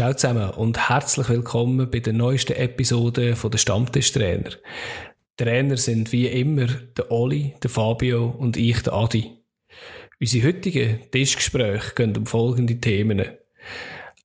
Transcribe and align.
Ciao 0.00 0.14
zusammen 0.14 0.48
und 0.52 0.88
herzlich 0.88 1.28
willkommen 1.28 1.90
bei 1.90 2.00
der 2.00 2.14
neuesten 2.14 2.54
Episode 2.54 3.36
von 3.36 3.50
der 3.50 3.58
Stammtischtrainer. 3.58 4.48
Trainer 5.36 5.76
sind 5.76 6.10
wie 6.10 6.26
immer 6.26 6.68
der 6.96 7.10
Oli, 7.10 7.54
der 7.62 7.68
Fabio 7.68 8.30
und 8.30 8.56
ich, 8.56 8.80
der 8.82 8.94
Adi. 8.94 9.30
Unsere 10.18 10.46
heutigen 10.46 11.00
Tischgespräche 11.10 11.94
gehen 11.94 12.16
um 12.16 12.24
folgende 12.24 12.80
Themen. 12.80 13.26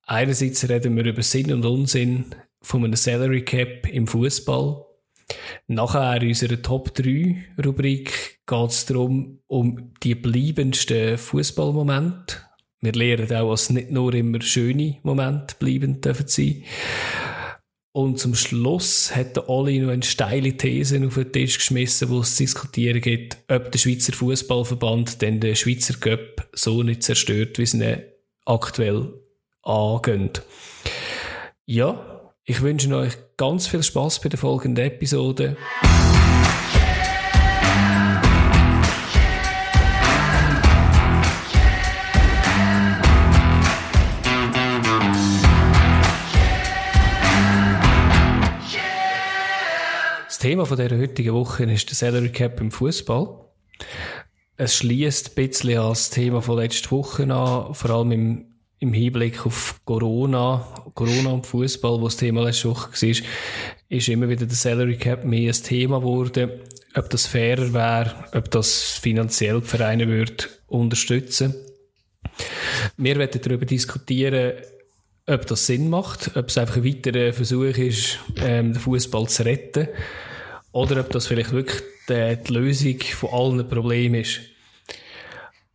Einerseits 0.06 0.66
reden 0.66 0.96
wir 0.96 1.04
über 1.04 1.22
Sinn 1.22 1.52
und 1.52 1.66
Unsinn 1.66 2.24
von 2.62 2.82
einem 2.82 2.96
Salary 2.96 3.42
Cap 3.42 3.86
im 3.86 4.06
Fußball. 4.06 4.82
Nachher 5.66 6.22
in 6.22 6.28
unserer 6.28 6.62
Top 6.62 6.94
3 6.94 7.36
Rubrik 7.62 8.40
geht 8.46 8.70
es 8.70 8.86
darum, 8.86 9.40
um 9.46 9.92
die 10.02 10.14
bleibendsten 10.14 11.18
Fußballmomente 11.18 12.45
wir 12.80 12.92
lernen 12.92 13.32
auch, 13.34 13.50
dass 13.52 13.70
nicht 13.70 13.90
nur 13.90 14.12
immer 14.14 14.40
schöne 14.40 14.96
Momente 15.02 15.54
bleiben 15.58 16.00
dürfen 16.00 16.28
sein. 16.28 16.64
Und 17.92 18.18
zum 18.18 18.34
Schluss 18.34 19.16
hat 19.16 19.36
der 19.36 19.48
Oli 19.48 19.78
noch 19.78 19.90
eine 19.90 20.02
steile 20.02 20.54
These 20.54 21.02
auf 21.06 21.14
den 21.14 21.32
Tisch 21.32 21.56
geschmissen, 21.56 22.10
wo 22.10 22.20
es 22.20 22.36
zu 22.36 22.42
diskutieren 22.42 23.00
gibt, 23.00 23.38
ob 23.48 23.72
der 23.72 23.78
Schweizer 23.78 24.12
Fußballverband 24.12 25.22
denn 25.22 25.40
den 25.40 25.56
Schweizer 25.56 25.94
Cup 25.94 26.46
so 26.52 26.82
nicht 26.82 27.02
zerstört, 27.02 27.56
wie 27.56 27.62
es 27.62 27.72
ihn 27.72 28.02
aktuell 28.44 29.14
angeht. 29.62 30.42
Ja, 31.64 32.34
ich 32.44 32.60
wünsche 32.60 32.94
euch 32.94 33.14
ganz 33.38 33.66
viel 33.66 33.82
Spaß 33.82 34.20
bei 34.20 34.28
der 34.28 34.38
folgenden 34.38 34.84
Episode. 34.84 35.56
Thema 50.38 50.66
von 50.66 50.76
dieser 50.76 50.98
heutigen 50.98 51.34
Woche 51.34 51.64
ist 51.64 51.88
der 51.88 51.94
Salary 51.94 52.30
Cap 52.30 52.60
im 52.60 52.70
Fußball. 52.70 53.28
Es 54.56 54.76
schließt 54.76 55.30
ein 55.30 55.34
bisschen 55.34 55.78
an 55.78 55.90
das 55.90 56.10
Thema 56.10 56.42
von 56.42 56.58
letzter 56.58 56.90
Woche 56.90 57.22
an, 57.22 57.74
vor 57.74 57.90
allem 57.90 58.12
im, 58.12 58.46
im 58.80 58.92
Hinblick 58.92 59.46
auf 59.46 59.80
Corona, 59.84 60.66
Corona 60.94 61.30
und 61.30 61.46
Fußball, 61.46 62.00
wo 62.00 62.04
das 62.04 62.16
Thema 62.16 62.42
letzte 62.42 62.70
Woche 62.70 62.90
war, 62.90 63.24
ist 63.88 64.08
immer 64.08 64.28
wieder 64.28 64.46
der 64.46 64.56
Salary 64.56 64.96
Cap 64.96 65.24
mehr 65.24 65.52
ein 65.52 65.62
Thema 65.62 66.00
geworden. 66.00 66.50
Ob 66.94 67.08
das 67.08 67.26
fairer 67.26 67.72
wäre, 67.72 68.14
ob 68.32 68.50
das 68.50 68.92
finanziell 68.92 69.60
die 69.60 69.68
Vereine 69.68 70.08
würde 70.08 70.44
unterstützen. 70.66 71.54
Wir 72.96 73.16
werden 73.16 73.40
darüber 73.42 73.64
diskutieren, 73.64 74.54
ob 75.26 75.46
das 75.46 75.66
Sinn 75.66 75.88
macht, 75.88 76.36
ob 76.36 76.48
es 76.48 76.58
einfach 76.58 76.76
ein 76.76 76.84
weiterer 76.84 77.32
Versuch 77.32 77.64
ist, 77.78 78.18
ähm, 78.40 78.72
den 78.72 78.80
Fußball 78.80 79.28
zu 79.28 79.44
retten 79.44 79.88
oder 80.76 81.00
ob 81.00 81.10
das 81.10 81.26
vielleicht 81.26 81.52
wirklich 81.52 81.82
die, 82.06 82.36
die 82.46 82.52
Lösung 82.52 83.00
von 83.00 83.30
allen 83.30 83.68
Problemen 83.68 84.20
ist. 84.20 84.40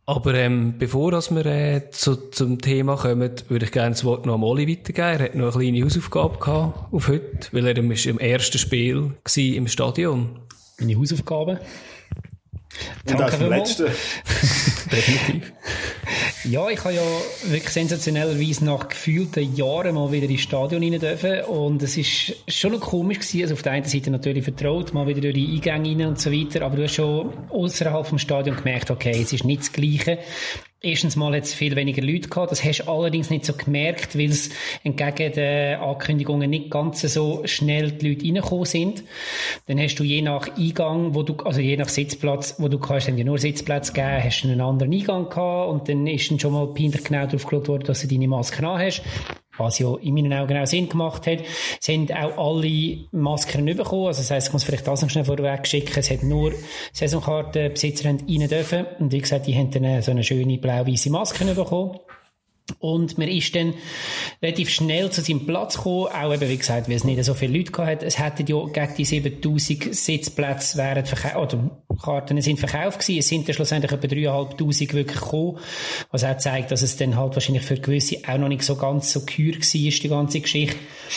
Aber 0.06 0.34
ähm, 0.34 0.74
bevor 0.78 1.12
wir 1.12 1.46
äh, 1.46 1.90
zu, 1.90 2.30
zum 2.30 2.60
Thema 2.60 2.96
kommen, 2.96 3.32
würde 3.48 3.64
ich 3.64 3.72
gerne 3.72 3.90
das 3.90 4.04
Wort 4.04 4.26
noch 4.26 4.34
am 4.34 4.44
Oli 4.44 4.68
weitergeben. 4.68 5.08
Er 5.08 5.24
hat 5.24 5.34
noch 5.34 5.56
eine 5.56 5.64
kleine 5.64 5.84
Hausaufgabe 5.84 6.38
gehabt 6.38 6.92
auf 6.92 7.08
heute, 7.08 7.48
weil 7.50 7.66
er 7.66 7.76
im 7.76 7.90
ersten 7.90 8.58
Spiel 8.58 8.96
war 9.24 9.36
im 9.36 9.66
Stadion. 9.66 10.38
Meine 10.78 10.96
Hausaufgabe? 10.96 11.60
Und 13.08 13.20
das 13.20 13.40
letzte. 13.40 13.84
Definitiv. 14.92 15.52
Ja, 16.44 16.68
ich 16.68 16.82
habe 16.84 16.94
ja 16.94 17.02
wirklich 17.44 17.72
sensationellerweise 17.72 18.64
nach 18.64 18.88
gefühlten 18.88 19.54
Jahren 19.54 19.94
mal 19.94 20.10
wieder 20.10 20.28
ins 20.28 20.40
Stadion 20.40 20.82
rein 20.82 20.98
dürfen. 20.98 21.42
Und 21.42 21.82
es 21.82 21.96
ist 21.96 22.34
schon 22.48 22.72
noch 22.72 22.80
komisch 22.80 23.20
gewesen. 23.20 23.42
Also 23.42 23.54
auf 23.54 23.62
der 23.62 23.72
einen 23.72 23.84
Seite 23.84 24.10
natürlich 24.10 24.44
vertraut, 24.44 24.92
mal 24.92 25.06
wieder 25.06 25.20
durch 25.20 25.34
die 25.34 25.54
Eingänge 25.54 26.00
rein 26.00 26.08
und 26.08 26.20
so 26.20 26.32
weiter. 26.32 26.62
Aber 26.62 26.76
du 26.76 26.84
hast 26.84 26.94
schon 26.94 27.32
außerhalb 27.50 28.06
vom 28.06 28.18
Stadion 28.18 28.56
gemerkt, 28.56 28.90
okay, 28.90 29.20
es 29.22 29.32
ist 29.32 29.44
nicht 29.44 29.62
das 29.62 29.72
Gleiche. 29.72 30.18
Erstens 30.84 31.14
mal 31.14 31.32
es 31.36 31.54
viel 31.54 31.76
weniger 31.76 32.02
Leute 32.02 32.28
gehabt. 32.28 32.50
Das 32.50 32.64
hast 32.64 32.80
du 32.80 32.90
allerdings 32.90 33.30
nicht 33.30 33.44
so 33.44 33.52
gemerkt, 33.52 34.18
weil 34.18 34.30
es 34.30 34.50
entgegen 34.82 35.32
den 35.32 35.78
Ankündigungen 35.78 36.50
nicht 36.50 36.72
ganz 36.72 37.02
so 37.02 37.42
schnell 37.44 37.92
die 37.92 38.08
Leute 38.08 38.24
reingekommen 38.24 38.64
sind. 38.64 39.04
Dann 39.66 39.78
hast 39.78 39.94
du 39.94 40.02
je 40.02 40.22
nach 40.22 40.48
Eingang, 40.56 41.14
wo 41.14 41.22
du, 41.22 41.36
also 41.44 41.60
je 41.60 41.76
nach 41.76 41.88
Sitzplatz, 41.88 42.56
wo 42.58 42.66
du 42.66 42.80
kannst, 42.80 43.06
haben 43.06 43.16
ja 43.16 43.24
nur 43.24 43.38
Sitzplatz 43.38 43.92
gegeben, 43.92 44.24
hast 44.24 44.42
du 44.42 44.48
einen 44.48 44.60
anderen 44.60 44.92
Eingang 44.92 45.28
gehabt 45.28 45.70
und 45.70 45.88
dann 45.88 46.04
ist 46.08 46.28
dann 46.32 46.40
schon 46.40 46.52
mal 46.52 46.66
peinlich 46.74 47.04
genau 47.04 47.26
darauf 47.26 47.46
geschaut 47.46 47.68
worden, 47.68 47.84
dass 47.84 48.00
du 48.00 48.08
deine 48.08 48.26
Maske 48.26 48.66
an 48.66 48.80
hast 48.80 49.02
was 49.58 49.78
ja 49.78 49.94
in 49.96 50.14
meinen 50.14 50.32
Augen 50.32 50.56
auch 50.56 50.66
Sinn 50.66 50.88
gemacht 50.88 51.26
hat. 51.26 51.40
Haben 51.86 52.10
auch 52.12 52.56
alle 52.56 52.98
Masken 53.12 53.64
bekommen. 53.64 54.06
Also 54.06 54.20
das 54.20 54.30
heisst, 54.30 54.48
ich 54.48 54.52
muss 54.52 54.64
vielleicht 54.64 54.86
das 54.86 55.02
noch 55.02 55.10
schnell 55.10 55.24
vorweg 55.24 55.66
schicken. 55.66 55.98
Es 55.98 56.10
hat 56.10 56.22
nur 56.22 56.52
Saisonkartenbesitzer 56.92 58.08
rein 58.08 58.18
dürfen. 58.26 58.86
Und 58.98 59.12
wie 59.12 59.20
gesagt, 59.20 59.46
die 59.46 59.56
haben 59.56 59.70
dann 59.70 60.02
so 60.02 60.10
eine 60.10 60.24
schöne 60.24 60.58
blau-weiße 60.58 61.10
Maske 61.10 61.44
bekommen. 61.44 61.98
Und 62.78 63.18
man 63.18 63.28
ist 63.28 63.54
dann 63.54 63.74
relativ 64.42 64.70
schnell 64.70 65.10
zu 65.10 65.20
seinem 65.20 65.46
Platz 65.46 65.76
gekommen, 65.76 66.08
auch 66.08 66.32
eben, 66.32 66.48
wie 66.48 66.56
gesagt, 66.56 66.88
weil 66.88 66.96
es 66.96 67.04
nicht 67.04 67.22
so 67.24 67.34
viele 67.34 67.58
Leute 67.58 67.72
gehabt 67.72 67.90
hat. 67.90 68.02
Es 68.02 68.18
hätten 68.18 68.46
ja 68.46 68.64
gegen 68.66 68.94
die 68.96 69.04
7000 69.04 69.94
Sitzplätze 69.94 70.78
wären 70.78 71.04
verkauft, 71.04 71.54
oder 71.54 71.70
Karten 72.02 72.40
sind 72.40 72.58
verkauft 72.58 73.00
gewesen. 73.00 73.18
Es 73.18 73.28
sind 73.28 73.48
dann 73.48 73.54
schlussendlich 73.54 73.92
etwa 73.92 74.06
3500 74.06 74.94
wirklich 74.94 75.20
gekommen. 75.20 75.58
Was 76.10 76.24
auch 76.24 76.36
zeigt, 76.38 76.70
dass 76.70 76.82
es 76.82 76.96
dann 76.96 77.16
halt 77.16 77.34
wahrscheinlich 77.34 77.62
für 77.62 77.76
gewisse 77.76 78.18
auch 78.26 78.38
noch 78.38 78.48
nicht 78.48 78.62
so 78.62 78.76
ganz 78.76 79.12
so 79.12 79.24
geheuer 79.24 79.54
war, 79.54 80.00
die 80.02 80.08
ganze 80.08 80.40
Geschichte. 80.40 80.76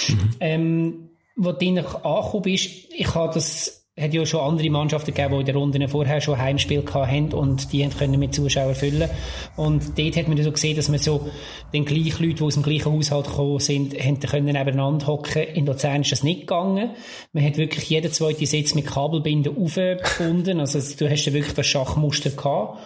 Mhm. 0.09 0.29
Ähm, 0.39 1.09
wo 1.35 1.51
du 1.51 1.67
angekommen 1.67 2.41
bist, 2.43 2.69
ich 2.95 3.13
habe 3.13 3.33
das 3.33 3.75
hat 3.97 4.13
ja 4.13 4.25
schon 4.25 4.41
andere 4.41 4.69
Mannschaften 4.69 5.13
gegeben, 5.13 5.35
die 5.35 5.39
in 5.39 5.45
der 5.45 5.56
Runde 5.56 5.88
vorher 5.88 6.19
schon 6.19 6.38
Heimspiel 6.38 6.83
hatten 6.94 7.33
und 7.33 7.72
die 7.72 7.88
können 7.88 8.19
mit 8.19 8.35
Zuschauern 8.35 8.75
füllen. 8.75 9.09
Und 9.56 9.97
dort 9.97 10.17
hat 10.17 10.28
man 10.28 10.44
so 10.44 10.51
gesehen, 10.51 10.75
dass 10.75 10.89
man 10.89 11.00
so 11.00 11.29
den 11.72 11.85
gleichen 11.85 12.25
Leuten, 12.25 12.35
die 12.35 12.44
aus 12.44 12.55
dem 12.55 12.63
gleichen 12.63 12.91
Haushalt 12.91 13.28
gekommen 13.28 13.59
sind, 13.59 13.97
haben 13.97 14.19
können 14.19 14.45
nebeneinander 14.47 15.07
hocken. 15.07 15.44
In 15.44 15.66
Luzern 15.66 16.01
ist 16.01 16.11
das 16.11 16.23
nicht 16.23 16.41
gegangen. 16.41 16.89
Man 17.31 17.45
hat 17.45 17.55
wirklich 17.55 17.89
jeden 17.89 18.11
zweiten 18.11 18.45
Sitz 18.45 18.75
mit 18.75 18.85
Kabelbinden 18.85 19.55
aufgebunden. 19.57 20.59
Also 20.59 20.79
du 20.97 21.09
hast 21.09 21.25
ja 21.25 21.31
wirklich 21.31 21.55
das 21.55 21.66
Schachmuster 21.66 22.31
gehabt. 22.31 22.79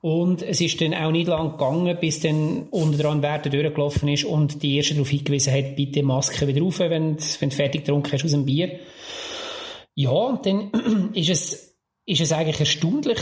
Und 0.00 0.42
es 0.42 0.60
ist 0.60 0.80
dann 0.80 0.94
auch 0.94 1.12
nicht 1.12 1.28
lang 1.28 1.52
gegangen, 1.52 1.96
bis 2.00 2.18
dann 2.20 2.66
unter 2.70 2.98
dran 2.98 3.22
Werte 3.22 3.50
durchgelaufen 3.50 4.08
ist 4.08 4.24
und 4.24 4.62
die 4.62 4.76
erste 4.76 4.94
darauf 4.94 5.08
hingewiesen 5.08 5.52
hat, 5.52 5.76
bitte 5.76 6.04
Maske 6.04 6.46
wieder 6.46 6.60
du, 6.60 6.70
wenn 6.78 7.16
du 7.16 7.50
fertig 7.50 7.84
getrunken 7.84 8.12
hast 8.12 8.24
aus 8.24 8.30
dem 8.32 8.44
Bier. 8.44 8.78
Ja, 9.98 10.38
dann 10.40 10.70
ist 11.12 11.28
es, 11.28 11.76
ist 12.06 12.20
es 12.20 12.30
eigentlich 12.30 12.60
erstaunlich 12.60 13.18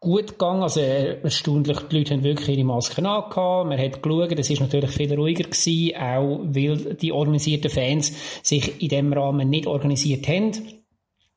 gut 0.00 0.28
gegangen. 0.28 0.62
Also, 0.62 0.80
erstaunlich, 0.80 1.78
die 1.90 1.98
Leute 1.98 2.14
haben 2.14 2.24
wirklich 2.24 2.56
ihre 2.56 2.64
Masken 2.64 3.04
angehabt. 3.04 3.68
Man 3.68 3.78
hat 3.78 4.02
geschaut, 4.02 4.38
es 4.38 4.48
ist 4.48 4.62
natürlich 4.62 4.90
viel 4.90 5.12
ruhiger 5.12 5.44
gewesen, 5.44 5.94
auch 5.96 6.40
weil 6.44 6.94
die 6.94 7.12
organisierten 7.12 7.70
Fans 7.70 8.14
sich 8.42 8.80
in 8.80 8.88
dem 8.88 9.12
Rahmen 9.12 9.50
nicht 9.50 9.66
organisiert 9.66 10.26
haben. 10.26 10.52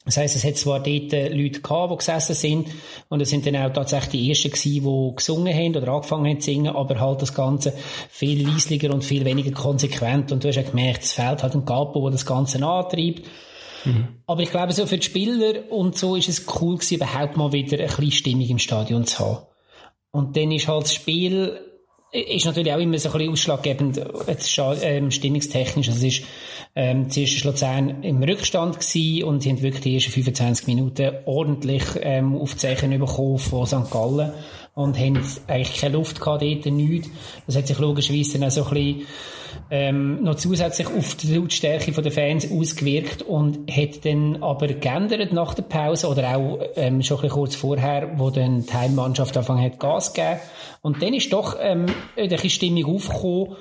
Das 0.05 0.15
heisst, 0.15 0.37
es 0.37 0.45
hat 0.45 0.55
zwar 0.55 0.79
dort 0.79 1.11
äh, 1.11 1.27
Leute 1.27 1.59
gehabt, 1.59 1.91
die 1.91 1.97
gesessen 1.97 2.35
sind, 2.35 2.67
und 3.09 3.21
es 3.21 3.29
sind 3.29 3.45
dann 3.45 3.57
auch 3.57 3.73
tatsächlich 3.73 4.11
die 4.11 4.29
Ersten 4.29 4.51
gewesen, 4.51 4.85
die 4.85 5.15
gesungen 5.17 5.53
haben 5.53 5.75
oder 5.75 5.89
angefangen 5.89 6.27
haben 6.27 6.39
zu 6.39 6.49
singen, 6.49 6.73
aber 6.73 6.97
halt 6.97 7.21
das 7.21 7.33
Ganze 7.33 7.73
viel 8.09 8.47
leislicher 8.47 8.93
und 8.93 9.03
viel 9.03 9.25
weniger 9.25 9.51
konsequent. 9.51 10.31
Und 10.31 10.45
du 10.45 10.47
hast 10.47 10.55
ja 10.55 10.61
gemerkt, 10.61 11.03
es 11.03 11.11
fehlt 11.11 11.43
halt 11.43 11.55
ein 11.55 11.65
Capo, 11.65 12.03
der 12.03 12.11
das 12.11 12.25
Ganze 12.25 12.65
antreibt. 12.65 13.27
Mhm. 13.85 14.07
Aber 14.25 14.41
ich 14.41 14.49
glaube, 14.49 14.73
so 14.73 14.85
für 14.85 14.97
die 14.97 15.05
Spieler 15.05 15.71
und 15.71 15.97
so 15.97 16.15
ist 16.15 16.29
es 16.29 16.45
cool 16.59 16.75
gewesen, 16.75 16.95
überhaupt 16.95 17.37
mal 17.37 17.51
wieder 17.51 17.79
ein 17.79 17.87
bisschen 17.87 18.11
Stimmung 18.11 18.47
im 18.47 18.59
Stadion 18.59 19.05
zu 19.05 19.19
haben. 19.19 19.45
Und 20.11 20.35
dann 20.35 20.51
ist 20.51 20.67
halt 20.67 20.83
das 20.83 20.93
Spiel, 20.93 21.59
ist 22.11 22.45
natürlich 22.45 22.73
auch 22.73 22.79
immer 22.79 22.97
so 22.97 23.09
ein 23.09 23.17
bisschen 23.17 23.33
ausschlaggebend, 23.33 24.01
ähm, 24.81 25.11
stimmungstechnisch. 25.11 25.89
Also 25.89 26.05
es 26.05 26.19
ist, 26.19 26.25
ähm, 26.75 27.09
zuerst 27.09 27.43
war 27.43 27.51
Luzern 27.51 28.03
im 28.03 28.23
Rückstand 28.23 28.79
gewesen 28.79 29.23
und 29.25 29.45
haben 29.45 29.61
wirklich 29.61 29.83
die 29.83 29.95
ersten 29.95 30.11
25 30.11 30.67
Minuten 30.67 31.11
ordentlich, 31.25 31.83
ähm, 32.01 32.35
Aufzeichen 32.35 32.97
bekommen 32.97 33.37
von 33.37 33.65
St. 33.65 33.91
Gallen 33.91 34.31
und 34.73 34.97
haben 34.97 35.19
eigentlich 35.47 35.81
keine 35.81 35.95
Luft 35.95 36.19
gehabt 36.19 36.43
dort, 36.43 36.65
nichts. 36.67 37.09
Das 37.45 37.55
hat 37.55 37.67
sich 37.67 37.79
logischerweise 37.79 38.39
dann 38.39 38.47
auch 38.47 38.51
so 38.51 38.63
ein 38.65 38.73
bisschen 38.73 39.07
ähm, 39.69 40.23
noch 40.23 40.35
zusätzlich 40.35 40.87
auf 40.87 41.15
die 41.15 41.35
Lautstärke 41.35 41.91
der 41.91 42.11
Fans 42.11 42.49
ausgewirkt 42.51 43.21
und 43.21 43.69
hat 43.69 44.05
dann 44.05 44.41
aber 44.41 44.67
geändert 44.67 45.33
nach 45.33 45.53
der 45.53 45.63
Pause 45.63 46.07
oder 46.07 46.37
auch 46.37 46.59
ähm, 46.75 47.01
schon 47.01 47.17
ein 47.17 47.21
bisschen 47.21 47.35
kurz 47.35 47.55
vorher, 47.55 48.11
wo 48.17 48.29
dann 48.29 48.65
die 48.65 48.73
Heimmannschaft 48.73 49.35
angefangen 49.35 49.63
hat 49.63 49.79
Gas 49.79 50.13
zu 50.13 50.21
geben. 50.21 50.39
Und 50.81 51.01
dann 51.01 51.13
ist 51.13 51.33
doch 51.33 51.57
ähm, 51.59 51.87
eine 52.15 52.37
Stimmung 52.37 52.95
aufgekommen, 52.95 53.55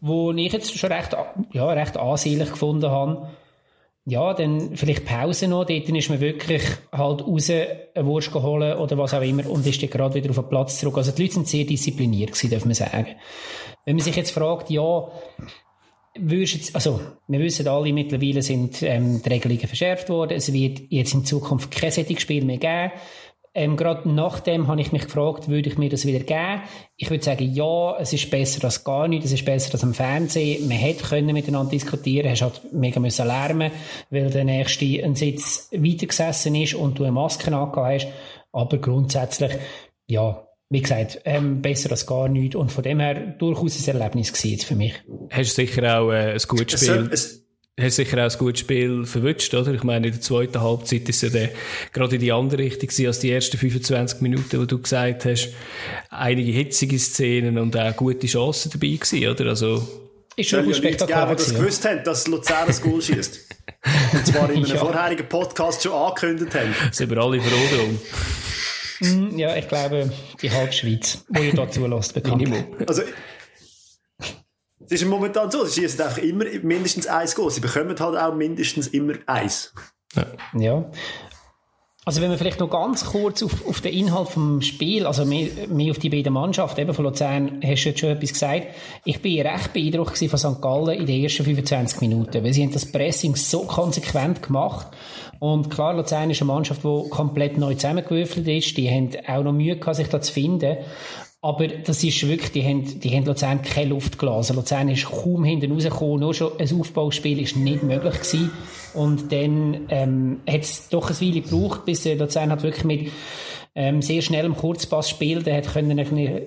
wo 0.00 0.32
ich 0.32 0.52
jetzt 0.52 0.78
schon 0.78 0.92
recht, 0.92 1.16
ja, 1.52 1.68
recht 1.70 1.96
ansehnlich 1.96 2.50
gefunden 2.50 2.90
habe. 2.90 3.28
Ja, 4.04 4.32
dann 4.32 4.74
vielleicht 4.74 5.04
Pause 5.04 5.48
noch, 5.48 5.66
dort 5.66 5.88
ist 5.88 6.08
man 6.08 6.20
wirklich 6.20 6.62
halt 6.90 7.26
raus 7.26 7.50
eine 7.50 8.06
Wurst 8.06 8.32
geholt 8.32 8.78
oder 8.78 8.96
was 8.96 9.12
auch 9.12 9.20
immer 9.20 9.46
und 9.50 9.66
ist 9.66 9.82
dann 9.82 9.90
gerade 9.90 10.14
wieder 10.14 10.30
auf 10.30 10.36
den 10.36 10.48
Platz 10.48 10.80
zurück. 10.80 10.96
Also 10.96 11.12
die 11.12 11.22
Leute 11.22 11.34
sind 11.34 11.48
sehr 11.48 11.64
diszipliniert 11.64 12.32
gewesen, 12.32 12.50
darf 12.50 12.64
man 12.64 12.72
sagen. 12.72 13.08
Wenn 13.88 13.96
man 13.96 14.04
sich 14.04 14.16
jetzt 14.16 14.32
fragt, 14.32 14.68
ja, 14.68 15.08
würdest 16.14 16.74
also, 16.74 17.00
wir 17.26 17.40
wissen 17.40 17.66
alle, 17.66 17.90
mittlerweile 17.94 18.42
sind 18.42 18.82
ähm, 18.82 19.22
die 19.22 19.28
Regelungen 19.30 19.66
verschärft 19.66 20.10
worden. 20.10 20.36
Es 20.36 20.52
wird 20.52 20.82
jetzt 20.90 21.14
in 21.14 21.24
Zukunft 21.24 21.70
kein 21.70 21.90
Spiel 21.90 22.44
mehr 22.44 22.58
geben. 22.58 22.92
Ähm, 23.54 23.78
gerade 23.78 24.06
nachdem 24.10 24.68
habe 24.68 24.82
ich 24.82 24.92
mich 24.92 25.04
gefragt, 25.04 25.48
würde 25.48 25.70
ich 25.70 25.78
mir 25.78 25.88
das 25.88 26.04
wieder 26.04 26.18
geben? 26.18 26.60
Ich 26.98 27.08
würde 27.08 27.24
sagen, 27.24 27.50
ja, 27.50 27.96
es 27.98 28.12
ist 28.12 28.30
besser 28.30 28.62
als 28.66 28.84
gar 28.84 29.08
nicht, 29.08 29.24
es 29.24 29.32
ist 29.32 29.46
besser 29.46 29.72
als 29.72 29.82
am 29.82 29.94
Fernsehen. 29.94 30.68
Man 30.68 30.76
hätte 30.76 31.04
können 31.04 31.32
miteinander 31.32 31.70
diskutieren, 31.70 32.30
hast 32.30 32.42
halt 32.42 32.60
mega 32.74 33.00
müssen 33.00 33.26
lärmen, 33.26 33.72
weil 34.10 34.28
der 34.28 34.44
nächste 34.44 34.84
ein 35.02 35.14
Sitz 35.14 35.70
weitergesessen 35.72 36.54
ist 36.56 36.74
und 36.74 36.98
du 36.98 37.04
eine 37.04 37.12
Maske 37.12 37.46
angehabt 37.46 37.76
hast. 37.78 38.08
Aber 38.52 38.76
grundsätzlich, 38.76 39.52
ja, 40.08 40.46
wie 40.70 40.82
gesagt, 40.82 41.20
ähm, 41.24 41.62
besser 41.62 41.90
als 41.90 42.06
gar 42.06 42.28
nichts 42.28 42.54
und 42.54 42.70
von 42.70 42.84
dem 42.84 43.00
her 43.00 43.14
durchaus 43.38 43.78
ein 43.78 43.98
Erlebnis 43.98 44.32
gewesen 44.32 44.66
für 44.66 44.74
mich. 44.74 44.94
Hast 45.30 45.56
du 45.56 45.66
sicher 45.66 45.98
auch 45.98 46.10
äh, 46.10 46.32
ein 46.32 46.40
gutes 46.46 46.82
Spiel? 46.82 47.08
Es, 47.10 47.24
es, 47.24 47.84
hast 47.84 47.96
sicher 47.96 48.26
auch 48.26 48.30
ein 48.30 48.38
gutes 48.38 48.60
Spiel 48.60 49.06
verwünscht, 49.06 49.54
oder? 49.54 49.72
Ich 49.72 49.82
meine, 49.82 50.08
in 50.08 50.12
der 50.12 50.20
zweiten 50.20 50.60
Halbzeit 50.60 51.08
ist 51.08 51.22
ja 51.22 51.30
der, 51.30 51.50
gerade 51.92 52.16
in 52.16 52.20
die 52.20 52.32
andere 52.32 52.62
Richtung 52.62 52.88
gewesen, 52.88 53.06
als 53.06 53.20
die 53.20 53.30
ersten 53.30 53.56
25 53.56 54.20
Minuten, 54.20 54.60
wo 54.60 54.66
du 54.66 54.78
gesagt 54.78 55.24
hast, 55.24 55.48
einige 56.10 56.52
hitzige 56.52 56.98
Szenen 56.98 57.56
und 57.56 57.74
auch 57.74 57.96
gute 57.96 58.26
Chancen 58.26 58.70
dabei 58.70 58.96
gewesen, 58.96 59.26
oder? 59.26 59.46
Also, 59.46 59.88
ist 60.36 60.50
schon 60.50 60.68
ja, 60.68 60.74
spektakulär. 60.74 61.26
die 61.26 61.34
das 61.36 61.54
gewusst 61.54 61.84
haben, 61.88 62.04
dass 62.04 62.26
Luzern 62.28 62.66
das 62.66 62.82
Goal 62.82 63.00
schießt. 63.00 63.40
und 64.12 64.26
zwar 64.26 64.50
in 64.50 64.58
einem 64.58 64.66
ja. 64.66 64.76
vorherigen 64.76 65.28
Podcast 65.28 65.82
schon 65.82 65.92
angekündigt 65.92 66.54
haben. 66.54 66.74
Sind 66.92 67.10
wir 67.10 67.18
alle 67.18 67.40
froh 67.40 67.76
drum. 67.76 67.98
Mm, 69.00 69.38
ja, 69.38 69.56
ich 69.56 69.68
glaube, 69.68 70.10
die 70.42 70.50
Halbschweiz, 70.50 71.24
wo 71.28 71.40
ihr 71.40 71.54
dazu 71.54 71.86
lasst, 71.86 72.14
bekannt. 72.14 72.52
Also, 72.86 73.02
es 74.90 75.02
ist 75.02 75.08
momentan 75.08 75.50
so, 75.50 75.64
sie 75.64 75.82
schießen 75.82 76.00
einfach 76.00 76.18
immer 76.18 76.46
mindestens 76.62 77.06
eins 77.06 77.34
Goal. 77.34 77.50
Sie 77.50 77.60
bekommen 77.60 77.98
halt 77.98 78.16
auch 78.16 78.34
mindestens 78.34 78.88
immer 78.88 79.14
eins. 79.26 79.74
Ja. 80.14 80.26
ja. 80.58 80.90
Also 82.08 82.22
wenn 82.22 82.30
wir 82.30 82.38
vielleicht 82.38 82.58
noch 82.58 82.70
ganz 82.70 83.04
kurz 83.04 83.42
auf, 83.42 83.66
auf 83.66 83.82
den 83.82 83.92
Inhalt 83.92 84.30
vom 84.30 84.62
Spiel, 84.62 85.04
also 85.04 85.26
mehr, 85.26 85.68
mehr 85.68 85.90
auf 85.90 85.98
die 85.98 86.08
beiden 86.08 86.32
Mannschaften, 86.32 86.80
eben 86.80 86.94
von 86.94 87.04
Luzern, 87.04 87.60
hast 87.62 87.84
du 87.84 87.88
jetzt 87.90 88.00
schon 88.00 88.08
etwas 88.08 88.32
gesagt. 88.32 88.68
Ich 89.04 89.20
bin 89.20 89.46
recht 89.46 89.74
beeindruckt 89.74 90.16
von 90.16 90.38
St. 90.38 90.62
Gallen 90.62 91.00
in 91.00 91.04
den 91.04 91.22
ersten 91.22 91.44
25 91.44 92.00
Minuten, 92.00 92.42
weil 92.42 92.54
sie 92.54 92.62
haben 92.62 92.72
das 92.72 92.90
Pressing 92.90 93.36
so 93.36 93.64
konsequent 93.64 94.42
gemacht 94.42 94.86
und 95.38 95.70
klar, 95.70 95.94
Luzern 95.94 96.30
ist 96.30 96.40
eine 96.40 96.52
Mannschaft, 96.52 96.82
die 96.82 97.08
komplett 97.10 97.58
neu 97.58 97.74
zusammengewürfelt 97.74 98.48
ist. 98.48 98.76
Die 98.76 98.90
haben 98.90 99.10
auch 99.26 99.42
noch 99.42 99.52
Mühe 99.52 99.76
gehabt, 99.76 99.96
sich 99.96 100.08
da 100.08 100.20
zu 100.20 100.32
finden. 100.32 100.78
Aber 101.40 101.68
das 101.68 102.02
ist 102.02 102.26
wirklich, 102.26 102.50
die 102.50 102.64
haben, 102.64 102.98
die 102.98 103.16
haben 103.16 103.24
Luzern 103.24 103.62
keine 103.62 103.90
Luft 103.90 104.18
gelassen. 104.18 104.56
Luzern 104.56 104.88
ist 104.88 105.04
kaum 105.04 105.44
hinten 105.44 105.70
rausgekommen. 105.70 106.18
Nur 106.20 106.34
schon 106.34 106.58
ein 106.58 106.80
Aufbauspiel 106.80 107.40
ist 107.40 107.56
nicht 107.56 107.84
möglich 107.84 108.14
gewesen. 108.14 108.50
Und 108.94 109.30
dann, 109.30 109.86
ähm, 109.88 110.40
hat 110.48 110.62
es 110.62 110.88
doch 110.88 111.08
ein 111.08 111.20
Weile 111.20 111.40
gebraucht, 111.42 111.84
bis 111.84 112.04
Luzern 112.04 112.50
hat 112.50 112.64
wirklich 112.64 112.84
mit, 112.84 113.12
ähm, 113.78 114.02
sehr 114.02 114.22
schnell 114.22 114.44
im 114.44 114.56
Kurzpass 114.56 115.08
spielt, 115.08 115.46
der 115.46 115.58
hat 115.58 115.72
können 115.72 115.96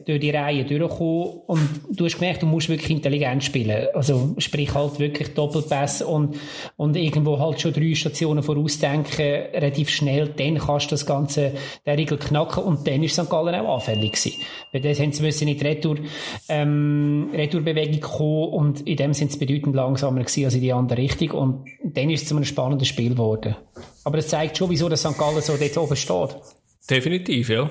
durch 0.05 0.19
die 0.19 0.31
Reihe 0.31 0.65
durchkommen 0.65 1.39
und 1.47 1.69
du 1.89 2.03
hast 2.03 2.19
gemerkt, 2.19 2.41
du 2.41 2.45
musst 2.45 2.67
wirklich 2.67 2.91
intelligent 2.91 3.41
spielen. 3.41 3.87
Also 3.93 4.35
sprich 4.37 4.73
halt 4.73 4.99
wirklich 4.99 5.33
Doppelpass 5.33 6.01
und, 6.01 6.35
und 6.75 6.97
irgendwo 6.97 7.39
halt 7.39 7.61
schon 7.61 7.71
drei 7.71 7.95
Stationen 7.95 8.43
vorausdenken, 8.43 9.25
relativ 9.53 9.87
schnell, 9.87 10.27
dann 10.27 10.57
kannst 10.57 10.87
du 10.87 10.89
das 10.89 11.05
Ganze, 11.05 11.53
der 11.85 11.97
Riegel 11.97 12.17
knacken 12.17 12.65
und 12.65 12.85
dann 12.85 13.01
ist 13.01 13.15
St. 13.15 13.29
Gallen 13.29 13.55
auch 13.55 13.75
anfällig 13.75 14.11
gewesen. 14.11 14.33
Weil 14.73 14.81
das 14.81 14.99
haben 14.99 15.13
sie 15.13 15.23
müssen 15.23 15.47
in 15.47 15.57
die 15.57 15.65
Retour, 15.65 15.99
ähm, 16.49 17.29
Retourbewegung 17.33 18.01
kommen 18.01 18.49
und 18.49 18.81
in 18.81 18.97
dem 18.97 19.13
sind 19.13 19.31
sie 19.31 19.39
bedeutend 19.39 19.73
langsamer 19.73 20.19
gewesen 20.19 20.43
als 20.43 20.55
in 20.55 20.61
die 20.61 20.73
andere 20.73 21.01
Richtung 21.01 21.31
und 21.31 21.65
dann 21.81 22.09
ist 22.09 22.23
es 22.23 22.27
zu 22.27 22.35
einem 22.35 22.43
spannenden 22.43 22.85
Spiel 22.85 23.11
geworden. 23.11 23.55
Aber 24.03 24.17
es 24.17 24.27
zeigt 24.27 24.57
schon, 24.57 24.69
wieso 24.69 24.89
das 24.89 24.99
St. 24.99 25.17
Gallen 25.17 25.41
so 25.41 25.55
dort 25.55 25.77
oben 25.77 25.95
steht. 25.95 26.35
Definitiv, 26.91 27.49
ja. 27.49 27.69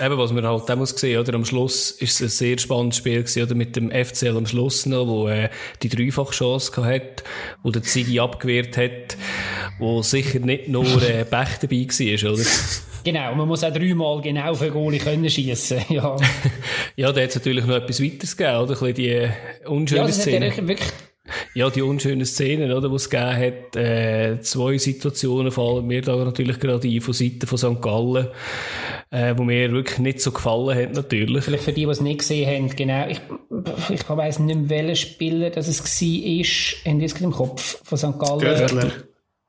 Eben, 0.00 0.16
was 0.16 0.32
man 0.32 0.46
halt 0.46 0.70
auch 0.70 0.76
muss 0.76 0.90
sehen, 0.90 1.20
oder? 1.20 1.34
Am 1.34 1.44
Schluss 1.44 1.90
ist 1.90 2.14
es 2.14 2.22
ein 2.22 2.28
sehr 2.28 2.58
spannendes 2.58 2.98
Spiel 2.98 3.22
gewesen, 3.22 3.42
oder? 3.42 3.54
Mit 3.54 3.76
dem 3.76 3.90
FCL 3.90 4.36
am 4.36 4.46
Schluss 4.46 4.86
noch, 4.86 5.06
wo, 5.06 5.28
äh, 5.28 5.50
die 5.82 5.90
Dreifachchance 5.90 6.72
hat, 6.84 7.24
wo 7.62 7.70
der 7.70 7.82
Ziggy 7.82 8.20
abgewehrt 8.20 8.76
hat, 8.78 9.18
wo 9.78 10.00
sicher 10.02 10.38
nicht 10.38 10.68
nur, 10.68 10.86
äh, 11.02 11.24
Pech 11.24 11.58
dabei 11.60 11.86
war, 11.86 12.32
oder? 12.32 12.42
Genau, 13.04 13.34
man 13.36 13.48
muss 13.48 13.62
auch 13.64 13.72
dreimal 13.72 14.20
genau 14.20 14.54
für 14.54 14.70
Goalie 14.70 14.98
können 14.98 15.30
schiessen, 15.30 15.80
ja. 15.88 16.16
ja, 16.96 17.12
da 17.12 17.20
hat 17.22 17.28
es 17.28 17.36
natürlich 17.36 17.64
noch 17.64 17.76
etwas 17.76 18.02
weiteres 18.02 18.36
gegeben, 18.36 18.58
oder? 18.58 18.72
Ein 18.72 18.78
bisschen 18.78 18.94
die 18.94 19.08
äh, 19.08 19.30
unschöne 19.66 20.00
ja, 20.00 20.12
Szene. 20.12 20.52
Wirklich 20.56 20.88
ja, 21.54 21.70
die 21.70 21.82
unschönen 21.82 22.24
Szenen, 22.24 22.72
oder, 22.72 22.88
die 22.88 22.94
es 22.94 23.10
gegeben 23.10 23.36
hat, 23.36 23.76
äh, 23.76 24.40
zwei 24.40 24.78
Situationen 24.78 25.52
fallen 25.52 25.86
mir 25.86 26.02
da 26.02 26.16
natürlich 26.16 26.58
gerade 26.58 26.88
ein 26.88 27.00
von 27.00 27.14
Seiten 27.14 27.46
von 27.46 27.58
St. 27.58 27.82
Gallen, 27.82 28.28
äh, 29.10 29.34
wo 29.36 29.44
mir 29.44 29.72
wirklich 29.72 29.98
nicht 29.98 30.20
so 30.20 30.32
gefallen 30.32 30.76
hat, 30.76 30.94
natürlich. 30.94 31.44
Vielleicht 31.44 31.64
für 31.64 31.72
die, 31.72 31.84
die 31.84 31.90
es 31.90 32.00
nicht 32.00 32.20
gesehen 32.20 32.48
haben, 32.48 32.76
genau, 32.76 33.06
ich, 33.08 33.20
ich 33.90 34.08
weiss 34.08 34.38
nicht 34.38 34.56
mehr, 34.56 34.68
welcher 34.68 34.96
Spieler 34.96 35.50
das 35.50 35.68
es 35.68 35.80
war, 35.80 36.92
haben 36.92 37.00
jetzt 37.00 37.20
im 37.20 37.32
Kopf 37.32 37.80
von 37.84 37.98
St. 37.98 38.18
Gallen. 38.18 38.40
Görtler. 38.40 38.92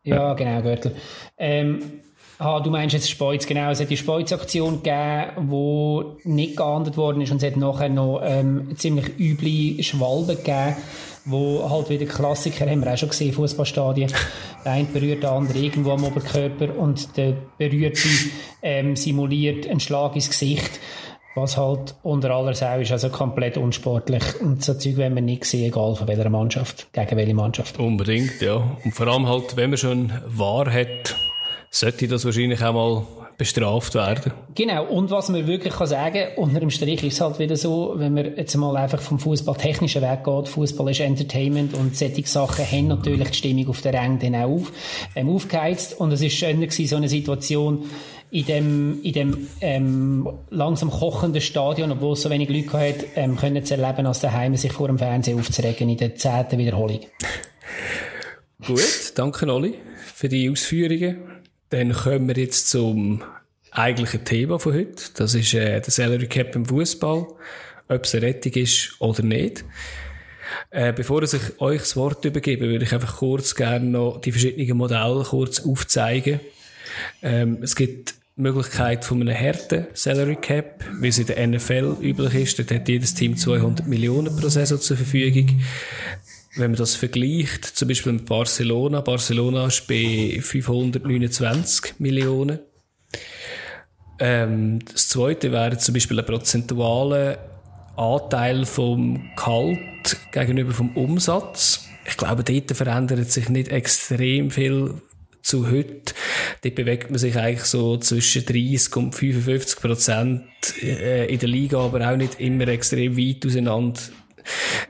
Ja, 0.03 0.33
genau, 0.33 0.61
Görtler. 0.61 0.91
Ähm, 1.37 1.81
Ah, 2.41 2.61
du 2.61 2.69
meinst 2.69 2.93
jetzt 2.93 3.09
Speuz, 3.09 3.45
genau. 3.45 3.69
Es 3.69 3.81
hat 3.81 3.89
die 3.89 3.97
Speuz-Aktion 3.97 4.81
gegeben, 4.81 5.49
die 5.51 6.29
nicht 6.29 6.55
geahndet 6.55 6.95
worden 6.95 7.21
ist 7.21 7.31
und 7.31 7.43
es 7.43 7.51
hat 7.51 7.57
nachher 7.57 7.89
noch 7.89 8.21
ähm, 8.23 8.77
ziemlich 8.77 9.19
üble 9.19 9.83
Schwalben 9.83 10.37
gegeben 10.37 10.77
wo 11.29 11.69
halt 11.69 11.89
wieder 11.89 12.05
Klassiker 12.05 12.69
haben 12.69 12.83
wir 12.83 12.93
auch 12.93 12.97
schon 12.97 13.09
gesehen, 13.09 13.33
Fußballstadien. 13.33 14.11
Der 14.65 14.73
eine 14.73 14.87
berührt 14.87 15.23
den 15.23 15.29
anderen 15.29 15.63
irgendwo 15.63 15.91
am 15.91 16.03
Oberkörper 16.03 16.75
und 16.77 17.15
der 17.15 17.33
Berührte 17.57 18.09
ähm, 18.61 18.97
simuliert 18.97 19.65
einen 19.67 19.79
Schlag 19.79 20.15
ins 20.15 20.29
Gesicht, 20.29 20.81
was 21.33 21.55
halt 21.55 21.95
unter 22.03 22.31
aller 22.31 22.53
Sau 22.53 22.79
ist, 22.79 22.91
also 22.91 23.07
komplett 23.07 23.55
unsportlich. 23.55 24.21
Und 24.41 24.61
so 24.61 24.73
Zeug 24.73 24.97
wenn 24.97 25.13
man 25.13 25.23
nicht 25.23 25.45
sehen, 25.45 25.69
egal 25.69 25.95
von 25.95 26.09
welcher 26.09 26.29
Mannschaft, 26.29 26.91
gegen 26.91 27.15
welche 27.15 27.33
Mannschaft. 27.33 27.79
Unbedingt, 27.79 28.41
ja. 28.41 28.77
Und 28.83 28.93
vor 28.93 29.07
allem 29.07 29.29
halt, 29.29 29.55
wenn 29.55 29.69
man 29.69 29.77
schon 29.77 30.11
Wahrheit 30.25 31.15
sollte 31.71 32.07
das 32.07 32.25
wahrscheinlich 32.25 32.61
auch 32.63 32.73
mal 32.73 33.03
bestraft 33.39 33.95
werden. 33.95 34.33
Genau, 34.53 34.85
und 34.85 35.11
was 35.11 35.29
man 35.29 35.47
wirklich 35.47 35.73
kann 35.73 35.87
sagen, 35.87 36.27
unter 36.35 36.59
dem 36.59 36.69
Strich 36.69 37.01
ist 37.05 37.13
es 37.13 37.21
halt 37.21 37.39
wieder 37.39 37.55
so, 37.55 37.93
wenn 37.95 38.13
man 38.13 38.35
jetzt 38.35 38.53
mal 38.57 38.75
einfach 38.75 39.01
vom 39.01 39.17
Fußballtechnischen 39.17 40.01
Weg 40.01 40.25
geht, 40.25 40.49
Fußball 40.49 40.91
ist 40.91 40.99
Entertainment 40.99 41.73
und 41.73 41.95
solche 41.95 42.27
Sachen 42.27 42.65
haben 42.69 42.87
natürlich 42.89 43.29
die 43.29 43.37
Stimmung 43.37 43.69
auf 43.69 43.79
der 43.79 43.93
Ränge 43.93 44.19
dann 44.19 44.35
auch 44.35 44.49
auf, 44.49 44.71
ähm, 45.15 45.29
aufgeheizt 45.29 45.97
und 45.97 46.11
es 46.11 46.21
ist 46.21 46.33
schöner 46.33 46.67
gewesen, 46.67 46.87
so 46.87 46.97
eine 46.97 47.07
Situation 47.07 47.85
in 48.29 48.45
dem, 48.45 49.01
in 49.03 49.13
dem 49.13 49.47
ähm, 49.61 50.29
langsam 50.49 50.91
kochenden 50.91 51.41
Stadion, 51.41 51.93
obwohl 51.93 52.13
es 52.13 52.21
so 52.21 52.29
wenig 52.29 52.49
Leute 52.49 52.77
hat, 52.77 53.05
ähm, 53.15 53.37
können 53.37 53.63
zu 53.63 53.77
erleben, 53.77 54.05
als 54.05 54.19
daheim 54.19 54.57
sich 54.57 54.73
vor 54.73 54.87
dem 54.87 54.97
Fernsehen 54.97 55.39
aufzuregen 55.39 55.87
in 55.87 55.97
der 55.97 56.13
zehnten 56.15 56.57
Wiederholung. 56.57 56.99
Gut, 58.67 59.13
danke 59.15 59.51
Oli 59.51 59.75
für 60.13 60.27
die 60.27 60.49
Ausführungen. 60.49 61.38
Dann 61.69 61.93
kommen 61.93 62.27
wir 62.27 62.35
jetzt 62.35 62.69
zum 62.69 63.23
eigentlichen 63.71 64.25
Thema 64.25 64.59
von 64.59 64.73
heute. 64.73 65.03
Das 65.15 65.35
ist 65.35 65.53
äh, 65.53 65.79
der 65.79 65.91
Salary 65.91 66.27
Cap 66.27 66.55
im 66.55 66.65
Fußball. 66.65 67.27
Ob 67.87 68.03
es 68.03 68.13
eine 68.13 68.25
Rettung 68.25 68.53
ist 68.53 68.95
oder 68.99 69.23
nicht. 69.23 69.65
Äh, 70.71 70.93
bevor 70.93 71.23
ich 71.23 71.33
euch 71.59 71.79
das 71.79 71.95
Wort 71.95 72.25
übergebe, 72.25 72.67
würde 72.67 72.85
ich 72.85 72.93
einfach 72.93 73.17
kurz 73.17 73.55
gerne 73.55 73.85
noch 73.85 74.21
die 74.21 74.31
verschiedenen 74.31 74.77
Modelle 74.77 75.23
kurz 75.23 75.59
aufzeigen. 75.59 76.39
Ähm, 77.21 77.59
es 77.61 77.75
gibt 77.75 78.15
die 78.37 78.41
Möglichkeit 78.41 79.05
von 79.05 79.21
einem 79.21 79.37
harten 79.37 79.87
Salary 79.93 80.37
Cap, 80.37 80.83
wie 80.99 81.07
es 81.07 81.19
in 81.19 81.27
der 81.27 81.47
NFL 81.47 81.97
üblich 82.01 82.35
ist. 82.35 82.59
Dort 82.59 82.71
hat 82.71 82.87
jedes 82.87 83.13
Team 83.13 83.37
200 83.37 83.87
Millionen 83.87 84.35
pro 84.35 84.49
Saison 84.49 84.79
zur 84.79 84.97
Verfügung 84.97 85.61
wenn 86.55 86.71
man 86.71 86.77
das 86.77 86.95
vergleicht, 86.95 87.65
zum 87.65 87.87
Beispiel 87.87 88.13
mit 88.13 88.25
Barcelona, 88.25 89.01
Barcelona 89.01 89.67
ist 89.67 89.87
bei 89.87 90.39
529 90.41 91.99
Millionen. 91.99 92.59
Ähm, 94.19 94.79
das 94.91 95.09
zweite 95.09 95.51
wäre 95.51 95.77
zum 95.77 95.93
Beispiel 95.93 96.19
ein 96.19 96.25
prozentualer 96.25 97.37
Anteil 97.95 98.65
vom 98.65 99.29
Gehalt 99.35 100.17
gegenüber 100.31 100.73
vom 100.73 100.95
Umsatz. 100.95 101.85
Ich 102.05 102.17
glaube, 102.17 102.43
dort 102.43 102.75
verändert 102.75 103.31
sich 103.31 103.49
nicht 103.49 103.69
extrem 103.69 104.51
viel 104.51 104.95
zu 105.41 105.69
heute. 105.69 106.13
Dort 106.63 106.75
bewegt 106.75 107.09
man 107.09 107.19
sich 107.19 107.37
eigentlich 107.37 107.65
so 107.65 107.97
zwischen 107.97 108.45
30 108.45 108.95
und 108.95 109.15
55 109.15 109.79
Prozent 109.79 110.43
äh, 110.81 111.31
in 111.31 111.39
der 111.39 111.49
Liga, 111.49 111.79
aber 111.79 112.09
auch 112.09 112.17
nicht 112.17 112.39
immer 112.39 112.67
extrem 112.67 113.17
weit 113.17 113.45
auseinander 113.45 113.99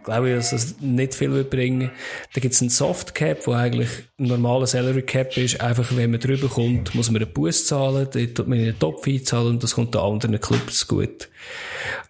glaube 0.04 0.30
ich, 0.30 0.36
dass 0.36 0.52
das 0.52 0.76
nicht 0.80 1.16
viel 1.16 1.32
wird 1.32 1.50
bringen. 1.50 1.92
Da 2.34 2.42
gibt 2.42 2.54
es 2.54 2.62
einen 2.62 2.70
Soft 2.70 3.16
Cap, 3.16 3.46
wo 3.48 3.54
eigentlich 3.54 3.90
ein 4.18 4.28
normaler 4.28 4.68
Salary 4.68 5.02
Cap 5.02 5.36
ist. 5.38 5.62
Einfach, 5.62 5.96
wenn 5.96 6.12
man 6.12 6.20
drüber 6.20 6.48
kommt, 6.48 6.96
muss 6.96 7.12
man 7.12 7.22
einen 7.22 7.34
Bus 7.34 7.66
zahlen, 7.66 8.08
dort 8.12 8.36
tut 8.36 8.48
man 8.48 8.60
einen 8.60 8.80
Topf 8.80 9.08
einzahlen 9.08 9.50
und 9.50 9.64
das 9.64 9.76
kommt 9.76 9.94
den 9.94 10.02
anderen 10.02 10.40
Clubs 10.40 10.88
gut. 10.88 11.30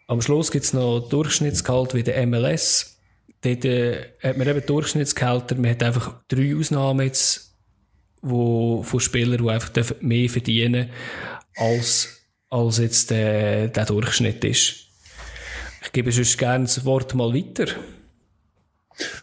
Am 0.08 0.22
Schluss 0.22 0.51
gibt 0.51 0.65
es 0.65 0.74
noch 0.74 1.08
Durchschnittsgehalt 1.08 1.94
wie 1.94 2.03
der 2.03 2.25
MLS. 2.25 2.98
dort 3.41 3.65
äh, 3.65 4.13
hat 4.22 4.38
man 4.38 4.48
eben 4.48 4.65
Durchschnittsgehälter, 4.65 5.56
man 5.56 5.72
hat 5.72 5.84
einfach 5.84 6.15
drei 6.27 6.56
Ausnahmen 6.56 7.06
jetzt, 7.06 7.56
wo, 8.22 8.84
von 8.84 9.00
Spielern, 9.00 9.44
die 9.44 9.50
einfach 9.50 9.72
mehr 10.01 10.29
verdienen 10.29 10.89
als, 11.56 12.22
als 12.50 12.79
jetzt 12.79 13.12
der, 13.12 13.68
der 13.68 13.86
Durchschnitt 13.86 14.44
ist. 14.44 14.88
Ich 15.81 15.91
gebe 15.91 16.12
sonst 16.12 16.38
gerne 16.38 16.65
das 16.65 16.86
Wort 16.86 17.15
mal 17.15 17.33
weiter. 17.33 17.67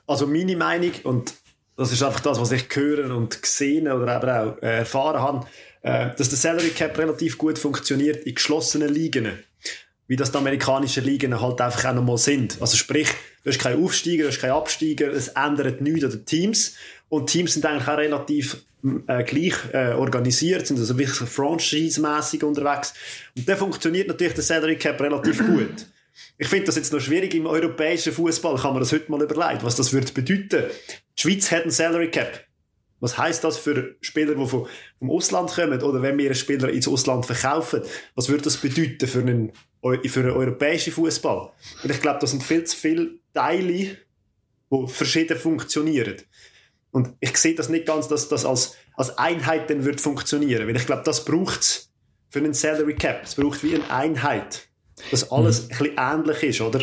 Also 0.06 0.26
meine 0.26 0.56
Meinung, 0.56 0.92
und 1.04 1.34
das 1.76 1.92
ist 1.92 2.02
einfach 2.02 2.20
das, 2.20 2.40
was 2.40 2.52
ich 2.52 2.64
höre 2.74 3.14
und 3.14 3.42
gesehen 3.42 3.88
oder 3.88 4.16
eben 4.16 4.30
auch 4.30 4.62
äh, 4.62 4.78
erfahren 4.78 5.20
habe, 5.20 5.46
äh, 5.82 6.14
dass 6.16 6.28
der 6.30 6.38
Salary 6.38 6.70
Cap 6.70 6.96
relativ 6.98 7.36
gut 7.36 7.58
funktioniert 7.58 8.24
in 8.24 8.34
geschlossenen 8.34 8.92
Ligen. 8.92 9.32
Wie 10.08 10.16
das 10.16 10.30
die 10.30 10.38
amerikanischen 10.38 11.04
Ligen 11.04 11.40
halt 11.40 11.60
einfach 11.60 11.90
auch 11.90 11.94
nochmal 11.94 12.16
sind. 12.16 12.60
Also 12.60 12.76
sprich, 12.76 13.08
du 13.42 13.50
hast 13.50 13.58
keinen 13.58 13.84
Aufsteiger, 13.84 14.22
du 14.22 14.28
hast 14.30 14.40
keinen 14.40 14.52
Absteiger, 14.52 15.12
es 15.12 15.28
ändert 15.28 15.80
nichts 15.80 16.04
an 16.04 16.10
den 16.10 16.24
Teams. 16.24 16.74
Und 17.08 17.28
Teams 17.28 17.54
sind 17.54 17.66
eigentlich 17.66 17.88
auch 17.88 17.98
relativ 17.98 18.64
äh, 19.06 19.24
gleich 19.24 19.54
äh, 19.72 19.92
organisiert, 19.92 20.66
sind 20.66 20.78
also 20.78 20.96
wirklich 20.96 21.28
franchise-mässig 21.28 22.42
unterwegs. 22.44 22.94
Und 23.36 23.48
dann 23.48 23.56
funktioniert 23.56 24.08
natürlich 24.08 24.34
der 24.34 24.44
Salary 24.44 24.76
Cap 24.76 25.00
relativ 25.00 25.44
gut. 25.44 25.86
Ich 26.38 26.48
finde 26.48 26.66
das 26.66 26.76
jetzt 26.76 26.92
noch 26.92 27.00
schwierig 27.00 27.34
im 27.34 27.46
europäischen 27.46 28.12
Fußball, 28.12 28.56
kann 28.56 28.72
man 28.72 28.80
das 28.80 28.92
heute 28.92 29.10
mal 29.10 29.22
überlegen, 29.22 29.62
was 29.62 29.76
das 29.76 29.92
würde 29.92 30.12
bedeuten. 30.12 30.70
Die 31.16 31.20
Schweiz 31.20 31.50
hat 31.50 31.62
einen 31.62 31.70
Salary 31.70 32.10
Cap. 32.10 32.46
Was 33.00 33.18
heißt 33.18 33.44
das 33.44 33.58
für 33.58 33.94
Spieler, 34.00 34.34
die 34.34 34.46
vom, 34.46 34.66
Ausland 35.00 35.50
kommen 35.50 35.82
oder 35.82 36.00
wenn 36.00 36.16
wir 36.16 36.26
einen 36.26 36.34
Spieler 36.34 36.70
ins 36.70 36.88
Ausland 36.88 37.26
verkaufen? 37.26 37.82
Was 38.14 38.28
würde 38.28 38.44
das 38.44 38.56
bedeuten 38.56 39.06
für 39.06 39.20
einen, 39.20 39.52
für 40.06 40.20
einen 40.20 40.30
europäischen 40.30 40.92
Fußball? 40.92 41.52
Und 41.82 41.90
ich 41.90 42.00
glaube, 42.00 42.18
das 42.20 42.30
sind 42.30 42.42
viel 42.42 42.64
zu 42.64 42.76
viele 42.76 43.10
Teile, 43.34 43.96
die 44.70 44.86
verschieden 44.86 45.36
funktionieren. 45.36 46.16
Und 46.90 47.14
ich 47.20 47.36
sehe 47.36 47.54
das 47.54 47.68
nicht 47.68 47.84
ganz, 47.84 48.08
dass 48.08 48.28
das 48.28 48.46
als, 48.46 48.74
als 48.94 49.18
Einheit 49.18 49.68
dann 49.68 49.84
wird 49.84 50.00
funktionieren, 50.00 50.66
weil 50.66 50.76
ich 50.76 50.86
glaube, 50.86 51.02
das 51.04 51.26
braucht 51.26 51.60
es 51.60 51.92
für 52.30 52.38
einen 52.38 52.54
Salary 52.54 52.94
Cap. 52.94 53.20
Es 53.24 53.34
braucht 53.34 53.62
wie 53.62 53.74
eine 53.74 53.90
Einheit, 53.90 54.65
dass 55.10 55.30
alles 55.30 55.62
mhm. 55.62 55.64
ein 55.64 55.68
bisschen 55.68 55.98
ähnlich 55.98 56.42
ist, 56.42 56.60
oder? 56.60 56.80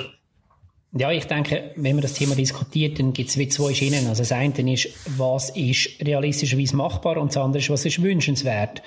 Ja, 0.96 1.12
ich 1.12 1.25
denke, 1.25 1.72
wenn 1.75 1.96
man 1.96 2.03
das 2.03 2.13
Thema 2.13 2.36
diskutiert, 2.36 3.00
dann 3.00 3.13
gibt 3.13 3.29
es 3.29 3.38
wie 3.38 3.48
zwei 3.48 3.74
Schienen. 3.74 4.05
Also 4.08 4.22
das 4.22 4.32
eine 4.32 4.74
ist, 4.74 4.89
was 5.17 5.50
ist 5.50 5.89
realistischerweise 6.00 6.75
machbar 6.75 7.17
und 7.17 7.29
das 7.29 7.38
andere 7.38 7.63
ist, 7.63 7.70
was 7.72 7.84
ist 7.86 8.03
wünschenswert. 8.03 8.84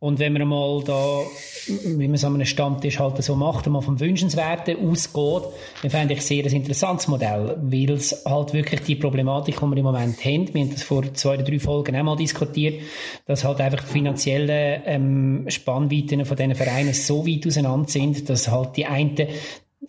Und 0.00 0.18
wenn 0.18 0.32
man 0.32 0.48
mal 0.48 0.82
da, 0.82 1.20
wie 1.66 2.08
man 2.08 2.14
es 2.14 2.24
an 2.24 2.34
einem 2.34 2.46
Stammtisch 2.46 2.98
halt 2.98 3.22
so 3.22 3.36
macht, 3.36 3.66
mal 3.66 3.82
vom 3.82 4.00
Wünschenswerten 4.00 4.88
ausgeht, 4.88 5.42
dann 5.82 5.90
fände 5.90 6.14
ich 6.14 6.22
sehr 6.22 6.42
ein 6.42 6.52
interessantes 6.52 7.06
Modell, 7.06 7.58
weil 7.60 7.90
es 7.90 8.24
halt 8.24 8.54
wirklich 8.54 8.80
die 8.80 8.96
Problematik, 8.96 9.60
die 9.60 9.66
wir 9.66 9.76
im 9.76 9.84
Moment 9.84 10.24
haben, 10.24 10.54
wir 10.54 10.62
haben 10.62 10.70
das 10.70 10.84
vor 10.84 11.12
zwei 11.12 11.34
oder 11.34 11.42
drei 11.42 11.58
Folgen 11.58 11.96
auch 11.96 12.02
mal 12.02 12.16
diskutiert, 12.16 12.80
dass 13.26 13.44
halt 13.44 13.60
einfach 13.60 13.84
die 13.84 13.92
finanziellen 13.92 14.82
ähm, 14.86 15.44
Spannweiten 15.48 16.24
von 16.24 16.36
diesen 16.36 16.54
Vereinen 16.54 16.94
so 16.94 17.26
weit 17.26 17.46
auseinander 17.46 17.90
sind, 17.90 18.30
dass 18.30 18.50
halt 18.50 18.78
die 18.78 18.86
einen 18.86 19.28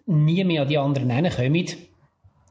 nie 0.07 0.43
mehr 0.43 0.63
an 0.63 0.67
die 0.67 0.77
anderen 0.77 1.09
hinkommen. 1.09 1.67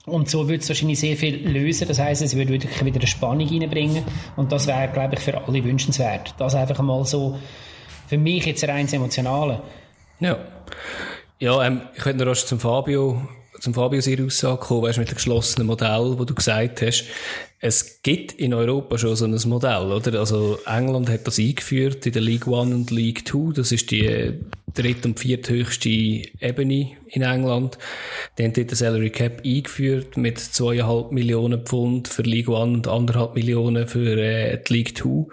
Und 0.06 0.30
so 0.30 0.48
würde 0.48 0.62
es 0.62 0.68
wahrscheinlich 0.68 0.98
sehr 0.98 1.16
viel 1.16 1.48
lösen. 1.48 1.86
Das 1.86 1.98
heißt, 1.98 2.22
es 2.22 2.34
würde 2.34 2.52
wirklich 2.52 2.84
wieder 2.84 2.98
eine 2.98 3.06
Spannung 3.06 3.46
reinbringen. 3.46 4.02
Und 4.36 4.50
das 4.50 4.66
wäre, 4.66 4.88
glaube 4.88 5.14
ich, 5.14 5.20
für 5.20 5.46
alle 5.46 5.62
wünschenswert. 5.62 6.34
Das 6.38 6.54
einfach 6.54 6.78
einmal 6.78 7.04
so, 7.04 7.38
für 8.08 8.18
mich 8.18 8.46
jetzt 8.46 8.66
rein 8.66 8.88
emotionale. 8.92 9.62
Ja. 10.18 10.38
Ja, 11.38 11.64
ähm, 11.64 11.82
ich 11.94 12.02
könnte 12.02 12.24
noch 12.24 12.34
zum 12.34 12.60
Fabio 12.60 13.22
zum 13.60 13.74
Fabio 13.74 14.00
seine 14.00 14.24
Aussage 14.24 14.58
kommen, 14.58 14.82
weißt, 14.82 14.98
mit 14.98 15.10
dem 15.10 15.14
geschlossenen 15.14 15.66
Modell, 15.66 16.18
wo 16.18 16.24
du 16.24 16.34
gesagt 16.34 16.82
hast, 16.82 17.04
es 17.62 18.02
gibt 18.02 18.32
in 18.32 18.54
Europa 18.54 18.96
schon 18.96 19.14
so 19.16 19.26
ein 19.26 19.38
Modell, 19.46 19.92
oder? 19.92 20.18
Also 20.18 20.58
England 20.64 21.10
hat 21.10 21.26
das 21.26 21.38
eingeführt 21.38 22.06
in 22.06 22.12
der 22.12 22.22
League 22.22 22.46
One 22.46 22.74
und 22.74 22.90
League 22.90 23.26
Two. 23.26 23.52
Das 23.52 23.70
ist 23.70 23.90
die 23.90 24.32
dritte 24.72 25.08
und 25.08 25.20
vierthöchste 25.20 25.90
Ebene 25.90 26.92
in 27.08 27.20
England. 27.20 27.76
Die 28.38 28.44
haben 28.44 28.54
dort 28.54 28.70
den 28.70 28.76
Salary 28.76 29.10
Cap 29.10 29.42
eingeführt 29.44 30.16
mit 30.16 30.38
zweieinhalb 30.38 31.12
Millionen 31.12 31.66
Pfund 31.66 32.08
für 32.08 32.22
League 32.22 32.48
One 32.48 32.72
und 32.72 32.88
anderthalb 32.88 33.34
Millionen 33.34 33.86
für 33.86 34.16
äh, 34.16 34.62
die 34.66 34.72
League 34.72 34.94
Two. 34.94 35.28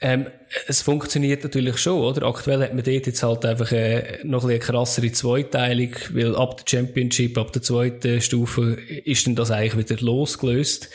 Ähm, 0.00 0.26
es 0.66 0.82
funktioniert 0.82 1.42
natürlich 1.42 1.78
schon, 1.78 2.00
oder? 2.00 2.26
Aktuell 2.26 2.62
hat 2.62 2.74
man 2.74 2.84
dort 2.84 3.06
jetzt 3.06 3.22
halt 3.22 3.44
einfach 3.44 3.72
äh, 3.72 4.18
noch 4.24 4.44
ein 4.44 4.58
eine 4.58 4.58
krassere 4.58 5.12
Zweiteilung, 5.12 5.90
weil 6.12 6.36
ab 6.36 6.58
der 6.58 6.78
Championship, 6.78 7.38
ab 7.38 7.52
der 7.52 7.62
zweiten 7.62 8.20
Stufe 8.20 8.78
ist 9.04 9.26
dann 9.26 9.36
das 9.36 9.50
eigentlich 9.50 9.90
wieder 9.90 10.02
losgelöst. 10.02 10.90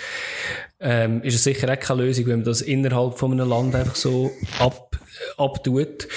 Ähm, 0.79 1.21
ist 1.23 1.35
es 1.35 1.43
sicher 1.43 1.71
auch 1.71 1.79
keine 1.79 2.03
Lösung, 2.03 2.25
wenn 2.27 2.39
man 2.39 2.45
das 2.45 2.61
innerhalb 2.61 3.17
von 3.17 3.31
einem 3.31 3.47
Land 3.47 3.73
einfach 3.75 3.95
so 3.95 4.31
ab, 4.59 4.99
abtut. 5.37 6.07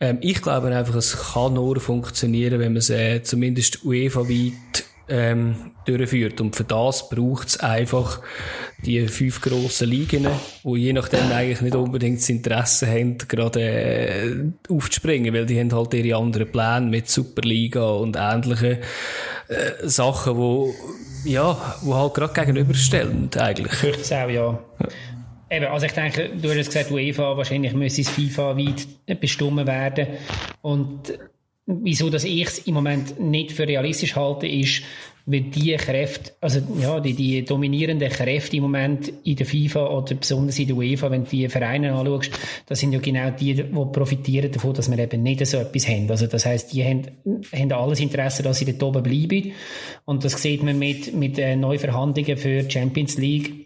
Ähm, 0.00 0.18
ich 0.22 0.40
glaube 0.40 0.68
einfach, 0.68 0.94
es 0.94 1.32
kann 1.34 1.54
nur 1.54 1.80
funktionieren, 1.80 2.58
wenn 2.60 2.72
man 2.72 2.78
es 2.78 2.90
äh, 2.90 3.22
zumindest 3.22 3.84
UEFA-weit 3.84 4.84
ähm, 5.08 5.72
durchführt. 5.84 6.40
Und 6.40 6.56
für 6.56 6.64
das 6.64 7.08
braucht 7.08 7.48
es 7.48 7.60
einfach 7.60 8.20
die 8.84 9.06
fünf 9.08 9.40
grossen 9.40 9.88
Ligen, 9.88 10.26
wo 10.62 10.76
je 10.76 10.92
nachdem 10.92 11.30
eigentlich 11.32 11.60
nicht 11.60 11.74
unbedingt 11.74 12.18
das 12.18 12.28
Interesse 12.28 12.86
haben, 12.86 13.18
gerade 13.18 13.60
äh, 13.60 14.44
aufzuspringen, 14.68 15.32
weil 15.34 15.46
die 15.46 15.58
haben 15.58 15.72
halt 15.72 15.94
ihre 15.94 16.18
anderen 16.18 16.50
Pläne 16.50 16.86
mit 16.86 17.08
Superliga 17.08 17.88
und 17.90 18.16
ähnlichen 18.16 18.78
äh, 19.48 19.88
Sachen, 19.88 20.36
wo 20.36 20.74
ja, 21.24 21.76
wo 21.82 21.94
halt 21.94 22.14
gerade 22.14 22.34
gegenüberstellen 22.34 23.30
eigentlich. 23.36 23.72
Ich 23.72 23.78
fürchte 23.78 24.00
es 24.00 24.12
auch, 24.12 24.28
ja. 24.28 24.58
Eben, 25.50 25.66
also 25.66 25.86
ich 25.86 25.92
denke, 25.92 26.30
du 26.40 26.50
hast 26.50 26.66
gesagt, 26.66 26.90
UEFA, 26.90 27.36
wahrscheinlich 27.36 27.72
müsste 27.72 28.02
es 28.02 28.08
FIFA 28.08 28.56
weit 28.56 28.86
bestimmen 29.20 29.66
werden 29.66 30.08
und 30.62 31.18
wieso 31.66 32.10
dass 32.10 32.24
ich 32.24 32.46
es 32.46 32.58
im 32.60 32.74
Moment 32.74 33.20
nicht 33.20 33.52
für 33.52 33.66
realistisch 33.66 34.16
halte, 34.16 34.46
ist, 34.46 34.82
weil 35.28 35.40
die 35.40 35.74
Kräfte, 35.74 36.32
also 36.40 36.60
ja, 36.80 37.00
die, 37.00 37.12
die 37.12 37.44
dominierenden 37.44 38.08
Kräfte 38.08 38.56
im 38.56 38.62
Moment 38.62 39.12
in 39.24 39.34
der 39.34 39.44
FIFA 39.44 39.88
oder 39.88 40.14
besonders 40.14 40.56
in 40.60 40.68
der 40.68 40.76
UEFA, 40.76 41.10
wenn 41.10 41.24
du 41.24 41.30
die 41.30 41.48
Vereine 41.48 41.94
anschaust, 41.94 42.30
das 42.66 42.78
sind 42.78 42.92
ja 42.92 43.00
genau 43.00 43.30
die, 43.30 43.54
die 43.54 43.64
profitieren 43.64 44.52
davon, 44.52 44.74
dass 44.74 44.88
wir 44.88 44.98
eben 44.98 45.24
nicht 45.24 45.44
so 45.44 45.56
etwas 45.56 45.88
haben. 45.88 46.08
Also 46.08 46.28
das 46.28 46.46
heißt, 46.46 46.72
die 46.72 46.84
haben, 46.84 47.08
haben 47.52 47.72
alles 47.72 47.98
Interesse, 47.98 48.44
dass 48.44 48.58
sie 48.58 48.66
dort 48.66 48.82
oben 48.84 49.02
bleiben. 49.02 49.52
Und 50.04 50.24
das 50.24 50.40
sieht 50.40 50.62
man 50.62 50.78
mit, 50.78 51.12
mit 51.12 51.38
äh, 51.38 51.56
Neuverhandlungen 51.56 52.36
für 52.36 52.70
Champions 52.70 53.18
League 53.18 53.65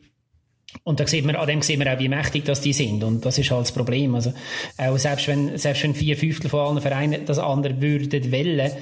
und 0.85 1.01
da 1.01 1.07
sieht 1.07 1.25
man, 1.25 1.37
an 1.37 1.47
dem 1.47 1.63
sieht 1.63 1.79
man 1.79 1.89
auch, 1.89 1.99
wie 1.99 2.09
mächtig 2.09 2.45
das 2.45 2.61
die 2.61 2.73
sind. 2.73 3.03
Und 3.03 3.25
das 3.25 3.39
ist 3.39 3.51
halt 3.51 3.63
das 3.63 3.73
Problem. 3.73 4.15
Also, 4.15 4.33
auch 4.79 4.99
selbst 4.99 5.29
wenn, 5.29 5.59
selbst 5.59 5.83
wenn 5.83 5.95
vier 5.95 6.17
Fünftel 6.17 6.49
von 6.49 6.61
allen 6.61 6.81
Vereinen 6.81 7.25
das 7.25 7.39
andere 7.39 7.81
würden 7.81 8.33
wollen, 8.33 8.73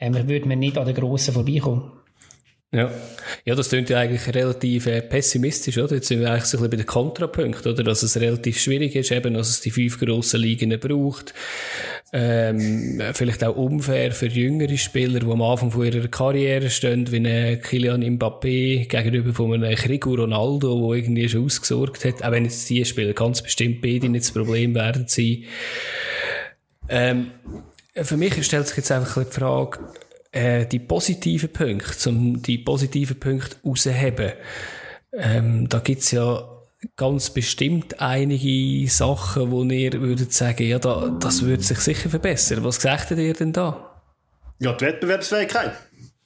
ähm, 0.00 0.28
würde 0.28 0.48
man 0.48 0.58
nicht 0.58 0.78
an 0.78 0.86
den 0.86 0.94
Grossen 0.94 1.34
vorbeikommen. 1.34 1.92
Ja. 2.72 2.90
ja, 3.44 3.54
das 3.54 3.68
klingt 3.68 3.88
ja 3.88 4.00
eigentlich 4.00 4.34
relativ 4.34 4.86
äh, 4.86 5.00
pessimistisch, 5.00 5.78
oder? 5.78 5.94
Jetzt 5.94 6.08
sind 6.08 6.18
wir 6.18 6.32
eigentlich 6.32 6.46
so 6.46 6.58
ein 6.58 6.62
bisschen 6.62 6.70
bei 6.70 6.76
den 6.78 6.86
Kontrapunkten, 6.86 7.72
oder? 7.72 7.84
Dass 7.84 8.02
es 8.02 8.20
relativ 8.20 8.58
schwierig 8.58 8.96
ist, 8.96 9.12
eben, 9.12 9.34
dass 9.34 9.48
es 9.48 9.60
die 9.60 9.70
fünf 9.70 10.00
grossen 10.00 10.40
Ligen 10.40 10.76
braucht. 10.80 11.34
Ähm, 12.16 13.02
vielleicht 13.12 13.42
auch 13.42 13.56
unfair 13.56 14.12
für 14.12 14.28
jüngere 14.28 14.76
Spieler, 14.76 15.18
die 15.18 15.26
am 15.26 15.42
Anfang 15.42 15.72
von 15.72 15.84
ihrer 15.84 16.06
Karriere 16.06 16.70
stehen, 16.70 17.10
wie 17.10 17.16
ein 17.16 17.60
Kylian 17.60 18.04
Mbappé 18.04 18.86
gegenüber 18.86 19.32
von 19.32 19.52
einem 19.52 19.74
Crigo 19.74 20.14
Ronaldo, 20.14 20.92
der 20.92 20.98
irgendwie 20.98 21.28
schon 21.28 21.44
ausgesorgt 21.44 22.04
hat. 22.04 22.22
Auch 22.22 22.30
wenn 22.30 22.44
jetzt 22.44 22.70
die 22.70 22.84
Spieler 22.84 23.14
ganz 23.14 23.42
bestimmt 23.42 23.82
beide 23.82 24.08
nicht 24.08 24.26
das 24.26 24.30
Problem 24.30 24.76
werden 24.76 25.06
sein. 25.08 25.42
Ähm, 26.88 27.32
für 27.96 28.16
mich 28.16 28.44
stellt 28.44 28.68
sich 28.68 28.76
jetzt 28.76 28.92
einfach 28.92 29.24
die 29.24 29.32
Frage, 29.32 29.80
äh, 30.30 30.66
die 30.66 30.78
positiven 30.78 31.48
Punkte, 31.48 32.08
um 32.10 32.40
die 32.40 32.58
positiven 32.58 33.18
Punkte 33.18 33.56
rauszuheben. 33.64 34.34
Ähm, 35.12 35.68
da 35.68 35.80
gibt's 35.80 36.12
ja 36.12 36.48
ganz 36.96 37.30
bestimmt 37.30 38.00
einige 38.00 38.88
Sachen, 38.90 39.50
wo 39.50 39.64
ihr 39.64 39.92
würdet 40.00 40.32
sagen, 40.32 40.64
ja, 40.66 40.78
da, 40.78 41.08
das 41.20 41.42
würde 41.42 41.62
sich 41.62 41.78
sicher 41.78 42.08
verbessern. 42.08 42.64
Was 42.64 42.76
sagt 42.76 43.10
ihr 43.12 43.34
denn 43.34 43.52
da? 43.52 44.02
Ja, 44.60 44.72
die 44.72 44.84
Wettbewerbsfähigkeit. 44.84 45.72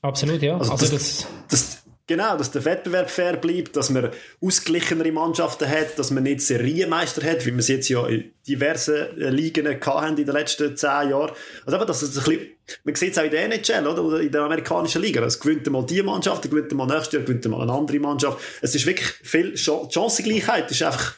Absolut, 0.02 0.42
ja. 0.42 0.58
Also, 0.58 0.72
also 0.72 0.96
das, 0.96 1.26
das, 1.48 1.82
Genau, 2.08 2.38
dass 2.38 2.50
der 2.50 2.64
Wettbewerb 2.64 3.10
fair 3.10 3.36
bleibt, 3.36 3.76
dass 3.76 3.90
man 3.90 4.10
ausgeglichenere 4.40 5.12
Mannschaften 5.12 5.68
hat, 5.68 5.98
dass 5.98 6.10
man 6.10 6.22
nicht 6.22 6.40
Serienmeister 6.40 7.22
hat, 7.22 7.44
wie 7.44 7.52
wir 7.52 7.58
es 7.58 7.68
jetzt 7.68 7.90
ja 7.90 8.06
in 8.06 8.32
diversen 8.48 9.20
äh, 9.20 9.28
Ligen 9.28 9.68
hatten 9.68 10.16
in 10.16 10.24
den 10.24 10.34
letzten 10.34 10.74
zehn 10.74 11.10
Jahren. 11.10 11.32
Also 11.66 11.76
eben, 11.76 11.86
dass 11.86 12.00
es 12.00 12.16
ein 12.16 12.24
bisschen, 12.24 12.46
man 12.84 12.94
sieht 12.94 13.12
es 13.12 13.18
auch 13.18 13.24
in 13.24 13.30
der 13.30 13.44
NHL 13.44 13.86
oder, 13.86 14.02
oder 14.02 14.20
in 14.20 14.32
der 14.32 14.40
amerikanischen 14.40 15.02
Liga. 15.02 15.22
Es 15.22 15.38
gewinnt 15.38 15.70
mal 15.70 15.84
die 15.84 16.02
Mannschaft, 16.02 16.44
dann 16.44 16.50
gewinnt 16.50 16.72
mal 16.72 16.86
nächstes 16.86 17.12
Jahr, 17.12 17.22
gewinnt 17.24 17.46
mal 17.46 17.60
eine 17.60 17.72
andere 17.72 17.98
Mannschaft. 17.98 18.38
Es 18.62 18.74
ist 18.74 18.86
wirklich 18.86 19.08
viel 19.22 19.54
Chancengleichheit, 19.56 20.70
ist 20.70 20.82
einfach 20.82 21.14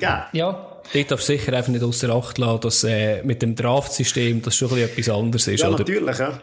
ja. 0.00 0.28
Ja, 0.32 0.73
dort 0.92 1.10
darfst 1.10 1.28
du 1.28 1.32
sicher 1.32 1.52
einfach 1.52 1.70
nicht 1.70 1.84
außer 1.84 2.10
Acht 2.10 2.38
lassen, 2.38 2.60
dass 2.60 2.84
äh, 2.84 3.22
mit 3.22 3.42
dem 3.42 3.54
Draftsystem 3.54 4.42
das 4.42 4.56
schon 4.56 4.72
ein 4.72 4.78
etwas 4.78 5.08
anderes 5.08 5.46
ist. 5.48 5.60
Ja, 5.60 5.68
oder? 5.68 5.78
natürlich, 5.78 6.18
ja. 6.18 6.40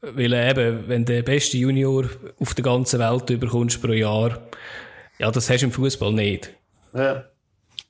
Weil 0.00 0.32
äh, 0.32 0.50
eben, 0.50 0.88
wenn 0.88 1.04
du 1.04 1.14
den 1.14 1.24
besten 1.24 1.58
Junior 1.58 2.08
auf 2.38 2.54
der 2.54 2.64
ganzen 2.64 3.00
Welt 3.00 3.30
überkommst 3.30 3.82
pro 3.82 3.92
Jahr, 3.92 4.38
ja, 5.18 5.30
das 5.30 5.50
hast 5.50 5.60
du 5.60 5.66
im 5.66 5.72
Fußball 5.72 6.12
nicht. 6.12 6.50
ja. 6.94 7.24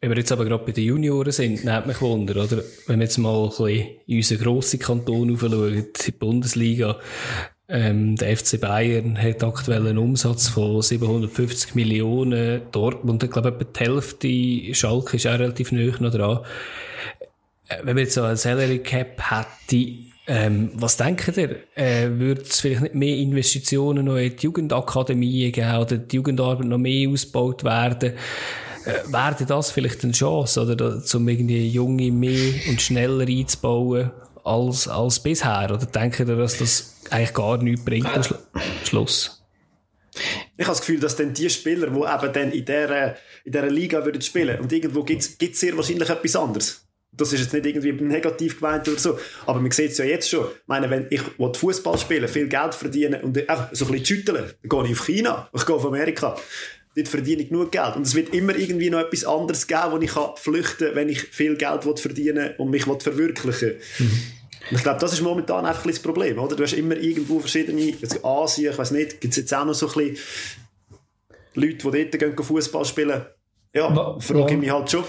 Wenn 0.02 0.12
wir 0.12 0.16
jetzt 0.16 0.32
aber 0.32 0.46
gerade 0.46 0.64
bei 0.64 0.72
den 0.72 0.84
Junioren 0.84 1.30
sind, 1.30 1.62
nimmt 1.62 1.86
mich 1.86 2.00
Wunder, 2.00 2.42
oder? 2.42 2.62
Wenn 2.86 3.00
wir 3.00 3.04
jetzt 3.04 3.18
mal 3.18 3.44
ein 3.44 3.48
bisschen 3.50 3.88
in 4.06 4.16
unseren 4.16 4.38
grossen 4.38 4.78
Kanton 4.78 5.34
aufschauen, 5.34 5.86
die 6.06 6.10
Bundesliga, 6.12 6.98
ähm, 7.70 8.16
der 8.16 8.36
FC 8.36 8.60
Bayern 8.60 9.16
hat 9.16 9.44
aktuell 9.44 9.86
einen 9.86 9.98
Umsatz 9.98 10.48
von 10.48 10.82
750 10.82 11.76
Millionen. 11.76 12.62
Dortmund, 12.72 13.22
ich 13.22 13.30
glaube, 13.30 13.50
etwa 13.50 13.64
die 13.64 13.78
Hälfte. 13.78 14.74
Schalke 14.74 15.16
ist 15.16 15.26
auch 15.28 15.38
relativ 15.38 15.70
nah 15.70 15.80
noch 16.00 16.10
dran. 16.10 16.40
Äh, 17.68 17.76
Wenn 17.84 17.96
wir 17.96 18.02
jetzt 18.02 18.14
so 18.14 18.22
einen 18.24 18.36
Salary 18.36 18.80
Cap 18.80 19.22
hätte, 19.30 19.86
ähm, 20.26 20.70
was 20.74 20.96
denkt 20.96 21.36
ihr? 21.36 21.56
Äh, 21.76 22.08
Würde 22.10 22.42
es 22.42 22.60
vielleicht 22.60 22.82
nicht 22.82 22.94
mehr 22.94 23.16
Investitionen 23.16 24.04
noch 24.04 24.16
in 24.16 24.34
die 24.34 24.42
Jugendakademie 24.42 25.52
geben 25.52 25.76
oder 25.76 25.96
die 25.96 26.16
Jugendarbeit 26.16 26.66
noch 26.66 26.78
mehr 26.78 27.08
ausgebaut 27.08 27.62
werden? 27.62 28.14
Äh, 28.84 29.12
wäre 29.12 29.44
das 29.46 29.70
vielleicht 29.70 30.02
eine 30.02 30.12
Chance, 30.12 30.62
oder, 30.62 31.00
um 31.14 31.28
irgendwie 31.28 31.68
Junge 31.68 32.10
mehr 32.10 32.52
und 32.68 32.82
schneller 32.82 33.26
einzubauen 33.28 34.10
als, 34.44 34.88
als 34.88 35.20
bisher? 35.20 35.70
Oder 35.72 35.86
denkt 35.86 36.20
ihr, 36.20 36.26
dass 36.26 36.58
das 36.58 36.96
eigentlich 37.10 37.34
gar 37.34 37.58
nichts 37.58 37.84
bringt 37.84 38.06
am 38.06 38.22
Schlu 38.22 38.36
Schluss? 38.84 39.40
Ich 40.56 40.66
habe 40.66 40.76
das 40.76 40.80
Gefühl, 40.80 41.00
dass 41.00 41.16
dann 41.16 41.32
die 41.32 41.48
Spieler, 41.48 41.86
die 41.86 41.96
eben 41.96 42.32
dann 42.32 42.52
in 42.52 42.64
dieser, 42.64 43.16
in 43.44 43.52
dieser 43.52 43.70
Liga 43.70 44.04
würden 44.04 44.20
spielen, 44.20 44.60
und 44.60 44.72
irgendwo 44.72 45.02
gibt 45.04 45.22
es 45.22 45.60
sehr 45.60 45.76
wahrscheinlich 45.76 46.10
etwas 46.10 46.36
anderes. 46.36 46.86
Das 47.12 47.32
ist 47.32 47.40
jetzt 47.40 47.52
nicht 47.52 47.66
irgendwie 47.66 47.92
negativ 47.92 48.60
gemeint 48.60 48.86
oder 48.88 48.98
so, 48.98 49.18
aber 49.46 49.60
man 49.60 49.70
sieht 49.72 49.92
es 49.92 49.98
ja 49.98 50.04
jetzt 50.04 50.28
schon. 50.28 50.44
Ich 50.44 50.68
meine, 50.68 50.88
wenn 50.90 51.06
ich 51.10 51.20
Fußball 51.20 51.98
spielen 51.98 52.28
viel 52.28 52.48
Geld 52.48 52.74
verdienen 52.74 53.20
und 53.22 53.36
einfach 53.48 53.68
so 53.72 53.86
ein 53.86 53.92
bisschen 53.92 54.06
schütteln, 54.06 54.52
dann 54.62 54.68
gehe 54.68 54.84
ich 54.84 54.98
auf 54.98 55.06
China, 55.06 55.48
ich 55.52 55.66
gehe 55.66 55.74
auf 55.74 55.86
Amerika. 55.86 56.36
Dort 56.96 57.08
verdiene 57.08 57.42
ich 57.42 57.48
genug 57.50 57.70
Geld. 57.70 57.94
Und 57.96 58.02
es 58.02 58.14
wird 58.14 58.34
immer 58.34 58.56
irgendwie 58.56 58.90
noch 58.90 58.98
etwas 58.98 59.24
anderes 59.24 59.66
geben, 59.66 59.92
wo 59.92 59.98
ich 59.98 60.10
kann 60.10 60.30
flüchten 60.36 60.86
kann, 60.88 60.96
wenn 60.96 61.08
ich 61.08 61.20
viel 61.22 61.56
Geld 61.56 61.84
verdienen 62.00 62.54
und 62.58 62.70
mich 62.70 62.86
will 62.86 62.98
verwirklichen 62.98 63.74
Und 64.70 64.76
ich 64.76 64.82
glaube, 64.82 64.98
das 65.00 65.12
ist 65.12 65.22
momentan 65.22 65.64
einfach 65.66 65.84
ein 65.84 65.90
das 65.90 66.00
Problem, 66.00 66.38
oder? 66.38 66.56
Du 66.56 66.62
hast 66.62 66.72
immer 66.74 66.96
irgendwo 66.96 67.38
verschiedene, 67.40 67.80
jetzt 67.80 68.24
Asien, 68.24 68.72
ich 68.72 68.78
weiß 68.78 68.90
nicht, 68.90 69.20
gibt 69.20 69.32
es 69.32 69.38
jetzt 69.38 69.54
auch 69.54 69.64
noch 69.64 69.74
so 69.74 69.86
ein 69.88 69.92
bisschen 70.14 70.16
Leute, 71.54 71.90
die 71.90 72.08
dort 72.10 72.36
gehen 72.36 72.44
Fußball 72.44 72.84
spielen? 72.84 73.22
Ja, 73.72 74.18
frage 74.18 74.54
ich 74.54 74.58
mich 74.58 74.70
halt 74.70 74.90
schon. 74.90 75.04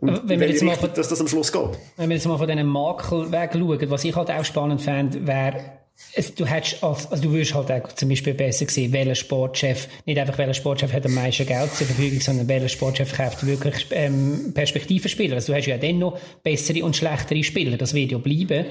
Und 0.00 0.28
wenn 0.28 0.40
wir 0.40 0.48
jetzt 0.48 0.62
mal 0.62 0.76
von- 0.76 0.92
dass 0.94 1.08
das 1.08 1.20
am 1.20 1.28
Schluss 1.28 1.50
geht. 1.52 1.70
Wenn 1.96 2.08
wir 2.08 2.16
jetzt 2.16 2.26
mal 2.26 2.38
von 2.38 2.46
diesen 2.46 2.66
Makel 2.66 3.30
weg 3.32 3.50
schauen, 3.52 3.90
was 3.90 4.04
ich 4.04 4.14
halt 4.14 4.30
auch 4.30 4.44
spannend 4.44 4.80
fände, 4.80 5.26
wäre, 5.26 5.77
es, 6.14 6.34
du 6.34 6.46
hättest 6.46 6.82
als, 6.82 7.10
also 7.10 7.22
du 7.22 7.32
würdest 7.32 7.54
halt 7.54 7.70
auch 7.70 7.92
zum 7.92 8.08
Beispiel 8.08 8.34
besser 8.34 8.66
sehen, 8.68 8.92
welcher 8.92 9.14
Sportchef, 9.14 9.88
nicht 10.06 10.18
einfach 10.18 10.38
welcher 10.38 10.54
Sportchef 10.54 10.92
hat 10.92 11.06
am 11.06 11.14
meisten 11.14 11.46
Geld 11.46 11.74
zur 11.74 11.86
Verfügung, 11.86 12.20
sondern 12.20 12.48
welcher 12.48 12.68
Sportchef 12.68 13.16
kauft 13.16 13.46
wirklich 13.46 13.86
ähm, 13.90 14.52
Perspektivenspieler. 14.54 15.36
Also 15.36 15.52
du 15.52 15.58
hast 15.58 15.66
ja 15.66 15.76
dann 15.76 15.98
noch 15.98 16.18
bessere 16.42 16.84
und 16.84 16.96
schlechtere 16.96 17.44
Spieler, 17.44 17.76
das 17.76 17.94
wird 17.94 18.12
ja 18.12 18.18
bleiben. 18.18 18.66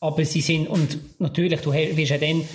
Aber 0.00 0.24
sie 0.24 0.42
sind, 0.42 0.68
und 0.68 0.98
natürlich, 1.18 1.60
du 1.60 1.72
wirst 1.72 2.10
ja 2.10 2.18
dann, 2.18 2.46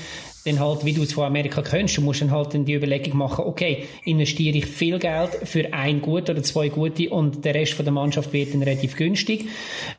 dann 0.43 0.59
halt, 0.59 0.85
wie 0.85 0.93
du 0.93 1.03
es 1.03 1.13
von 1.13 1.25
Amerika 1.25 1.61
kennst, 1.61 1.97
du 1.97 2.01
musst 2.01 2.21
dann 2.21 2.31
halt 2.31 2.53
dann 2.53 2.65
die 2.65 2.73
Überlegung 2.73 3.17
machen, 3.17 3.45
okay, 3.45 3.85
investiere 4.05 4.57
ich 4.57 4.65
viel 4.65 4.97
Geld 4.99 5.31
für 5.43 5.73
ein 5.73 6.01
gut 6.01 6.29
oder 6.29 6.41
zwei 6.43 6.69
gute 6.69 7.09
und 7.09 7.45
der 7.45 7.53
Rest 7.55 7.73
von 7.73 7.85
der 7.85 7.93
Mannschaft 7.93 8.33
wird 8.33 8.53
dann 8.53 8.63
relativ 8.63 8.95
günstig. 8.95 9.45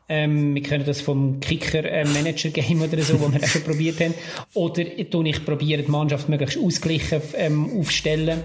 Ähm, 0.09 0.53
wir 0.55 0.61
können 0.61 0.85
das 0.85 1.01
vom 1.01 1.39
Kicker-Manager-Game 1.39 2.81
oder 2.81 3.01
so, 3.01 3.19
wo 3.21 3.31
wir 3.31 3.41
auch 3.41 3.47
schon 3.47 3.63
probiert 3.65 3.99
haben. 3.99 4.13
Oder 4.53 4.83
tue 5.09 5.29
ich 5.29 5.45
probiere 5.45 5.83
die 5.83 5.91
Mannschaft 5.91 6.29
möglichst 6.29 6.57
ausgeglichen 6.57 7.21
ähm, 7.35 7.79
aufstellen. 7.79 8.41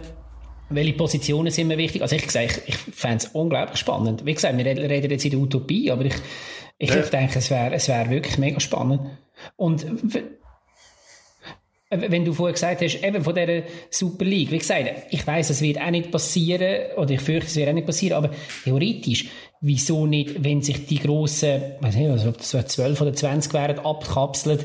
Welche 0.71 0.93
Positionen 0.93 1.51
sind 1.51 1.69
mir 1.69 1.79
wichtig? 1.79 2.03
Also 2.03 2.15
ich 2.17 2.27
gesagt, 2.27 2.63
ich, 2.67 2.75
ich 2.75 2.77
fände 2.95 3.17
es 3.17 3.27
unglaublich 3.33 3.79
spannend. 3.79 4.27
Wie 4.27 4.35
gesagt, 4.35 4.57
wir 4.57 4.67
reden 4.67 5.11
jetzt 5.11 5.25
in 5.25 5.31
der 5.31 5.41
Utopie, 5.41 5.91
aber 5.91 6.05
ich, 6.05 6.15
ich 6.79 6.91
Ja. 6.91 7.01
denke, 7.01 7.39
es 7.39 7.51
wäre 7.51 7.73
es 7.75 7.89
wär 7.89 8.11
wirklich 8.11 8.37
mega 8.39 8.61
spannend. 8.61 9.01
Und 9.57 9.87
wenn 11.91 12.25
du 12.25 12.35
vorher 12.35 12.53
gesagt 12.53 12.83
hast, 12.83 13.03
eben 13.03 13.25
von 13.25 13.35
dieser 13.35 13.63
Super 13.91 14.25
League, 14.25 14.51
wie 14.51 14.59
gesagt, 14.59 15.07
ich 15.11 15.27
weiß, 15.27 15.51
es 15.51 15.63
wird 15.63 15.81
auch 15.81 15.91
nicht 15.91 16.11
passieren, 16.11 16.93
oder 16.97 17.11
ich 17.13 17.21
fürchte, 17.21 17.47
es 17.47 17.57
wird 17.57 17.69
auch 17.71 17.75
nicht 17.75 17.87
passieren, 17.87 18.17
aber 18.19 18.31
theoretisch, 18.65 19.27
wieso 19.61 20.07
nicht, 20.07 20.45
wenn 20.45 20.61
sich 20.61 20.87
die 20.87 20.99
grossen, 20.99 21.63
weiß 21.81 21.97
nicht, 21.97 22.11
also 22.11 22.29
ob 22.29 22.39
das 22.39 22.51
so 22.51 22.63
12 22.63 23.01
oder 23.01 23.13
20 23.15 23.55
wären, 23.55 23.79
abkapseln, 23.79 24.61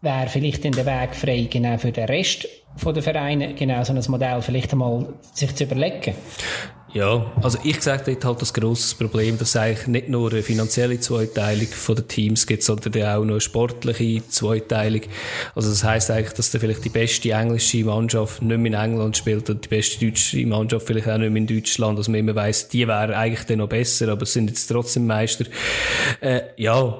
wäre 0.00 0.28
vielleicht 0.28 0.64
dann 0.64 0.72
der 0.72 0.86
Weg 0.86 1.14
frei, 1.14 1.48
genau 1.50 1.76
für 1.78 1.92
den 1.92 2.06
Rest 2.06 2.48
der 2.82 3.02
Vereine, 3.02 3.54
genau 3.54 3.84
so 3.84 3.92
ein 3.92 4.02
Modell 4.08 4.40
vielleicht 4.40 4.72
einmal 4.72 5.14
sich 5.34 5.54
zu 5.54 5.64
überlegen. 5.64 6.14
Ja, 6.94 7.32
also 7.42 7.58
ich 7.64 7.80
sage 7.80 8.02
dort 8.04 8.24
halt 8.24 8.42
das 8.42 8.52
grosses 8.52 8.94
Problem, 8.94 9.38
dass 9.38 9.50
es 9.50 9.56
eigentlich 9.56 9.86
nicht 9.86 10.08
nur 10.10 10.30
eine 10.30 10.42
finanzielle 10.42 11.00
Zweiteilung 11.00 11.68
den 11.88 12.08
Teams 12.08 12.46
gibt, 12.46 12.62
sondern 12.62 12.92
auch 13.04 13.24
noch 13.24 13.32
eine 13.32 13.40
sportliche 13.40 14.28
Zweiteilung. 14.28 15.00
Also 15.54 15.70
das 15.70 15.84
heisst 15.84 16.10
eigentlich, 16.10 16.34
dass 16.34 16.50
dann 16.50 16.60
vielleicht 16.60 16.84
die 16.84 16.90
beste 16.90 17.30
englische 17.30 17.82
Mannschaft 17.84 18.42
nicht 18.42 18.58
mehr 18.58 18.72
in 18.72 18.78
England 18.78 19.16
spielt 19.16 19.48
und 19.48 19.64
die 19.64 19.68
beste 19.70 20.04
deutsche 20.04 20.46
Mannschaft 20.46 20.86
vielleicht 20.86 21.08
auch 21.08 21.16
nicht 21.16 21.30
mehr 21.30 21.40
in 21.40 21.46
Deutschland. 21.46 21.96
Also 21.96 22.10
man 22.10 22.20
immer 22.20 22.34
weiss, 22.34 22.68
die 22.68 22.86
wären 22.86 23.14
eigentlich 23.14 23.46
dann 23.46 23.58
noch 23.58 23.70
besser, 23.70 24.08
aber 24.08 24.26
sind 24.26 24.50
jetzt 24.50 24.66
trotzdem 24.66 25.06
Meister. 25.06 25.46
Äh, 26.20 26.42
ja, 26.58 26.94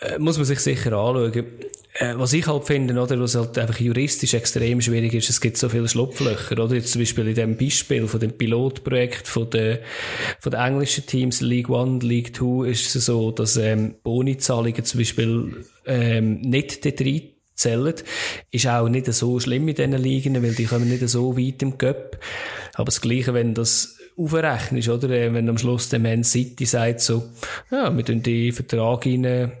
äh, 0.00 0.18
muss 0.18 0.38
man 0.38 0.46
sich 0.46 0.60
sicher 0.60 0.92
anschauen. 0.92 1.44
Äh, 1.98 2.14
was 2.16 2.32
ich 2.34 2.46
halt 2.46 2.64
finde, 2.64 3.00
oder, 3.00 3.18
was 3.18 3.34
halt 3.34 3.56
einfach 3.56 3.80
juristisch 3.80 4.34
extrem 4.34 4.80
schwierig 4.82 5.14
ist, 5.14 5.30
es 5.30 5.40
gibt 5.40 5.56
so 5.56 5.68
viele 5.68 5.88
Schlupflöcher, 5.88 6.62
oder? 6.62 6.74
Jetzt 6.74 6.92
zum 6.92 7.00
Beispiel 7.00 7.28
in 7.28 7.34
dem 7.34 7.56
Beispiel 7.56 8.06
von 8.06 8.20
dem 8.20 8.32
Pilotprojekt 8.32 9.26
von 9.26 9.48
den, 9.48 9.78
von 10.38 10.52
den 10.52 10.60
englischen 10.60 11.06
Teams, 11.06 11.40
League 11.40 11.70
One, 11.70 12.00
League 12.00 12.34
Two, 12.34 12.64
ist 12.64 12.94
es 12.94 13.06
so, 13.06 13.30
dass, 13.30 13.56
ähm, 13.56 13.94
Bonizahlungen 14.02 14.84
zum 14.84 14.98
Beispiel, 15.00 15.64
ähm, 15.86 16.40
nicht 16.42 16.84
dort 16.84 17.00
reinzählen. 17.00 17.94
Ist 18.50 18.66
auch 18.66 18.88
nicht 18.88 19.06
so 19.12 19.40
schlimm 19.40 19.68
in 19.68 19.74
diesen 19.74 19.92
Ligen, 19.92 20.42
weil 20.42 20.54
die 20.54 20.66
kommen 20.66 20.88
nicht 20.88 21.08
so 21.08 21.38
weit 21.38 21.62
im 21.62 21.78
Cup. 21.78 22.18
Aber 22.74 22.86
das 22.86 23.00
Gleiche, 23.00 23.32
wenn 23.32 23.54
das 23.54 23.96
aufrechnest, 24.18 24.88
oder? 24.88 25.10
Äh, 25.10 25.32
Wenn 25.32 25.48
am 25.48 25.58
Schluss 25.58 25.88
der 25.88 25.98
Man 26.00 26.24
City 26.24 26.66
sagt 26.66 27.00
so, 27.00 27.24
ja, 27.70 27.94
wir 27.96 28.04
tun 28.04 28.22
die 28.22 28.52
Vertrag 28.52 29.06
rein, 29.06 29.52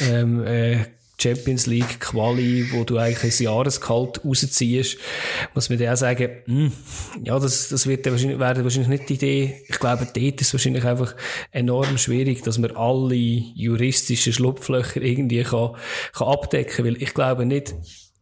ähm, 0.00 0.44
äh, 0.44 0.84
Champions 1.18 1.66
League 1.66 2.00
Quali, 2.00 2.70
wo 2.72 2.84
du 2.84 2.98
eigentlich 2.98 3.40
ein 3.40 3.44
Jahresgehalt 3.44 4.24
rausziehst, 4.24 4.98
muss 5.54 5.68
man 5.68 5.78
dir 5.78 5.92
auch 5.92 5.96
sagen, 5.96 6.30
hm, 6.46 6.72
ja, 7.22 7.38
das, 7.38 7.68
das 7.68 7.86
wird 7.86 8.04
wahrscheinlich, 8.10 8.38
wäre 8.38 8.64
wahrscheinlich 8.64 8.88
nicht 8.88 9.08
die 9.08 9.14
Idee. 9.14 9.62
Ich 9.68 9.78
glaube, 9.78 10.06
dort 10.12 10.40
ist 10.40 10.48
es 10.48 10.54
wahrscheinlich 10.54 10.84
einfach 10.84 11.14
enorm 11.52 11.98
schwierig, 11.98 12.42
dass 12.42 12.58
man 12.58 12.76
alle 12.76 13.14
juristischen 13.14 14.32
Schlupflöcher 14.32 15.02
irgendwie 15.02 15.42
kann, 15.42 15.76
kann 16.12 16.28
abdecken, 16.28 16.84
weil 16.84 17.00
ich 17.02 17.14
glaube 17.14 17.46
nicht, 17.46 17.74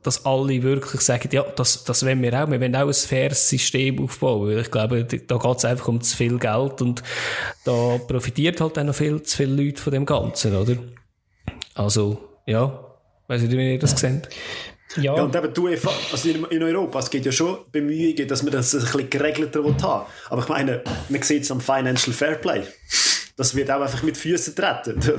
dass 0.03 0.27
alle 0.27 0.63
wirklich 0.63 1.01
sagen, 1.01 1.29
ja, 1.33 1.43
das, 1.43 1.85
das 1.85 2.05
wollen 2.05 2.23
wir 2.23 2.33
auch. 2.35 2.51
Wir 2.51 2.61
wollen 2.61 2.75
auch 2.75 2.89
ein 2.89 2.93
faires 2.93 3.49
System 3.49 4.03
aufbauen. 4.03 4.49
Weil 4.49 4.59
ich 4.59 4.71
glaube, 4.71 5.05
da 5.05 5.37
geht 5.37 5.57
es 5.57 5.65
einfach 5.65 5.89
um 5.89 6.01
zu 6.01 6.17
viel 6.17 6.39
Geld 6.39 6.83
und 6.83 7.03
da 7.65 7.99
profitiert 8.09 8.61
halt 8.61 8.79
auch 8.79 8.85
noch 8.85 8.95
viel 8.95 9.23
zu 9.23 9.37
viele 9.37 9.63
Leute 9.63 9.81
von 9.81 9.93
dem 9.93 10.05
Ganzen, 10.05 10.57
oder? 10.57 10.77
Also, 11.75 12.32
ja, 12.47 12.85
weiss 13.29 13.43
nicht, 13.43 13.53
wie 13.53 13.73
ihr 13.73 13.79
das 13.79 13.99
seht. 13.99 14.29
Ja, 14.97 15.15
Ja, 15.17 15.23
und 15.23 15.35
eben 15.35 15.55
die 15.55 15.61
UEFA, 15.61 15.91
also 16.11 16.29
in, 16.29 16.63
Europa, 16.63 16.99
es 16.99 17.09
gibt 17.09 17.25
ja 17.25 17.33
schon 17.33 17.59
Bemühungen, 17.71 18.29
dass 18.29 18.43
man 18.43 18.53
das 18.53 18.75
ein 18.75 18.81
bisschen 18.81 19.09
geregelter 19.09 19.65
will 19.65 19.75
haben. 19.83 20.07
Aber 20.29 20.43
ich 20.43 20.49
meine, 20.49 20.83
man 21.09 21.23
sieht 21.23 21.45
es 21.45 21.51
am 21.51 21.61
Financial 21.61 22.13
Fairplay. 22.13 22.63
Das 23.37 23.55
wird 23.55 23.71
auch 23.71 23.81
einfach 23.81 24.03
mit 24.03 24.17
Füßen 24.17 24.55
treten. 24.55 25.01
Da 25.01 25.15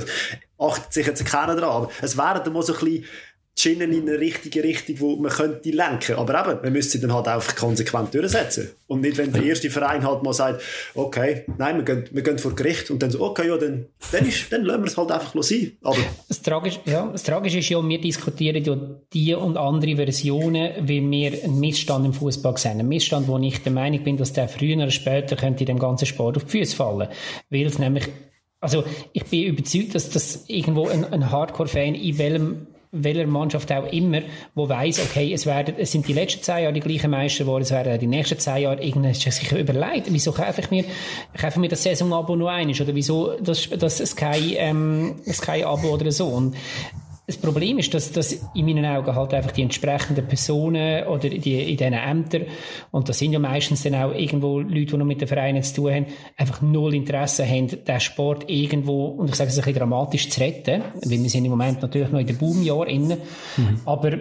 achtet 0.64 0.92
sich 0.92 1.06
jetzt 1.06 1.24
keiner 1.24 1.56
dran. 1.56 1.70
Aber 1.70 1.90
es 2.00 2.16
wären 2.16 2.42
dann 2.44 2.52
mal 2.52 2.62
so 2.62 2.74
ein 2.74 2.78
bisschen 2.84 3.04
Schienen 3.56 3.92
in 3.92 4.08
eine 4.08 4.18
richtige 4.18 4.64
Richtung, 4.64 4.98
wo 4.98 5.16
man 5.16 5.30
könnte 5.30 5.70
lenken. 5.70 6.16
Aber 6.16 6.40
eben, 6.40 6.60
man 6.62 6.72
müsste 6.72 6.92
sie 6.92 7.00
dann 7.00 7.14
halt 7.14 7.28
einfach 7.28 7.54
konsequent 7.54 8.12
durchsetzen. 8.12 8.70
Und 8.88 9.02
nicht, 9.02 9.16
wenn 9.16 9.32
der 9.32 9.44
erste 9.44 9.70
Verein 9.70 10.04
halt 10.04 10.24
mal 10.24 10.32
sagt, 10.32 10.60
okay, 10.94 11.44
nein, 11.56 11.76
wir 11.76 11.84
gehen, 11.84 12.04
wir 12.10 12.22
gehen 12.22 12.38
vor 12.38 12.54
Gericht 12.56 12.90
und 12.90 13.00
dann 13.00 13.12
so, 13.12 13.20
okay, 13.22 13.46
ja, 13.46 13.56
dann, 13.56 13.86
dann, 14.10 14.26
ist, 14.26 14.52
dann 14.52 14.64
lassen 14.64 14.82
wir 14.82 14.88
es 14.88 14.96
halt 14.96 15.12
einfach 15.12 15.42
sein. 15.42 15.72
Aber 15.82 15.96
Das 16.28 16.42
Tragische, 16.42 16.80
ja, 16.84 17.08
das 17.10 17.22
Tragische 17.22 17.58
ist 17.60 17.68
ja, 17.68 17.88
wir 17.88 18.00
diskutieren 18.00 18.64
ja 18.64 18.76
die 19.12 19.34
und 19.34 19.56
andere 19.56 19.96
Versionen, 19.96 20.72
wie 20.88 21.08
wir 21.08 21.44
einen 21.44 21.60
Missstand 21.60 22.04
im 22.06 22.12
Fußball 22.12 22.56
sehen. 22.58 22.80
Ein 22.80 22.88
Missstand, 22.88 23.28
wo 23.28 23.38
ich 23.38 23.62
der 23.62 23.72
Meinung 23.72 24.02
bin, 24.02 24.16
dass 24.16 24.32
der 24.32 24.48
früher 24.48 24.76
oder 24.76 24.90
später 24.90 25.36
könnte 25.36 25.64
dem 25.64 25.78
ganzen 25.78 26.06
Sport 26.06 26.36
auf 26.36 26.44
die 26.44 26.58
Füße 26.58 26.74
fallen. 26.74 27.08
Weil 27.50 27.66
es 27.66 27.78
nämlich, 27.78 28.08
also 28.60 28.82
ich 29.12 29.24
bin 29.26 29.44
überzeugt, 29.44 29.94
dass 29.94 30.10
das 30.10 30.44
irgendwo 30.48 30.88
ein, 30.88 31.04
ein 31.04 31.30
Hardcore-Fan 31.30 31.94
in 31.94 32.18
welchem 32.18 32.66
welcher 32.94 33.26
Mannschaft 33.26 33.70
auch 33.72 33.92
immer, 33.92 34.22
wo 34.54 34.68
weiß, 34.68 35.00
okay, 35.00 35.32
es 35.32 35.46
werden, 35.46 35.74
es 35.78 35.92
sind 35.92 36.06
die 36.06 36.12
letzten 36.12 36.42
zehn 36.42 36.62
Jahre 36.62 36.72
die 36.72 36.80
gleichen 36.80 37.10
Meister 37.10 37.44
geworden, 37.44 37.62
es 37.62 37.70
werden 37.70 37.98
die 37.98 38.06
nächsten 38.06 38.38
zehn 38.38 38.58
Jahre, 38.58 38.82
irgendwann 38.82 39.14
sich 39.14 39.52
überlegt, 39.52 40.06
wieso 40.10 40.32
kaufe 40.32 40.60
ich 40.60 40.70
mir, 40.70 40.84
kaufe 41.38 41.60
mir 41.60 41.68
das 41.68 41.82
Saisonabo 41.82 42.36
nur 42.36 42.50
eines, 42.50 42.80
oder 42.80 42.94
wieso 42.94 43.32
das, 43.40 43.68
das 43.68 43.98
Sky, 43.98 44.56
ähm, 44.56 45.16
Sky-Abo 45.30 45.88
oder 45.88 46.10
so. 46.12 46.26
Und 46.26 46.56
das 47.26 47.38
Problem 47.38 47.78
ist, 47.78 47.94
dass, 47.94 48.12
dass 48.12 48.32
in 48.54 48.66
meinen 48.66 48.84
Augen 48.84 49.14
halt 49.14 49.32
einfach 49.32 49.52
die 49.52 49.62
entsprechenden 49.62 50.26
Personen 50.26 51.06
oder 51.06 51.30
die, 51.30 51.70
in 51.70 51.76
diesen 51.76 51.94
Ämtern, 51.94 52.42
und 52.90 53.08
das 53.08 53.18
sind 53.18 53.32
ja 53.32 53.38
meistens 53.38 53.82
dann 53.82 53.94
auch 53.94 54.12
irgendwo 54.14 54.60
Leute, 54.60 54.86
die 54.86 54.96
noch 54.96 55.06
mit 55.06 55.20
den 55.20 55.28
Vereinen 55.28 55.62
zu 55.62 55.74
tun 55.74 55.92
haben, 55.92 56.06
einfach 56.36 56.60
null 56.60 56.94
Interesse 56.94 57.46
haben, 57.46 57.68
den 57.68 58.00
Sport 58.00 58.50
irgendwo, 58.50 59.06
und 59.06 59.30
ich 59.30 59.36
sage 59.36 59.48
es 59.48 59.56
ein 59.56 59.64
bisschen 59.64 59.78
dramatisch, 59.78 60.28
zu 60.28 60.40
retten, 60.40 60.82
weil 61.02 61.22
wir 61.22 61.30
sind 61.30 61.46
im 61.46 61.50
Moment 61.50 61.80
natürlich 61.80 62.10
noch 62.10 62.20
in 62.20 62.26
den 62.26 62.36
Boomjahr 62.36 62.86
innen, 62.86 63.18
mhm. 63.56 63.80
aber 63.86 64.18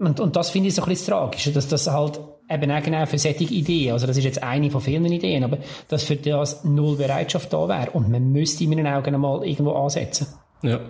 und, 0.00 0.18
und 0.18 0.34
das 0.34 0.48
finde 0.50 0.68
ich 0.68 0.74
so 0.74 0.82
ein 0.82 0.88
bisschen 0.88 1.12
tragisch, 1.12 1.52
dass 1.52 1.68
das 1.68 1.86
halt 1.86 2.20
eben 2.48 2.70
auch 2.70 2.82
genau 2.82 3.06
für 3.06 3.18
solche 3.18 3.44
Ideen, 3.44 3.92
also 3.92 4.06
das 4.06 4.16
ist 4.16 4.24
jetzt 4.24 4.42
eine 4.42 4.70
von 4.70 4.80
vielen 4.80 5.04
Ideen, 5.06 5.44
aber 5.44 5.58
dass 5.88 6.02
für 6.02 6.16
das 6.16 6.64
null 6.64 6.96
Bereitschaft 6.96 7.52
da 7.52 7.68
wäre 7.68 7.90
und 7.92 8.08
man 8.08 8.32
müsste 8.32 8.64
in 8.64 8.70
meinen 8.70 8.86
Augen 8.86 9.14
einmal 9.14 9.46
irgendwo 9.46 9.72
ansetzen. 9.72 10.26
Ja. 10.62 10.80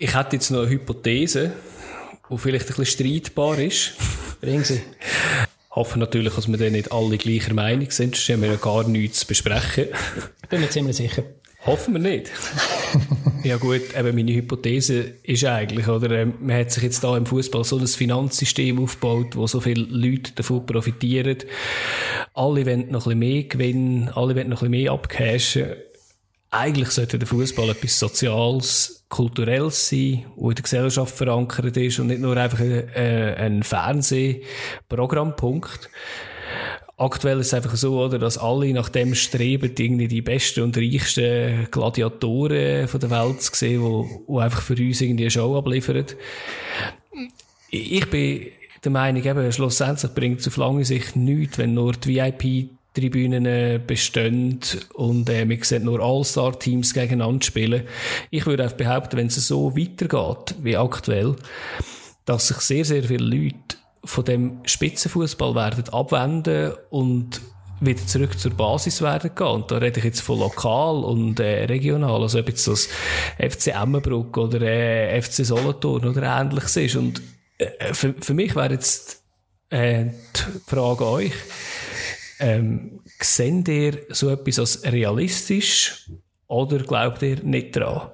Ich 0.00 0.14
hätte 0.14 0.36
jetzt 0.36 0.50
noch 0.50 0.60
eine 0.60 0.70
Hypothese, 0.70 1.52
die 2.30 2.38
vielleicht 2.38 2.70
ein 2.70 2.76
bisschen 2.76 2.86
streitbar 2.86 3.58
ist. 3.58 3.94
Bringen 4.40 4.62
Sie. 4.62 4.80
Hoffe 5.70 5.98
natürlich, 5.98 6.34
dass 6.34 6.46
wir 6.46 6.56
dann 6.56 6.72
nicht 6.72 6.92
alle 6.92 7.18
gleicher 7.18 7.52
Meinung 7.52 7.90
sind, 7.90 8.14
sonst 8.14 8.28
haben 8.28 8.42
wir 8.42 8.50
ja 8.50 8.56
gar 8.56 8.86
nichts 8.88 9.20
zu 9.20 9.26
besprechen. 9.26 9.86
Bin 10.48 10.60
mir 10.60 10.70
ziemlich 10.70 10.96
sicher. 10.96 11.24
Hoffen 11.66 11.94
wir 11.94 12.00
nicht. 12.00 12.30
ja 13.42 13.56
gut, 13.56 13.82
eben 13.98 14.14
meine 14.14 14.32
Hypothese 14.32 15.14
ist 15.24 15.44
eigentlich, 15.44 15.88
oder, 15.88 16.10
ähm, 16.12 16.34
man 16.40 16.56
hat 16.56 16.70
sich 16.70 16.84
jetzt 16.84 17.02
da 17.02 17.16
im 17.16 17.26
Fußball 17.26 17.64
so 17.64 17.76
ein 17.76 17.86
Finanzsystem 17.86 18.80
aufgebaut, 18.80 19.34
wo 19.34 19.48
so 19.48 19.60
viele 19.60 19.82
Leute 19.82 20.30
davon 20.32 20.64
profitieren. 20.64 21.38
Alle 22.34 22.64
wollen 22.64 22.92
noch 22.92 23.08
ein 23.08 23.18
bisschen 23.18 23.18
mehr 23.18 23.42
gewinnen, 23.42 24.08
alle 24.10 24.36
wollen 24.36 24.48
noch 24.48 24.62
ein 24.62 24.70
bisschen 24.70 24.82
mehr 24.82 24.92
abcashen 24.92 25.74
eigentlich 26.50 26.90
sollte 26.90 27.18
der 27.18 27.28
Fußball 27.28 27.70
etwas 27.70 27.98
Soziales, 27.98 28.97
Kulturelles 29.08 29.88
sein, 29.88 30.26
wo 30.36 30.50
in 30.50 30.56
der 30.56 30.62
Gesellschaft 30.62 31.16
verankert 31.16 31.76
ist 31.76 31.98
und 31.98 32.06
nicht 32.08 32.20
nur 32.20 32.36
einfach 32.36 32.60
ein, 32.60 32.88
äh, 32.94 33.34
ein 33.38 33.62
Fernsehprogrammpunkt. 33.62 35.88
Aktuell 36.96 37.40
ist 37.40 37.48
es 37.48 37.54
einfach 37.54 37.76
so, 37.76 38.00
oder, 38.00 38.18
dass 38.18 38.38
alle 38.38 38.72
nach 38.72 38.88
dem 38.88 39.14
streben, 39.14 39.72
irgendwie 39.78 40.08
die 40.08 40.20
besten 40.20 40.62
und 40.62 40.76
reichsten 40.76 41.68
Gladiatoren 41.70 42.88
von 42.88 43.00
der 43.00 43.10
Welt 43.10 43.40
zu 43.40 43.54
sehen, 43.54 43.82
wo, 43.82 44.24
wo 44.26 44.40
einfach 44.40 44.62
für 44.62 44.74
uns 44.74 45.00
irgendwie 45.00 45.22
eine 45.24 45.30
Show 45.30 45.56
abliefern. 45.56 46.06
Ich 47.70 48.10
bin 48.10 48.48
der 48.82 48.90
Meinung, 48.90 49.24
eben, 49.24 49.52
schlussendlich 49.52 50.12
bringt 50.12 50.40
es 50.40 50.48
auf 50.48 50.56
lange 50.56 50.84
Sicht 50.84 51.14
nichts, 51.16 51.58
wenn 51.58 51.74
nur 51.74 51.92
die 51.92 52.16
VIP 52.16 52.70
Tribünen 52.98 53.46
äh, 53.46 53.80
bestehen 53.84 54.60
und 54.94 55.28
äh, 55.28 55.44
man 55.44 55.62
sieht 55.62 55.84
nur 55.84 56.00
All-Star-Teams 56.00 56.94
gegeneinander 56.94 57.44
spielen. 57.44 57.84
Ich 58.30 58.46
würde 58.46 58.66
auch 58.66 58.72
behaupten, 58.72 59.16
wenn 59.16 59.26
es 59.28 59.36
so 59.46 59.76
weitergeht 59.76 60.56
wie 60.62 60.76
aktuell, 60.76 61.36
dass 62.24 62.48
sich 62.48 62.58
sehr, 62.58 62.84
sehr 62.84 63.04
viele 63.04 63.24
Leute 63.24 63.76
von 64.04 64.24
dem 64.24 64.58
Spitzenfußball 64.64 65.54
werden 65.54 65.88
abwenden 65.90 66.72
und 66.90 67.40
wieder 67.80 68.04
zurück 68.06 68.38
zur 68.38 68.52
Basis 68.52 69.02
werden 69.02 69.30
gehen. 69.34 69.46
Und 69.46 69.70
da 69.70 69.78
rede 69.78 69.98
ich 69.98 70.04
jetzt 70.04 70.20
von 70.20 70.40
lokal 70.40 71.04
und 71.04 71.38
äh, 71.40 71.64
regional, 71.64 72.22
also 72.22 72.40
ob 72.40 72.48
jetzt 72.48 72.66
das 72.66 72.88
FC 73.38 73.68
Emmenbruck 73.68 74.36
oder 74.36 74.60
äh, 74.62 75.20
FC 75.20 75.44
Solothurn 75.44 76.06
oder 76.06 76.40
ähnliches 76.40 76.76
ist. 76.76 76.96
Und 76.96 77.22
äh, 77.58 77.94
für, 77.94 78.14
für 78.20 78.34
mich 78.34 78.56
wäre 78.56 78.72
jetzt 78.72 79.22
äh, 79.70 80.06
die 80.06 80.60
Frage 80.66 81.04
an 81.04 81.12
euch, 81.12 81.32
ähm, 82.40 83.00
seht 83.20 83.68
ihr 83.68 83.98
so 84.10 84.30
etwas 84.30 84.58
als 84.58 84.84
realistisch 84.84 86.10
oder 86.46 86.78
glaubt 86.78 87.22
ihr 87.22 87.42
nicht 87.42 87.76
daran? 87.76 88.10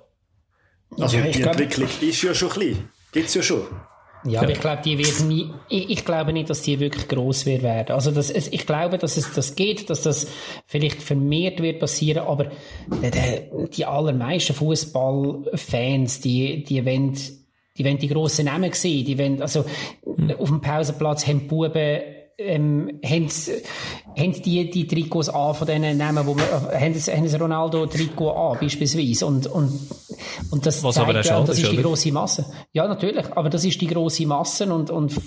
Also 0.98 1.16
ja, 1.16 1.24
die 1.24 1.42
Entwicklung 1.42 1.88
glaub, 1.88 2.02
ist 2.02 2.22
ja 2.22 2.34
schon 2.34 2.50
klein. 2.50 2.88
Gibt 3.12 3.28
es 3.28 3.34
ja 3.34 3.42
schon. 3.42 3.62
Ja, 4.26 4.40
aber 4.40 4.52
ich 4.52 4.60
glaube, 4.60 4.80
die 4.82 4.96
werden 4.96 5.28
nie, 5.28 5.50
ich, 5.68 5.90
ich, 5.90 6.04
glaube 6.04 6.32
nicht, 6.32 6.48
dass 6.48 6.62
die 6.62 6.80
wirklich 6.80 7.08
groß 7.08 7.44
werden. 7.44 7.94
Also 7.94 8.10
das, 8.10 8.30
ich 8.30 8.66
glaube, 8.66 8.96
dass 8.96 9.18
es 9.18 9.30
das 9.34 9.54
geht, 9.54 9.90
dass 9.90 10.02
das 10.02 10.28
vielleicht 10.66 11.02
vermehrt 11.02 11.60
wird 11.60 11.78
passieren, 11.78 12.26
aber 12.26 12.46
die, 12.88 13.68
die 13.68 13.84
allermeisten 13.84 14.54
Fußballfans, 14.54 16.20
die, 16.20 16.64
die 16.64 16.86
wollen, 16.86 17.18
die 17.76 17.84
wollen 17.84 17.98
die 17.98 18.08
grossen 18.08 18.46
Namen 18.46 18.72
sehen, 18.72 19.04
die 19.04 19.18
wollen, 19.18 19.42
also 19.42 19.66
mhm. 20.06 20.30
auf 20.38 20.48
dem 20.48 20.62
Pausenplatz 20.62 21.26
haben 21.26 21.40
die 21.40 21.46
Buben 21.46 22.13
ähm, 22.38 23.00
haben, 23.04 23.28
haben 24.18 24.42
die 24.42 24.70
die 24.70 24.86
Trikots 24.86 25.28
an 25.28 25.54
von 25.54 25.66
denen 25.66 25.96
Namen, 25.96 26.26
wo 26.26 26.34
man, 26.34 26.44
äh, 26.44 26.80
haben, 26.80 26.94
haben 26.94 27.24
das 27.24 27.40
Ronaldo 27.40 27.86
Trikot 27.86 28.30
an, 28.30 28.58
beispielsweise. 28.60 29.26
Und, 29.26 29.46
und, 29.46 29.72
und 30.50 30.66
das 30.66 30.82
Was 30.82 30.96
zeigt 30.96 31.26
ja, 31.26 31.40
das 31.40 31.58
ist, 31.58 31.70
die 31.70 31.82
große 31.82 32.12
Masse. 32.12 32.46
Ja, 32.72 32.86
natürlich. 32.86 33.26
Aber 33.36 33.50
das 33.50 33.64
ist 33.64 33.80
die 33.80 33.86
große 33.86 34.26
Masse 34.26 34.72
und, 34.72 34.90
und, 34.90 35.20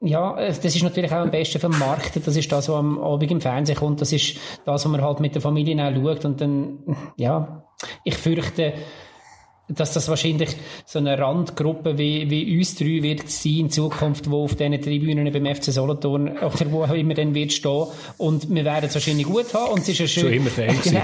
ja, 0.00 0.34
das 0.36 0.64
ist 0.64 0.82
natürlich 0.82 1.10
auch 1.12 1.18
am 1.18 1.30
besten 1.30 1.58
vermarktet. 1.58 2.26
Das 2.26 2.36
ist 2.36 2.50
das, 2.50 2.68
was 2.68 2.76
am 2.76 2.98
Abend 2.98 3.30
im 3.30 3.40
Fernsehen 3.40 3.76
kommt. 3.76 4.00
Das 4.00 4.12
ist 4.12 4.36
das, 4.64 4.84
was 4.84 4.86
man 4.86 5.02
halt 5.02 5.20
mit 5.20 5.34
der 5.34 5.42
Familie 5.42 5.84
auch 5.84 5.94
schaut. 5.94 6.24
Und 6.24 6.40
dann, 6.40 6.96
ja, 7.16 7.64
ich 8.04 8.16
fürchte, 8.16 8.74
dass 9.70 9.92
das 9.92 10.08
wahrscheinlich 10.08 10.50
so 10.84 10.98
eine 10.98 11.18
Randgruppe 11.18 11.96
wie, 11.96 12.28
wie 12.28 12.58
uns 12.58 12.74
drei 12.74 13.02
wird 13.02 13.28
sein 13.28 13.52
in 13.52 13.70
Zukunft, 13.70 14.30
wo 14.30 14.44
auf 14.44 14.56
diesen 14.56 14.80
Tribünen 14.80 15.32
beim 15.32 15.54
FC 15.54 15.64
Solothurn 15.64 16.36
oder 16.38 16.72
wo 16.72 16.84
auch 16.84 16.94
immer 16.94 17.14
dann 17.14 17.34
wird 17.34 17.52
stehen. 17.52 17.86
Und 18.18 18.52
wir 18.52 18.64
werden 18.64 18.86
es 18.86 18.94
wahrscheinlich 18.94 19.26
gut 19.26 19.52
haben. 19.54 19.72
Und 19.72 19.82
es 19.82 19.88
ist 19.90 19.98
ja 20.00 20.06
schön. 20.06 20.22
Schon 20.24 20.32
immer 20.32 20.50
Fan 20.50 20.76
genau, 20.84 21.02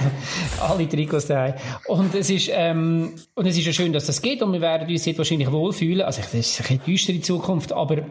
alle 0.60 0.88
Trikots 0.88 1.26
daheim. 1.26 1.54
Und 1.86 2.14
es 2.14 2.30
ist, 2.30 2.50
ähm, 2.52 3.12
und 3.34 3.46
es 3.46 3.56
ist 3.56 3.66
ja 3.66 3.72
schön, 3.72 3.92
dass 3.92 4.06
das 4.06 4.20
geht 4.20 4.42
und 4.42 4.52
wir 4.52 4.60
werden 4.60 4.88
uns 4.88 5.04
jetzt 5.04 5.18
wahrscheinlich 5.18 5.50
wohlfühlen. 5.50 6.02
Also, 6.02 6.20
das 6.20 6.34
ist 6.34 6.68
eine 6.68 6.78
düstere 6.80 7.20
Zukunft, 7.20 7.72
aber 7.72 8.02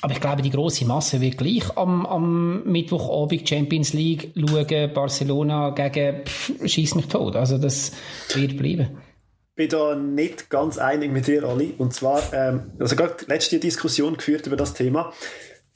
aber 0.00 0.14
ich 0.14 0.20
glaube, 0.20 0.42
die 0.42 0.50
große 0.50 0.84
Masse 0.84 1.20
wird 1.20 1.38
gleich 1.38 1.76
am, 1.76 2.06
am 2.06 2.64
Mittwochabend 2.64 3.48
Champions 3.48 3.92
League 3.92 4.32
schauen, 4.34 4.92
Barcelona 4.92 5.70
gegen, 5.70 6.22
schieß 6.64 6.96
mich 6.96 7.06
tot. 7.06 7.36
Also 7.36 7.58
das 7.58 7.92
wird 8.34 8.56
bleiben 8.56 8.88
bin 9.54 9.68
da 9.68 9.94
nicht 9.94 10.50
ganz 10.50 10.78
einig 10.78 11.12
mit 11.12 11.26
dir, 11.26 11.44
Ali. 11.44 11.74
Und 11.78 11.92
zwar, 11.94 12.22
ähm, 12.32 12.72
also 12.78 12.96
gerade 12.96 13.24
letzte 13.26 13.58
Diskussion 13.58 14.16
geführt 14.16 14.46
über 14.46 14.56
das 14.56 14.74
Thema. 14.74 15.12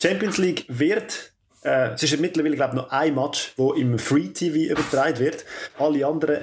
Champions 0.03 0.39
League 0.39 0.65
wird 0.69 1.33
äh, 1.67 1.95
es 1.95 2.03
ist 2.05 2.21
mittlerweile, 2.21 2.55
glaube 2.55 2.77
ich, 2.77 2.83
noch 2.83 2.91
ein 2.91 3.15
Match, 3.15 3.53
wo 3.57 3.73
im 3.73 3.99
Free 3.99 4.29
TV 4.29 4.73
übertragen 4.73 5.19
wird. 5.19 5.45
Alle 5.79 6.07
anderen 6.07 6.39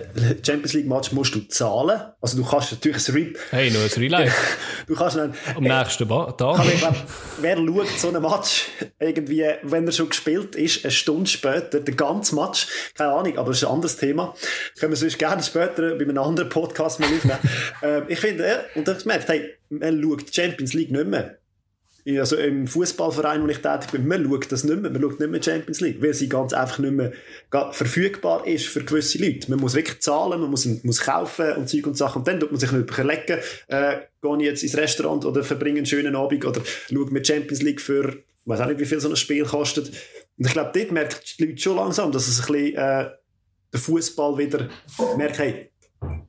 Champions 0.46 0.74
League 0.74 0.88
Match 0.88 1.12
musst 1.14 1.34
du 1.34 1.40
zahlen. 1.48 2.02
Also 2.20 2.38
du 2.38 2.46
kannst 2.46 2.72
natürlich 2.74 3.08
ein 3.08 3.16
Re 3.16 3.34
Hey, 3.52 3.72
nur 3.72 3.84
ein 3.84 3.90
Relive. 3.90 4.32
du 4.88 4.96
kannst 4.96 5.16
dann, 5.16 5.34
Am 5.56 5.66
äh, 5.66 5.78
nächsten 5.78 6.08
Tag. 6.08 6.42
Aber 6.42 6.66
ich 6.66 6.80
glaube, 6.80 6.98
wer 7.40 7.58
schaut 7.58 7.88
so 7.98 8.08
einen 8.10 8.22
Match 8.22 8.68
irgendwie, 9.00 9.46
wenn 9.64 9.86
er 9.86 9.92
schon 9.94 10.10
gespielt 10.10 10.56
ist, 10.56 10.84
eine 10.84 10.92
Stunde 10.92 11.30
später, 11.30 11.80
den 11.80 11.96
ganzen 11.96 12.36
Match, 12.36 12.68
keine 12.96 13.14
Ahnung, 13.14 13.38
aber 13.38 13.50
das 13.50 13.62
ist 13.62 13.68
ein 13.68 13.74
anderes 13.74 13.98
Thema. 13.98 14.36
Können 14.78 14.92
wir 14.92 14.98
sonst 14.98 15.18
gerne 15.18 15.42
später 15.42 15.96
bei 15.96 16.04
einem 16.04 16.18
anderen 16.18 16.50
Podcast 16.50 17.00
mal 17.00 17.08
aufnehmen. 17.08 17.40
äh, 17.82 18.12
ich 18.12 18.20
finde, 18.20 18.46
äh, 18.46 18.60
und 18.78 18.88
ich 18.88 18.98
gemerkt, 19.00 19.30
hey, 19.30 19.54
man 19.70 20.02
schaut 20.02 20.36
Champions 20.36 20.74
League 20.74 20.92
nicht 20.92 21.08
mehr 21.08 21.38
also 22.20 22.36
im 22.36 22.68
Fußballverein, 22.68 23.44
wo 23.44 23.48
ich 23.48 23.60
tätig 23.60 23.92
bin, 23.92 24.08
man 24.08 24.26
schaut 24.26 24.52
das 24.52 24.64
nicht 24.64 24.82
mehr, 24.82 24.92
man 24.92 25.02
schaut 25.02 25.20
nicht 25.20 25.32
mehr 25.32 25.42
Champions 25.42 25.80
League, 25.80 26.02
weil 26.02 26.14
sie 26.14 26.28
ganz 26.28 26.52
einfach 26.52 26.80
nicht 26.80 26.94
mehr 26.94 27.14
verfügbar 27.72 28.46
ist 28.46 28.68
für 28.68 28.84
gewisse 28.84 29.20
Leute. 29.20 29.50
Man 29.50 29.60
muss 29.60 29.74
wirklich 29.74 30.02
zahlen, 30.02 30.42
man 30.42 30.50
muss, 30.50 30.66
muss 30.84 31.00
kaufen 31.00 31.54
und 31.54 31.70
Zeug 31.70 31.88
und 31.88 31.98
Sachen 31.98 32.20
und 32.20 32.28
dann 32.28 32.40
tut 32.40 32.52
man 32.52 32.60
sich 32.60 32.72
nicht 32.72 32.90
überlegen, 32.90 33.40
äh, 33.68 33.98
gehe 34.22 34.38
ich 34.38 34.44
jetzt 34.44 34.64
ins 34.64 34.78
Restaurant 34.78 35.24
oder 35.26 35.44
verbringe 35.44 35.78
einen 35.78 35.86
schönen 35.86 36.16
Abend 36.16 36.44
oder 36.44 36.62
schaue 36.90 37.12
mir 37.12 37.24
Champions 37.24 37.62
League 37.62 37.80
für, 37.80 38.10
ich 38.10 38.48
weiß 38.48 38.60
auch 38.60 38.68
nicht, 38.68 38.80
wie 38.80 38.86
viel 38.86 39.00
so 39.00 39.10
ein 39.10 39.16
Spiel 39.16 39.46
kostet. 39.46 39.90
Und 40.38 40.48
ich 40.48 40.54
glaube, 40.54 40.72
dort 40.74 40.92
merken 40.92 41.16
die 41.40 41.46
Leute 41.46 41.62
schon 41.62 41.78
langsam, 41.78 42.12
dass 42.12 42.28
es 42.28 42.42
ein 42.42 42.52
bisschen, 42.52 42.76
äh, 42.76 43.10
der 43.72 43.80
Fußball 43.80 44.38
wieder 44.38 44.70
merkt, 45.18 45.40
hey, 45.40 45.73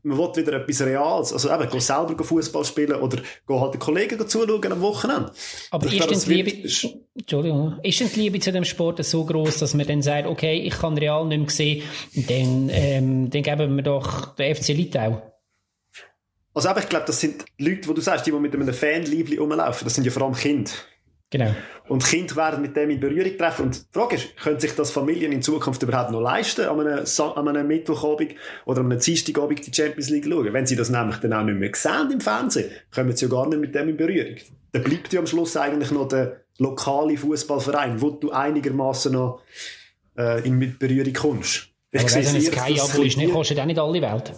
man 0.03 0.19
will 0.19 0.37
wieder 0.37 0.53
etwas 0.55 0.81
Reales. 0.83 1.33
Also 1.33 1.53
eben, 1.53 1.81
selber 1.81 2.25
Fußball 2.25 2.65
spielen 2.65 3.01
oder 3.01 3.19
geh 3.47 3.55
halt 3.55 3.75
den 3.75 3.81
Kollegen 3.81 4.29
zuschauen 4.29 4.73
am 4.73 4.81
Wochenende. 4.81 5.33
Aber 5.71 5.87
ist 5.87 6.11
denn, 6.11 6.21
die 6.21 6.43
Liebe, 6.43 6.69
Entschuldigung, 7.15 7.79
ist 7.83 8.01
denn 8.01 8.11
die 8.15 8.21
Liebe 8.21 8.41
zu 8.41 8.53
dem 8.53 8.65
Sport 8.65 9.05
so 9.05 9.25
groß, 9.25 9.59
dass 9.59 9.75
man 9.75 9.87
dann 9.87 10.03
sagt, 10.03 10.27
okay, 10.27 10.59
ich 10.59 10.75
kann 10.75 10.99
Real 10.99 11.27
nicht 11.27 11.41
mehr 11.41 11.51
sehen, 11.51 11.83
dann, 12.15 12.69
ähm, 12.71 13.31
dann 13.31 13.43
geben 13.43 13.77
wir 13.77 13.83
doch 13.83 14.35
den 14.35 14.55
FC 14.55 14.69
Litau. 14.69 15.23
Also 16.55 16.69
eben, 16.69 16.79
ich 16.79 16.89
glaube, 16.89 17.07
das 17.07 17.21
sind 17.21 17.45
Leute, 17.59 17.89
wo 17.89 17.93
du 17.93 18.01
sagst, 18.01 18.27
die, 18.27 18.33
mit 18.33 18.55
einem 18.55 18.73
Fanliebli 18.73 19.39
rumlaufen, 19.39 19.85
das 19.85 19.95
sind 19.95 20.05
ja 20.05 20.13
vor 20.13 20.23
allem 20.23 20.35
Kinder. 20.35 20.71
Genau. 21.35 21.51
Und 21.89 22.05
Kinder 22.05 22.37
werden 22.37 22.63
mit 22.63 22.77
dem 22.77 22.91
in 22.91 23.01
Berührung 23.01 23.37
treffen. 23.37 23.65
Und 23.65 23.75
die 23.75 23.99
Frage 23.99 24.15
ist, 24.15 24.37
können 24.37 24.61
sich 24.61 24.73
das 24.77 24.93
Familien 24.93 25.33
in 25.33 25.43
Zukunft 25.43 25.83
überhaupt 25.83 26.13
noch 26.13 26.21
leisten, 26.21 26.65
an 26.67 26.79
einem, 26.79 27.05
an 27.19 27.49
einem 27.49 27.67
Mittwochabend 27.67 28.37
oder 28.67 28.83
an 28.83 28.93
einem 28.93 29.01
Dienstagabend 29.01 29.67
die 29.67 29.75
Champions 29.75 30.11
League 30.11 30.27
schauen? 30.27 30.53
Wenn 30.53 30.65
sie 30.65 30.77
das 30.77 30.91
nämlich 30.91 31.17
dann 31.17 31.33
auch 31.33 31.43
nicht 31.43 31.59
mehr 31.59 31.71
sehen 31.75 32.13
im 32.13 32.21
Fernsehen, 32.21 32.71
kommen 32.95 33.17
sie 33.17 33.25
ja 33.25 33.31
gar 33.33 33.49
nicht 33.49 33.59
mit 33.59 33.75
dem 33.75 33.89
in 33.89 33.97
Berührung. 33.97 34.37
Dann 34.71 34.85
bleibt 34.85 35.13
ja 35.13 35.19
am 35.19 35.27
Schluss 35.27 35.57
eigentlich 35.57 35.91
noch 35.91 36.07
der 36.07 36.45
lokale 36.59 37.17
Fußballverein, 37.17 38.01
wo 38.01 38.11
du 38.11 38.31
einigermaßen 38.31 39.13
noch 39.13 39.43
äh, 40.17 40.47
in 40.47 40.79
Berührung 40.79 41.13
kommst. 41.13 41.69
Ich 41.91 42.01
aber 42.01 42.09
sehe 42.11 42.23
es, 42.23 42.47
Sky-Abo 42.47 43.03
ist 43.03 43.17
nicht, 43.17 43.33
kostet 43.33 43.59
auch 43.59 43.67
nicht 43.67 43.79
alle 43.81 44.01
Welt. 44.01 44.33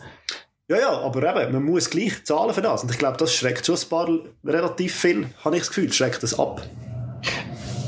Ja, 0.68 0.79
ja, 0.79 0.90
aber 0.90 1.42
eben, 1.42 1.52
man 1.52 1.62
muss 1.62 1.90
gleich 1.90 2.24
zahlen 2.24 2.52
für 2.52 2.62
das. 2.62 2.83
Und 2.83 2.90
ich 2.90 2.98
glaube, 2.98 3.16
das 3.18 3.33
schreckt 3.33 3.64
schon 3.64 3.76
ein 3.76 3.88
paar 3.88 4.09
relativ 4.44 4.96
viel, 4.96 5.29
habe 5.44 5.57
ich 5.57 5.62
das 5.62 5.68
Gefühl, 5.68 5.92
schreckt 5.92 6.22
das 6.24 6.37
ab. 6.38 6.61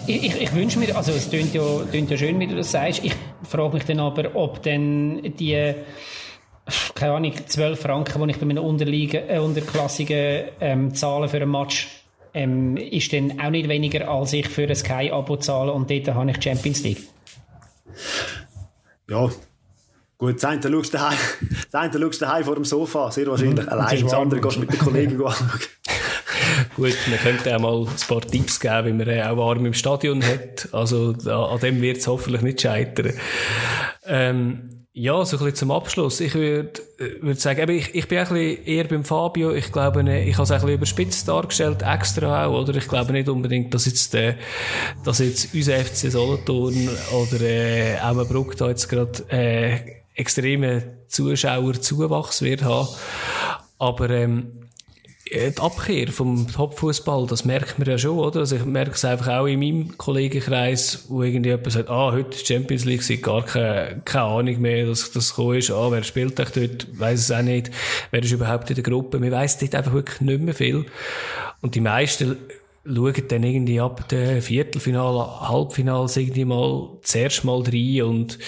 Ich, 0.06 0.24
ich, 0.24 0.40
ich 0.40 0.54
wünsche 0.54 0.78
mir, 0.78 0.96
also 0.96 1.12
es 1.12 1.28
klingt 1.28 1.54
ja, 1.54 1.62
klingt 1.90 2.10
ja 2.10 2.16
schön, 2.16 2.38
wie 2.38 2.46
du 2.46 2.54
das 2.54 2.70
sagst. 2.70 3.04
Ich 3.04 3.14
frage 3.42 3.74
mich 3.74 3.84
dann 3.84 3.98
aber, 3.98 4.34
ob 4.36 4.62
denn 4.62 5.34
die, 5.38 5.74
keine 6.94 7.12
Ahnung, 7.14 7.32
12 7.46 7.80
Franken, 7.80 8.22
die 8.22 8.30
ich 8.30 8.38
bei 8.38 8.46
meinen 8.46 8.60
Unterliegen, 8.60 9.28
äh, 9.28 9.38
unterklassigen 9.40 10.44
ähm, 10.60 10.94
zahle 10.94 11.28
für 11.28 11.38
einen 11.38 11.50
Match, 11.50 11.88
ähm, 12.32 12.76
ist 12.76 13.12
dann 13.12 13.40
auch 13.40 13.50
nicht 13.50 13.68
weniger, 13.68 14.08
als 14.08 14.32
ich 14.32 14.48
für 14.48 14.68
ein 14.68 14.74
Sky-Abo 14.76 15.36
zahle 15.38 15.72
und 15.72 15.90
dort 15.90 16.14
habe 16.14 16.30
ich 16.30 16.42
Champions 16.42 16.84
League. 16.84 17.08
Ja, 19.10 19.28
Gut, 20.18 20.34
das 20.34 20.44
eine 20.44 20.60
schaust 20.60 20.92
du 20.92 20.98
daheim, 20.98 21.18
das 21.70 21.80
eine 21.80 21.92
schaust 22.00 22.20
du 22.20 22.24
daheim 22.24 22.44
vor 22.44 22.54
dem 22.56 22.64
Sofa, 22.64 23.10
sehr 23.12 23.28
wahrscheinlich. 23.28 23.64
Mhm, 23.64 23.72
Allein 23.72 24.02
das 24.02 24.12
andere 24.12 24.40
gehst 24.40 24.56
du 24.56 24.60
mit 24.60 24.72
den 24.72 24.78
Kollegen 24.80 25.24
anschauen. 25.24 25.60
Gut, 26.76 26.96
wir 27.06 27.18
könnten 27.18 27.54
auch 27.54 27.60
mal 27.60 27.86
ein 27.86 28.08
paar 28.08 28.20
Tipps 28.20 28.58
geben, 28.58 28.98
wie 28.98 29.04
man 29.04 29.20
auch 29.20 29.36
warm 29.36 29.64
im 29.64 29.74
Stadion 29.74 30.22
hat. 30.24 30.68
Also 30.72 31.14
an 31.24 31.60
dem 31.60 31.80
wird 31.80 31.98
es 31.98 32.08
hoffentlich 32.08 32.42
nicht 32.42 32.60
scheitern. 32.60 33.12
Ähm, 34.06 34.70
ja, 34.92 35.24
so 35.24 35.36
ein 35.36 35.44
bisschen 35.44 35.54
zum 35.54 35.70
Abschluss. 35.70 36.18
Ich 36.18 36.34
würde 36.34 36.72
würd 37.20 37.40
sagen, 37.40 37.60
eben, 37.60 37.76
ich, 37.78 37.94
ich 37.94 38.08
bin 38.08 38.18
ein 38.18 38.24
bisschen 38.28 38.64
eher 38.64 38.84
beim 38.88 39.04
Fabio. 39.04 39.52
Ich 39.52 39.70
glaube, 39.70 40.02
ne, 40.02 40.24
ich 40.24 40.34
habe 40.34 40.42
es 40.42 40.50
ein 40.50 40.60
bisschen 40.60 40.74
überspitzt 40.74 41.28
dargestellt, 41.28 41.82
extra 41.82 42.46
auch, 42.46 42.62
oder? 42.62 42.74
Ich 42.74 42.88
glaube 42.88 43.12
nicht 43.12 43.28
unbedingt, 43.28 43.72
dass 43.72 43.86
jetzt, 43.86 44.16
äh, 44.16 44.34
dass 45.04 45.20
jetzt 45.20 45.54
unser 45.54 45.76
FC 45.76 46.10
Solothurn 46.10 46.88
oder 47.12 47.40
äh, 47.40 47.94
Emmenbruck 47.98 48.56
da 48.56 48.68
jetzt 48.68 48.88
gerade 48.88 49.22
äh, 49.28 49.97
extremen 50.18 50.82
Zuschauerzuwachs 51.06 52.42
wird 52.42 52.64
haben. 52.64 52.88
Aber 53.78 54.10
ähm, 54.10 54.68
die 55.30 55.58
Abkehr 55.58 56.08
vom 56.08 56.50
Topfußball, 56.50 57.26
das 57.26 57.44
merkt 57.44 57.78
man 57.78 57.88
ja 57.88 57.98
schon, 57.98 58.18
oder? 58.18 58.40
Also 58.40 58.56
ich 58.56 58.64
merke 58.64 58.92
es 58.92 59.04
einfach 59.04 59.28
auch 59.28 59.46
in 59.46 59.60
meinem 59.60 59.98
Kollegenkreis, 59.98 61.04
wo 61.08 61.22
irgendwie 61.22 61.50
jemand 61.50 61.70
sagt, 61.70 61.90
ah, 61.90 62.12
heute 62.12 62.30
ist 62.30 62.46
Champions 62.46 62.84
League, 62.84 63.02
sie 63.02 63.20
gar 63.20 63.44
keine, 63.44 64.00
keine 64.04 64.24
Ahnung 64.24 64.60
mehr, 64.60 64.86
dass 64.86 65.12
das 65.12 65.30
gekommen 65.30 65.58
ist, 65.58 65.70
ah, 65.70 65.90
wer 65.90 66.02
spielt 66.02 66.40
euch 66.40 66.50
dort, 66.50 66.86
weiss 66.98 67.20
es 67.20 67.30
auch 67.30 67.42
nicht, 67.42 67.70
wer 68.10 68.22
ist 68.22 68.32
überhaupt 68.32 68.70
in 68.70 68.76
der 68.76 68.84
Gruppe, 68.84 69.18
man 69.18 69.30
weiss 69.30 69.58
dort 69.58 69.74
einfach 69.74 69.92
wirklich 69.92 70.20
nicht 70.20 70.40
mehr 70.40 70.54
viel. 70.54 70.86
Und 71.60 71.74
die 71.74 71.80
meisten 71.80 72.36
schauen 72.84 73.28
dann 73.28 73.42
irgendwie 73.42 73.80
ab 73.80 74.08
dem 74.08 74.40
Viertelfinale, 74.40 75.48
Halbfinale 75.48 76.08
irgendwie 76.14 76.44
mal 76.44 76.98
zuerst 77.02 77.44
mal 77.44 77.62
rein 77.62 78.02
und 78.02 78.38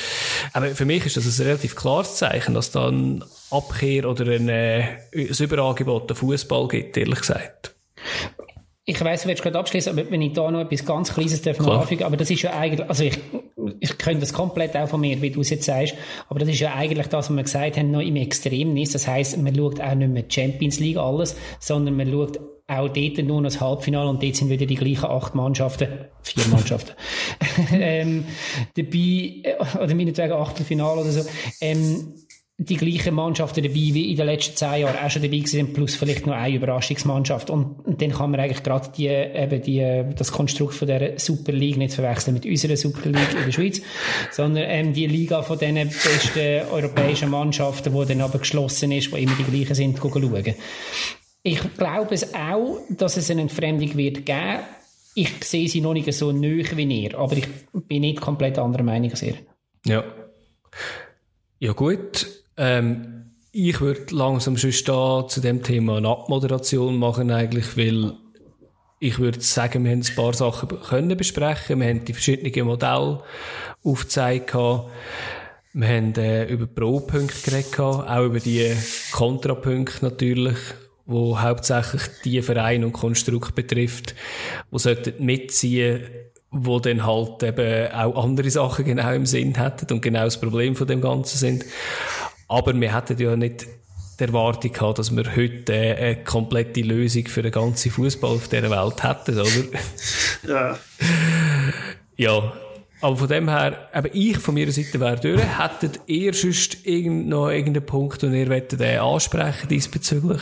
aber 0.53 0.69
für 0.69 0.85
mich 0.85 1.07
ist 1.07 1.17
das 1.17 1.39
ein 1.39 1.47
relativ 1.47 1.77
klares 1.77 2.17
Zeichen, 2.17 2.55
dass 2.55 2.71
da 2.71 2.89
ein 2.89 3.25
Abkehr 3.51 4.09
oder 4.09 4.27
ein, 4.33 4.49
äh, 4.49 4.99
ein 5.13 5.29
Überangebot 5.39 6.09
der 6.09 6.17
Fußball 6.17 6.69
gibt, 6.69 6.97
ehrlich 6.97 7.21
gesagt. 7.21 7.75
Ich 8.87 9.01
weiss, 9.05 9.23
du 9.23 9.29
willst 9.29 9.43
gerade 9.43 9.59
abschließen, 9.59 9.97
aber 9.97 10.11
wenn 10.11 10.23
ich 10.23 10.33
da 10.33 10.51
noch 10.51 10.61
etwas 10.61 10.85
ganz 10.85 11.13
Kleines 11.13 11.43
darf 11.43 11.61
anfügen, 11.61 12.03
aber 12.03 12.17
das 12.17 12.31
ist 12.31 12.43
ja 12.43 12.53
eigentlich, 12.55 12.89
also 12.89 13.05
ich, 13.05 13.19
ich 13.79 13.99
könnte 13.99 14.21
das 14.21 14.33
komplett 14.33 14.77
auch 14.77 14.89
von 14.89 15.01
mir, 15.01 15.21
wie 15.23 15.31
du 15.31 15.43
es 15.43 15.51
jetzt 15.51 15.65
sagst, 15.65 15.95
aber 16.29 16.41
das 16.41 16.49
ist 16.49 16.61
ja 16.61 16.75
eigentlich 16.75 17.07
das, 17.07 17.31
was 17.31 17.37
wir 17.37 17.43
gesagt 17.43 17.77
haben, 17.77 17.91
noch 17.91 18.01
im 18.01 18.17
Extrem 18.17 18.77
ist. 18.77 18.95
Das 18.95 19.07
heisst, 19.07 19.37
man 19.37 19.55
schaut 19.55 19.81
auch 19.81 19.95
nicht 19.95 20.11
mehr 20.11 20.25
Champions 20.29 20.81
League 20.81 20.97
alles, 20.97 21.37
sondern 21.61 21.97
man 21.97 22.11
schaut 22.11 22.41
auch 22.71 22.89
dort 22.89 23.19
nur 23.19 23.41
noch 23.41 23.51
das 23.51 23.61
Halbfinale 23.61 24.09
und 24.09 24.23
dort 24.23 24.37
sind 24.37 24.49
wieder 24.49 24.67
die 24.67 24.77
gleichen 24.77 25.07
acht 25.07 25.35
Mannschaften, 25.35 25.89
vier 26.23 26.47
Mannschaften, 26.49 26.93
ähm, 27.73 28.25
dabei, 28.77 29.43
äh, 29.43 29.83
oder 29.83 29.95
meinetwegen 29.95 30.33
Achtelfinale 30.33 31.01
oder 31.01 31.11
so, 31.11 31.29
ähm, 31.61 32.15
die 32.63 32.77
gleichen 32.77 33.15
Mannschaften 33.15 33.63
dabei 33.63 33.75
wie 33.75 34.11
in 34.11 34.19
den 34.19 34.27
letzten 34.27 34.55
zehn 34.55 34.83
Jahren 34.83 34.99
auch 35.03 35.11
schon 35.11 35.23
dabei 35.23 35.41
sind, 35.47 35.73
plus 35.73 35.95
vielleicht 35.95 36.27
noch 36.27 36.35
eine 36.35 36.55
Überraschungsmannschaft. 36.55 37.49
Und, 37.49 37.87
und 37.87 38.03
dann 38.03 38.11
kann 38.11 38.31
man 38.31 38.39
eigentlich 38.39 38.63
gerade 38.63 38.91
die, 38.95 39.07
eben 39.07 39.63
die, 39.63 40.05
das 40.15 40.31
Konstrukt 40.31 40.75
von 40.75 40.87
der 40.87 41.19
Super 41.19 41.53
League 41.53 41.79
nicht 41.79 41.95
verwechseln 41.95 42.35
mit 42.35 42.45
unserer 42.45 42.77
Super 42.77 43.09
League 43.09 43.35
in 43.35 43.47
der 43.47 43.53
Schweiz, 43.53 43.81
sondern 44.31 44.65
ähm, 44.67 44.93
die 44.93 45.07
Liga 45.07 45.41
von 45.41 45.59
den 45.59 45.77
besten 45.89 46.69
europäischen 46.71 47.31
Mannschaften, 47.31 47.95
die 47.99 48.07
dann 48.07 48.21
aber 48.21 48.41
geschlossen 48.41 48.93
ist, 48.93 49.11
die 49.15 49.23
immer 49.23 49.37
die 49.39 49.45
gleichen 49.45 49.75
sind, 49.75 49.97
schauen. 49.99 50.55
Ich 51.43 51.61
glaube 51.77 52.15
es 52.15 52.35
auch, 52.35 52.81
dass 52.91 53.17
es 53.17 53.31
eine 53.31 53.43
Entfremdung 53.43 53.97
wird 53.97 54.27
geben. 54.27 54.61
Ich 55.15 55.45
sehe 55.45 55.69
sie 55.69 55.81
noch 55.81 55.95
nicht 55.95 56.13
so 56.13 56.33
nöch 56.33 56.77
wie 56.77 57.03
ihr, 57.03 57.19
aber 57.19 57.37
ich 57.37 57.49
bin 57.73 58.03
nicht 58.03 58.21
komplett 58.21 58.59
anderer 58.59 58.83
Meinung 58.83 59.11
als 59.11 59.23
ihr. 59.23 59.35
Ja. 59.85 60.05
Ja 61.59 61.73
gut. 61.73 62.27
Ähm, 62.57 63.33
ich 63.53 63.81
würde 63.81 64.15
langsam 64.15 64.57
schon 64.57 64.73
da 64.85 65.27
zu 65.27 65.41
dem 65.41 65.63
Thema 65.63 65.97
eine 65.97 66.09
Abmoderation 66.09 66.97
machen 66.99 67.31
eigentlich, 67.31 67.77
weil 67.77 68.13
ich 69.01 69.19
würde 69.19 69.41
sagen, 69.41 69.85
wir 69.85 69.93
haben 69.93 70.03
ein 70.03 70.15
paar 70.15 70.35
Sachen 70.35 70.69
können 70.69 71.17
besprechen. 71.17 71.81
Wir 71.81 71.89
haben 71.89 72.05
die 72.05 72.13
verschiedenen 72.13 72.67
Modelle 72.67 73.23
aufgezeigt. 73.83 74.55
Wir 74.55 75.89
haben 75.89 76.15
äh, 76.17 76.45
über 76.45 76.67
Pro-Punkte 76.67 77.51
geredet, 77.51 77.79
auch 77.79 78.25
über 78.25 78.41
die 78.41 78.73
Kontrapunkte 79.13 80.05
natürlich 80.05 80.59
wo 81.11 81.41
hauptsächlich 81.41 82.03
die 82.25 82.41
Vereine 82.41 82.87
und 82.87 82.93
Konstrukt 82.93 83.55
betrifft, 83.55 84.15
wo 84.71 84.79
sollten 84.79 85.25
mitziehen, 85.25 86.03
wo 86.51 86.79
dann 86.81 87.05
halt 87.05 87.43
eben 87.43 87.93
auch 87.93 88.25
andere 88.25 88.51
Sachen 88.51 88.85
genau 88.85 89.13
im 89.13 89.27
Sinn 89.27 89.57
hätten 89.57 89.93
und 89.93 90.03
genau 90.03 90.25
das 90.25 90.41
Problem 90.41 90.75
von 90.77 90.87
dem 90.87 91.01
Ganzen 91.01 91.39
sind. 91.39 91.65
Aber 92.49 92.79
wir 92.79 92.95
hätten 92.95 93.19
ja 93.19 93.37
nicht 93.37 93.67
die 94.19 94.25
Erwartung 94.25 94.73
gehabt, 94.73 94.99
dass 94.99 95.15
wir 95.15 95.37
heute 95.37 95.73
eine 95.73 96.25
komplette 96.25 96.83
Lösung 96.83 97.27
für 97.27 97.43
den 97.43 97.53
ganzen 97.53 97.91
Fußball 97.91 98.37
auf 98.37 98.49
dieser 98.49 98.71
Welt 98.71 99.03
hätten, 99.03 99.41
oder? 99.41 99.79
Ja. 100.49 100.79
ja, 102.17 102.53
aber 103.01 103.17
von 103.17 103.29
dem 103.29 103.49
her, 103.49 103.89
eben 103.95 104.11
ich 104.13 104.39
von 104.39 104.55
meiner 104.55 104.73
Seite 104.73 105.01
wäre 105.01 105.19
durch. 105.19 105.41
Hättet 105.59 106.01
ihr 106.07 106.35
sonst 106.35 106.87
irgend, 106.87 107.29
noch 107.29 107.49
irgendeinen 107.49 107.87
Punkt, 107.87 108.23
den 108.23 108.35
ihr 108.35 108.49
wollt, 108.49 108.79
äh, 108.81 108.97
ansprechen 108.97 109.69
diesbezüglich? 109.69 110.41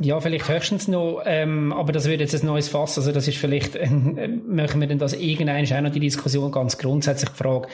Ja, 0.00 0.20
vielleicht 0.20 0.48
höchstens 0.48 0.88
noch, 0.88 1.22
ähm, 1.24 1.72
aber 1.72 1.92
das 1.92 2.06
wird 2.06 2.20
jetzt 2.20 2.34
ein 2.34 2.46
neues 2.46 2.68
Fass. 2.68 2.98
Also 2.98 3.12
das 3.12 3.28
ist 3.28 3.38
vielleicht, 3.38 3.76
äh, 3.76 3.88
machen 3.88 4.80
wir 4.80 4.88
denn 4.88 4.98
das 4.98 5.14
irgendein 5.14 5.64
auch 5.72 5.80
noch 5.80 5.92
die 5.92 6.00
Diskussion 6.00 6.52
ganz 6.52 6.76
grundsätzlich 6.76 7.30
die 7.30 7.36
Frage, 7.36 7.68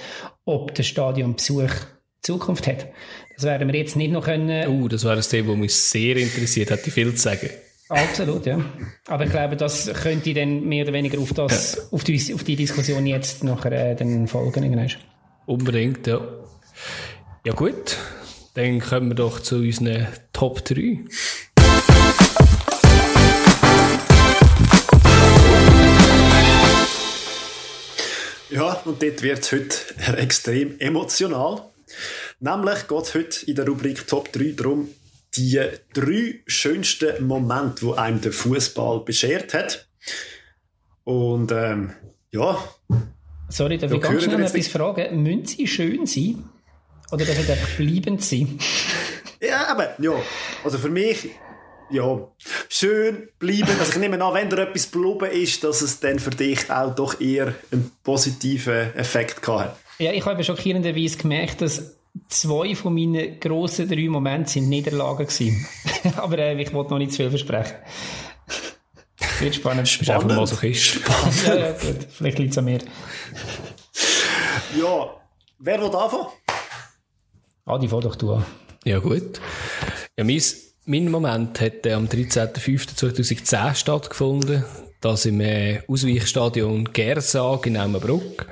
ob 0.44 0.74
der 0.74 0.82
Stadionbesuch 0.82 1.70
Zukunft 2.22 2.66
hat. 2.66 2.86
Das 3.36 3.44
werden 3.44 3.72
wir 3.72 3.78
jetzt 3.78 3.96
nicht 3.96 4.12
noch 4.12 4.24
können. 4.24 4.68
Uh, 4.68 4.88
das 4.88 5.04
wäre 5.04 5.16
ein 5.16 5.22
Thema, 5.22 5.50
das 5.50 5.58
mich 5.58 5.74
sehr 5.74 6.16
interessiert, 6.16 6.70
hätte 6.70 6.88
ich 6.88 6.94
viel 6.94 7.14
zu 7.14 7.22
sagen. 7.22 7.50
Absolut, 7.88 8.46
ja. 8.46 8.58
Aber 9.06 9.24
ich 9.24 9.30
glaube, 9.30 9.56
das 9.56 9.92
könnte 10.02 10.34
dann 10.34 10.64
mehr 10.64 10.84
oder 10.84 10.92
weniger 10.92 11.20
auf, 11.20 11.32
das, 11.32 11.92
auf, 11.92 12.02
die, 12.02 12.34
auf 12.34 12.42
die 12.42 12.56
Diskussion 12.56 13.06
jetzt 13.06 13.44
nachher 13.44 13.72
äh, 13.72 13.94
dann 13.94 14.26
folgen. 14.26 14.64
Irgendwann. 14.64 14.90
Unbedingt, 15.46 16.06
ja. 16.06 16.20
Ja 17.44 17.52
gut, 17.52 17.96
dann 18.54 18.80
kommen 18.80 19.10
wir 19.10 19.14
doch 19.14 19.38
zu 19.38 19.56
unseren 19.56 20.08
Top 20.32 20.64
3. 20.64 21.04
Ja, 28.50 28.72
und 28.84 29.02
dort 29.02 29.22
wird 29.22 29.38
es 29.40 29.52
heute 29.52 30.16
extrem 30.16 30.80
emotional. 30.80 31.62
Nämlich 32.40 32.88
geht 32.88 33.02
es 33.02 33.14
heute 33.14 33.46
in 33.46 33.54
der 33.54 33.66
Rubrik 33.66 34.06
Top 34.08 34.32
3 34.32 34.54
darum, 34.56 34.88
die 35.36 35.60
drei 35.92 36.42
schönsten 36.46 37.26
Momente, 37.26 37.82
wo 37.82 37.92
einem 37.92 38.20
der 38.20 38.32
Fußball 38.32 39.00
beschert 39.00 39.54
hat. 39.54 39.88
Und 41.04 41.52
ähm, 41.52 41.92
ja. 42.32 42.58
Sorry, 43.48 43.78
darf 43.78 43.92
ich 43.92 44.00
ganz 44.00 44.24
schnell 44.24 44.42
etwas 44.42 44.68
fragen? 44.68 45.22
Müssen 45.22 45.44
sie 45.46 45.66
schön 45.66 46.06
sein? 46.06 46.44
Oder 47.12 47.24
darf 47.24 47.38
es 47.38 47.50
einfach 47.50 47.76
bleibend 47.76 48.22
sein? 48.22 48.58
ja, 49.40 49.68
aber 49.68 49.94
ja. 50.02 50.14
Also 50.64 50.78
für 50.78 50.88
mich, 50.88 51.30
ja, 51.90 52.28
schön 52.68 53.28
bleiben. 53.38 53.68
Also 53.78 53.92
ich 53.92 53.98
nehme 53.98 54.22
an, 54.22 54.34
wenn 54.34 54.50
da 54.50 54.56
etwas 54.58 54.90
geblieben 54.90 55.30
ist, 55.30 55.62
dass 55.62 55.82
es 55.82 56.00
dann 56.00 56.18
für 56.18 56.30
dich 56.30 56.70
auch 56.70 56.94
doch 56.94 57.20
eher 57.20 57.54
einen 57.70 57.92
positiven 58.02 58.94
Effekt 58.96 59.42
gehabt 59.42 59.60
hat. 59.60 59.76
Ja, 59.98 60.12
ich 60.12 60.26
habe 60.26 60.42
schockierenderweise 60.42 61.16
gemerkt, 61.16 61.62
dass 61.62 61.95
zwei 62.28 62.74
von 62.74 62.94
meinen 62.94 63.38
grossen 63.40 63.88
drei 63.88 64.08
Momente 64.08 64.50
sind 64.50 64.68
Niederlagen 64.68 65.26
gewesen. 65.26 65.66
Aber 66.16 66.38
äh, 66.38 66.60
ich 66.60 66.72
wollte 66.72 66.90
noch 66.90 66.98
nicht 66.98 67.12
zu 67.12 67.18
viel 67.18 67.30
versprechen. 67.30 67.76
Wird 69.40 69.54
spannend. 69.54 69.92
Du 69.92 69.98
bist 69.98 70.10
einfach 70.10 70.28
ein 70.28 70.36
Masochist. 70.36 71.00
ja, 71.46 71.54
ja, 71.54 71.72
gut. 71.72 72.06
Vielleicht 72.10 72.38
liegt 72.38 72.52
es 72.52 72.58
an 72.58 72.64
mir. 72.64 72.78
Ja, 74.78 75.10
wer 75.58 75.80
will 75.80 75.94
anfangen? 75.94 76.26
Adi, 77.66 77.88
fahr 77.88 78.00
doch 78.00 78.16
du 78.16 78.34
an. 78.34 78.46
Ja, 78.84 78.98
gut. 78.98 79.40
Ja, 80.16 80.24
mein, 80.24 80.42
mein 80.84 81.10
Moment 81.10 81.60
hat 81.60 81.84
äh, 81.84 81.92
am 81.92 82.06
13.05.2010 82.06 83.74
stattgefunden. 83.74 84.64
Das 85.00 85.26
im 85.26 85.40
äh, 85.40 85.82
Ausweichstadion 85.86 86.92
Gersag 86.92 87.66
in. 87.66 87.74
Das 88.36 88.44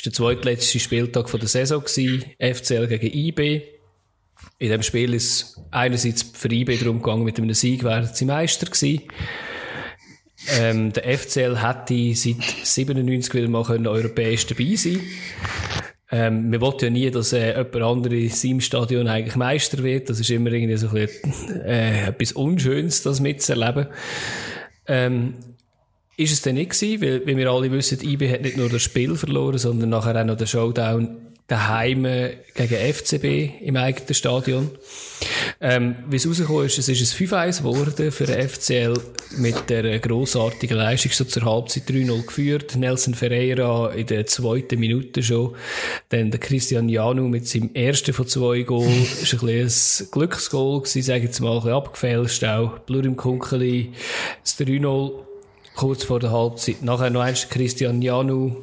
war 0.00 0.02
der 0.04 0.12
zweitletzte 0.12 0.78
Spieltag 0.78 1.30
der 1.30 1.48
Saison. 1.48 1.82
FCL 1.82 2.86
gegen 2.86 3.12
IB. 3.12 3.62
In 4.58 4.70
dem 4.70 4.82
Spiel 4.82 5.14
ist 5.14 5.60
einerseits 5.70 6.22
für 6.22 6.50
IB 6.50 6.76
darum 6.78 7.02
gegangen, 7.02 7.24
mit 7.24 7.38
einem 7.38 7.52
Sieg 7.54 7.84
wären 7.84 8.08
sie 8.12 8.24
Meister 8.24 8.66
gewesen. 8.66 9.02
Ähm, 10.58 10.92
der 10.92 11.18
FCL 11.18 11.62
hätte 11.62 12.14
seit 12.14 12.42
97 12.64 13.34
wieder 13.34 13.48
mal 13.48 13.64
können 13.64 13.86
europäisch 13.86 14.46
dabei 14.46 14.74
sein 14.74 15.00
ähm, 16.14 16.52
wir 16.52 16.60
wollten 16.60 16.84
ja 16.84 16.90
nie, 16.90 17.10
dass 17.10 17.32
äh, 17.32 17.56
jemand 17.56 17.76
andere 17.76 18.16
in 18.16 18.28
seinem 18.28 18.60
Stadion 18.60 19.08
eigentlich 19.08 19.34
Meister 19.34 19.82
wird. 19.82 20.10
Das 20.10 20.20
ist 20.20 20.30
immer 20.30 20.52
irgendwie 20.52 20.76
so 20.76 20.88
ein 20.88 21.06
bisschen, 21.06 21.60
äh, 21.62 22.08
etwas 22.08 22.32
Unschönes, 22.32 23.02
das 23.02 23.20
mitzuerleben. 23.20 23.86
Ähm, 24.86 25.34
ist 26.22 26.32
es 26.32 26.42
denn 26.42 26.54
nicht 26.54 26.70
gewesen, 26.70 27.02
weil, 27.02 27.26
wie 27.26 27.36
wir 27.36 27.50
alle 27.50 27.70
wissen, 27.70 28.00
IB 28.00 28.30
hat 28.30 28.42
nicht 28.42 28.56
nur 28.56 28.68
das 28.68 28.82
Spiel 28.82 29.16
verloren, 29.16 29.58
sondern 29.58 29.90
nachher 29.90 30.20
auch 30.20 30.24
noch 30.24 30.36
den 30.36 30.46
Showdown 30.46 31.16
daheim 31.52 32.04
gegen 32.54 32.94
FCB 32.94 33.62
im 33.62 33.76
eigenen 33.76 34.14
Stadion. 34.14 34.70
Ähm, 35.60 35.96
wie 36.08 36.16
es 36.16 36.26
rausgekommen 36.26 36.66
ist, 36.66 36.78
es 36.78 36.88
ist 36.88 37.20
ein 37.20 37.26
5-1 37.28 37.58
geworden 37.58 38.10
für 38.10 38.24
den 38.24 38.48
FCL 38.48 38.94
mit 39.36 39.68
der 39.68 39.98
grossartigen 39.98 40.76
Leistung 40.76 41.12
so 41.12 41.24
zur 41.24 41.44
Halbzeit 41.44 41.84
3-0 41.88 42.26
geführt. 42.26 42.76
Nelson 42.76 43.14
Ferreira 43.14 43.92
in 43.92 44.06
der 44.06 44.26
zweiten 44.26 44.80
Minute 44.80 45.22
schon. 45.22 45.54
Dann 46.08 46.30
der 46.30 46.40
Christian 46.40 46.88
Janu 46.88 47.28
mit 47.28 47.46
seinem 47.46 47.70
ersten 47.74 48.14
von 48.14 48.26
zwei 48.26 48.62
Goal. 48.62 48.88
ist 49.22 49.34
ein 49.34 49.40
bisschen 49.46 50.06
ein 50.06 50.10
Glücksgoal 50.10 50.80
gewesen, 50.80 51.02
sage 51.02 51.18
ich 51.18 51.24
jetzt 51.24 51.40
mal, 51.40 51.50
ein 51.50 51.56
bisschen 51.56 51.72
abgefälscht 51.72 52.44
auch. 52.44 52.78
Blur 52.80 53.04
im 53.04 53.16
Kunkeli. 53.16 53.92
Das 54.42 54.58
3-0 54.58 55.12
kurz 55.74 56.04
vor 56.04 56.20
der 56.20 56.32
Halbzeit. 56.32 56.82
Nachher 56.82 57.10
noch 57.10 57.22
eins 57.22 57.48
Christian 57.48 58.02
Janu 58.02 58.56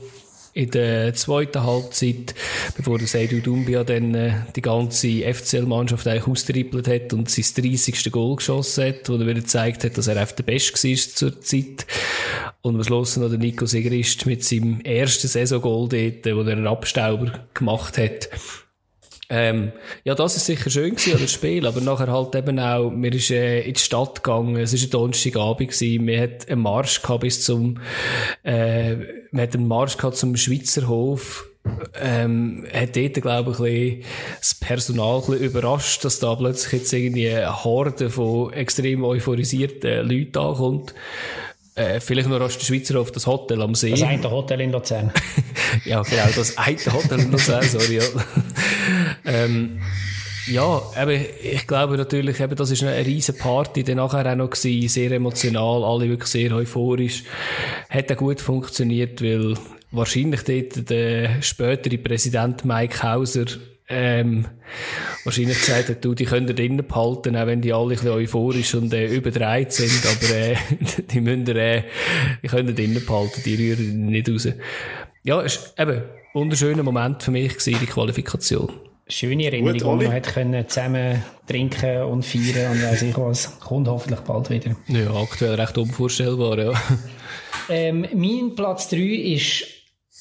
in 0.54 0.72
der 0.72 1.14
zweiten 1.14 1.64
Halbzeit, 1.64 2.34
bevor 2.76 2.98
der 2.98 3.08
Seydou 3.08 3.40
Dumbia 3.40 3.84
dann 3.84 4.16
äh, 4.16 4.34
die 4.56 4.62
ganze 4.62 5.22
FCL-Mannschaft 5.34 6.08
eigentlich 6.08 6.28
austrippelt 6.28 6.88
hat 6.88 7.14
und 7.14 7.30
sein 7.30 7.46
30. 7.64 8.12
Goal 8.12 8.36
geschossen 8.36 8.86
hat, 8.86 9.08
wo 9.08 9.14
er 9.14 9.22
wieder 9.22 9.36
gezeigt 9.36 9.84
hat, 9.84 9.98
dass 9.98 10.08
er 10.08 10.18
einfach 10.18 10.36
der 10.36 10.44
Beste 10.44 10.90
war 10.90 10.96
zur 10.96 11.42
Zeit. 11.42 11.86
Und 12.62 12.76
am 12.76 12.84
Schluss 12.84 13.16
noch 13.18 13.30
der 13.30 13.38
Nico 13.38 13.66
Segrist 13.66 14.26
mit 14.26 14.44
seinem 14.44 14.82
ersten 14.82 15.28
Saison-Goal 15.28 15.90
dort, 15.90 16.36
wo 16.36 16.42
er 16.42 16.58
einen 16.58 16.68
Abstauber 16.68 17.46
gemacht 17.54 17.98
hat. 17.98 18.30
Ähm, 19.32 19.72
ja, 20.04 20.16
das 20.16 20.38
ist 20.38 20.48
sicher 20.48 20.72
schön 20.72 20.96
gewesen, 20.96 21.20
das 21.22 21.32
Spiel, 21.32 21.68
aber 21.68 21.82
nachher 21.82 22.12
halt 22.12 22.34
eben 22.34 22.60
auch, 22.60 22.90
mir 22.90 23.14
ist 23.14 23.30
äh, 23.30 23.62
in 23.62 23.76
die 23.76 23.80
Stadt 23.80 24.24
gegangen, 24.24 24.56
es 24.58 24.74
war 24.74 24.82
ein 24.82 24.90
Donnerstagabend 24.90 25.72
gewesen, 25.72 26.08
wir 26.08 26.22
hat 26.22 26.50
einen 26.50 26.62
Marsch 26.62 27.02
gehabt 27.04 27.22
bis 27.22 27.44
zum, 27.44 27.80
äh, 28.42 28.96
wir 29.32 29.44
hat 29.44 29.54
einen 29.54 29.68
Marsch 29.68 29.98
gehabt 29.98 30.18
zum 30.18 30.36
Schweizer 30.36 30.88
Hof, 30.88 31.46
ähm, 32.02 32.66
hat 32.74 32.96
dort, 32.96 33.22
glaube 33.22 33.52
ich, 33.52 33.60
ein 33.60 33.64
bisschen 33.64 34.04
das 34.40 34.56
Personal 34.56 35.24
ein 35.28 35.34
überrascht, 35.34 36.04
dass 36.06 36.18
da 36.18 36.34
plötzlich 36.34 36.82
jetzt 36.82 36.94
irgendwie 36.94 37.30
eine 37.30 37.64
Horde 37.64 38.10
von 38.10 38.52
extrem 38.54 39.04
euphorisierten 39.04 40.10
Leuten 40.10 40.40
ankommt. 40.40 40.96
Äh, 41.76 42.00
vielleicht 42.00 42.28
noch 42.28 42.42
aus 42.42 42.58
der 42.58 42.66
Schweizer 42.66 43.00
Hof, 43.00 43.12
das 43.12 43.28
Hotel 43.28 43.62
am 43.62 43.76
See. 43.76 43.92
Das 43.92 44.02
eine 44.02 44.30
Hotel 44.30 44.62
in 44.62 44.72
Luzern. 44.72 45.14
ja, 45.86 46.02
genau, 46.02 46.26
das 46.36 46.58
eine 46.58 46.78
Hotel 46.92 47.20
in 47.20 47.32
Luzern, 47.32 47.64
sorry. 47.64 47.98
Ja. 47.98 48.04
Ähm, 49.26 49.80
ja, 50.48 50.82
eben, 51.00 51.26
ich 51.44 51.68
glaube 51.68 51.98
natürlich, 51.98 52.40
eben, 52.40 52.56
das 52.56 52.72
ist 52.72 52.84
eine 52.84 53.06
riesen 53.06 53.38
Party, 53.38 53.84
dann 53.84 53.98
nachher 53.98 54.32
auch 54.32 54.36
noch 54.36 54.50
gewesen, 54.50 54.88
sehr 54.88 55.12
emotional, 55.12 55.84
alle 55.84 56.10
wirklich 56.10 56.30
sehr 56.30 56.52
euphorisch. 56.54 57.24
Hat 57.90 58.12
auch 58.12 58.18
gut 58.18 58.42
funktioniert, 58.42 59.22
weil 59.22 59.56
wahrscheinlich 59.92 60.44
dort 60.44 60.90
der 60.90 61.42
spätere 61.42 61.98
Präsident 61.98 62.66
Mike 62.66 63.04
Hauser 63.04 63.46
ähm, 63.90 64.46
wahrscheinlich 65.24 65.60
gesagt 65.60 65.90
hat, 65.90 66.06
du, 66.06 66.14
die 66.14 66.26
können 66.26 66.56
drinnen 66.56 66.86
behalten, 66.86 67.36
auch 67.36 67.48
wenn 67.48 67.62
die 67.62 67.74
alle 67.74 67.86
ein 67.86 67.90
bisschen 67.90 68.10
euphorisch 68.10 68.76
und 68.76 68.94
äh, 68.94 69.08
überdreht 69.08 69.74
sind, 69.74 70.06
aber 70.06 70.36
äh, 70.36 70.56
die 71.12 71.22
müssen 71.22 71.48
äh, 71.56 71.84
die 72.44 72.48
können 72.48 72.76
drinnen 72.76 73.04
behalten, 73.04 73.42
die 73.44 73.56
rühren 73.56 74.06
nicht 74.08 74.30
raus. 74.30 74.48
Ja, 75.24 75.38
war 75.38 75.46
eben 75.78 76.04
wunderschöner 76.34 76.84
Moment 76.84 77.24
für 77.24 77.32
mich 77.32 77.58
gewesen, 77.58 77.78
die 77.82 77.86
Qualifikation. 77.86 78.70
Schöne 79.08 79.46
Erinnerung, 79.46 79.82
wo 79.84 79.96
man 80.04 80.14
hat 80.14 80.28
können 80.28 80.68
zusammen 80.68 81.24
trinken 81.48 82.04
und 82.04 82.24
feiern 82.24 82.72
und 82.74 82.84
weiss 82.84 83.02
ich 83.02 83.18
was. 83.18 83.60
Kommt 83.60 83.88
hoffentlich 83.88 84.20
bald 84.20 84.52
wieder. 84.52 84.76
Ja, 84.88 85.12
aktuell 85.14 85.56
recht 85.56 85.78
unvorstellbar, 85.78 86.60
ja. 86.60 86.74
Ähm, 87.72 88.08
mein 88.16 88.56
Platz 88.56 88.90
3 88.90 88.98
ist 88.98 89.64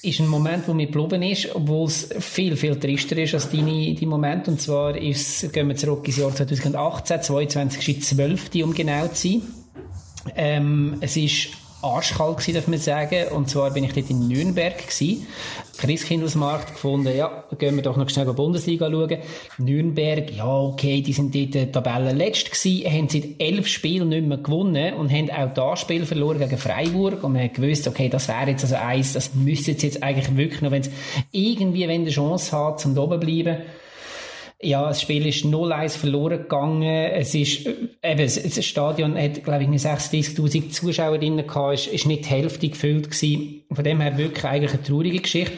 ist 0.02 0.20
ein 0.20 0.28
Moment, 0.28 0.68
wo 0.68 0.74
mir 0.74 0.86
geblieben 0.86 1.22
ist, 1.22 1.54
obwohl 1.54 1.86
es 1.86 2.08
viel, 2.20 2.56
viel 2.56 2.78
trister 2.78 3.16
ist 3.16 3.34
als 3.34 3.50
deine, 3.50 3.94
dein 3.94 4.08
Moment. 4.08 4.46
Und 4.46 4.60
zwar 4.60 4.96
ist, 4.96 5.52
gehen 5.52 5.68
wir 5.68 5.76
zurück 5.76 6.06
ins 6.06 6.18
Jahr 6.18 6.34
2018, 6.34 7.22
22. 7.22 8.04
12. 8.04 8.50
um 8.62 8.74
genau 8.74 9.08
zu 9.08 9.28
sein. 9.28 9.42
Ähm, 10.36 10.98
es 11.00 11.16
ist 11.16 11.48
arschkalt 11.82 12.38
gewesen, 12.38 12.54
darf 12.54 12.68
man 12.68 12.78
sagen. 12.78 13.28
Und 13.34 13.48
zwar 13.48 13.70
bin 13.70 13.84
ich 13.84 13.92
dort 13.92 14.10
in 14.10 14.28
Nürnberg 14.28 14.78
gewesen. 14.78 15.26
Christkindlesmarkt 15.78 16.72
gefunden, 16.72 17.16
ja, 17.16 17.44
gehen 17.56 17.76
wir 17.76 17.82
doch 17.82 17.96
noch 17.96 18.10
schnell 18.10 18.26
die 18.26 18.32
Bundesliga 18.32 18.90
schauen. 18.90 19.18
Nürnberg, 19.58 20.30
ja, 20.34 20.46
okay, 20.46 21.02
die 21.02 21.12
sind 21.12 21.32
dort 21.34 21.54
äh, 21.54 21.70
Tabellenletzt 21.70 22.50
gewesen, 22.50 22.92
haben 22.92 23.08
seit 23.08 23.24
elf 23.38 23.68
Spielen 23.68 24.08
nicht 24.08 24.26
mehr 24.26 24.38
gewonnen 24.38 24.94
und 24.94 25.12
haben 25.12 25.30
auch 25.30 25.54
das 25.54 25.80
Spiel 25.80 26.04
verloren 26.04 26.40
gegen 26.40 26.58
Freiburg 26.58 27.22
und 27.22 27.34
man 27.34 27.44
hat 27.44 27.54
gewusst, 27.54 27.86
okay, 27.86 28.08
das 28.08 28.26
wäre 28.26 28.50
jetzt 28.50 28.64
also 28.64 28.74
eins, 28.74 29.12
das 29.12 29.34
müsste 29.34 29.70
jetzt 29.70 30.02
eigentlich 30.02 30.36
wirklich 30.36 30.62
noch, 30.62 30.72
wenn 30.72 30.82
es 30.82 30.90
irgendwie, 31.30 31.86
wenn 31.86 32.00
eine 32.02 32.10
Chance 32.10 32.56
hat, 32.56 32.80
zum 32.80 32.98
oben 32.98 33.20
bleiben. 33.20 33.58
Ja, 34.60 34.88
das 34.88 35.00
Spiel 35.00 35.24
ist 35.26 35.44
0-1 35.44 35.98
verloren 35.98 36.42
gegangen. 36.42 36.82
Es 37.12 37.32
ist, 37.34 37.64
äh, 37.64 37.74
eben, 38.02 38.26
das 38.26 38.64
Stadion 38.64 39.16
hat, 39.16 39.44
glaube 39.44 39.62
ich, 39.62 39.68
36.000 39.68 40.70
Zuschauer 40.70 41.18
drin 41.18 41.36
gehabt, 41.36 41.74
ist, 41.74 41.86
ist 41.86 42.06
nicht 42.06 42.24
die 42.24 42.30
Hälfte 42.30 42.68
gefüllt 42.68 43.10
gewesen. 43.10 43.62
Von 43.70 43.84
dem 43.84 44.00
her 44.00 44.18
wirklich 44.18 44.44
eigentlich 44.44 44.72
eine 44.72 44.82
traurige 44.82 45.20
Geschichte. 45.20 45.52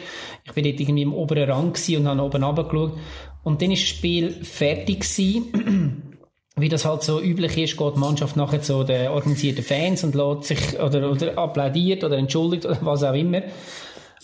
Ich 0.45 0.53
bin 0.53 0.63
dort 0.63 0.79
irgendwie 0.79 1.01
im 1.01 1.13
oberen 1.13 1.49
Rang 1.49 1.73
und 1.73 2.07
habe 2.07 2.21
oben 2.21 2.43
runtergeschaut. 2.43 2.97
Und 3.43 3.61
dann 3.61 3.71
ist 3.71 3.81
das 3.81 3.89
Spiel 3.89 4.31
fertig 4.43 4.99
gewesen. 4.99 6.07
wie 6.57 6.69
das 6.69 6.85
halt 6.85 7.01
so 7.01 7.19
üblich 7.21 7.57
ist, 7.57 7.77
geht 7.77 7.95
die 7.95 7.99
Mannschaft 7.99 8.35
nachher 8.35 8.61
zu 8.61 8.83
den 8.83 9.07
organisierten 9.07 9.63
Fans 9.63 10.03
und 10.03 10.15
lässt 10.15 10.43
sich, 10.43 10.79
oder, 10.79 11.09
oder 11.09 11.37
applaudiert 11.37 12.03
oder 12.03 12.17
entschuldigt 12.17 12.65
oder 12.65 12.77
was 12.81 13.03
auch 13.03 13.13
immer. 13.13 13.41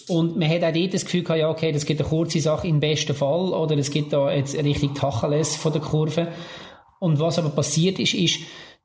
Und 0.07 0.37
man 0.37 0.49
hat 0.49 0.63
auch 0.63 0.73
dort 0.73 0.93
das 0.93 1.05
Gefühl 1.05 1.23
gehabt, 1.23 1.39
ja, 1.39 1.49
okay, 1.49 1.71
das 1.71 1.85
gibt 1.85 1.99
eine 1.99 2.09
kurze 2.09 2.39
Sache 2.39 2.67
im 2.67 2.79
besten 2.79 3.13
Fall, 3.13 3.53
oder 3.53 3.77
es 3.77 3.91
gibt 3.91 4.13
da 4.13 4.31
jetzt 4.31 4.55
richtig 4.55 4.95
Tacheles 4.95 5.55
von 5.55 5.73
der 5.73 5.81
Kurve. 5.81 6.29
Und 6.99 7.19
was 7.19 7.37
aber 7.37 7.49
passiert 7.49 7.99
ist, 7.99 8.13
ist, 8.13 8.39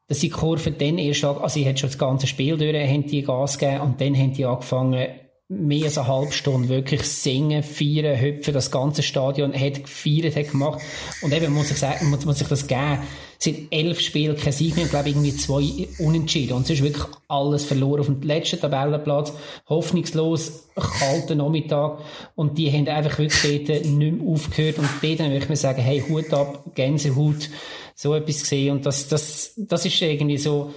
dass 0.09 0.19
die 0.19 0.31
Kurve 0.31 0.73
dann 0.73 0.99
erst, 0.99 1.25
also 1.25 1.49
sie 1.49 1.67
hat 1.67 1.79
schon 1.79 1.89
das 1.89 1.99
ganze 1.99 2.27
Spiel 2.27 2.59
durch, 2.59 2.75
haben 2.75 3.07
die 3.07 3.23
Gas 3.23 3.59
gegeben 3.59 3.81
und 3.83 4.01
dann 4.01 4.17
haben 4.17 4.33
die 4.33 4.45
angefangen, 4.45 5.09
mehr 5.53 5.85
als 5.85 5.99
eine 5.99 6.09
halbe 6.09 6.33
Stunde 6.33 6.69
wirklich 6.69 7.03
singen, 7.03 7.63
feiern, 7.63 8.19
hüpfen, 8.19 8.55
das 8.55 8.71
ganze 8.71 9.03
Stadion 9.03 9.53
hat 9.53 9.83
gefeiert, 9.83 10.35
hat 10.35 10.51
gemacht. 10.51 10.81
Und 11.21 11.33
eben 11.35 11.53
muss 11.53 11.71
ich 11.71 11.79
sagen, 11.79 12.11
muss, 12.11 12.25
muss 12.25 12.41
ich 12.41 12.49
das 12.49 12.67
geben. 12.67 12.99
Es 13.39 13.45
sind 13.45 13.69
elf 13.71 14.01
Spiele, 14.01 14.35
kein 14.35 14.53
Sieg 14.53 14.77
mehr, 14.77 14.87
glaube 14.87 15.11
irgendwie 15.11 15.37
zwei 15.37 15.89
unentschieden. 15.99 16.55
Und 16.55 16.63
es 16.63 16.71
ist 16.71 16.83
wirklich 16.83 17.05
alles 17.29 17.65
verloren 17.65 18.01
auf 18.01 18.07
dem 18.07 18.23
letzten 18.23 18.61
Tabellenplatz. 18.61 19.33
Hoffnungslos, 19.69 20.69
kalter 20.75 21.35
Nachmittag. 21.35 21.99
Und 22.35 22.57
die 22.57 22.73
haben 22.73 22.89
einfach 22.89 23.19
wirklich 23.19 23.65
dort 23.67 23.85
nicht 23.85 24.21
mehr 24.21 24.29
aufgehört. 24.29 24.79
Und 24.79 24.89
dort 25.03 25.19
möchte 25.29 25.53
ich 25.53 25.61
sagen, 25.61 25.83
hey, 25.83 26.03
Hut 26.09 26.33
ab, 26.33 26.65
Gänsehaut, 26.75 27.51
so 27.95 28.15
etwas 28.15 28.41
gesehen. 28.41 28.77
Und 28.77 28.87
das, 28.87 29.09
das, 29.09 29.55
das 29.57 29.85
ist 29.85 30.01
irgendwie 30.01 30.39
so, 30.39 30.73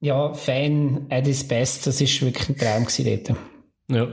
ja, 0.00 0.34
Fan 0.34 1.06
at 1.10 1.26
his 1.26 1.44
best. 1.44 1.86
Das 1.86 2.00
ist 2.00 2.20
wirklich 2.22 2.48
ein 2.48 2.56
Traum 2.56 2.84
gewesen 2.84 3.20
dort. 3.24 3.38
Ja. 3.90 4.08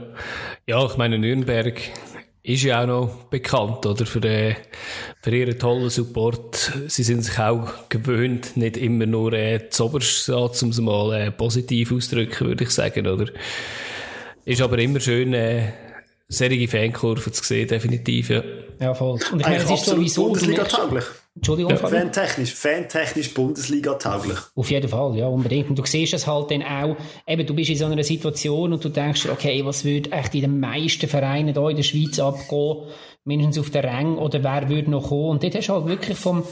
ja, 0.66 0.86
ich 0.86 0.96
meine, 0.96 1.18
Nürnberg 1.18 1.80
ist 2.42 2.62
ja 2.62 2.82
auch 2.82 2.86
noch 2.86 3.24
bekannt, 3.24 3.84
oder? 3.84 4.06
Für, 4.06 4.20
den, 4.20 4.56
für 5.22 5.36
ihren 5.36 5.58
tollen 5.58 5.90
Support. 5.90 6.72
Sie 6.86 7.02
sind 7.02 7.22
sich 7.22 7.38
auch 7.38 7.88
gewöhnt, 7.88 8.56
nicht 8.56 8.76
immer 8.76 9.06
nur 9.06 9.32
äh, 9.34 9.68
zuoberst 9.68 10.28
um 10.30 10.70
es 10.70 10.80
mal 10.80 11.12
äh, 11.14 11.30
positiv 11.30 11.92
auszudrücken, 11.92 12.48
würde 12.48 12.64
ich 12.64 12.70
sagen, 12.70 13.06
oder? 13.06 13.26
Ist 14.44 14.62
aber 14.62 14.78
immer 14.78 14.98
schön, 14.98 15.34
äh, 15.34 15.72
serige 16.28 16.68
Fankurven 16.68 17.32
zu 17.32 17.44
sehen, 17.44 17.68
definitiv, 17.68 18.30
ja. 18.30 18.42
Ja, 18.80 18.94
voll. 18.94 19.18
Und 19.32 19.40
ich 19.40 19.46
meine, 19.46 19.62
es 19.62 19.70
ist 19.70 19.84
sowieso... 19.84 20.24
Bundesliga 20.24 20.64
tauglich. 20.64 21.04
Entschuldigung, 21.38 21.70
ja, 21.70 21.76
Fantechnisch, 21.76 22.52
fantechnisch 22.52 23.32
Bundesliga 23.32 23.94
tauglich. 23.94 24.38
Auf 24.56 24.70
jeden 24.70 24.88
Fall, 24.88 25.16
ja, 25.16 25.28
unbedingt. 25.28 25.70
Und 25.70 25.78
du 25.78 25.86
siehst 25.86 26.12
es 26.14 26.26
halt 26.26 26.50
dann 26.50 26.62
auch, 26.62 26.96
eben, 27.26 27.46
du 27.46 27.54
bist 27.54 27.70
in 27.70 27.76
so 27.76 27.86
einer 27.86 28.02
Situation 28.02 28.72
und 28.72 28.84
du 28.84 28.88
denkst, 28.88 29.28
okay, 29.30 29.64
was 29.64 29.84
würde 29.84 30.10
echt 30.10 30.34
in 30.34 30.40
den 30.42 30.60
meisten 30.60 31.08
Vereinen 31.08 31.54
hier 31.54 31.68
in 31.68 31.76
der 31.76 31.82
Schweiz 31.84 32.18
abgehen, 32.18 32.88
mindestens 33.24 33.58
auf 33.58 33.70
der 33.70 33.84
Rang, 33.84 34.18
oder 34.18 34.42
wer 34.42 34.68
würde 34.68 34.90
noch 34.90 35.08
kommen? 35.08 35.30
Und 35.30 35.44
dort 35.44 35.54
hast 35.54 35.68
du 35.68 35.74
halt 35.74 35.86
wirklich 35.86 36.18
vom, 36.18 36.42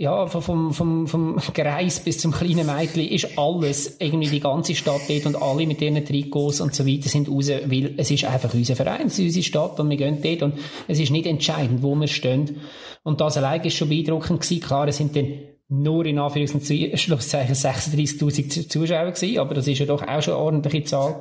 ja, 0.00 0.26
vom, 0.26 0.72
vom, 0.72 1.06
vom 1.06 1.36
Greis 1.52 2.00
bis 2.00 2.16
zum 2.16 2.32
kleinen 2.32 2.64
Mädchen 2.66 3.06
ist 3.06 3.36
alles, 3.36 3.98
irgendwie 3.98 4.30
die 4.30 4.40
ganze 4.40 4.74
Stadt 4.74 5.02
dort 5.06 5.26
und 5.26 5.36
alle 5.36 5.66
mit 5.66 5.82
ihren 5.82 6.02
Trikots 6.02 6.62
und 6.62 6.74
so 6.74 6.86
weiter 6.86 7.10
sind 7.10 7.28
raus, 7.28 7.50
weil 7.50 7.92
es 7.98 8.10
ist 8.10 8.24
einfach 8.24 8.54
unser 8.54 8.76
Verein, 8.76 9.08
es 9.08 9.18
ist 9.18 9.26
unsere 9.26 9.44
Stadt 9.44 9.78
und 9.78 9.90
wir 9.90 9.98
gehen 9.98 10.22
dort 10.22 10.40
und 10.40 10.54
es 10.88 10.98
ist 10.98 11.10
nicht 11.10 11.26
entscheidend, 11.26 11.82
wo 11.82 11.94
wir 11.96 12.08
stehen. 12.08 12.62
Und 13.02 13.20
das 13.20 13.36
allein 13.36 13.60
ist 13.62 13.76
schon 13.76 13.90
beeindruckend 13.90 14.40
gewesen. 14.40 14.62
Klar, 14.62 14.88
es 14.88 14.96
sind 14.96 15.14
dann 15.14 15.34
nur 15.68 16.06
in 16.06 16.18
Anführungs- 16.18 16.54
und 16.54 16.98
Schlusszeichen 16.98 17.54
36.000 17.54 18.70
Zuschauer 18.70 19.12
gewesen, 19.12 19.38
aber 19.38 19.54
das 19.54 19.68
ist 19.68 19.80
ja 19.80 19.84
doch 19.84 20.00
auch 20.00 20.22
schon 20.22 20.32
eine 20.32 20.42
ordentliche 20.42 20.84
Zahl. 20.84 21.20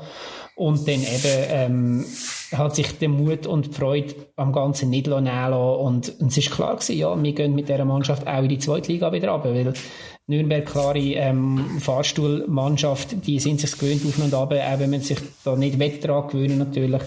Und 0.60 0.86
dann 0.90 1.02
eben 1.02 1.46
ähm, 1.52 2.06
hat 2.52 2.76
sich 2.76 2.92
der 2.98 3.08
Mut 3.08 3.48
und 3.48 3.68
die 3.68 3.72
Freude 3.72 4.14
am 4.36 4.52
Ganzen 4.52 4.90
nicht 4.90 5.08
nehmen 5.08 5.24
lassen. 5.24 5.54
Und, 5.54 6.20
und 6.20 6.28
es 6.28 6.38
ist 6.38 6.52
klar 6.52 6.76
gewesen, 6.76 6.98
ja, 6.98 7.24
wir 7.24 7.32
gehen 7.32 7.56
mit 7.56 7.70
dieser 7.70 7.86
Mannschaft 7.86 8.28
auch 8.28 8.44
in 8.44 8.50
die 8.50 8.60
zweite 8.60 8.92
Liga 8.92 9.10
wieder 9.14 9.30
runter, 9.30 9.54
weil 9.54 9.74
Nürnberg, 10.28 10.66
klare 10.66 11.00
ähm, 11.00 11.80
Fahrstuhlmannschaft, 11.80 13.26
die 13.26 13.40
sind 13.40 13.62
sich 13.62 13.72
gewöhnt 13.72 14.06
auf 14.06 14.20
und 14.20 14.34
ab, 14.34 14.52
auch 14.52 14.80
wenn 14.80 14.90
man 14.90 15.00
sich 15.00 15.20
da 15.46 15.56
nicht 15.56 16.04
daran 16.04 16.28
gewöhnen 16.28 16.58
natürlich. 16.58 17.04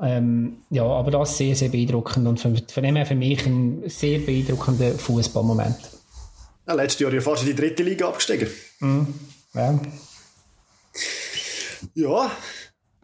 Ähm, 0.00 0.62
ja, 0.70 0.84
aber 0.84 1.10
das 1.10 1.32
ist 1.32 1.36
sehr, 1.36 1.54
sehr 1.54 1.68
beeindruckend 1.68 2.26
und 2.26 2.40
von, 2.40 2.56
von 2.66 2.82
dem 2.82 2.96
her 2.96 3.04
für 3.04 3.14
mich 3.14 3.44
ein 3.44 3.82
sehr 3.90 4.20
beeindruckender 4.20 4.92
Fußballmoment. 4.92 5.76
Ja, 6.66 6.72
letztes 6.72 7.00
Jahr 7.00 7.12
ja 7.12 7.20
fast 7.20 7.42
in 7.42 7.54
die 7.54 7.54
dritte 7.54 7.82
Liga 7.82 8.08
abgestiegen. 8.08 8.48
Mhm. 8.78 9.06
Ja. 9.52 9.78
ja, 11.94 12.30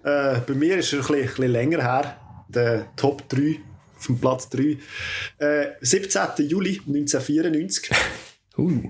äh, 0.07 0.40
bei 0.46 0.54
mir 0.54 0.78
ist 0.78 0.92
es 0.92 0.94
ein 0.94 0.98
bisschen, 1.00 1.14
ein 1.16 1.26
bisschen 1.26 1.50
länger 1.50 1.82
her, 1.82 2.44
der 2.48 2.94
Top 2.94 3.28
3 3.28 3.57
vom 3.98 4.20
Platz 4.20 4.48
3. 4.50 4.78
Äh, 5.38 5.66
17. 5.80 6.48
Juli 6.48 6.80
1994. 6.86 7.90
uh. 8.59 8.82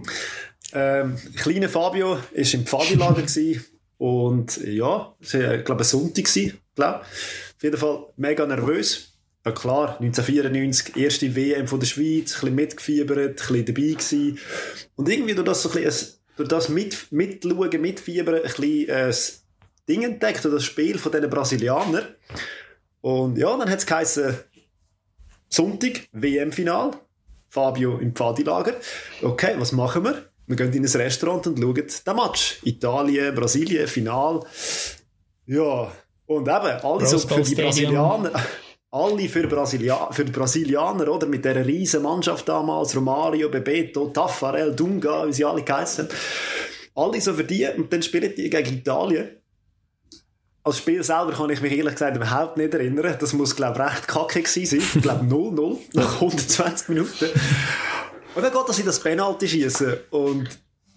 Ähm, 0.73 1.17
kleiner 1.37 1.71
Fabio 1.71 2.17
war 2.17 2.21
im 2.35 2.67
Pfadilager 2.67 3.25
und 3.99 4.57
ja, 4.59 5.15
es 5.23 5.35
war, 5.35 5.55
ich 5.55 5.65
glaube, 5.65 5.83
ein 5.83 5.85
Sonntag. 5.85 6.29
Glaub. 6.75 7.01
Auf 7.01 7.63
jeden 7.63 7.79
Fall 7.79 8.07
mega 8.17 8.45
nervös. 8.45 9.15
Ja 9.47 9.53
klar, 9.53 9.97
1994, 10.01 10.97
erste 10.97 11.35
WM 11.35 11.67
von 11.67 11.81
der 11.81 11.87
Schweiz, 11.87 12.35
ein 12.35 12.41
bisschen 12.41 12.55
mitgefiebert, 12.57 13.19
ein 13.19 13.35
bisschen 13.35 13.65
dabei 13.65 13.81
gewesen. 13.81 14.39
Und 14.97 15.09
irgendwie 15.09 15.35
durch 15.35 15.47
das, 15.47 15.63
so 15.63 15.71
ein 15.71 15.83
bisschen, 15.83 16.15
durch 16.37 16.49
das 16.49 16.69
mit, 16.69 17.11
mitschauen, 17.11 17.81
mitfiebern, 17.81 18.35
ein 18.35 18.43
bisschen 18.43 18.89
äh, 18.89 19.13
Ding 19.89 20.03
entdeckt, 20.03 20.45
das 20.45 20.65
Spiel 20.65 20.99
von 20.99 21.13
diesen 21.13 21.31
Brasilianern. 21.31 22.05
Und 23.01 23.39
ja, 23.39 23.57
dann 23.57 23.71
hat 23.71 23.79
es 23.79 23.87
geheißen, 23.87 24.37
Sonntag, 25.49 26.09
WM-Final, 26.13 26.91
Fabio 27.49 27.99
im 27.99 28.15
Pfadilager. 28.15 28.75
Okay, 29.23 29.55
was 29.59 29.73
machen 29.73 30.05
wir? 30.05 30.25
Wir 30.47 30.57
gehen 30.57 30.73
in 30.73 30.85
ein 30.85 30.91
Restaurant 30.91 31.47
und 31.47 31.59
schauen 31.59 31.75
den 31.75 32.17
Match. 32.17 32.59
Italien, 32.65 33.35
Brasilien, 33.35 33.87
Final. 33.87 34.41
Ja, 35.47 35.93
und 36.27 36.49
eben, 36.49 36.51
alle 36.51 37.07
so 37.07 37.19
für 37.19 37.43
die 37.43 37.55
Brasilianer 37.55 38.33
alle 38.91 39.29
für, 39.29 39.47
Brasilia 39.47 40.11
für 40.11 40.25
die 40.25 40.33
Brasilianer, 40.33 41.09
oder? 41.09 41.27
Mit 41.27 41.45
dieser 41.45 41.67
riesen 41.67 42.03
Mannschaft 42.03 42.49
damals, 42.49 42.97
Romario, 42.97 43.49
Bebeto, 43.49 44.09
Taffarel, 44.09 44.75
Dunga, 44.75 45.27
wie 45.27 45.33
sie 45.33 45.45
alle 45.45 45.63
geheißen. 45.63 46.09
Alle 46.95 47.21
so 47.21 47.35
für 47.35 47.45
die, 47.45 47.67
und 47.77 47.93
dann 47.93 48.03
spielen 48.03 48.33
die 48.35 48.49
gegen 48.49 48.79
Italien 48.79 49.29
als 50.67 50.79
Spiel 50.79 51.03
selber 51.05 51.33
kann 51.33 51.49
ich 51.51 51.61
mich 51.61 51.73
ehrlich 51.73 51.95
gesagt 51.95 52.17
überhaupt 52.17 52.57
nicht 52.57 52.75
erinnern. 52.75 53.17
Das 53.21 53.33
muss, 53.33 53.55
glaube 53.55 53.79
ich, 53.79 53.93
recht 53.93 54.09
kacke 54.09 54.43
gewesen 54.43 54.67
sein. 54.67 54.89
Ich 54.97 55.03
glaube 55.03 55.25
0-0 55.25 55.79
nach 55.95 56.15
120 56.15 56.89
Minuten. 56.89 57.27
Und 58.35 58.43
dann 58.43 58.53
geht 58.53 58.69
das 58.69 58.79
in 58.79 58.87
das 58.87 59.01
Penalty 59.01 59.49
schießen 59.49 59.97
und 60.11 60.49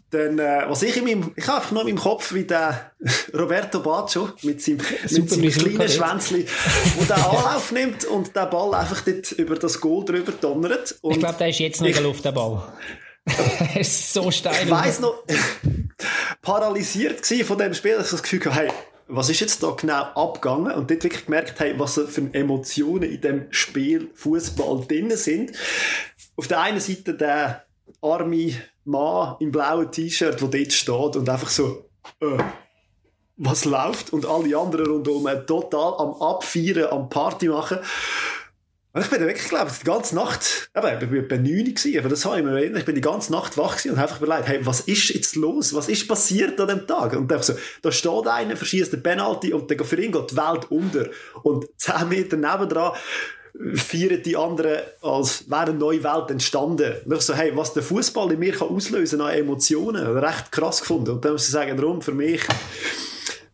dann, 0.09 0.39
äh, 0.39 0.63
was 0.67 0.81
ich 0.81 0.97
in 0.97 1.03
meinem, 1.03 1.31
ich 1.35 1.47
habe 1.47 1.57
einfach 1.57 1.71
nur 1.71 1.81
in 1.83 1.89
meinem 1.89 1.99
Kopf, 1.99 2.33
wie 2.33 2.43
der 2.43 2.93
Roberto 3.33 3.79
Baccio 3.79 4.29
mit 4.41 4.59
seinem, 4.59 4.77
mit 4.77 5.29
seinem 5.29 5.51
kleinen 5.51 5.87
Schwänzli, 5.87 6.47
der 6.97 7.15
den 7.15 7.23
Anlauf 7.23 7.71
nimmt 7.71 8.05
und 8.05 8.35
den 8.35 8.49
Ball 8.49 8.73
einfach 8.73 9.01
dort 9.01 9.31
über 9.33 9.55
das 9.55 9.79
Goal 9.79 10.03
drüber 10.03 10.31
donnert. 10.31 10.95
Und 11.01 11.11
ich 11.11 11.19
glaube, 11.19 11.37
der 11.37 11.49
ist 11.49 11.59
jetzt 11.59 11.79
noch 11.79 11.87
in 11.87 11.93
der 11.93 12.01
Luft, 12.01 12.25
der 12.25 12.31
Ball. 12.31 12.73
er 13.25 13.81
ist 13.81 14.11
so 14.11 14.31
steil. 14.31 14.63
Ich 14.63 14.71
weiss 14.71 14.99
noch, 14.99 15.23
paralysiert 16.41 17.23
von 17.45 17.59
dem 17.59 17.75
Spiel, 17.75 17.97
dass 17.97 18.07
ich 18.07 18.11
das 18.13 18.23
Gefühl 18.23 18.43
hatte, 18.45 18.55
hey, 18.55 18.71
was 19.09 19.29
ist 19.29 19.39
jetzt 19.39 19.63
da 19.63 19.71
genau 19.71 20.03
abgegangen 20.03 20.71
und 20.71 20.89
dort 20.89 21.03
wirklich 21.03 21.25
gemerkt 21.25 21.59
haben, 21.59 21.79
was 21.79 21.95
für 21.95 22.33
Emotionen 22.33 23.09
in 23.09 23.21
dem 23.21 23.47
Spiel 23.51 24.11
Fußball 24.13 24.85
drin 24.87 25.15
sind. 25.17 25.51
Auf 26.35 26.47
der 26.47 26.61
einen 26.61 26.79
Seite 26.79 27.15
der 27.15 27.65
arme 28.01 28.53
Mann 28.85 29.35
im 29.39 29.51
blauen 29.51 29.91
T-Shirt, 29.91 30.39
der 30.39 30.47
dort 30.47 30.73
steht 30.73 31.15
und 31.15 31.27
einfach 31.27 31.49
so, 31.49 31.89
äh, 32.21 32.37
was 33.35 33.65
läuft 33.65 34.13
und 34.13 34.25
alle 34.25 34.55
anderen 34.57 34.85
rundherum 34.85 35.27
total 35.47 35.93
am 35.97 36.21
Abfeiern, 36.21 36.91
am 36.91 37.09
Party 37.09 37.47
machen. 37.47 37.79
Und 38.99 39.05
ich 39.05 39.11
bin 39.11 39.21
wirklich, 39.21 39.47
glaube 39.47 39.71
ich, 39.71 39.77
die 39.77 39.85
ganze 39.85 40.13
Nacht, 40.13 40.69
eben, 40.75 40.87
ich 40.87 41.21
war 41.21 41.27
bei 41.29 41.37
9 41.37 41.73
gewesen, 41.73 41.99
aber 41.99 42.09
das 42.09 42.25
habe 42.25 42.39
ich 42.39 42.43
mir 42.43 42.51
erinnert, 42.51 42.79
ich 42.79 42.85
bin 42.85 42.95
die 42.95 43.01
ganze 43.01 43.31
Nacht 43.31 43.57
wach 43.57 43.77
gewesen 43.77 43.91
und 43.91 43.97
habe 43.97 44.09
einfach 44.11 44.21
überlegt, 44.21 44.49
hey, 44.49 44.59
was 44.65 44.81
ist 44.81 45.07
jetzt 45.11 45.37
los? 45.37 45.73
Was 45.73 45.87
ist 45.87 46.05
passiert 46.05 46.59
an 46.59 46.67
dem 46.67 46.85
Tag? 46.85 47.13
Und 47.13 47.31
dann 47.31 47.41
so, 47.41 47.53
da 47.81 47.93
steht 47.93 48.27
einer, 48.27 48.57
verschießt 48.57 48.91
den 48.91 49.01
Penalty 49.01 49.53
und 49.53 49.71
dann 49.71 49.85
für 49.85 50.01
ihn 50.01 50.11
geht 50.11 50.31
die 50.31 50.35
Welt 50.35 50.69
unter. 50.69 51.05
Und 51.43 51.69
10 51.77 52.09
Meter 52.09 52.35
nebendran 52.35 52.91
feiern 53.75 54.21
die 54.21 54.35
anderen, 54.35 54.79
als 55.01 55.49
wäre 55.49 55.61
eine 55.61 55.75
neue 55.75 56.03
Welt 56.03 56.29
entstanden. 56.29 56.95
Und 57.05 57.13
ich 57.13 57.21
so, 57.21 57.33
hey, 57.33 57.55
was 57.55 57.71
der 57.71 57.83
Fußball 57.83 58.33
in 58.33 58.39
mir 58.39 58.51
kann 58.51 58.67
auslösen 58.67 59.21
an 59.21 59.31
Emotionen, 59.31 60.17
recht 60.17 60.51
krass 60.51 60.81
gefunden. 60.81 61.11
Und 61.11 61.23
dann 61.23 61.31
muss 61.31 61.45
ich 61.45 61.51
sagen, 61.51 61.77
darum, 61.77 62.01
für 62.01 62.11
mich, 62.11 62.41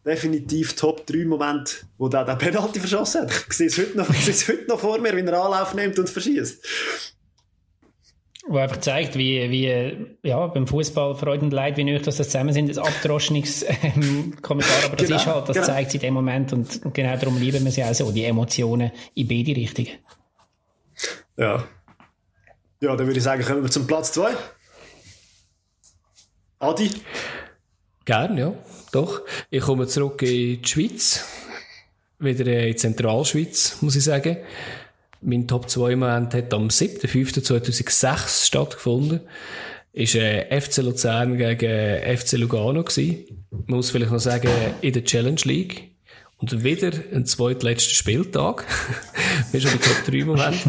definitiv 0.06 0.76
Top 0.76 1.06
3 1.08 1.26
Moment, 1.26 1.86
wo 1.98 2.08
der 2.08 2.24
den 2.24 2.38
Penalty 2.38 2.80
verschossen 2.80 3.24
hat. 3.24 3.46
Ich 3.48 3.54
sehe 3.54 3.68
es 3.68 3.78
heute 3.78 3.98
noch, 3.98 4.10
ich 4.12 4.24
sehe 4.26 4.56
heute 4.56 4.68
noch 4.68 4.80
vor 4.80 5.00
mir, 5.00 5.16
wie 5.16 5.22
er 5.22 5.44
Anlauf 5.44 5.74
nimmt 5.74 5.98
und 5.98 6.10
verschießt. 6.10 6.66
Wo 8.48 8.58
einfach 8.58 8.80
zeigt, 8.80 9.18
wie, 9.18 9.50
wie 9.50 10.18
ja, 10.22 10.46
beim 10.46 10.68
Fußball 10.68 11.16
Freude 11.16 11.46
und 11.46 11.52
Leid, 11.52 11.78
wie 11.78 11.84
nötig 11.84 12.06
das 12.06 12.18
zusammen 12.18 12.54
sind, 12.54 12.70
das 12.70 12.78
abdroschniges 12.78 13.66
ähm, 13.82 14.36
Kommentar, 14.44 14.86
aber 14.86 14.96
das 14.96 15.08
genau, 15.08 15.20
ist 15.20 15.26
halt, 15.26 15.50
das 15.50 15.56
genau. 15.56 15.68
zeigt 15.68 15.92
sich 15.92 16.04
in 16.04 16.10
dem 16.10 16.14
Moment 16.14 16.54
und, 16.54 16.86
und 16.86 16.94
genau 16.94 17.18
darum 17.18 17.40
lieben 17.40 17.66
wir 17.66 17.72
sie 17.72 17.84
auch 17.84 17.94
so, 17.96 18.12
die 18.12 18.24
Emotionen 18.24 18.92
in 19.16 19.28
beide 19.28 19.56
Richtungen. 19.56 19.90
Ja. 21.38 21.64
Ja, 22.82 22.96
dann 22.96 23.08
würde 23.08 23.18
ich 23.18 23.24
sagen, 23.24 23.44
kommen 23.44 23.64
wir 23.64 23.72
zum 23.72 23.88
Platz 23.88 24.12
2. 24.12 24.36
Adi? 26.60 26.92
Gern, 28.06 28.38
ja, 28.38 28.54
doch. 28.96 29.22
Ich 29.50 29.62
komme 29.62 29.88
zurück 29.88 30.22
in 30.22 30.62
die 30.62 30.68
Schweiz. 30.68 31.26
Wieder 32.20 32.46
in 32.46 32.68
die 32.68 32.76
Zentralschweiz, 32.76 33.78
muss 33.82 33.96
ich 33.96 34.04
sagen. 34.04 34.38
Mein 35.22 35.48
Top 35.48 35.70
2 35.70 35.96
Moment 35.96 36.34
hat 36.34 36.54
am 36.54 36.68
7.5.2006 36.68 38.46
stattgefunden. 38.46 39.22
Ist 39.92 40.16
äh, 40.16 40.62
FC 40.62 40.78
Luzern 40.78 41.38
gegen 41.38 42.18
FC 42.18 42.34
Lugano. 42.34 42.84
Man 42.84 43.64
muss 43.68 43.92
vielleicht 43.92 44.12
noch 44.12 44.20
sagen, 44.20 44.50
in 44.82 44.94
der 44.94 45.04
Challenge 45.04 45.42
League. 45.46 45.95
Und 46.38 46.66
wieder 46.66 46.92
ein 47.14 47.26
zweitletzter 47.26 47.96
Spieltag. 47.96 48.66
Wir 49.52 49.62
schon 49.62 49.72
bei 49.72 49.78
Top 49.78 50.06
3 50.06 50.26
Moment. 50.26 50.66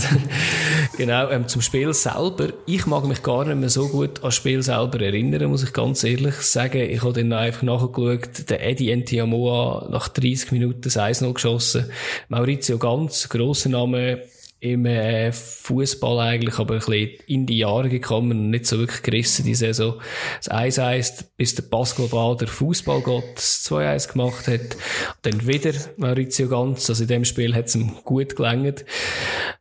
genau, 0.97 1.29
ähm, 1.29 1.49
zum 1.49 1.61
Spiel 1.61 1.93
selber. 1.93 2.53
Ich 2.67 2.87
mag 2.87 3.05
mich 3.05 3.23
gar 3.25 3.45
nicht 3.45 3.59
mehr 3.59 3.69
so 3.69 3.89
gut 3.89 4.19
an 4.19 4.27
das 4.27 4.37
Spiel 4.37 4.63
selber 4.63 5.01
erinnern, 5.01 5.51
muss 5.51 5.65
ich 5.65 5.73
ganz 5.73 6.05
ehrlich 6.05 6.37
sagen. 6.37 6.89
Ich 6.89 7.03
habe 7.03 7.15
dann 7.15 7.33
einfach 7.33 7.63
nachgeschaut, 7.63 8.49
der 8.49 8.65
Eddie 8.65 8.93
Entiamoa 8.93 9.89
nach 9.91 10.07
30 10.07 10.53
Minuten 10.53 10.83
das 10.83 10.97
1-0 10.97 11.33
geschossen. 11.35 11.91
Maurizio 12.29 12.79
Ganz, 12.79 13.29
grosser 13.29 13.71
Name, 13.71 14.23
im 14.61 14.87
äh, 14.87 15.33
Fußball 15.33 16.19
eigentlich, 16.21 16.59
aber 16.59 16.75
ein 16.75 16.81
bisschen 16.81 17.11
in 17.27 17.47
die 17.47 17.59
Jahre 17.59 17.89
gekommen 17.89 18.33
und 18.33 18.51
nicht 18.51 18.67
so 18.67 18.79
wirklich 18.79 19.03
gerissen, 19.03 19.45
die 19.45 19.55
Saison. 19.55 20.01
Das 20.43 20.51
1-1, 20.51 21.25
bis 21.37 21.55
der 21.55 21.65
Pascal 21.65 22.09
Bader 22.09 22.47
Fußballgott 22.47 23.37
das 23.37 23.65
2-1 23.67 24.13
gemacht 24.13 24.49
hat. 24.49 24.77
dann 25.23 25.47
wieder 25.47 25.73
Maurizio 25.97 26.49
Ganz, 26.49 26.89
also 26.89 27.03
in 27.03 27.09
dem 27.09 27.25
Spiel 27.25 27.55
hat 27.55 27.67
es 27.67 27.77
ihm 27.77 27.97
gut 28.05 28.37
gelangt. 28.37 28.85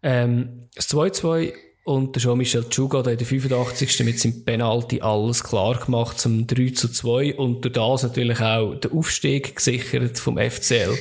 Ähm, 0.01 0.69
das 0.75 0.89
2-2 0.89 1.53
und 1.85 2.15
der 2.15 2.23
Jean-Michel 2.23 2.67
Tschuga 2.67 2.99
hat 2.99 3.07
in 3.07 3.17
der 3.17 3.27
85. 3.27 4.05
mit 4.05 4.19
seinem 4.19 4.43
Penalty 4.43 5.01
alles 5.01 5.43
klar 5.43 5.75
gemacht 5.75 6.19
zum 6.19 6.47
3 6.47 6.71
2 6.71 7.35
und 7.35 7.63
durch 7.63 7.73
das 7.73 8.03
natürlich 8.03 8.39
auch 8.39 8.73
der 8.75 8.91
Aufstieg 8.91 9.55
gesichert 9.55 10.17
vom 10.17 10.37
FCL. 10.37 10.97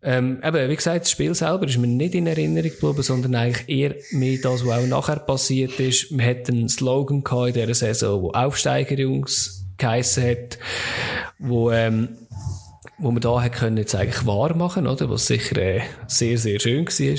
Ähm, 0.00 0.40
eben, 0.44 0.70
wie 0.70 0.76
gesagt, 0.76 1.02
das 1.02 1.10
Spiel 1.10 1.34
selber 1.34 1.66
ist 1.66 1.76
mir 1.76 1.88
nicht 1.88 2.14
in 2.14 2.28
Erinnerung 2.28 2.70
geblieben, 2.70 3.02
sondern 3.02 3.34
eigentlich 3.34 3.68
eher 3.68 3.96
mehr 4.12 4.38
das, 4.40 4.64
was 4.64 4.78
auch 4.78 4.86
nachher 4.86 5.16
passiert 5.16 5.80
ist. 5.80 6.12
Man 6.12 6.24
hat 6.24 6.48
einen 6.48 6.68
Slogan 6.68 7.24
gehabt 7.24 7.48
in 7.48 7.54
dieser 7.54 7.74
Saison, 7.74 8.22
wo 8.22 8.30
Aufsteigerungs 8.30 9.66
geheissen 9.76 10.30
hat, 10.30 10.58
wo, 11.38 11.72
ähm, 11.72 12.10
wo 12.98 13.10
man 13.10 13.20
da 13.20 13.42
hat 13.42 13.54
können 13.54 13.76
jetzt 13.76 13.94
eigentlich 13.94 14.24
wahr 14.24 14.54
machen, 14.54 14.86
oder? 14.86 15.10
Was 15.10 15.26
sicher 15.26 15.56
äh, 15.56 15.80
sehr, 16.06 16.38
sehr 16.38 16.60
schön 16.60 16.86
war. 16.86 17.18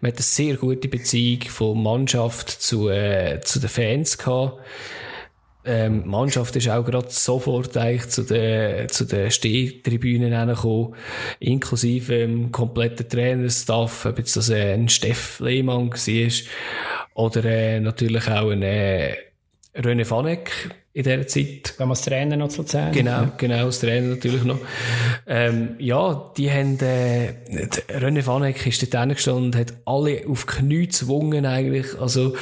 Man 0.00 0.12
hat 0.12 0.18
eine 0.18 0.22
sehr 0.22 0.56
gute 0.56 0.88
Beziehung 0.88 1.42
von 1.48 1.82
Mannschaft 1.82 2.50
zu, 2.50 2.90
äh, 2.90 3.40
zu 3.42 3.60
den 3.60 3.70
Fans 3.70 4.18
gehabt 4.18 4.58
ähm, 5.64 6.04
die 6.04 6.08
Mannschaft 6.08 6.56
ist 6.56 6.68
auch 6.68 6.84
gerade 6.84 7.10
sofort 7.10 7.76
eigentlich 7.76 8.08
zu 8.08 8.22
den, 8.22 8.88
zu 8.88 9.04
den 9.04 9.30
Stehtribünen 9.30 10.48
gekommen, 10.48 10.94
inklusive 11.38 12.18
dem 12.18 12.50
kompletten 12.50 13.08
Trainerstaff, 13.08 14.06
ob 14.06 14.18
jetzt 14.18 14.36
das 14.36 14.48
äh, 14.48 14.74
ein 14.74 14.88
Steff 14.88 15.40
Lehmann 15.40 15.90
war, 15.90 16.30
oder 17.14 17.44
äh, 17.44 17.80
natürlich 17.80 18.28
auch 18.28 18.50
ein 18.50 18.62
äh, 18.62 19.16
René 19.74 20.08
Vanek 20.08 20.50
in 20.92 21.04
dieser 21.04 21.26
Zeit. 21.26 21.74
Damals 21.78 22.02
Trainer 22.02 22.36
noch 22.36 22.48
zu 22.48 22.62
Luzern. 22.62 22.92
Genau, 22.92 23.28
genau, 23.36 23.66
das 23.66 23.78
Trainer 23.78 24.08
natürlich 24.08 24.42
noch. 24.42 24.58
Ähm, 25.26 25.76
ja, 25.78 26.32
die 26.36 26.50
haben, 26.50 26.78
äh, 26.80 27.32
René 27.88 28.26
Vanek 28.26 28.66
ist 28.66 28.82
dort 28.82 29.00
hingestanden 29.00 29.44
und 29.46 29.56
hat 29.56 29.74
alle 29.84 30.24
auf 30.26 30.46
Knie 30.46 30.86
gezwungen 30.86 31.46
eigentlich, 31.46 31.86
also, 32.00 32.34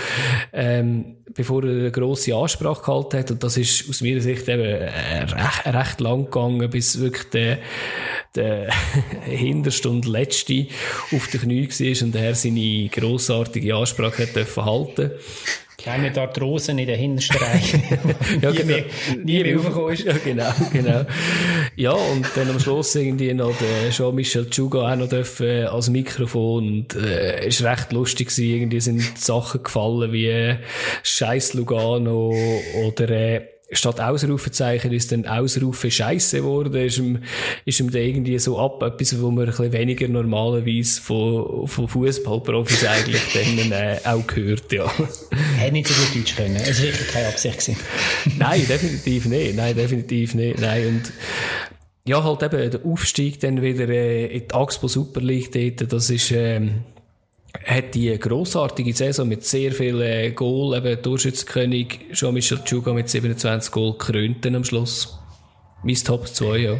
ähm, 0.55 1.17
bevor 1.35 1.63
er 1.63 1.71
eine 1.71 1.91
grosse 1.91 2.35
Ansprache 2.35 2.83
gehalten 2.83 3.19
hat. 3.19 3.31
Und 3.31 3.45
das 3.45 3.59
ist 3.59 3.87
aus 3.87 4.01
meiner 4.01 4.23
Sicht 4.23 4.49
eben 4.49 4.63
äh, 4.63 5.19
recht, 5.25 5.67
recht 5.67 6.01
lang 6.01 6.25
gegangen, 6.25 6.71
bis 6.71 6.99
wirklich 7.01 7.29
der, 7.29 7.59
der 8.35 8.73
hinterste 9.25 9.91
und 9.91 10.07
letzte 10.07 10.69
auf 11.13 11.29
den 11.29 11.43
Knie 11.43 11.69
war 11.69 12.07
und 12.07 12.17
er 12.17 12.35
seine 12.35 12.89
grossartige 12.89 13.77
Ansprache 13.77 14.23
hat 14.23 14.37
dürfen 14.37 14.65
halten 14.65 15.11
keine 15.79 16.15
Arthrose 16.21 16.73
in 16.73 16.79
der 16.79 16.97
hintersten 16.97 17.37
Reihe. 17.37 17.61
ja, 18.43 18.51
nie, 18.51 18.57
genau. 18.57 18.67
mehr, 18.67 18.85
nie 19.25 19.45
mehr 19.45 19.89
ist. 19.93 20.05
Ja, 20.05 20.13
genau, 20.25 20.53
genau. 20.73 21.07
Ja, 21.77 21.93
und 21.93 22.27
dann 22.35 22.51
am 22.51 22.59
Schluss 22.59 22.95
irgendwie 22.97 23.33
noch 23.33 23.57
der 23.57 23.91
Jean-Michel 23.91 24.51
Tschuga 24.51 24.93
auch 24.93 24.97
noch 24.97 25.09
dürfen 25.09 25.67
als 25.67 25.89
Mikrofon 25.89 26.69
und, 26.69 26.97
äh, 26.97 27.47
ist 27.47 27.63
recht 27.63 27.93
lustig 27.93 28.29
gewesen. 28.29 28.51
Irgendwie 28.51 28.81
sind 28.81 29.19
Sachen 29.19 29.63
gefallen 29.63 30.13
wie, 30.13 30.27
äh, 30.27 30.57
Scheiß 31.05 31.55
Lugano 31.55 32.35
oder, 32.85 33.09
äh, 33.09 33.58
statt 33.71 34.01
Ausrufezeichen 34.01 34.93
ist 34.93 35.13
dann 35.13 35.27
Ausrufe 35.27 35.91
Scheiße 35.91 36.39
geworden, 36.39 36.75
ist 36.75 36.99
ihm, 36.99 37.19
ist 37.65 37.81
ihm 37.81 37.91
dann 37.91 38.03
irgendwie 38.03 38.39
so 38.39 38.59
ab, 38.59 38.83
etwas, 38.83 39.21
wo 39.21 39.31
man 39.31 39.45
ein 39.45 39.51
bisschen 39.51 39.73
weniger 39.73 40.09
normalerweise 40.09 41.01
von, 41.01 41.69
von 41.69 41.89
Fußballprofis 41.89 42.85
eigentlich 42.87 43.23
dann, 43.69 43.73
äh, 43.73 43.99
auch 44.05 44.27
gehört, 44.27 44.73
ja. 44.73 44.91
Hätte 45.59 45.73
nicht 45.73 45.89
so 45.89 45.95
gut 45.95 46.17
Deutsch 46.17 46.37
können. 46.37 46.57
Es 46.57 46.79
war 46.79 46.87
wirklich 46.87 47.09
keine 47.09 47.29
Absicht 47.29 47.59
gewesen. 47.59 47.77
Nein, 48.39 48.67
definitiv 48.67 49.27
nicht. 49.27 49.57
Nein, 49.57 49.77
definitiv 49.77 50.35
nicht. 50.35 50.61
Nein, 50.61 50.87
und, 50.87 51.13
ja, 52.07 52.25
halt 52.25 52.43
eben 52.43 52.71
der 52.71 52.85
Aufstieg 52.87 53.39
dann 53.41 53.61
wieder 53.61 53.89
äh, 53.89 54.27
in 54.27 54.49
die 54.49 54.55
Axpo 54.55 54.89
Super 54.89 55.21
League 55.21 55.53
dort, 55.53 55.93
das 55.93 56.09
ist, 56.09 56.31
ähm, 56.31 56.85
hat 57.65 57.95
die 57.95 58.19
grossartige 58.19 58.93
Saison 58.93 59.29
mit 59.29 59.45
sehr 59.45 59.73
vielen 59.73 60.01
äh, 60.01 60.31
Goal, 60.31 60.77
eben 60.77 61.03
Torschützenkönig 61.03 62.13
Jean-Michel 62.13 62.61
Tschouga 62.65 62.93
mit 62.93 63.09
27 63.09 63.71
Goal 63.73 63.97
krönt 63.99 64.47
am 64.47 64.65
Schluss. 64.65 65.19
Mein 65.83 65.95
Top 65.97 66.27
2, 66.29 66.59
ja. 66.59 66.77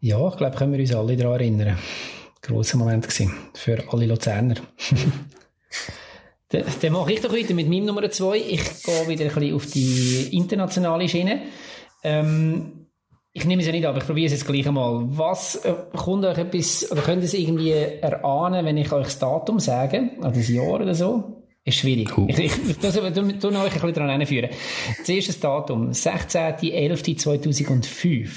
Ja, 0.00 0.28
ich 0.28 0.36
glaube, 0.36 0.56
können 0.56 0.72
wir 0.72 0.80
uns 0.80 0.94
alle 0.94 1.16
daran 1.16 1.40
erinnern. 1.40 1.78
Grosser 2.42 2.78
Moment 2.78 3.08
gewesen 3.08 3.34
für 3.54 3.82
alle 3.92 4.06
Luzerner. 4.06 4.54
dann, 6.50 6.64
dann 6.80 6.92
mache 6.92 7.12
ich 7.12 7.20
doch 7.20 7.32
weiter 7.32 7.54
mit 7.54 7.68
meinem 7.68 7.86
Nummer 7.86 8.08
2. 8.08 8.36
Ich 8.36 8.82
gehe 8.84 9.08
wieder 9.08 9.24
ein 9.24 9.34
bisschen 9.34 9.54
auf 9.54 9.66
die 9.66 10.28
internationale 10.32 11.08
Schiene. 11.08 11.42
Ähm, 12.04 12.85
ich 13.36 13.44
nehme 13.44 13.60
es 13.60 13.66
ja 13.66 13.72
nicht 13.72 13.84
ab, 13.84 13.94
ich 13.98 14.06
probiere 14.06 14.26
es 14.26 14.32
jetzt 14.32 14.46
gleich 14.46 14.66
einmal. 14.66 15.02
Was 15.08 15.56
äh, 15.56 15.74
kommt 15.94 16.24
euch 16.24 16.38
etwas, 16.38 16.90
oder 16.90 17.02
könnt 17.02 17.20
ihr 17.22 17.26
es 17.26 17.34
irgendwie 17.34 17.72
erahnen, 17.72 18.64
wenn 18.64 18.78
ich 18.78 18.90
euch 18.90 19.04
das 19.04 19.18
Datum 19.18 19.60
sage, 19.60 20.08
oder 20.20 20.30
das 20.30 20.48
Jahr 20.48 20.80
oder 20.80 20.94
so? 20.94 21.42
Ist 21.62 21.76
schwierig. 21.76 22.16
Cool. 22.16 22.30
Ich, 22.30 22.38
ich, 22.38 22.52
das, 22.80 22.94
du, 22.94 23.10
du, 23.10 23.30
du 23.30 23.48
euch 23.48 23.56
ein 23.56 23.72
bisschen 23.72 23.92
daran 23.92 24.20
hinführen. 24.20 24.48
Das 24.98 25.06
erste 25.08 25.34
Datum, 25.34 25.90
16.11.2005. 25.90 28.30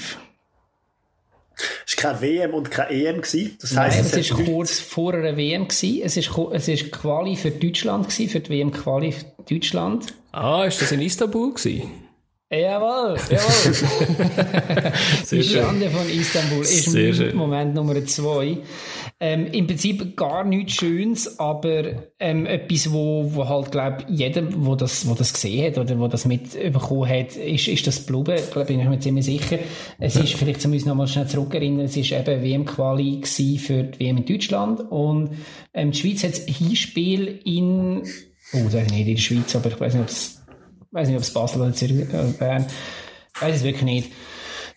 Es 1.86 1.96
war 1.96 2.12
keine 2.12 2.20
WM 2.20 2.52
und 2.52 2.70
keine 2.70 2.90
EM. 2.90 3.22
Gewesen. 3.22 3.56
Das 3.58 3.74
heisst, 3.76 4.12
Nein, 4.12 4.20
es 4.20 4.30
war 4.32 4.44
kurz 4.44 4.80
vor 4.80 5.14
einer 5.14 5.34
WM. 5.36 5.68
Gewesen. 5.68 6.02
Es 6.04 6.36
war 6.36 6.52
es 6.52 6.68
ist 6.68 6.92
Quali 6.92 7.36
für 7.36 7.52
Deutschland, 7.52 8.06
gewesen, 8.08 8.28
für 8.28 8.40
die 8.40 8.50
WM 8.50 8.70
Quali 8.70 9.12
für 9.12 9.24
Deutschland. 9.48 10.12
Ah, 10.32 10.64
ist 10.64 10.82
das 10.82 10.92
in 10.92 11.00
Istanbul? 11.00 11.54
Gewesen? 11.54 12.09
Jawohl, 12.52 13.16
jawohl. 13.30 14.92
die 15.30 15.42
Schande 15.44 15.88
von 15.88 16.10
Istanbul 16.10 16.62
ist 16.62 16.90
Sehr. 16.90 17.32
Moment 17.32 17.74
Nummer 17.74 18.04
zwei. 18.06 18.58
Ähm, 19.20 19.46
Im 19.52 19.68
Prinzip 19.68 20.16
gar 20.16 20.42
nichts 20.42 20.72
Schönes, 20.72 21.38
aber 21.38 21.84
ähm, 22.18 22.46
etwas, 22.46 22.92
wo, 22.92 23.30
wo 23.34 23.48
halt, 23.48 23.70
glaub, 23.70 24.04
jeder, 24.08 24.42
wo 24.56 24.74
das, 24.74 25.08
wo 25.08 25.14
das 25.14 25.32
gesehen 25.32 25.66
hat 25.66 25.78
oder 25.78 25.96
wo 26.00 26.08
das 26.08 26.24
mitbekommen 26.24 27.08
hat, 27.08 27.36
ist, 27.36 27.68
ist 27.68 27.86
das 27.86 28.00
Bluben. 28.00 28.34
Ich 28.34 28.50
glaube, 28.50 28.66
bin 28.66 28.80
ich 28.80 28.88
mir 28.88 28.98
ziemlich 28.98 29.26
sicher. 29.26 29.60
Es 30.00 30.16
ist, 30.16 30.34
vielleicht 30.34 30.60
zu 30.60 30.68
uns 30.68 30.84
nochmal 30.84 31.06
schnell 31.06 31.28
zurückerinnern, 31.28 31.84
es 31.84 31.96
ist 31.96 32.10
eben 32.10 32.42
WM-Quali 32.42 33.20
für 33.58 33.84
die 33.84 34.00
WM 34.00 34.16
in 34.16 34.24
Deutschland 34.24 34.80
und 34.90 35.36
ähm, 35.72 35.92
die 35.92 35.98
Schweiz 35.98 36.24
hat 36.24 36.32
ein 36.34 36.52
Hinspiel 36.52 37.38
in, 37.44 38.02
oh, 38.54 38.68
das 38.72 38.90
nicht 38.90 39.06
in 39.06 39.14
der 39.14 39.22
Schweiz, 39.22 39.54
aber 39.54 39.68
ich 39.68 39.78
weiß 39.78 39.94
nicht, 39.94 40.02
ob 40.02 40.08
es 40.08 40.39
weiß 40.92 41.08
nicht, 41.08 41.16
ob 41.16 41.22
es 41.22 41.32
Basel 41.32 41.62
oder 41.62 41.72
Zürich, 41.72 42.00
äh, 42.12 42.28
eh, 42.28 42.32
Bern, 42.38 42.66
weiß 43.40 43.56
es 43.56 43.62
wirklich 43.62 43.82
nicht. 43.82 44.12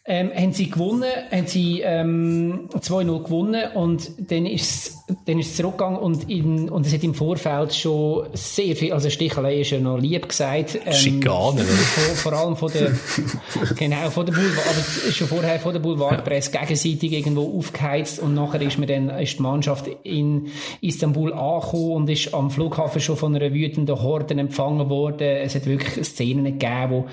Ähm, 0.06 0.32
haben 0.36 0.52
sie 0.52 0.70
gewonnen, 0.70 1.10
haben 1.32 1.48
sie 1.48 1.80
ähm, 1.80 2.68
2-0 2.74 3.24
gewonnen 3.24 3.72
und 3.74 4.12
dann 4.30 4.46
ist 4.46 5.04
dann 5.26 5.40
ist 5.40 5.52
es 5.52 5.58
zurückgegangen 5.58 6.00
und, 6.00 6.30
in, 6.30 6.70
und 6.70 6.86
es 6.86 6.94
hat 6.94 7.04
im 7.04 7.14
Vorfeld 7.14 7.74
schon 7.74 8.28
sehr 8.34 8.76
viel, 8.76 8.94
also 8.94 9.10
Stichelei 9.10 9.62
ist 9.62 9.72
ja 9.72 9.80
noch 9.80 9.98
lieb 9.98 10.30
gesagt. 10.30 10.80
Ähm, 10.86 10.94
Schikane, 10.94 11.62
oder? 11.62 11.64
Vor, 11.64 12.16
vor 12.16 12.34
allem 12.34 12.56
von 12.56 12.72
der, 12.72 12.92
genau, 13.78 14.10
von 14.10 14.26
der 14.26 14.34
Boulevard, 14.34 14.66
aber 14.68 15.12
schon 15.12 15.28
vorher 15.28 15.60
von 15.60 15.74
der 15.74 15.80
Boulevardpresse 15.80 16.52
gegenseitig 16.52 17.12
irgendwo 17.12 17.58
aufgeheizt 17.58 18.20
und 18.20 18.34
nachher 18.34 18.62
ist 18.62 18.78
mir 18.78 18.86
dann, 18.86 19.10
ist 19.10 19.40
die 19.40 19.42
Mannschaft 19.42 19.88
in 20.04 20.48
Istanbul 20.82 21.34
angekommen 21.34 21.92
und 21.92 22.10
ist 22.10 22.34
am 22.34 22.50
Flughafen 22.50 23.02
schon 23.02 23.18
von 23.18 23.36
einer 23.36 23.54
wütenden 23.54 24.02
Horde 24.02 24.36
empfangen 24.36 24.90
worden. 24.90 25.28
Es 25.28 25.56
hat 25.56 25.66
wirklich 25.66 26.06
Szenen 26.06 26.46
gegeben, 26.46 26.90
wo, 26.90 27.08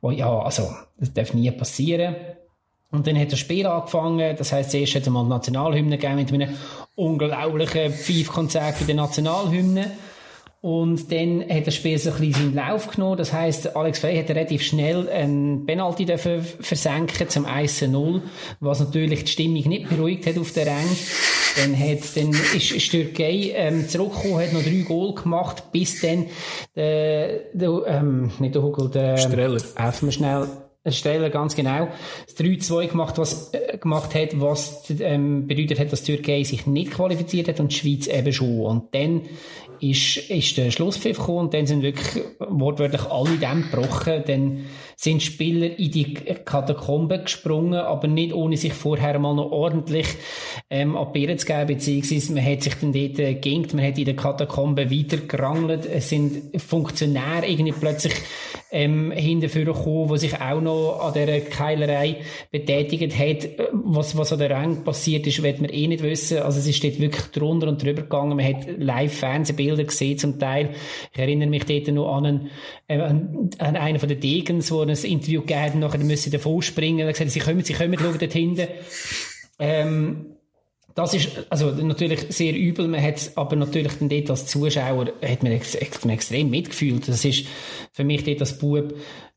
wo 0.00 0.10
ja, 0.10 0.38
also, 0.38 0.68
das 0.98 1.12
darf 1.12 1.34
nie 1.34 1.50
passieren. 1.50 2.14
Und 2.94 3.06
dann 3.08 3.18
hat 3.18 3.32
das 3.32 3.40
Spiel 3.40 3.66
angefangen. 3.66 4.36
Das 4.36 4.52
heisst, 4.52 4.70
zuerst 4.70 4.94
hat 4.94 5.02
es 5.02 5.10
mal 5.10 5.24
Nationalhymne 5.24 5.98
gegeben 5.98 6.16
mit 6.16 6.32
einem 6.32 6.56
unglaublichen 6.94 7.92
Pfeifkonzert 7.92 8.76
für 8.76 8.84
die 8.84 8.94
Nationalhymne. 8.94 9.90
Und 10.60 11.12
dann 11.12 11.44
hat 11.50 11.66
das 11.66 11.74
Spiel 11.74 11.98
so 11.98 12.10
ein 12.10 12.20
bisschen 12.20 12.32
seinen 12.32 12.54
Lauf 12.54 12.88
genommen. 12.88 13.18
Das 13.18 13.32
heisst, 13.32 13.76
Alex 13.76 13.98
Frey 13.98 14.16
hat 14.16 14.30
relativ 14.30 14.62
schnell 14.62 15.08
einen 15.10 15.66
Penalty 15.66 16.06
dafür 16.06 16.40
versenken 16.42 17.28
zum 17.28 17.44
1-0, 17.44 18.22
was 18.60 18.80
natürlich 18.80 19.24
die 19.24 19.30
Stimmung 19.30 19.68
nicht 19.68 19.90
beruhigt 19.90 20.26
hat 20.26 20.38
auf 20.38 20.52
der 20.52 20.68
Rang. 20.68 20.88
Dann 21.56 21.78
hat, 21.78 22.16
dann 22.16 22.30
ist, 22.30 22.90
Türkei, 22.90 23.52
ähm, 23.54 23.88
zurückgekommen, 23.88 24.38
hat 24.38 24.52
noch 24.54 24.62
drei 24.62 24.84
Goal 24.88 25.14
gemacht, 25.14 25.64
bis 25.70 26.00
dann, 26.00 26.26
der, 26.74 27.40
der 27.52 27.82
ähm, 27.86 28.30
nicht 28.38 28.54
der 28.54 28.62
Hugo, 28.62 28.88
der, 28.88 29.18
Streller. 29.18 29.60
Helfen 29.76 30.08
wir 30.08 30.12
schnell, 30.12 30.46
Streller 30.92 31.30
ganz 31.30 31.56
genau 31.56 31.88
das 32.26 32.36
3-2 32.36 32.88
gemacht, 32.88 33.18
was, 33.18 33.52
äh, 33.54 33.78
gemacht 33.78 34.14
hat, 34.14 34.40
was 34.40 34.84
ähm, 35.00 35.46
bedeutet 35.46 35.78
hat, 35.78 35.92
dass 35.92 36.02
die 36.02 36.16
Türkei 36.16 36.42
sich 36.42 36.66
nicht 36.66 36.92
qualifiziert 36.92 37.48
hat 37.48 37.60
und 37.60 37.72
die 37.72 37.76
Schweiz 37.76 38.06
eben 38.06 38.32
schon. 38.32 38.60
Und 38.60 38.94
dann 38.94 39.22
ist, 39.80 40.30
ist 40.30 40.56
der 40.56 40.70
Schlusspfiff 40.70 41.18
gekommen 41.18 41.38
und 41.38 41.54
dann 41.54 41.66
sind 41.66 41.82
wirklich 41.82 42.24
wortwörtlich 42.38 43.04
alle 43.10 43.36
dem 43.36 43.70
gebrochen. 43.70 44.22
Dann 44.26 44.64
sind 44.96 45.22
Spieler 45.22 45.78
in 45.78 45.90
die 45.90 46.14
Katakomben 46.14 47.24
gesprungen, 47.24 47.74
aber 47.80 48.08
nicht 48.08 48.34
ohne 48.34 48.56
sich 48.56 48.72
vorher 48.72 49.18
mal 49.18 49.34
noch 49.34 49.50
ordentlich 49.50 50.06
ähm, 50.70 50.96
die 51.14 51.36
zu 51.36 51.46
geben, 51.46 51.66
beziehungsweise 51.66 52.32
man 52.32 52.44
hat 52.44 52.62
sich 52.62 52.74
dann 52.74 52.92
dort 52.92 53.18
äh, 53.18 53.34
gegengt, 53.34 53.74
man 53.74 53.84
hat 53.84 53.98
in 53.98 54.04
den 54.04 54.16
Katakomben 54.16 54.90
weiter 54.90 55.18
gerangelt. 55.18 55.86
Es 55.86 56.08
sind 56.08 56.60
Funktionäre 56.60 57.46
irgendwie 57.46 57.72
plötzlich 57.72 58.14
ähm, 58.74 59.12
hinterführen 59.12 59.72
gekommen, 59.72 60.10
die 60.12 60.18
sich 60.18 60.40
auch 60.40 60.60
noch 60.60 61.00
an 61.00 61.14
dieser 61.14 61.40
Keilerei 61.40 62.16
betätigt 62.50 63.16
hat. 63.16 63.48
Was, 63.72 64.16
was 64.16 64.32
an 64.32 64.40
der 64.40 64.50
Rang 64.50 64.82
passiert 64.82 65.26
ist, 65.26 65.42
wird 65.42 65.60
man 65.60 65.70
eh 65.70 65.86
nicht 65.86 66.02
wissen. 66.02 66.38
Also 66.38 66.58
es 66.58 66.66
ist 66.66 66.82
dort 66.82 66.98
wirklich 66.98 67.26
drunter 67.26 67.68
und 67.68 67.82
drüber 67.82 68.02
gegangen. 68.02 68.36
Man 68.36 68.46
hat 68.46 68.66
live 68.78 69.14
Fernsehbilder 69.14 69.84
gesehen 69.84 70.18
zum 70.18 70.38
Teil. 70.40 70.70
Ich 71.12 71.18
erinnere 71.18 71.48
mich 71.48 71.64
dort 71.64 71.86
noch 71.94 72.16
an, 72.16 72.26
einen, 72.26 72.50
äh, 72.88 72.98
an 72.98 73.76
einen 73.76 73.98
von 74.00 74.08
den 74.08 74.18
Degens, 74.18 74.72
wo 74.72 74.83
ein 74.88 74.96
Interview 74.96 75.40
gegeben 75.40 75.80
nachher 75.80 75.98
müssen 75.98 76.32
davon 76.32 76.62
springen. 76.62 77.00
Er 77.00 77.12
gesagt, 77.12 77.30
sie 77.30 77.40
kommen, 77.40 77.64
sie 77.64 77.74
kommen, 77.74 77.98
schauen 77.98 78.18
dort 78.18 78.32
hinten. 78.32 78.68
Ähm, 79.58 80.26
das 80.94 81.12
ist 81.12 81.46
also 81.50 81.70
natürlich 81.70 82.26
sehr 82.28 82.54
übel. 82.54 82.86
Man 82.86 83.02
hat 83.02 83.32
aber 83.34 83.56
natürlich 83.56 83.94
dann 83.98 84.08
dort 84.08 84.30
als 84.30 84.46
Zuschauer 84.46 85.12
hat 85.22 85.42
man 85.42 85.52
ex 85.52 85.74
extrem 85.74 86.50
mitgefühlt. 86.50 87.08
Das 87.08 87.24
ist 87.24 87.46
für 87.92 88.04
mich 88.04 88.24
dort 88.24 88.40
als 88.40 88.58
Bub 88.58 88.94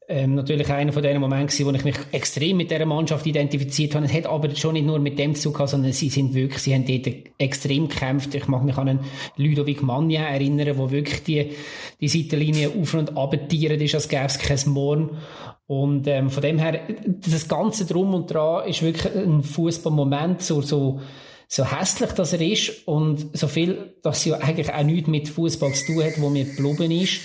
ähm, 0.10 0.36
natürlich 0.36 0.70
einer 0.70 0.94
von 0.94 1.04
den 1.04 1.20
Momenten, 1.20 1.66
wo 1.66 1.72
ich 1.72 1.84
mich 1.84 1.98
extrem 2.14 2.58
mit 2.58 2.72
dieser 2.72 2.86
Mannschaft 2.86 3.26
identifiziert 3.26 3.94
habe. 3.94 4.06
Es 4.06 4.14
hat 4.14 4.26
aber 4.26 4.56
schon 4.56 4.74
nicht 4.74 4.86
nur 4.86 5.00
mit 5.00 5.20
dem 5.20 5.36
zu 5.36 5.52
tun, 5.52 5.68
sondern 5.68 5.92
sie 5.92 6.10
sind 6.10 6.34
wirklich, 6.34 6.62
sie 6.62 6.74
haben 6.74 6.86
dort 6.86 7.14
extrem 7.38 7.90
gekämpft. 7.90 8.34
Ich 8.34 8.48
mag 8.48 8.64
mich 8.64 8.78
an 8.78 8.88
einen 8.88 9.00
Ludovic 9.36 9.84
Magna 9.84 10.22
erinnern, 10.22 10.78
wo 10.78 10.92
wirklich 10.92 11.24
die, 11.24 11.52
die 12.00 12.08
Seitenlinie 12.08 12.70
auf 12.70 12.94
und 12.94 13.18
ab 13.18 13.36
tieren 13.50 13.82
ist, 13.82 13.96
als 13.96 14.08
gäbe 14.08 14.26
es 14.26 14.40
kein 14.40 14.72
Morgen. 14.72 15.18
Und 15.66 16.08
ähm, 16.08 16.30
von 16.30 16.42
dem 16.42 16.58
her, 16.58 16.80
das 17.06 17.50
Ganze 17.50 17.86
drum 17.86 18.14
und 18.14 18.34
dran 18.34 18.66
ist 18.66 18.82
wirklich 18.82 19.14
ein 19.14 19.44
Fußballmoment, 19.44 20.42
so, 20.42 20.62
so, 20.62 21.02
so 21.50 21.66
hässlich, 21.66 22.12
dass 22.12 22.32
er 22.32 22.40
ist 22.40 22.88
und 22.88 23.38
so 23.38 23.48
viel, 23.48 23.94
dass 24.04 24.22
sie 24.22 24.34
eigentlich 24.34 24.74
auch 24.74 24.84
nichts 24.84 25.10
mit 25.10 25.28
Fußball 25.28 25.74
zu 25.74 25.88
tun 25.88 26.04
hat, 26.06 26.22
wo 26.22 26.30
mir 26.30 26.46
geblieben 26.46 26.92
ist. 26.92 27.20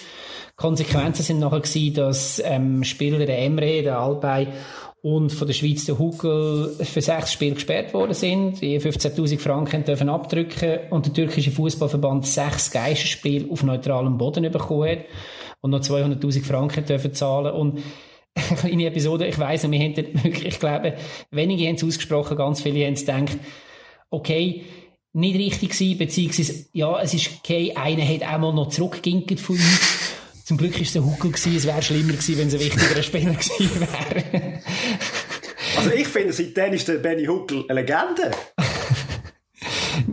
Konsequenzen 0.62 1.24
sind 1.24 1.40
nachher 1.40 1.58
gewesen, 1.58 1.94
dass 1.94 2.40
ähm, 2.44 2.84
Spieler 2.84 3.18
der 3.18 3.36
Emre, 3.40 3.82
der 3.82 3.98
Albay 3.98 4.46
und 5.02 5.32
von 5.32 5.48
der 5.48 5.54
Schweiz 5.54 5.84
der 5.86 5.98
Huckel 5.98 6.76
für 6.80 7.02
sechs 7.02 7.32
Spiele 7.32 7.54
gesperrt 7.54 7.92
worden 7.92 8.14
sind, 8.14 8.60
die 8.60 8.78
15.000 8.78 9.40
Franken 9.40 9.82
dürfen 9.82 10.08
abdrücken 10.08 10.78
und 10.90 11.06
der 11.06 11.12
türkische 11.14 11.50
Fußballverband 11.50 12.24
sechs 12.24 12.70
Geisterspiele 12.70 13.50
auf 13.50 13.64
neutralem 13.64 14.16
Boden 14.18 14.48
bekommen 14.52 14.88
hat 14.88 15.04
und 15.62 15.72
noch 15.72 15.80
200.000 15.80 16.44
Franken 16.44 16.84
dürfen 16.84 17.12
zahlen 17.12 17.52
und 17.52 17.80
kleine 18.60 18.86
Episode, 18.86 19.26
ich 19.26 19.40
weiss, 19.40 19.68
wir 19.68 19.78
haben 19.80 19.96
wirklich, 20.22 20.46
ich 20.46 20.60
glaube, 20.60 20.94
wenige 21.32 21.66
haben 21.66 21.74
es 21.74 21.82
ausgesprochen, 21.82 22.36
ganz 22.36 22.62
viele 22.62 22.86
haben 22.86 22.94
es 22.94 23.04
gedacht, 23.04 23.36
okay, 24.10 24.62
nicht 25.12 25.36
richtig 25.36 25.70
gewesen, 25.70 25.98
beziehungsweise, 25.98 26.66
ja, 26.72 27.00
es 27.02 27.14
ist 27.14 27.30
okay, 27.40 27.72
einer 27.74 28.06
hat 28.06 28.22
auch 28.22 28.38
mal 28.38 28.54
noch 28.54 28.68
zurückgeginkt 28.68 29.40
von 29.40 29.56
uns. 29.56 30.11
Zum 30.52 30.58
Glück 30.58 30.74
war 30.74 30.82
es 30.82 30.92
der 30.92 31.02
Huckel 31.02 31.30
gewesen, 31.30 31.56
es 31.56 31.66
wäre 31.66 31.80
schlimmer 31.80 32.12
gewesen, 32.12 32.36
wenn 32.36 32.48
es 32.48 32.52
ein 32.52 32.60
wichtigerer 32.60 33.02
Spieler 33.02 33.32
gewesen 33.32 33.80
wäre. 33.80 34.60
also 35.78 35.90
ich 35.92 36.06
finde, 36.06 36.30
seitdem 36.34 36.74
ist 36.74 36.86
der 36.88 36.96
Benny 36.96 37.24
Huckel 37.24 37.64
eine 37.70 37.80
Legende. 37.80 38.32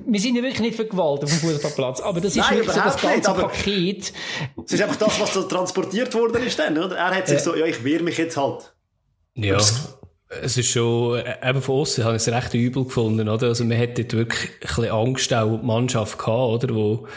wir 0.05 0.19
sind 0.21 0.37
ja 0.37 0.41
wirklich 0.41 0.61
nicht 0.61 0.77
für 0.77 0.85
Gewalt 0.85 1.25
auf 1.25 1.29
dem 1.29 1.39
Fußballplatz, 1.39 1.99
aber 1.99 2.21
das 2.21 2.37
ist 2.37 2.49
Nein, 2.49 2.59
wirklich 2.59 2.73
so 2.73 2.79
das 2.79 3.01
ganze 3.01 3.31
nicht, 3.31 3.41
Paket. 3.41 4.13
Es 4.65 4.71
ist 4.71 4.81
einfach 4.81 4.95
das, 4.95 5.19
was 5.19 5.33
so 5.33 5.43
transportiert 5.43 6.13
worden 6.13 6.41
ist 6.41 6.57
dann, 6.57 6.77
oder? 6.77 6.95
Er 6.95 7.13
hat 7.13 7.27
sich 7.27 7.39
ja. 7.39 7.43
so, 7.43 7.53
ja, 7.57 7.65
ich 7.65 7.83
wehre 7.83 8.03
mich 8.03 8.17
jetzt 8.17 8.37
halt. 8.37 8.73
Ja. 9.35 9.59
Es 10.29 10.57
ist 10.57 10.69
schon, 10.69 11.19
eben 11.43 11.61
von 11.61 11.75
außen 11.77 12.03
habe 12.03 12.15
ich 12.15 12.21
es 12.21 12.31
recht 12.31 12.53
übel 12.53 12.83
gefunden, 12.83 13.27
oder? 13.27 13.47
Also 13.47 13.65
man 13.65 13.77
hätte 13.77 14.05
wirklich 14.15 14.51
ein 14.51 14.67
bisschen 14.67 14.91
Angst 14.91 15.33
auch 15.33 15.57
die 15.59 15.65
Mannschaft 15.65 16.19
gehabt, 16.19 16.63
oder? 16.63 16.75
Wo, 16.75 17.07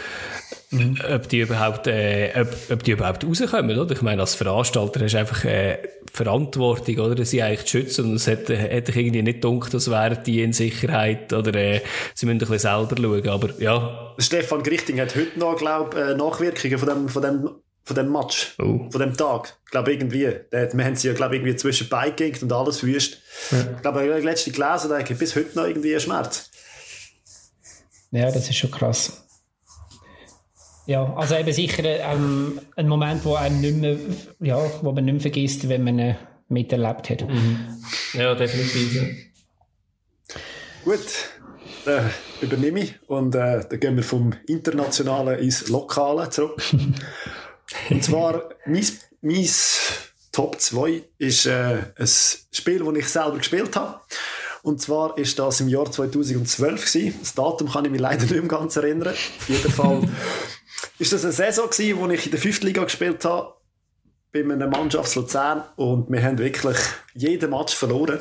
mhm. 0.70 0.96
ob 1.14 1.28
die 1.28 1.40
überhaupt, 1.40 1.86
äh, 1.88 2.32
ob, 2.34 2.48
ob 2.72 2.82
die 2.82 2.92
überhaupt 2.92 3.22
rauskommen, 3.24 3.78
oder? 3.78 3.92
Ich 3.92 4.00
meine, 4.00 4.22
als 4.22 4.34
Veranstalter 4.34 5.00
hast 5.04 5.12
du 5.12 5.18
einfach, 5.18 5.44
äh, 5.44 5.78
Verantwortung, 6.10 6.98
oder? 7.00 7.22
Sie 7.24 7.42
eigentlich 7.42 7.66
zu 7.66 7.78
schützen. 7.78 8.06
Und 8.06 8.14
es 8.14 8.26
hätte, 8.26 8.56
hätte 8.56 8.92
ich 8.92 8.96
irgendwie 8.96 9.22
nicht 9.22 9.42
gedacht, 9.42 9.74
das 9.74 9.90
wären 9.90 10.22
die 10.24 10.42
in 10.42 10.54
Sicherheit, 10.54 11.34
oder, 11.34 11.54
äh, 11.54 11.82
sie 12.14 12.24
müssen 12.24 12.36
ein 12.36 12.38
bisschen 12.38 12.58
selber 12.58 12.96
schauen, 12.96 13.28
aber, 13.28 13.60
ja. 13.60 14.14
Stefan 14.18 14.62
Grichting 14.62 15.00
hat 15.00 15.14
heute 15.14 15.38
noch, 15.38 15.56
glaub, 15.56 15.94
äh, 15.94 16.14
Nachwirkungen 16.14 16.78
von 16.78 16.88
dem, 16.88 17.08
von 17.08 17.22
dem 17.22 17.50
von 17.85 17.97
dem 17.97 18.12
Match, 18.12 18.55
oh. 18.61 18.89
von 18.91 19.01
dem 19.01 19.16
Tag. 19.16 19.59
Ich 19.64 19.70
glaube, 19.70 19.93
irgendwie, 19.93 20.30
der, 20.53 20.72
wir 20.72 20.85
haben 20.85 20.97
sie 20.97 21.09
ja, 21.09 21.14
glaube 21.14 21.37
irgendwie 21.37 21.57
zwischen 21.57 21.89
Beigegend 21.89 22.43
und 22.43 22.53
alles 22.53 22.83
wüst. 22.83 23.18
Ja. 23.51 23.59
Ich 23.76 23.83
glaube, 23.83 24.05
ich 24.05 24.11
habe 24.11 24.20
letzte 24.20 24.51
gelesen, 24.51 24.91
da 24.91 24.99
habe 24.99 25.14
bis 25.14 25.35
heute 25.35 25.57
noch 25.57 25.66
irgendwie 25.66 25.93
einen 25.93 26.01
Schmerz. 26.01 26.51
Ja, 28.11 28.30
das 28.30 28.49
ist 28.49 28.57
schon 28.57 28.70
krass. 28.70 29.26
Ja, 30.87 31.14
also 31.14 31.37
eben 31.37 31.53
sicher 31.53 31.85
ähm, 31.85 32.61
ein 32.76 32.89
Moment, 32.89 33.24
wo 33.24 33.35
einem 33.35 33.61
nicht 33.61 33.76
mehr, 33.76 33.97
ja, 34.41 34.59
wo 34.83 34.93
man 34.93 35.05
nicht 35.05 35.14
mehr 35.14 35.20
vergisst, 35.20 35.68
wenn 35.68 35.85
man 35.85 35.99
ihn 35.99 36.16
miterlebt 36.49 37.09
hat. 37.11 37.28
Mhm. 37.28 37.78
Ja, 38.14 38.35
definitiv. 38.35 39.30
Gut, 40.85 41.30
äh, 41.87 42.01
übernehme 42.45 42.80
ich 42.80 42.95
und 43.09 43.35
äh, 43.35 43.64
dann 43.68 43.80
gehen 43.80 43.97
wir 43.97 44.03
vom 44.03 44.35
Internationalen 44.47 45.39
ins 45.39 45.68
Lokale 45.68 46.28
zurück. 46.30 46.61
und 47.91 48.05
zwar, 48.05 48.51
mein, 48.66 48.87
mein 49.20 49.49
Top 50.33 50.61
2 50.61 51.03
ist 51.18 51.47
äh, 51.47 51.79
ein 51.97 52.07
Spiel, 52.07 52.85
das 52.85 52.97
ich 52.97 53.09
selber 53.09 53.39
gespielt 53.39 53.77
habe. 53.77 54.01
Und 54.62 54.81
zwar 54.81 55.18
ist 55.18 55.39
das 55.39 55.61
im 55.61 55.68
Jahr 55.68 55.91
2012 55.91 56.87
gewesen. 56.87 57.18
Das 57.20 57.35
Datum 57.35 57.70
kann 57.70 57.85
ich 57.85 57.91
mich 57.91 58.01
leider 58.01 58.23
nicht 58.23 58.33
im 58.33 58.49
ganz 58.49 58.77
erinnern. 58.77 59.12
Auf 59.14 59.49
jeden 59.49 59.70
Fall 59.70 60.09
ist 60.99 61.12
das 61.12 61.25
eine 61.25 61.33
Saison 61.33 61.68
gewesen, 61.68 61.99
wo 61.99 62.09
ich 62.09 62.27
in 62.27 62.31
der 62.31 62.41
5. 62.41 62.62
Liga 62.62 62.85
gespielt 62.85 63.25
habe, 63.25 63.55
bei 64.33 64.41
einer 64.41 64.68
Mannschaft 64.68 65.14
Luzern 65.14 65.64
und 65.77 66.11
wir 66.11 66.23
haben 66.23 66.39
wirklich 66.39 66.79
jeden 67.12 67.51
Match 67.51 67.75
verloren. 67.75 68.20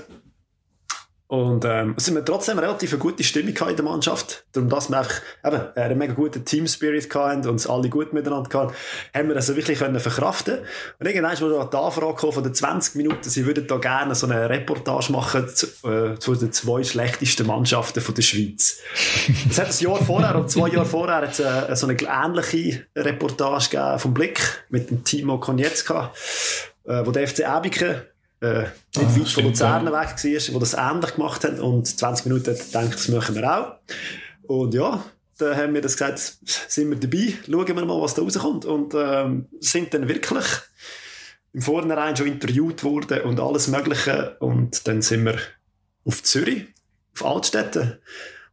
Und 1.31 1.63
ähm, 1.63 1.93
es 1.95 2.03
sind 2.03 2.25
trotzdem 2.25 2.59
relativ 2.59 2.91
eine 2.91 2.99
gute 2.99 3.23
Stimmung 3.23 3.55
in 3.55 3.75
der 3.77 3.85
Mannschaft. 3.85 4.43
Darum, 4.51 4.67
dass 4.67 4.89
wir 4.89 4.97
einfach 4.97 5.21
eben, 5.45 5.61
einen 5.77 5.97
mega 5.97 6.13
guten 6.13 6.43
Team-Spirit 6.43 7.15
hatten 7.15 7.39
und 7.43 7.47
uns 7.47 7.67
alle 7.67 7.87
gut 7.87 8.11
miteinander 8.11 8.49
hatten, 8.59 8.73
haben 9.15 9.27
wir 9.29 9.35
das 9.35 9.47
also 9.47 9.55
wirklich 9.55 9.79
können 9.79 9.97
verkraften 10.01 10.57
Und 10.99 11.05
irgendwann 11.05 11.31
ist 11.31 11.39
mir 11.39 11.69
die 11.71 11.77
Anfrage 11.77 12.33
von 12.33 12.43
den 12.43 12.53
20 12.53 12.95
Minuten, 12.95 13.29
sie 13.29 13.45
würden 13.45 13.65
da 13.65 13.77
gerne 13.77 14.13
so 14.13 14.27
eine 14.27 14.49
Reportage 14.49 15.13
machen 15.13 15.47
zu, 15.47 15.67
äh, 15.87 16.19
zu 16.19 16.35
den 16.35 16.51
zwei 16.51 16.83
schlechtesten 16.83 17.47
Mannschaften 17.47 18.01
von 18.01 18.13
der 18.13 18.23
Schweiz. 18.23 18.81
Es 19.49 19.57
hat 19.57 19.67
ein 19.67 19.85
Jahr 19.85 20.03
vorher, 20.03 20.35
und 20.35 20.51
zwei 20.51 20.67
Jahre 20.67 20.85
vorher, 20.85 21.23
es 21.23 21.39
äh, 21.39 21.73
so 21.77 21.87
eine 21.87 21.95
ähnliche 21.97 22.87
Reportage 22.93 23.69
gegeben 23.69 23.99
vom 23.99 24.13
Blick 24.13 24.65
mit 24.67 24.89
dem 24.89 25.05
Timo 25.05 25.39
Konietzka, 25.39 26.11
äh, 26.83 27.05
wo 27.05 27.11
der 27.11 27.25
FC 27.25 27.39
Ebiken 27.39 28.01
äh, 28.41 28.63
nicht 28.63 28.71
ah, 28.97 29.19
weit 29.19 29.27
von 29.27 29.43
Luzern 29.45 29.85
weg 29.85 29.93
war, 29.93 30.15
die 30.15 30.59
das 30.59 30.73
ähnlich 30.73 31.15
gemacht 31.15 31.43
haben 31.43 31.59
und 31.59 31.87
20 31.87 32.25
Minuten 32.25 32.57
denkt, 32.73 32.95
das 32.95 33.07
machen 33.07 33.35
wir 33.35 33.57
auch. 33.57 33.75
Und 34.43 34.73
ja, 34.73 35.03
da 35.37 35.55
haben 35.55 35.73
wir 35.73 35.81
das 35.81 35.93
gesagt, 35.93 36.19
sind 36.43 36.89
wir 36.89 36.97
dabei, 36.97 37.33
schauen 37.45 37.67
wir 37.67 37.85
mal, 37.85 38.01
was 38.01 38.15
da 38.15 38.21
rauskommt. 38.21 38.65
Und 38.65 38.93
ähm, 38.95 39.47
sind 39.59 39.93
dann 39.93 40.07
wirklich 40.07 40.45
im 41.53 41.61
Vornherein 41.61 42.15
schon 42.15 42.27
interviewt 42.27 42.83
worden 42.83 43.21
und 43.21 43.39
alles 43.39 43.67
Mögliche. 43.67 44.37
Und 44.39 44.87
dann 44.87 45.01
sind 45.01 45.25
wir 45.25 45.37
auf 46.05 46.23
Zürich, 46.23 46.65
auf 47.15 47.25
Altstädte 47.25 48.01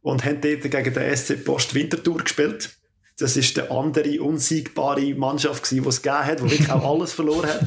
und 0.01 0.23
haben 0.23 0.41
dort 0.41 0.61
gegen 0.61 0.93
den 0.93 1.15
SC 1.17 1.43
Post 1.43 1.73
Winterthur 1.73 2.17
gespielt. 2.19 2.78
Das 3.19 3.35
ist 3.35 3.57
der 3.57 3.69
andere 3.69 4.21
unsiegbare 4.21 5.13
Mannschaft 5.13 5.63
gewesen, 5.63 5.83
die 5.83 5.89
es 5.89 6.01
gegeben 6.01 6.25
hat, 6.25 6.39
die 6.39 6.43
wirklich 6.43 6.71
auch 6.71 6.93
alles 6.93 7.11
verloren 7.11 7.49
hat. 7.49 7.59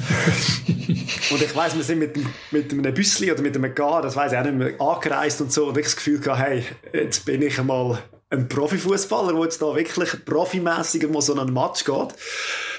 Und 1.30 1.42
ich 1.42 1.55
weiss, 1.55 1.76
wir 1.76 1.84
sind 1.84 1.98
mit, 1.98 2.16
mit 2.50 2.72
einem 2.72 2.94
Büssli 2.94 3.30
oder 3.30 3.42
mit 3.42 3.55
einem 3.55 3.74
Gar, 3.74 4.03
das 4.03 4.16
weiss 4.16 4.32
ich 4.32 4.38
auch 4.38 4.44
nicht 4.44 4.57
mehr, 4.57 4.80
angereist 4.80 5.40
und 5.42 5.53
so 5.53 5.66
und 5.66 5.76
ich 5.76 5.84
das 5.84 5.96
Gefühl 5.96 6.20
gehabt, 6.20 6.40
hey, 6.40 6.64
jetzt 6.92 7.24
bin 7.24 7.42
ich 7.42 7.59
einmal 7.59 7.98
ein 8.30 8.48
Profifußballer, 8.48 9.34
der 9.34 9.42
jetzt 9.42 9.61
da 9.61 9.74
wirklich 9.74 10.24
profimässig 10.24 11.09
mal 11.11 11.20
so 11.20 11.34
einen 11.34 11.53
Match 11.53 11.84
geht. 11.84 12.14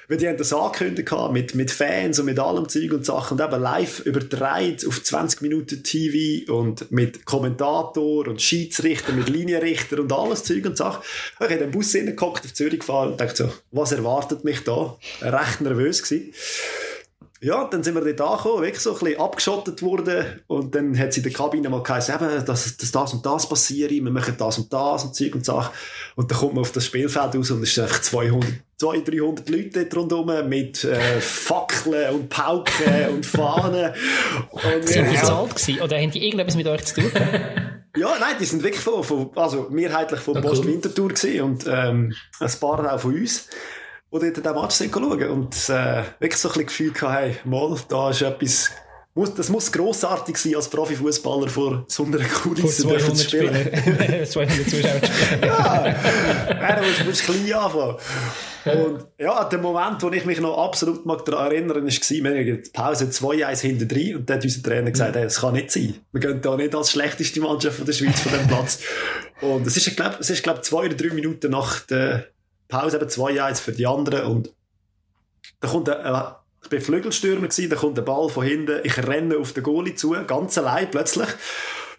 Weil 0.08 0.18
die 0.18 0.28
haben 0.28 0.38
das 0.38 0.54
angekündigt 0.54 1.12
mit, 1.32 1.56
mit 1.56 1.72
Fans 1.72 2.20
und 2.20 2.26
mit 2.26 2.40
allem 2.40 2.68
Zeug 2.68 2.92
und 2.94 3.06
Sachen 3.06 3.40
und 3.40 3.46
eben 3.46 3.62
live 3.62 4.00
übertragen 4.02 4.78
auf 4.88 5.04
20 5.04 5.42
Minuten 5.42 5.84
TV 5.84 6.52
und 6.54 6.92
mit 6.92 7.26
Kommentator 7.26 8.28
und 8.28 8.42
Schiedsrichter, 8.42 9.14
mit 9.14 9.30
Linienrichter 9.30 10.00
und 10.00 10.12
alles 10.12 10.44
Zeug 10.44 10.66
und 10.66 10.78
Sachen. 10.78 11.04
Ich 11.36 11.40
habe 11.40 11.54
in 11.54 11.60
den 11.60 11.72
Bus 11.72 11.92
hineingehockt, 11.92 12.46
auf 12.46 12.54
Zürich 12.54 12.80
gefahren 12.80 13.12
und 13.12 13.22
dachte 13.22 13.44
so, 13.46 13.54
was 13.72 13.92
erwartet 13.92 14.44
mich 14.44 14.64
da? 14.64 14.98
Recht 15.22 15.62
nervös 15.62 16.04
gewesen. 16.04 16.34
Ja, 17.44 17.66
dann 17.66 17.84
sind 17.84 17.96
wir 17.96 18.02
dort 18.02 18.22
angekommen, 18.22 18.64
wirklich 18.64 18.82
so 18.82 18.94
ein 18.94 19.00
bisschen 19.00 19.20
abgeschottet 19.20 19.82
worden. 19.82 20.42
Und 20.48 20.74
dann 20.76 20.98
hat 20.98 21.12
sie 21.12 21.20
in 21.20 21.26
der 21.26 21.34
Kabine 21.34 21.68
mal 21.68 21.84
gesagt, 21.84 22.22
eben, 22.22 22.46
dass, 22.46 22.78
dass 22.78 22.92
das 22.92 23.14
und 23.14 23.26
das 23.26 23.50
passiert, 23.50 23.92
wir 23.92 24.02
machen 24.02 24.36
das 24.38 24.60
und 24.60 24.72
das 24.72 25.04
und 25.04 25.14
Zeug 25.14 25.36
und 25.36 25.46
Sachen. 25.46 25.74
Und 26.16 26.32
dann 26.32 26.38
kommt 26.38 26.54
man 26.54 26.62
auf 26.62 26.72
das 26.72 26.86
Spielfeld 26.86 27.36
raus 27.36 27.52
und 27.52 27.62
es 27.62 27.76
sind 27.76 27.84
einfach 27.84 28.02
200, 28.02 28.50
200 28.84 29.08
300 29.08 29.50
Leute 29.50 29.96
rundherum 29.96 30.50
mit 30.50 30.84
äh, 30.84 31.22
Fackeln 31.22 32.16
und 32.16 32.30
Pauken 32.30 33.08
und 33.14 33.26
Fahnen. 33.26 33.94
Und 34.52 34.88
sind 34.88 35.10
die 35.10 35.16
bezahlt 35.16 35.56
gewesen? 35.56 35.82
Oder 35.82 35.98
haben 35.98 36.12
die 36.12 36.26
irgendetwas 36.26 36.56
mit 36.56 36.68
euch 36.68 36.84
zu 36.86 36.96
tun? 36.96 37.12
ja, 37.96 38.18
nein, 38.20 38.36
die 38.40 38.46
sind 38.46 38.62
wirklich 38.62 38.84
von, 38.84 39.04
von 39.04 39.32
also 39.36 39.68
mehrheitlich 39.70 40.20
von 40.20 40.42
Post 40.42 40.66
Winterthur 40.66 41.10
gewesen 41.10 41.42
und 41.42 41.66
ähm, 41.66 42.14
ein 42.40 42.52
paar 42.60 42.94
auch 42.94 43.00
von 43.00 43.14
uns 43.14 43.48
die 44.12 44.32
dort 44.32 44.46
den 44.46 44.54
Match 44.54 44.76
schauen 44.78 45.30
und 45.30 45.56
äh, 45.70 46.04
wirklich 46.20 46.38
so 46.38 46.50
ein 46.50 46.54
bisschen 46.54 46.66
Gefühl 46.68 46.92
gehabt, 46.92 47.20
hey, 47.20 47.36
mal, 47.46 47.76
da 47.90 48.12
ist 48.12 48.22
etwas 48.22 48.70
muss, 49.16 49.34
das 49.34 49.50
muss 49.50 49.72
grossartig 49.72 50.38
sein, 50.38 50.56
als 50.56 50.70
Profifußballer 50.70 51.48
vor 51.48 51.86
so 51.88 52.04
einer 52.04 52.18
Kulisse 52.20 52.88
zu 53.14 53.18
spielen. 53.18 54.26
200 54.26 54.70
Zuschauer 54.70 55.02
ja, 55.42 55.88
ja, 55.88 56.76
du 56.76 56.88
musst, 56.88 57.06
musst 57.06 57.24
klein 57.24 57.54
anfangen. 57.54 57.98
Und 58.66 59.08
ja, 59.18 59.44
der 59.46 59.60
Moment, 59.60 60.02
wo 60.02 60.10
ich 60.10 60.26
mich 60.26 60.40
noch 60.40 60.58
absolut 60.58 61.06
mag 61.06 61.26
daran 61.26 61.52
erinnern, 61.52 61.84
war, 61.84 61.84
wir 61.86 62.32
haben 62.32 62.64
die 62.64 62.70
Pause 62.72 63.06
2-1 63.06 63.60
hinter 63.62 63.86
drin 63.86 64.18
und 64.18 64.30
dann 64.30 64.38
hat 64.38 64.44
unser 64.44 64.64
Trainer 64.64 64.92
gesagt, 64.92 65.16
hey, 65.16 65.24
das 65.24 65.42
kann 65.42 65.54
nicht 65.54 65.72
sein. 65.72 65.96
Wir 66.12 66.22
gehen 66.22 66.42
da 66.42 66.56
nicht 66.56 66.74
als 66.74 66.92
schlechteste 66.92 67.42
Mannschaft 67.42 67.78
von 67.78 67.86
der 67.86 67.94
Schweiz 67.94 68.22
von 68.22 68.32
dem 68.32 68.48
Platz. 68.48 68.80
Und 69.42 69.68
es 69.68 69.76
ist, 69.76 69.96
glaube 69.96 70.18
ich, 70.22 70.44
glaub, 70.44 70.64
zwei 70.64 70.86
oder 70.86 70.96
drei 70.96 71.14
Minuten 71.14 71.52
nach 71.52 71.82
der 71.82 72.28
Pause, 72.70 72.98
eben 72.98 73.10
zwei 73.10 73.32
Jahre 73.32 73.56
für 73.56 73.74
die 73.74 73.86
anderen. 73.86 74.26
Und 74.26 74.54
da 75.60 75.68
kommt 75.68 75.90
ein, 75.90 76.14
äh, 76.14 76.32
ich 76.64 76.70
bin 76.70 76.82
Flügelstürmer 76.82 77.48
gewesen, 77.48 77.70
da 77.70 77.76
kommt 77.76 77.98
der 77.98 78.04
Ball 78.04 78.30
von 78.30 78.46
hinten, 78.46 78.80
ich 78.84 78.98
renne 78.98 79.38
auf 79.38 79.52
den 79.52 79.64
Goalie 79.64 79.96
zu, 79.96 80.12
ganz 80.26 80.58
allein 80.58 80.90
plötzlich. 80.90 81.28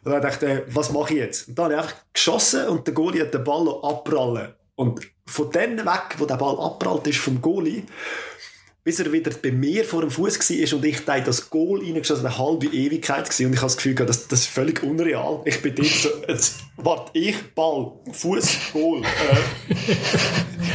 Und 0.05 0.13
dann 0.13 0.23
dachte 0.23 0.65
ich, 0.67 0.75
was 0.75 0.91
mache 0.91 1.15
ich 1.15 1.21
jetzt? 1.21 1.49
Und 1.49 1.59
dann 1.59 1.65
habe 1.65 1.75
ich 1.75 1.81
einfach 1.81 1.97
geschossen 2.13 2.69
und 2.69 2.87
der 2.87 2.95
Goalie 2.95 3.23
hat 3.23 3.35
den 3.35 3.45
Ball 3.45 3.69
abprallen. 3.83 4.55
Und 4.75 5.01
von 5.27 5.51
dann 5.51 5.79
weg, 5.79 6.17
wo 6.19 6.27
der 6.27 6.37
Ball 6.37 6.59
abprallt 6.59 7.07
ist 7.07 7.19
vom 7.19 7.41
Goalie, 7.41 7.85
bis 8.85 9.01
er 9.01 9.11
wieder 9.11 9.31
bei 9.43 9.51
mir 9.51 9.85
vor 9.85 10.03
dem 10.03 10.11
Fuß 10.11 10.39
war 10.39 10.77
und 10.79 10.85
ich 10.85 11.05
da 11.07 11.19
das 11.19 11.49
Goal 11.49 11.81
reingeschossen, 11.81 12.27
eine 12.27 12.37
halbe 12.37 12.67
Ewigkeit 12.67 13.25
gewesen. 13.25 13.47
und 13.47 13.53
ich 13.55 13.59
habe 13.59 13.69
das 13.69 13.77
Gefühl, 13.77 13.95
das, 13.95 14.29
das 14.29 14.41
ist 14.41 14.49
völlig 14.49 14.83
unreal. 14.83 15.41
Ich 15.47 15.63
bin 15.63 15.75
dort 15.75 15.89
so, 15.89 16.11
jetzt 16.29 16.61
warte 16.77 17.19
ich, 17.19 17.35
Ball, 17.55 17.93
Fuß, 18.13 18.59
Goal. 18.75 19.03
Äh. 19.03 19.75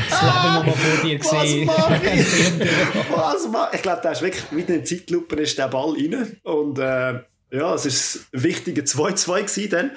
Das 0.10 0.22
Leben 0.22 0.54
noch 0.56 0.66
mal 0.66 0.74
vor 0.74 1.06
dir 1.06 1.20
gesehen. 1.20 1.68
Was 1.68 1.78
mach 1.78 2.04
ich? 2.14 3.12
was 3.12 3.48
mach 3.52 3.70
ich? 3.70 3.76
Ich 3.76 3.82
glaube, 3.84 4.02
da 4.02 4.12
ist 4.12 4.22
wirklich, 4.24 4.52
mit 4.52 4.70
in 4.70 4.84
Zeitlupe 4.86 5.36
ist 5.36 5.58
der 5.58 5.68
Ball 5.68 5.94
rein 5.94 6.38
und 6.44 6.80
äh, 6.80 7.20
ja, 7.52 7.74
es 7.74 7.86
ist 7.86 8.28
ein 8.34 8.44
wichtiger 8.44 8.84
2-2 8.84 9.42
gewesen 9.42 9.70
dann. 9.70 9.92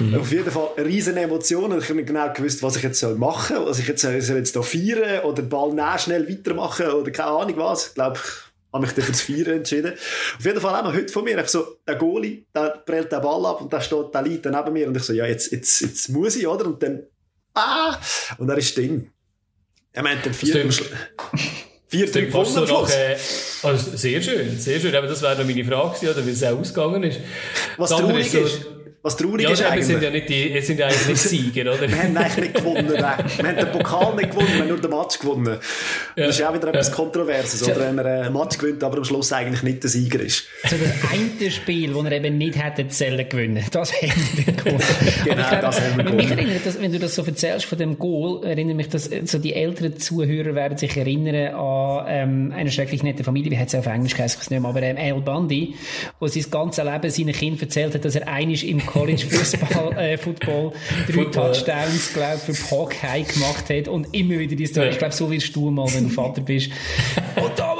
Mhm. 0.00 0.14
Auf 0.16 0.32
jeden 0.32 0.50
Fall 0.50 0.68
riesen 0.78 1.16
Emotionen. 1.16 1.78
Ich 1.78 1.84
habe 1.84 1.94
nicht 1.94 2.08
genau 2.08 2.32
gewusst, 2.32 2.62
was 2.62 2.76
ich 2.76 2.82
jetzt 2.82 3.02
machen 3.16 3.56
soll. 3.56 3.66
Also 3.66 3.80
ich 3.80 3.88
jetzt, 3.88 4.02
soll 4.02 4.12
jetzt 4.12 4.52
hier 4.52 4.62
feiern 4.62 5.24
oder 5.24 5.42
den 5.42 5.48
Ball 5.48 5.72
näher 5.72 5.98
schnell 5.98 6.28
weitermachen 6.28 6.88
oder 6.88 7.10
keine 7.10 7.30
Ahnung 7.30 7.56
was. 7.58 7.88
Ich 7.88 7.94
glaube, 7.94 8.18
ich 8.18 8.72
habe 8.72 8.86
mich 8.86 8.94
dann 8.94 9.04
für 9.04 9.12
das 9.12 9.20
Feiern 9.20 9.58
entschieden. 9.58 9.92
Auf 10.38 10.44
jeden 10.44 10.60
Fall 10.60 10.74
auch 10.74 10.84
noch 10.84 10.94
heute 10.94 11.12
von 11.12 11.24
mir. 11.24 11.38
Ich 11.38 11.48
so, 11.48 11.76
der 11.86 11.94
Goalie, 11.96 12.44
der 12.54 12.82
prellt 12.84 13.12
den 13.12 13.20
Ball 13.20 13.46
ab 13.46 13.60
und 13.60 13.72
da 13.72 13.80
steht 13.80 14.12
der 14.12 14.22
Leiter 14.22 14.50
neben 14.50 14.72
mir 14.72 14.88
und 14.88 14.96
ich 14.96 15.02
so, 15.02 15.12
ja, 15.12 15.26
jetzt, 15.26 15.52
jetzt, 15.52 15.80
jetzt 15.80 16.08
muss 16.08 16.36
ich, 16.36 16.46
oder? 16.46 16.66
Und 16.66 16.82
dann, 16.82 17.04
ah! 17.54 17.96
Und 18.38 18.48
er 18.48 18.58
ist 18.58 18.76
drin. 18.76 19.10
Er 19.92 20.02
meint 20.02 20.24
den 20.24 20.34
vierten 20.34 20.72
Vier 21.90 22.06
Stück 22.06 22.28
gewonnen 22.28 22.56
am 22.56 22.66
Schluss. 22.68 22.90
Äh, 22.94 23.16
also 23.64 23.96
sehr 23.96 24.22
schön, 24.22 24.56
sehr 24.60 24.78
schön. 24.78 24.94
Aber 24.94 25.08
das 25.08 25.20
wäre 25.22 25.36
noch 25.36 25.44
meine 25.44 25.64
Frage 25.64 25.94
gewesen, 25.96 26.14
oder 26.14 26.24
wie 26.24 26.30
es 26.30 26.44
auch 26.44 26.56
ausgegangen 26.56 27.02
ist. 27.02 27.18
Was 27.76 27.90
traurig 27.90 28.32
ist, 28.32 28.62
so, 28.62 28.68
was 29.02 29.16
traurig 29.16 29.44
ja, 29.44 29.50
ist 29.52 29.62
eigentlich. 29.62 29.86
Sind 29.86 30.02
ja 30.02 30.10
nicht 30.10 30.28
die, 30.28 30.60
sind 30.60 30.78
ja 30.78 30.86
eigentlich 30.86 31.08
nicht 31.08 31.22
Sieger, 31.22 31.72
oder? 31.72 31.88
wir 31.88 32.02
haben 32.02 32.14
eigentlich 32.14 32.36
nicht 32.36 32.54
gewonnen. 32.54 32.90
wir 32.90 33.08
haben 33.08 33.56
den 33.56 33.72
Pokal 33.72 34.14
nicht 34.14 34.30
gewonnen, 34.30 34.48
wir 34.52 34.60
haben 34.60 34.68
nur 34.68 34.78
den 34.78 34.90
Match 34.90 35.18
gewonnen. 35.18 35.58
Ja. 36.16 36.26
Das 36.26 36.38
ist 36.38 36.44
auch 36.44 36.52
wieder 36.52 36.68
etwas 36.68 36.88
ja. 36.88 36.94
Kontroverses, 36.94 37.62
oder? 37.62 37.80
Wenn 37.80 37.94
man 37.94 38.06
einen 38.06 38.34
Match 38.34 38.58
gewinnt, 38.58 38.84
aber 38.84 38.98
am 38.98 39.04
Schluss 39.04 39.32
eigentlich 39.32 39.62
nicht 39.62 39.82
der 39.82 39.88
Sieger 39.88 40.20
ist. 40.20 40.44
Also 40.62 40.76
das 40.76 41.10
eine 41.10 41.50
Spiel, 41.50 41.94
das 41.94 42.04
er 42.04 42.12
eben 42.12 42.36
nicht 42.36 42.62
hätte 42.62 42.88
zählen 42.88 43.26
gewinnen, 43.26 43.64
das 43.70 43.90
haben 43.90 44.12
wir 44.34 44.52
gewonnen. 44.52 44.82
genau, 45.24 45.48
glaube, 45.48 45.56
das 45.62 45.80
haben 45.80 45.96
wir 45.96 46.04
gewonnen. 46.04 46.16
Mich 46.16 46.30
erinnert 46.30 46.66
das, 46.66 46.78
wenn 46.78 46.92
du 46.92 46.98
das 46.98 47.14
so 47.14 47.24
erzählst 47.24 47.64
von 47.64 47.78
dem 47.78 47.98
Goal, 47.98 48.44
erinnert 48.44 48.76
mich 48.76 48.88
das, 48.90 49.08
so 49.24 49.38
die 49.38 49.54
älteren 49.54 49.98
Zuhörer 49.98 50.54
werden 50.54 50.76
sich 50.76 50.94
erinnern 50.94 51.54
an 51.54 52.04
ähm, 52.06 52.52
eine 52.54 52.70
schrecklich 52.70 53.02
nette 53.02 53.24
Familie, 53.24 53.50
wie 53.50 53.58
hat 53.58 53.68
es 53.68 53.74
auf 53.74 53.86
Englisch 53.86 54.14
geheißen, 54.14 54.40
ich 54.42 54.50
nicht 54.50 54.60
mehr, 54.60 54.68
aber 54.68 54.82
ähm, 54.82 54.98
Al 54.98 55.22
Bundy, 55.22 55.74
wo 56.18 56.26
sein 56.26 56.44
ganzes 56.50 56.84
Leben 56.84 57.10
seinen 57.10 57.32
Kindern 57.32 57.60
erzählt 57.62 57.94
hat, 57.94 58.04
dass 58.04 58.14
er 58.14 58.28
einisch 58.28 58.62
im 58.64 58.89
College 58.92 59.26
Fußball, 59.26 59.92
äh, 59.96 60.18
Football 60.18 60.72
drei 61.06 61.12
Football. 61.12 61.52
Touchdowns, 61.52 62.12
glaube 62.12 62.40
ich, 62.48 62.56
für 62.56 62.70
Hawkeye 62.70 63.22
gemacht 63.22 63.70
hat 63.70 63.88
und 63.88 64.14
immer 64.14 64.38
wieder 64.38 64.56
die 64.56 64.66
Story. 64.66 64.88
Ich 64.88 64.98
glaube, 64.98 65.14
so 65.14 65.30
wirst 65.30 65.54
du 65.54 65.70
mal, 65.70 65.86
wenn 65.94 66.08
du 66.08 66.14
Vater 66.14 66.40
bist. 66.40 66.70
und 67.36 67.58
damals 67.58 67.78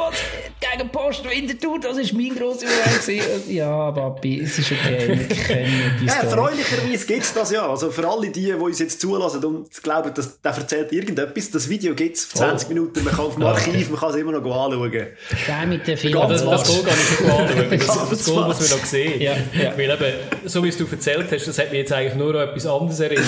gegen 0.81 0.93
Post 0.93 1.25
Winterthur, 1.25 1.79
das 1.81 1.97
war 1.97 2.21
mein 2.21 2.35
grosser 2.35 2.67
Moment. 2.67 3.49
Ja, 3.49 3.91
Papi, 3.91 4.41
es 4.41 4.59
ist 4.59 4.73
okay, 4.73 5.09
wir 5.09 5.37
kennen 5.37 5.97
die 6.01 6.09
Story. 6.09 6.23
Ja, 6.23 6.29
erfreulicherweise 6.29 7.07
gibt 7.07 7.23
es 7.23 7.35
das 7.35 7.51
ja. 7.51 7.69
Also 7.69 7.91
für 7.91 8.09
alle 8.09 8.31
die, 8.31 8.45
die 8.45 8.53
uns 8.53 8.79
jetzt 8.79 9.01
zulassen 9.01 9.45
und 9.45 9.83
glauben, 9.83 10.13
dass 10.15 10.41
der 10.41 10.53
erzählt 10.53 10.93
irgendetwas, 10.93 11.51
das 11.51 11.69
Video 11.69 11.95
gibt 11.95 12.17
es 12.17 12.29
20 12.31 12.69
oh. 12.69 12.73
Minuten, 12.73 13.05
man 13.05 13.15
kann 13.15 13.27
auf 13.27 13.35
dem 13.35 13.45
Archiv, 13.45 13.91
man 13.91 14.01
kann 14.01 14.11
es 14.11 14.17
immer 14.17 14.33
noch 14.33 14.45
anschauen. 14.45 14.91
Der 14.91 15.67
mit 15.67 15.87
den 15.87 15.97
Film. 15.97 16.15
Das, 16.15 16.45
das 16.45 16.69
Goal 16.69 16.83
kann 16.83 16.95
ich 16.95 17.17
schon 17.17 17.31
anschauen. 17.31 17.71
Das, 17.71 18.11
das 18.11 18.25
Goal 18.25 18.47
muss 18.47 18.61
man 18.61 18.79
noch 18.79 18.87
sehen. 18.87 19.21
Ja, 19.21 19.33
ja. 19.33 19.73
Weil 19.77 19.91
eben, 19.91 20.49
so 20.49 20.65
wie 20.65 20.69
es 20.69 20.77
du 20.77 20.87
erzählt 20.91 21.27
hast, 21.31 21.47
das 21.47 21.59
hat 21.59 21.71
mich 21.71 21.81
jetzt 21.81 21.93
eigentlich 21.93 22.15
nur 22.15 22.35
an 22.35 22.49
etwas 22.49 22.67
anderes 22.67 23.01
erinnert. 23.01 23.27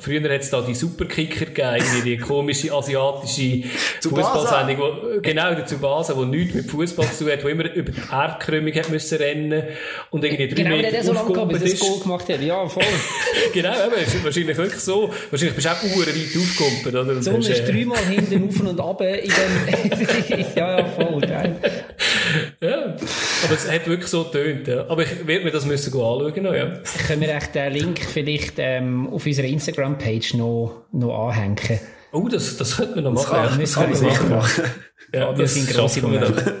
Früher 0.00 0.22
hat 0.22 0.40
es 0.40 0.50
da 0.50 0.60
die 0.60 0.74
Superkicker 0.74 1.46
gegeben, 1.46 2.04
die 2.04 2.18
komische 2.18 2.72
asiatische 2.72 3.62
Fußballsendung, 4.02 5.22
genau, 5.22 5.54
der 5.54 5.66
Tsubasa, 5.66 6.14
die 6.14 6.26
nichts 6.26 6.54
mit 6.54 6.70
Fußball 6.70 6.89
zu 6.96 7.24
tun 7.24 7.32
hat, 7.32 7.44
wo 7.44 7.48
immer 7.48 7.72
über 7.74 7.92
die 7.92 8.00
Erdkrümmung 8.10 8.74
hat 8.74 8.90
müssen 8.90 9.18
rennen 9.18 9.62
und 10.10 10.24
irgendwie 10.24 10.48
drei 10.48 10.62
genau, 10.62 10.76
Meter 10.76 10.90
der 10.90 11.04
so 11.04 11.12
lange 11.12 11.32
gehabt, 11.32 11.52
bis 11.52 11.62
er 11.62 11.70
das 11.70 11.78
Goal 11.80 12.00
gemacht 12.00 12.28
hat. 12.28 12.42
Ja, 12.42 12.68
voll. 12.68 12.82
genau, 13.52 13.72
eben, 13.86 14.02
ist 14.02 14.24
wahrscheinlich 14.24 14.56
wirklich 14.56 14.80
so. 14.80 15.12
Wahrscheinlich 15.30 15.54
bist 15.54 15.66
du 15.66 15.70
auch 15.70 15.82
uhren 15.82 16.06
weit 16.06 16.86
oder? 16.94 17.14
Die 17.14 17.22
Sonne 17.22 17.38
ist 17.38 17.50
äh, 17.50 17.72
dreimal 17.72 18.04
hinten 18.04 18.48
auf 18.48 18.60
und 18.60 18.80
ab 18.80 19.00
in 19.00 19.30
dem, 19.30 20.44
ja, 20.56 20.78
ja, 20.78 20.84
voll, 20.86 21.20
geil. 21.20 21.56
ja, 22.60 22.96
aber 23.44 23.54
es 23.54 23.70
hat 23.70 23.86
wirklich 23.86 24.08
so 24.08 24.24
getönt, 24.24 24.68
ja. 24.68 24.86
Aber 24.88 25.02
ich 25.02 25.26
werde 25.26 25.44
mir 25.44 25.50
das 25.50 25.66
müssen 25.66 25.92
anschauen 25.92 26.42
noch, 26.42 26.54
ja. 26.54 26.80
Können 27.06 27.20
wir 27.20 27.34
echt 27.34 27.54
den 27.54 27.72
Link 27.72 28.00
vielleicht 28.00 28.54
ähm, 28.58 29.08
auf 29.08 29.24
unserer 29.26 29.46
Instagram-Page 29.46 30.34
noch, 30.34 30.84
noch 30.92 31.28
anhängen? 31.28 31.80
Oh, 32.12 32.28
das, 32.28 32.56
das 32.56 32.76
könnte 32.76 32.96
man 32.96 33.04
noch 33.04 33.12
machen. 33.12 33.32
Das 33.32 33.50
kann, 33.50 33.52
ja. 33.52 33.60
das 33.60 33.74
kann 33.74 33.90
man 33.90 33.98
sicher 33.98 34.24
machen. 34.24 34.64
Ja, 35.12 35.32
das 35.32 35.54
sind 35.54 35.68
grosse 35.68 36.02
Momente. 36.02 36.56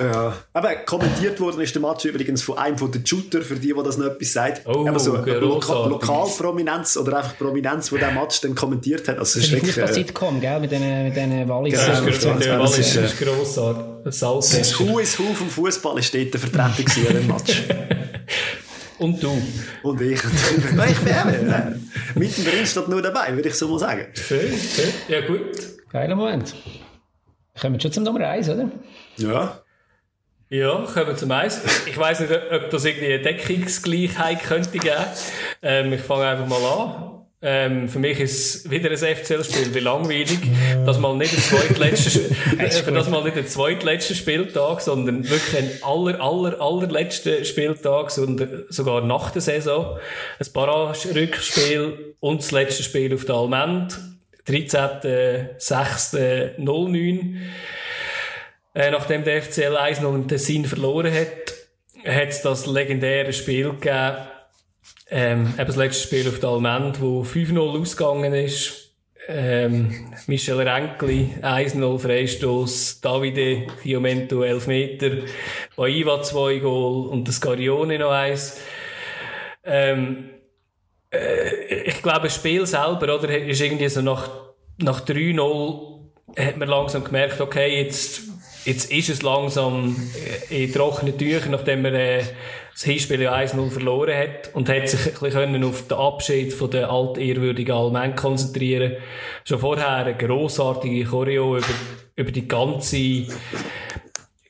Ja. 0.00 0.34
Aber 0.54 0.74
kommentiert 0.86 1.38
worden 1.38 1.60
ist 1.60 1.74
der 1.74 1.82
Match 1.82 2.06
übrigens 2.06 2.42
von 2.42 2.56
einem 2.56 2.78
von 2.78 2.90
den 2.90 3.04
Shooter, 3.04 3.42
für 3.42 3.56
die, 3.56 3.74
die 3.74 3.82
das 3.84 3.98
noch 3.98 4.06
etwas 4.06 4.32
sagt. 4.32 4.66
Oh, 4.66 4.86
Eben 4.86 4.98
so 4.98 5.14
Loka 5.14 5.84
Lokalprominenz 5.84 6.96
oder 6.96 7.18
einfach 7.18 7.36
Prominenz, 7.36 7.90
die 7.90 7.98
diesen 7.98 8.14
Match 8.14 8.40
dann 8.40 8.54
kommentiert 8.54 9.06
hat. 9.06 9.18
Also, 9.18 9.38
das 9.38 9.48
ist 9.48 9.52
wirklich... 9.52 9.76
Äh, 9.76 9.92
Sitcom, 9.92 10.40
gell? 10.40 10.60
Mit 10.60 10.72
diesen, 10.72 11.04
mit 11.04 11.14
Wallis. 11.48 11.74
Genau, 11.74 12.06
das 12.06 12.16
ist, 12.16 12.24
Wallis 12.24 12.78
ist, 12.78 12.96
ist 12.96 13.18
grossartig. 13.20 13.84
Das 14.04 14.78
Hu 14.78 14.98
ist 14.98 15.18
Hu 15.18 15.34
vom 15.34 15.50
Fußball 15.50 15.98
ist 15.98 16.14
dort 16.14 16.36
vertreten 16.36 17.06
in 17.08 17.14
dem 17.14 17.26
Match. 17.26 17.62
Und 19.02 19.20
du. 19.20 19.42
Und 19.82 20.00
ich. 20.00 20.20
Nein, 20.76 20.90
ich 20.92 20.98
bin 21.00 21.12
äh, 21.12 21.74
mittendrin 22.14 22.64
steht 22.64 22.86
nur 22.86 23.02
dabei, 23.02 23.34
würde 23.34 23.48
ich 23.48 23.54
so 23.56 23.66
mal 23.66 23.80
sagen. 23.80 24.06
Schön, 24.14 24.56
schön. 24.56 24.92
Ja, 25.08 25.20
gut. 25.26 25.40
Geiler 25.90 26.14
Moment. 26.14 26.54
Kommen 27.60 27.74
wir 27.74 27.80
schon 27.80 27.90
zum 27.90 28.04
Nummer 28.04 28.20
1, 28.20 28.48
oder? 28.48 28.70
Ja. 29.16 29.60
Ja, 30.50 30.84
kommen 30.84 31.06
wir 31.08 31.16
zum 31.16 31.32
Eis. 31.32 31.60
Ich 31.86 31.98
weiss 31.98 32.20
nicht, 32.20 32.30
ob 32.30 32.70
das 32.70 32.84
irgendwie 32.84 33.12
eine 33.12 33.22
Deckungsgleichheit 33.22 34.42
könnte 34.44 34.78
geben. 34.78 34.96
Ähm, 35.62 35.92
ich 35.92 36.00
fange 36.00 36.26
einfach 36.26 36.46
mal 36.46 36.64
an. 36.64 37.11
Ähm, 37.44 37.88
für 37.88 37.98
mich 37.98 38.20
ist 38.20 38.66
es 38.66 38.70
wieder 38.70 38.88
ein 38.88 38.96
FCL-Spiel, 38.96 39.74
wie 39.74 39.80
langweilig, 39.80 40.38
dass 40.86 41.00
mal 41.00 41.16
nicht 41.16 41.32
der 41.32 41.42
zweitletzte, 41.42 42.20
für 42.84 42.92
das 42.96 43.08
mal 43.08 43.24
nicht 43.24 43.34
der 43.34 43.46
zweitletzte 43.46 44.14
Spieltag, 44.14 44.80
sondern 44.80 45.28
wirklich 45.28 45.58
ein 45.58 45.68
aller, 45.82 46.20
aller, 46.20 46.60
allerletzter 46.60 47.44
Spieltag, 47.44 48.12
sondern 48.12 48.62
sogar 48.68 49.00
nach 49.00 49.32
der 49.32 49.42
Saison. 49.42 49.98
Ein 50.38 50.46
Barrage-Rückspiel 50.52 52.14
und 52.20 52.42
das 52.42 52.52
letzte 52.52 52.84
Spiel 52.84 53.12
auf 53.12 53.24
der 53.24 53.34
Almend, 53.34 53.98
13.06.09. 54.46 57.36
Äh, 58.74 58.90
nachdem 58.92 59.24
der 59.24 59.42
FCL 59.42 59.76
1-0 59.76 60.28
den 60.28 60.38
Sinn 60.38 60.64
verloren 60.64 61.12
hat, 61.12 61.54
hat 62.06 62.28
es 62.28 62.40
das 62.42 62.66
legendäre 62.66 63.32
Spiel 63.32 63.70
gegeben, 63.70 64.28
ähm, 65.12 65.54
eben 65.58 65.66
das 65.66 65.76
letzte 65.76 66.02
Spiel 66.04 66.26
auf 66.26 66.40
der 66.40 66.48
Almend, 66.48 67.00
wo 67.00 67.22
5-0 67.22 67.80
ausgegangen 67.80 68.32
ist. 68.32 68.94
Ähm, 69.28 70.12
Michel 70.26 70.60
Renkli, 70.60 71.34
1-0 71.42 71.98
Freistoß, 71.98 73.00
Davide 73.02 73.66
Fiomento 73.82 74.42
11 74.42 74.66
Meter, 74.66 75.10
Baiva 75.76 76.22
2 76.22 76.58
Goal 76.58 77.08
und 77.08 77.28
das 77.28 77.36
Scarione 77.36 77.98
noch 77.98 78.10
eins. 78.10 78.58
Ähm, 79.64 80.30
äh, 81.12 81.82
ich 81.84 82.02
glaube, 82.02 82.22
das 82.22 82.34
Spiel 82.34 82.66
selber, 82.66 83.14
oder, 83.14 83.38
ist 83.38 83.60
irgendwie 83.60 83.88
so 83.88 84.00
nach, 84.00 84.30
nach 84.78 85.04
3-0 85.04 85.92
hat 86.38 86.56
man 86.56 86.68
langsam 86.68 87.04
gemerkt, 87.04 87.40
okay, 87.40 87.82
jetzt, 87.82 88.22
jetzt 88.64 88.90
ist 88.90 89.10
es 89.10 89.22
langsam 89.22 89.94
in 90.48 90.72
trockenen 90.72 91.16
Tüchern, 91.16 91.52
nachdem 91.52 91.82
man 91.82 91.94
äh, 91.94 92.22
das 92.72 92.84
Hinspiel 92.84 93.20
ja 93.20 93.34
1-0 93.34 93.70
verloren 93.70 94.16
hat 94.16 94.54
und 94.54 94.68
hat 94.68 94.88
sich 94.88 95.06
ein 95.06 95.20
bisschen 95.20 95.64
auf 95.64 95.88
den 95.88 95.98
Abschied 95.98 96.52
von 96.52 96.70
der 96.70 96.90
altehrwürdigen 96.90 97.74
Allmend 97.74 98.16
konzentrieren. 98.16 98.96
Schon 99.44 99.58
vorher 99.58 99.90
eine 99.90 100.16
grossartige 100.16 101.04
Choreo 101.04 101.58
über, 101.58 101.66
über 102.16 102.30
die 102.32 102.48
ganze 102.48 103.26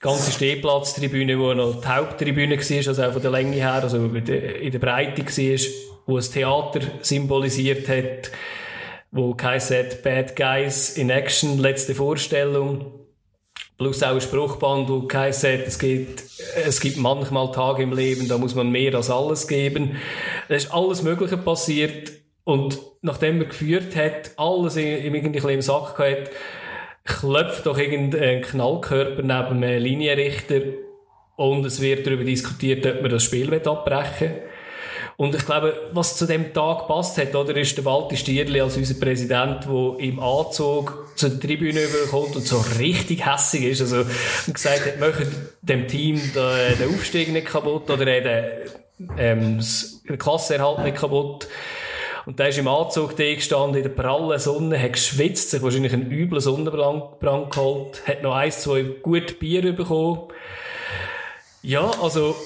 ganze 0.03 0.33
Stehplatztribüne, 0.33 1.39
wo 1.39 1.55
noch 1.55 1.81
die 1.81 1.87
Haupttribüne 1.87 2.57
war, 2.57 2.89
also 2.89 3.03
auch 3.03 3.13
von 3.13 3.23
der 3.23 3.31
Länge 3.31 3.57
her, 3.57 3.75
also 3.75 3.99
in 3.99 4.73
der 4.73 4.79
Breite 4.79 5.23
war, 5.25 5.59
wo 6.07 6.17
das 6.17 6.31
Theater 6.31 6.81
symbolisiert 7.01 7.89
hat, 7.89 8.33
wo 9.13 9.33
geheißen 9.35 9.79
hat, 9.79 10.03
Bad 10.03 10.35
Guys 10.35 10.97
in 10.97 11.09
Action, 11.09 11.59
letzte 11.59 11.95
Vorstellung 11.95 13.02
Ein 13.85 14.21
Spruchband, 14.21 15.09
geheißen 15.09 15.63
es 15.67 15.79
gibt, 15.79 16.25
es 16.67 16.81
gibt 16.81 16.97
manchmal 16.99 17.51
Tage 17.53 17.83
im 17.83 17.93
Leben, 17.93 18.29
da 18.29 18.39
muss 18.39 18.55
man 18.55 18.71
mehr 18.71 18.95
als 18.95 19.11
alles 19.11 19.49
geben. 19.49 19.97
Da 20.49 20.55
ist 20.55 20.73
alles 20.73 21.03
Mögliche 21.03 21.37
passiert. 21.37 22.13
Und 22.45 22.79
nachdem 23.03 23.41
er 23.41 23.47
geführt 23.47 23.95
hat, 23.95 24.33
alles 24.37 24.77
irgendwie 24.77 25.53
im 25.53 25.63
Sack 25.63 25.97
gehabt, 25.97 26.31
klopft 27.05 27.67
doch 27.67 27.79
irgendein 27.79 28.43
Knallkörper 28.43 29.23
neben 29.23 29.63
einem 29.63 29.83
Linienrichter 29.83 30.61
und 31.37 31.65
es 31.65 31.81
wird 31.81 32.07
darüber 32.07 32.25
diskutiert, 32.25 32.87
ob 32.87 33.03
man 33.03 33.11
das 33.11 33.25
Spiel 33.25 33.53
abbrechen 33.55 34.31
will. 34.31 34.43
Und 35.17 35.35
ich 35.35 35.45
glaube, 35.45 35.75
was 35.93 36.17
zu 36.17 36.27
dem 36.27 36.53
Tag 36.53 36.89
passt 36.89 37.19
hat, 37.19 37.35
oder, 37.35 37.55
ist 37.57 37.77
der 37.77 37.85
Walter 37.85 38.17
Stierli 38.17 38.61
als 38.61 38.77
unser 38.77 38.95
Präsident, 38.95 39.65
der 39.65 39.95
im 39.99 40.21
Anzug 40.21 41.13
zu 41.17 41.29
der 41.29 41.41
Tribüne 41.41 41.83
überkommt 41.83 42.35
und 42.37 42.47
so 42.47 42.65
richtig 42.79 43.27
hässig 43.27 43.65
ist, 43.65 43.83
also, 43.83 44.05
und 44.47 44.55
gesagt 44.55 44.87
hat, 44.87 44.99
möchte 44.99 45.27
dem 45.61 45.87
Team 45.87 46.21
den, 46.35 46.79
den 46.79 46.95
Aufstieg 46.95 47.31
nicht 47.33 47.47
kaputt 47.47 47.91
oder 47.91 48.05
den, 48.05 48.51
ähm, 49.19 49.61
den 50.09 50.19
Klassenerhalt 50.19 50.85
nicht 50.85 50.97
kaputt. 50.97 51.47
Und 52.25 52.39
der 52.39 52.49
ist 52.49 52.59
im 52.59 52.69
Anzug 52.69 53.17
da 53.17 53.35
gestanden, 53.35 53.77
in 53.77 53.83
der 53.83 53.91
prallen 53.91 54.39
Sonne, 54.39 54.81
hat 54.81 54.93
geschwitzt, 54.93 55.51
sich 55.51 55.63
wahrscheinlich 55.63 55.93
einen 55.93 56.11
üblen 56.11 56.41
Sonnenbrand 56.41 57.21
geholt, 57.21 58.07
hat 58.07 58.23
noch 58.23 58.35
eins, 58.35 58.61
zwei 58.61 58.83
gute 58.83 59.35
Bier 59.35 59.73
bekommen. 59.73 60.29
Ja, 61.63 61.91
also, 62.01 62.37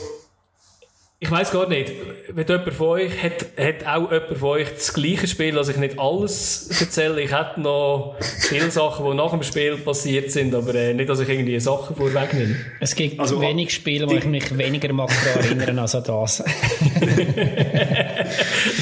ich 1.18 1.30
weiß 1.30 1.50
gar 1.50 1.66
nicht, 1.66 1.92
wenn 2.28 2.46
jemand 2.46 2.74
von 2.74 2.88
euch, 2.88 3.22
hat, 3.22 3.46
hat 3.58 3.86
auch 3.86 4.12
jemand 4.12 4.36
von 4.36 4.48
euch 4.50 4.68
das 4.74 4.92
gleiche 4.92 5.26
Spiel, 5.26 5.52
dass 5.52 5.68
ich 5.68 5.78
nicht 5.78 5.98
alles 5.98 6.68
erzähle. 6.78 7.22
Ich 7.22 7.32
hätte 7.32 7.58
noch 7.60 8.16
viele 8.20 8.70
Sachen, 8.70 9.06
die 9.06 9.14
nach 9.14 9.30
dem 9.30 9.42
Spiel 9.42 9.78
passiert 9.78 10.30
sind, 10.30 10.54
aber 10.54 10.74
äh, 10.74 10.92
nicht, 10.92 11.08
dass 11.08 11.20
ich 11.20 11.28
irgendwie 11.28 11.58
Sachen 11.58 11.96
vorwegnehme. 11.96 12.56
Es 12.80 12.94
gibt 12.94 13.18
also, 13.18 13.40
wenig 13.40 13.72
Spiele, 13.72 14.06
wo 14.08 14.14
ich 14.14 14.26
mich 14.26 14.56
weniger 14.58 14.92
mag 14.92 15.10
daran 15.24 15.58
erinnern 15.58 15.78
als 15.78 15.94
an 15.94 16.04
das. 16.04 16.36
das 16.44 16.46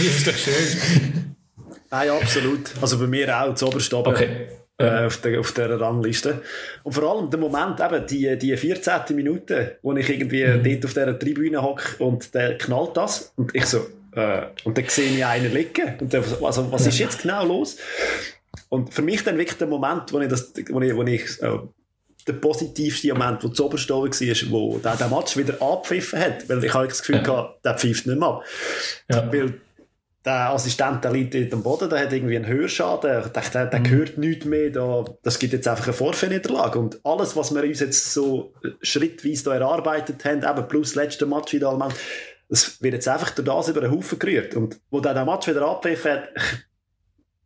ist 0.03 0.27
doch 0.27 0.35
schön. 0.35 1.35
Nein, 1.91 2.11
absolut. 2.11 2.73
Also 2.81 2.99
bei 2.99 3.07
mir 3.07 3.41
auch, 3.41 3.55
zu 3.55 3.69
oberst 3.69 3.95
oben. 3.95 4.11
Okay. 4.13 4.49
Äh, 4.77 5.07
auf, 5.07 5.19
der, 5.19 5.39
auf 5.39 5.53
der 5.53 5.81
Rangliste. 5.81 6.43
Und 6.83 6.93
vor 6.93 7.05
allem 7.05 7.31
der 7.31 7.39
Moment, 7.39 7.79
eben, 7.79 8.07
die, 8.09 8.37
die 8.37 8.57
14. 8.57 9.15
Minute, 9.15 9.79
wo 9.83 9.93
ich 9.93 10.11
irgendwie 10.11 10.45
mhm. 10.45 10.65
dort 10.65 10.85
auf 10.87 10.95
dieser 10.95 11.17
Tribüne 11.17 11.63
hocke 11.63 12.03
und 12.03 12.35
der 12.35 12.59
knallt 12.59 12.97
das 12.97 13.33
und 13.37 13.55
ich 13.55 13.67
so, 13.67 13.87
äh, 14.17 14.47
und 14.65 14.77
dann 14.77 14.87
sehe 14.89 15.13
ich 15.13 15.25
einen 15.25 15.55
liegen 15.55 15.95
und 16.01 16.13
dann, 16.13 16.25
also, 16.43 16.73
was 16.73 16.89
ist 16.89 16.99
jetzt 16.99 17.23
genau 17.23 17.45
los? 17.45 17.77
Und 18.69 18.93
für 18.93 19.03
mich 19.03 19.23
dann 19.23 19.39
wirklich 19.39 19.59
der 19.59 19.69
Moment, 19.69 20.13
wo 20.13 20.19
ich 20.19 20.29
das, 20.29 20.53
wo 20.69 20.81
ich, 20.81 20.97
wo 20.97 21.03
ich 21.05 21.41
äh, 21.41 21.59
der 22.27 22.33
positivste 22.33 23.15
Moment, 23.15 23.45
wo 23.45 23.49
Zoberstove 23.49 24.09
war, 24.09 24.51
wo 24.51 24.79
der 24.79 24.97
den 24.97 25.11
Match 25.11 25.37
wieder 25.37 25.61
abpfiffen 25.63 26.19
hat, 26.19 26.49
weil 26.49 26.65
ich 26.65 26.75
habe 26.75 26.89
das 26.89 26.99
Gefühl 26.99 27.17
ja. 27.17 27.23
gehabt, 27.23 27.65
der 27.65 27.79
pfeift 27.79 28.07
nicht 28.07 28.19
mehr 28.19 28.29
ab. 28.29 28.43
Ja. 29.09 29.33
Weil 29.33 29.55
der 30.25 30.51
Assistent, 30.51 31.05
der 31.05 31.13
liegt 31.13 31.35
dort 31.35 31.53
am 31.53 31.63
Boden, 31.63 31.91
der 31.91 32.01
hat 32.01 32.13
irgendwie 32.13 32.37
einen 32.37 32.47
Hörschaden. 32.47 33.25
Ich 33.27 33.33
dachte, 33.33 33.51
der, 33.53 33.67
der 33.67 33.81
mhm. 33.81 33.91
hört 33.91 34.19
nichts 34.19 34.45
mehr. 34.47 34.71
Da, 34.71 35.05
das 35.23 35.39
gibt 35.39 35.53
jetzt 35.53 35.69
einfach 35.69 35.85
eine 35.85 35.93
Vorfallniederlage. 35.93 36.79
Und 36.79 37.01
alles, 37.05 37.37
was 37.37 37.55
wir 37.55 37.63
uns 37.63 37.81
jetzt 37.81 38.13
so 38.13 38.55
schrittweise 38.81 39.45
da 39.45 39.55
erarbeitet 39.55 40.25
haben, 40.25 40.43
eben 40.43 40.69
plus 40.69 40.95
letzte 40.95 41.27
Match 41.27 41.53
in 41.53 41.65
Allmann, 41.65 41.93
das 42.49 42.83
wird 42.83 42.95
jetzt 42.95 43.09
einfach 43.09 43.31
durch 43.31 43.47
das 43.47 43.69
über 43.69 43.83
den 43.83 43.91
Haufen 43.91 44.19
gerührt. 44.19 44.55
Und 44.55 44.81
wo 44.91 45.01
der 45.01 45.13
den 45.13 45.27
Match 45.27 45.47
wieder 45.47 45.67
abpfiffen 45.67 46.13
hat, 46.13 46.29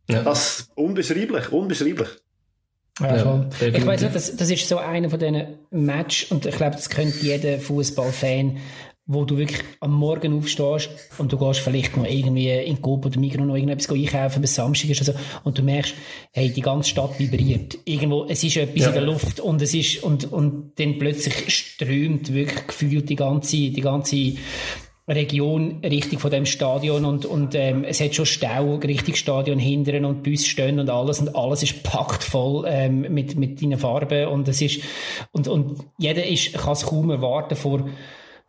ja. 0.09 0.23
das 0.23 0.69
unbeschreiblich, 0.75 1.51
unbeschreiblich. 1.51 2.09
Ja, 3.01 3.15
ja, 3.15 3.49
ich 3.61 3.85
weiß 3.85 4.01
nicht, 4.01 4.15
das, 4.15 4.35
das 4.35 4.49
ist 4.49 4.67
so 4.67 4.77
einer 4.77 5.09
von 5.09 5.19
diesen 5.19 5.57
Match 5.71 6.29
und 6.31 6.45
ich 6.45 6.55
glaube, 6.55 6.75
das 6.75 6.89
könnte 6.89 7.17
jeder 7.19 7.57
Fußballfan 7.59 8.57
wo 9.11 9.25
du 9.25 9.39
wirklich 9.39 9.61
am 9.79 9.95
Morgen 9.95 10.37
aufstehst 10.37 10.91
und 11.17 11.33
du 11.33 11.37
gehst 11.37 11.61
vielleicht 11.61 11.97
noch 11.97 12.05
irgendwie 12.05 12.51
in 12.51 12.79
Coop 12.79 13.07
oder 13.07 13.19
Migros 13.19 13.47
noch 13.47 13.55
irgendetwas 13.55 13.89
einkaufen, 13.89 14.41
bis 14.41 14.53
Samstag 14.53 14.91
ist, 14.91 14.99
also, 14.99 15.13
und 15.43 15.57
du 15.57 15.63
merkst, 15.63 15.95
hey, 16.31 16.51
die 16.51 16.61
ganze 16.61 16.91
Stadt 16.91 17.17
vibriert. 17.17 17.75
Irgendwo, 17.85 18.25
es 18.25 18.43
ist 18.43 18.57
etwas 18.57 18.81
ja. 18.81 18.87
in 18.89 18.93
der 18.93 19.01
Luft 19.01 19.39
und 19.39 19.63
es 19.63 19.73
ist, 19.73 20.03
und, 20.03 20.31
und 20.31 20.73
dann 20.75 20.99
plötzlich 20.99 21.49
strömt 21.49 22.31
wirklich 22.31 22.67
gefühlt 22.67 23.09
die 23.09 23.15
ganze, 23.15 23.57
die 23.57 23.81
ganze 23.81 24.33
Region 25.07 25.79
richtig 25.83 26.19
von 26.19 26.29
dem 26.29 26.45
Stadion 26.45 27.03
und, 27.03 27.25
und 27.25 27.55
ähm, 27.55 27.83
es 27.83 27.99
hat 27.99 28.13
schon 28.13 28.27
Stau 28.27 28.75
richtig 28.75 29.17
Stadion 29.17 29.57
hindern 29.57 30.05
und 30.05 30.21
Bus 30.21 30.45
stehen 30.45 30.79
und 30.79 30.91
alles 30.91 31.19
und 31.19 31.35
alles 31.35 31.63
ist 31.63 31.81
packt 31.81 32.23
voll 32.23 32.65
ähm, 32.67 33.07
mit, 33.09 33.35
mit 33.35 33.59
deinen 33.59 33.79
Farben 33.79 34.27
und 34.27 34.47
es 34.47 34.61
ist, 34.61 34.81
und, 35.31 35.47
und 35.47 35.83
jeder 35.97 36.27
ist, 36.27 36.53
kann 36.53 36.73
es 36.73 36.85
kaum 36.85 37.09
erwarten 37.09 37.55
vor, 37.55 37.89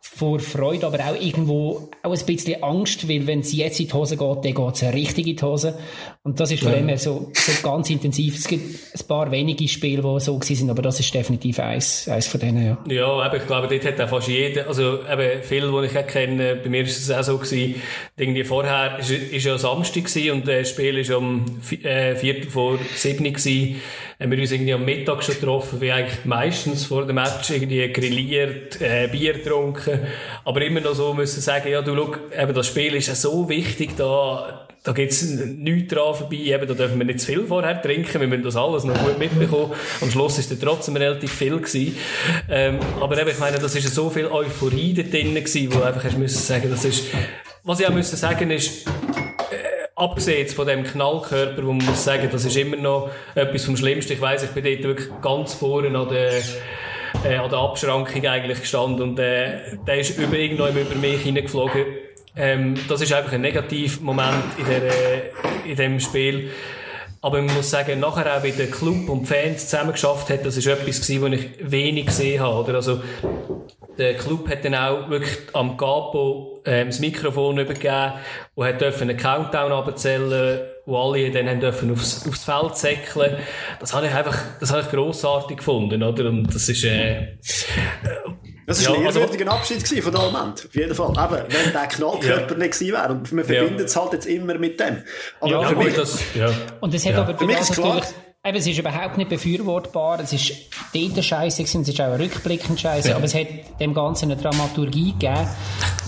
vor 0.03 0.39
Freude, 0.39 0.87
aber 0.87 0.99
auch 0.99 1.15
irgendwo 1.15 1.89
auch 2.01 2.11
ein 2.11 2.25
bisschen 2.25 2.63
Angst, 2.63 3.07
weil 3.07 3.27
wenn 3.27 3.41
es 3.41 3.53
jetzt 3.53 3.79
in 3.79 3.87
die 3.87 3.93
Hose 3.93 4.17
geht, 4.17 4.37
dann 4.43 4.53
geht 4.53 4.75
es 4.75 4.93
richtig 4.93 5.27
in 5.27 5.35
die 5.35 5.43
Hose. 5.43 5.77
Und 6.23 6.39
das 6.39 6.51
ist 6.51 6.63
von 6.63 6.71
ja. 6.71 6.79
dem 6.79 6.87
her 6.87 6.97
so, 6.97 7.31
so 7.33 7.51
ganz 7.61 7.87
intensiv. 7.91 8.35
Es 8.35 8.47
gibt 8.47 8.65
ein 8.65 9.07
paar 9.07 9.29
wenige 9.31 9.67
Spiele, 9.67 10.01
die 10.01 10.19
so 10.19 10.33
gewesen 10.39 10.55
sind, 10.55 10.69
aber 10.71 10.81
das 10.81 10.99
ist 10.99 11.13
definitiv 11.13 11.59
eins, 11.59 12.07
eins 12.07 12.27
von 12.27 12.39
denen, 12.39 12.65
ja. 12.65 12.77
Ja, 12.87 13.07
aber 13.07 13.37
ich 13.37 13.45
glaube, 13.45 13.67
dort 13.67 13.85
hat 13.85 14.01
auch 14.01 14.09
fast 14.09 14.27
jeder, 14.27 14.67
also 14.67 14.99
eben 15.03 15.43
viele, 15.43 15.71
die 15.71 15.85
ich 15.85 15.97
auch 15.97 16.07
kenne, 16.07 16.55
bei 16.55 16.69
mir 16.69 16.81
ist 16.81 16.97
es 16.97 17.11
auch 17.11 17.23
so 17.23 17.37
gewesen, 17.37 17.75
irgendwie 18.17 18.43
vorher 18.43 18.97
ist, 18.97 19.11
ist 19.11 19.45
ja 19.45 19.57
Samstag 19.59 20.05
gewesen 20.05 20.31
und 20.31 20.47
das 20.47 20.69
Spiel 20.71 20.97
ist 20.97 21.11
um 21.11 21.45
äh, 21.83 22.15
Viertel 22.15 22.49
vor 22.49 22.79
sieben 22.95 23.25
gewesen 23.25 23.79
haben 24.21 24.31
wir 24.31 24.39
uns 24.39 24.51
irgendwie 24.51 24.73
am 24.73 24.85
Mittag 24.85 25.23
schon 25.23 25.35
getroffen, 25.35 25.81
wie 25.81 25.91
eigentlich 25.91 26.25
meistens 26.25 26.85
vor 26.85 27.07
dem 27.07 27.15
Match 27.15 27.49
irgendwie 27.49 27.91
grilliert, 27.91 28.79
äh, 28.79 29.07
Bier 29.11 29.33
getrunken, 29.33 29.99
aber 30.45 30.61
immer 30.61 30.79
noch 30.79 30.93
so 30.93 31.13
müssen 31.13 31.41
sagen, 31.41 31.69
ja, 31.69 31.81
du 31.81 31.95
schau, 31.95 32.15
eben 32.39 32.53
das 32.53 32.67
Spiel 32.67 32.93
ist 32.95 33.07
ja 33.07 33.15
so 33.15 33.49
wichtig, 33.49 33.97
da, 33.97 34.67
da 34.83 34.91
gibt's 34.91 35.23
nichts 35.23 35.93
dran 35.93 36.13
vorbei, 36.13 36.37
eben, 36.37 36.67
da 36.67 36.73
dürfen 36.75 36.99
wir 36.99 37.05
nicht 37.05 37.19
zu 37.19 37.27
viel 37.27 37.45
vorher 37.47 37.81
trinken, 37.81 38.21
wir 38.21 38.27
müssen 38.27 38.43
das 38.43 38.55
alles 38.55 38.83
noch 38.83 38.97
gut 39.03 39.17
mitbekommen. 39.17 39.73
Am 40.01 40.11
Schluss 40.11 40.37
ist 40.37 40.51
da 40.51 40.55
trotzdem 40.55 40.95
relativ 40.95 41.31
viel 41.31 41.57
gewesen. 41.57 41.95
Ähm, 42.49 42.79
aber 42.99 43.19
eben, 43.19 43.29
ich 43.29 43.39
meine, 43.39 43.57
das 43.57 43.75
ist 43.75 43.93
so 43.93 44.09
viel 44.11 44.27
Euphorie 44.27 44.93
da 44.93 45.01
drin 45.01 45.33
gewesen, 45.33 45.73
wo 45.73 45.81
einfach 45.81 46.03
hast 46.03 46.17
müssen 46.17 46.39
sagen, 46.39 46.69
das 46.69 46.85
ist, 46.85 47.05
was 47.63 47.79
ich 47.79 47.87
auch 47.87 47.93
müssen 47.93 48.17
sagen 48.17 48.51
ist, 48.51 48.85
abgesehen 50.01 50.47
von 50.47 50.65
dem 50.67 50.83
Knallkörper, 50.83 51.63
wo 51.63 51.73
man 51.73 51.85
muss 51.85 52.03
sagen, 52.03 52.27
das 52.31 52.43
ist 52.43 52.57
immer 52.57 52.75
noch 52.75 53.11
etwas 53.35 53.65
vom 53.65 53.77
Schlimmsten. 53.77 54.13
Ich 54.13 54.21
weiss, 54.21 54.43
ich 54.43 54.49
bin 54.49 54.63
dort 54.63 54.83
wirklich 54.83 55.09
ganz 55.21 55.53
vorne 55.53 55.95
an 55.97 56.09
der, 56.09 56.39
äh, 57.23 57.37
an 57.37 57.49
der 57.49 57.59
Abschrankung 57.59 58.25
eigentlich 58.25 58.61
gestanden 58.61 59.01
und 59.01 59.19
äh, 59.19 59.77
der 59.85 59.99
ist 59.99 60.17
über, 60.17 60.35
irgendwo 60.35 60.65
über 60.65 60.95
mich 60.95 61.21
hineingeflogen. 61.21 61.85
Ähm, 62.35 62.75
das 62.87 63.01
ist 63.01 63.13
einfach 63.13 63.33
ein 63.33 63.41
Negativmoment 63.41 64.57
in, 64.57 64.65
der, 64.65 64.91
in 65.65 65.75
dem 65.75 65.99
Spiel. 65.99 66.49
Aber 67.23 67.41
man 67.41 67.55
muss 67.55 67.69
sagen, 67.69 67.99
nachher 67.99 68.35
auch, 68.35 68.43
wie 68.43 68.51
der 68.51 68.71
Club 68.71 69.07
und 69.07 69.21
die 69.21 69.25
Fans 69.27 69.67
zusammen 69.67 69.91
geschafft 69.91 70.29
hat, 70.31 70.43
das 70.43 70.57
ist 70.57 70.65
etwas 70.65 71.01
gewesen, 71.01 71.21
was 71.21 71.39
ich 71.39 71.71
wenig 71.71 72.07
gesehen 72.07 72.41
habe. 72.41 72.63
Oder? 72.63 72.75
Also, 72.75 72.99
der 73.97 74.15
Club 74.15 74.49
hat 74.49 74.65
dann 74.65 74.73
auch 74.73 75.09
wirklich 75.09 75.37
am 75.53 75.77
Capo 75.77 76.61
ähm, 76.65 76.87
das 76.87 76.99
Mikrofon 76.99 77.59
übergeben 77.59 78.13
und 78.55 78.65
hat 78.65 78.81
dürfen 78.81 79.09
einen 79.09 79.17
Countdown 79.17 79.71
abzählen, 79.71 80.61
wo 80.85 80.97
alle 80.97 81.29
dann 81.29 81.47
haben 81.47 81.59
dürfen 81.59 81.91
aufs, 81.91 82.27
aufs 82.27 82.43
Feld 82.43 82.75
säckeln. 82.75 83.37
Das 83.79 83.93
habe 83.93 84.07
ich 84.07 84.13
einfach, 84.13 84.37
das 84.59 84.71
habe 84.71 84.81
ich 84.81 84.89
grossartig 84.89 85.57
gefunden, 85.57 86.01
oder? 86.01 86.29
Und 86.29 86.53
das 86.53 86.69
ist, 86.69 86.83
äh, 86.83 87.37
das 88.67 88.85
war 88.85 88.93
ja, 88.93 88.99
ein 88.99 89.07
also- 89.07 89.19
ehrwürdiger 89.19 89.51
also, 89.51 89.73
Abschied 89.73 90.03
von 90.03 90.13
Dalment. 90.13 90.65
Auf 90.67 90.75
jeden 90.75 90.95
Fall. 90.95 91.09
Eben, 91.11 91.53
wenn 91.53 91.71
der 91.73 91.87
Knallkörper 91.87 92.53
ja. 92.53 92.57
nicht 92.57 92.73
gewesen 92.73 92.93
wäre. 92.93 93.09
Und 93.11 93.31
man 93.31 93.45
verbindet 93.45 93.87
es 93.87 93.95
halt 93.95 94.13
jetzt 94.13 94.25
immer 94.25 94.57
mit 94.57 94.79
dem. 94.79 95.03
Aber 95.39 95.51
ja, 95.51 95.63
für 95.63 95.75
mich, 95.75 95.95
das, 95.95 96.19
ja. 96.35 96.51
Und 96.79 96.93
es 96.93 97.05
hat 97.05 97.15
aber 97.15 97.37
für 97.37 97.45
mich 97.45 97.59
ist 97.59 97.73
klar, 97.73 98.01
Eben, 98.43 98.57
es 98.57 98.65
ist 98.65 98.79
überhaupt 98.79 99.17
nicht 99.17 99.29
befürwortbar. 99.29 100.19
Es 100.19 100.33
ist 100.33 100.51
dort 100.95 101.23
scheiße 101.23 101.61
gewesen, 101.61 101.81
es 101.83 101.89
ist 101.89 102.01
auch 102.01 102.17
rückblickend 102.17 102.81
scheiße, 102.81 103.09
ja. 103.09 103.15
aber 103.15 103.25
es 103.25 103.35
hat 103.35 103.47
dem 103.79 103.93
Ganzen 103.93 104.31
eine 104.31 104.41
Dramaturgie 104.41 105.11
gegeben, 105.11 105.47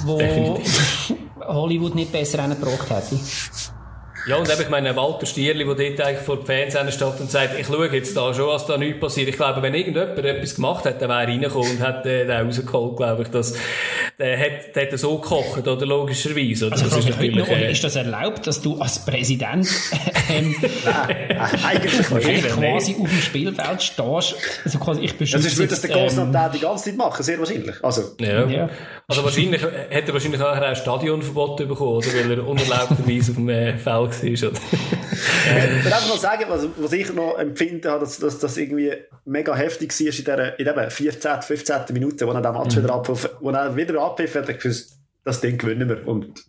wo 0.06 0.20
Hollywood 1.45 1.93
nicht 1.93 2.12
besser 2.12 2.47
gebraucht 2.47 2.89
hätte. 2.89 3.20
Ja, 4.26 4.38
und 4.38 4.49
eben, 4.49 4.61
ich 4.61 4.69
meine, 4.69 4.95
Walter 4.95 5.26
Stierli, 5.26 5.65
der 5.65 5.76
dort 5.76 6.07
eigentlich 6.07 6.26
vor 6.26 6.38
den 6.38 6.45
Fans 6.45 6.93
steht 6.93 7.19
und 7.19 7.30
sagt, 7.30 7.59
ich 7.59 7.67
schaue 7.67 7.93
jetzt 7.93 8.15
da 8.15 8.34
schon, 8.34 8.47
was 8.47 8.65
da 8.65 8.78
nichts 8.78 9.01
passiert. 9.01 9.28
Ich 9.28 9.36
glaube, 9.36 9.61
wenn 9.61 9.74
irgendjemand 9.74 10.17
etwas 10.17 10.55
gemacht 10.55 10.86
hat, 10.86 11.01
dann 11.01 11.09
wäre 11.09 11.24
er 11.24 11.28
reingekommen 11.28 11.71
und 11.71 11.86
hätte 11.86 12.26
den 12.26 12.32
rausgeholt, 12.32 12.95
glaube 12.95 13.24
ich. 13.24 13.28
Das, 13.30 13.53
der 14.17 14.39
hat, 14.39 14.76
der 14.76 14.91
hat 14.91 14.97
so 14.97 15.17
gekocht, 15.17 15.67
oder 15.67 15.86
logischerweise. 15.86 16.71
Also, 16.71 16.86
das 16.86 16.97
ist, 16.99 17.09
natürlich, 17.09 17.36
noch, 17.36 17.49
ist 17.49 17.84
das 17.84 17.97
erlaubt, 17.97 18.47
dass 18.47 18.61
du 18.61 18.80
als 18.80 19.03
Präsident 19.05 19.67
ähm, 20.30 20.55
eigentlich 21.65 22.07
quasi 22.07 22.95
auf 23.01 23.09
dem 23.09 23.21
Spielfeld 23.21 23.84
stehst? 23.84 24.36
Also 24.63 24.80
quasi, 24.80 25.01
ich 25.01 25.17
das 25.17 25.34
ist, 25.34 25.57
würde 25.57 25.71
das 25.71 25.82
der 25.82 25.89
Grossnat 25.89 26.34
ähm, 26.34 26.51
die 26.53 26.59
ganze 26.59 26.86
Zeit 26.86 26.95
machen, 26.95 27.24
sehr 27.24 27.39
wahrscheinlich. 27.39 27.84
Also, 27.84 28.03
ja. 28.21 28.45
ja. 28.45 28.69
also 29.05 29.24
wahrscheinlich 29.26 29.61
hätte 29.61 30.11
er 30.11 30.13
wahrscheinlich 30.13 30.41
auch 30.41 30.53
ein 30.53 30.76
Stadionverbot 30.78 31.57
bekommen, 31.57 31.97
oder? 31.97 32.07
Weil 32.07 32.32
er 32.32 32.47
unerlaubterweise 32.47 33.32
auf 33.32 33.38
dem 33.38 33.49
äh, 33.49 33.78
Feld 33.78 34.12
war. 34.22 34.49
Oder? 34.49 34.59
ähm, 35.49 35.80
ich 35.84 35.89
darf 35.89 36.07
noch 36.07 36.18
sagen, 36.18 36.45
was, 36.47 36.68
was 36.78 36.93
ich 36.93 37.14
noch 37.14 37.38
empfinde, 37.38 37.82
dass, 37.82 38.20
dass 38.20 38.39
das 38.39 38.57
irgendwie 38.57 38.93
mega 39.26 39.55
heftig 39.55 39.91
war 39.99 40.07
in 40.07 40.11
dieser 40.11 40.59
in 40.59 40.66
der 40.66 40.91
14., 40.91 41.41
15. 41.41 41.82
Minute, 41.93 42.28
wo 42.28 42.32
er 42.32 42.41
den 42.41 42.53
Match 42.53 42.76
mhm. 42.76 42.84
wieder 42.84 42.93
abpfiff, 42.93 43.30
wo 43.39 43.49
er 43.49 43.76
wieder 43.76 44.01
abpfiff, 44.01 44.36
hat 44.36 44.59
gewusst, 44.59 44.97
das 45.24 45.41
Ding 45.41 45.57
gewinnen 45.57 45.88
wir 45.89 46.07
und 46.07 46.43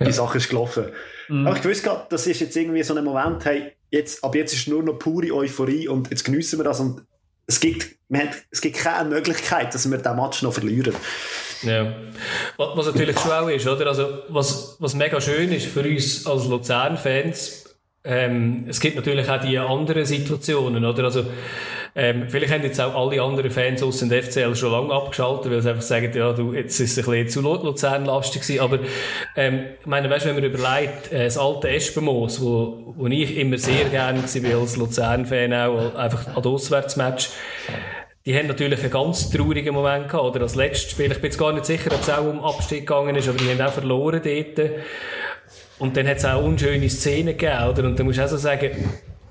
die 0.00 0.12
Sache 0.12 0.38
ist 0.38 0.48
gelaufen. 0.48 0.86
Mhm. 1.28 1.46
Aber 1.46 1.56
ich 1.56 1.64
wusste 1.64 2.06
das 2.08 2.26
ist 2.26 2.40
jetzt 2.40 2.56
irgendwie 2.56 2.82
so 2.82 2.94
ein 2.94 3.04
Moment, 3.04 3.44
hey, 3.44 3.72
jetzt, 3.90 4.22
ab 4.22 4.34
jetzt 4.34 4.52
ist 4.52 4.68
nur 4.68 4.82
noch 4.82 4.98
pure 4.98 5.32
Euphorie 5.32 5.88
und 5.88 6.10
jetzt 6.10 6.24
geniessen 6.24 6.58
wir 6.58 6.64
das 6.64 6.80
und 6.80 7.02
es 7.46 7.60
gibt, 7.60 7.96
hat, 8.12 8.30
es 8.50 8.60
gibt 8.60 8.76
keine 8.76 9.08
Möglichkeit, 9.08 9.72
dass 9.72 9.88
wir 9.88 9.98
diesen 9.98 10.16
Match 10.16 10.42
noch 10.42 10.52
verlieren. 10.52 10.94
Ja. 11.62 11.94
Was 12.56 12.86
natürlich 12.86 13.18
schon 13.18 13.32
auch 13.32 13.48
ist, 13.48 13.66
oder? 13.66 13.86
Also, 13.86 14.22
was, 14.28 14.76
was 14.78 14.94
mega 14.94 15.20
schön 15.20 15.52
ist 15.52 15.66
für 15.66 15.80
uns 15.80 16.26
als 16.26 16.46
Luzern-Fans, 16.46 17.64
ähm, 18.06 18.66
es 18.68 18.78
gibt 18.78 18.96
natürlich 18.96 19.28
auch 19.28 19.40
die 19.40 19.58
anderen 19.58 20.04
Situationen, 20.04 20.84
oder? 20.84 21.04
Also, 21.04 21.24
ähm, 21.96 22.26
vielleicht 22.28 22.52
haben 22.52 22.62
jetzt 22.62 22.80
auch 22.80 22.94
alle 22.94 23.20
anderen 23.20 23.50
Fans 23.50 23.82
aus 23.82 23.98
dem 24.00 24.10
FCL 24.10 24.54
schon 24.54 24.70
lange 24.70 24.92
abgeschaltet, 24.92 25.50
weil 25.50 25.62
sie 25.62 25.70
einfach 25.70 25.82
sagen, 25.82 26.12
ja, 26.14 26.32
du, 26.32 26.52
jetzt 26.52 26.78
ist 26.78 26.96
es 26.96 27.08
ein 27.08 27.10
bisschen 27.10 27.28
zu 27.28 27.40
Luzern-lastig 27.40 28.42
gewesen. 28.42 28.60
Aber, 28.60 28.78
ähm, 29.34 29.64
ich 29.80 29.86
meine, 29.86 30.08
weißt, 30.10 30.26
wenn 30.26 30.34
man 30.34 30.44
überlegt, 30.44 31.10
äh, 31.10 31.24
das 31.24 31.38
alte 31.38 31.70
Espenmoos, 31.70 32.40
wo, 32.40 32.94
wo 32.96 33.06
ich 33.06 33.36
immer 33.36 33.58
sehr 33.58 33.86
gerne 33.86 34.22
war 34.22 34.60
als 34.60 34.76
Luzern-Fan 34.76 35.54
auch, 35.54 35.94
einfach 35.94 36.36
an 36.36 36.44
Auswärtsmatch, 36.44 37.30
die 38.26 38.36
haben 38.36 38.48
natürlich 38.48 38.80
einen 38.80 38.90
ganz 38.90 39.30
traurigen 39.30 39.72
Moment 39.72 40.08
gehabt, 40.08 40.24
oder? 40.24 40.40
Das 40.40 40.56
letzte 40.56 40.90
Spiel, 40.90 41.06
ich 41.06 41.20
bin 41.20 41.30
jetzt 41.30 41.38
gar 41.38 41.52
nicht 41.52 41.64
sicher, 41.64 41.92
ob 41.92 42.02
es 42.02 42.10
auch 42.10 42.26
um 42.26 42.42
Abstieg 42.42 42.80
gegangen 42.80 43.14
ist, 43.14 43.28
aber 43.28 43.38
die 43.38 43.48
haben 43.48 43.60
auch 43.60 43.72
verloren 43.72 44.20
dort. 44.22 44.70
Und 45.78 45.96
dann 45.96 46.08
hat 46.08 46.16
es 46.16 46.24
auch 46.24 46.42
unschöne 46.42 46.90
Szenen 46.90 47.38
gegeben, 47.38 47.68
oder? 47.70 47.84
Und 47.84 47.96
dann 47.96 48.04
musst 48.04 48.18
du 48.18 48.24
auch 48.24 48.28
so 48.28 48.36
sagen, 48.36 48.70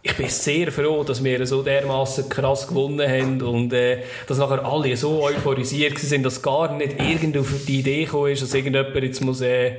ich 0.02 0.14
bin 0.16 0.30
sehr 0.30 0.72
froh, 0.72 1.04
dass 1.04 1.24
wir 1.24 1.46
so 1.48 1.64
dermaßen 1.64 2.30
krass 2.30 2.68
gewonnen 2.68 3.10
haben 3.10 3.42
und 3.42 3.74
äh, 3.74 4.04
dass 4.28 4.38
nachher 4.38 4.64
alle 4.64 4.96
so 4.96 5.24
euphorisiert 5.24 5.98
sind, 5.98 6.24
dass 6.24 6.44
gar 6.44 6.76
nicht 6.78 7.02
irgend 7.02 7.36
auf 7.38 7.52
die 7.68 7.80
Idee 7.80 8.06
gekommen 8.06 8.32
ist, 8.32 8.44
dass 8.44 8.54
irgendjemand 8.54 8.96
jetzt 9.04 9.22
muss 9.22 9.42
äh, 9.42 9.78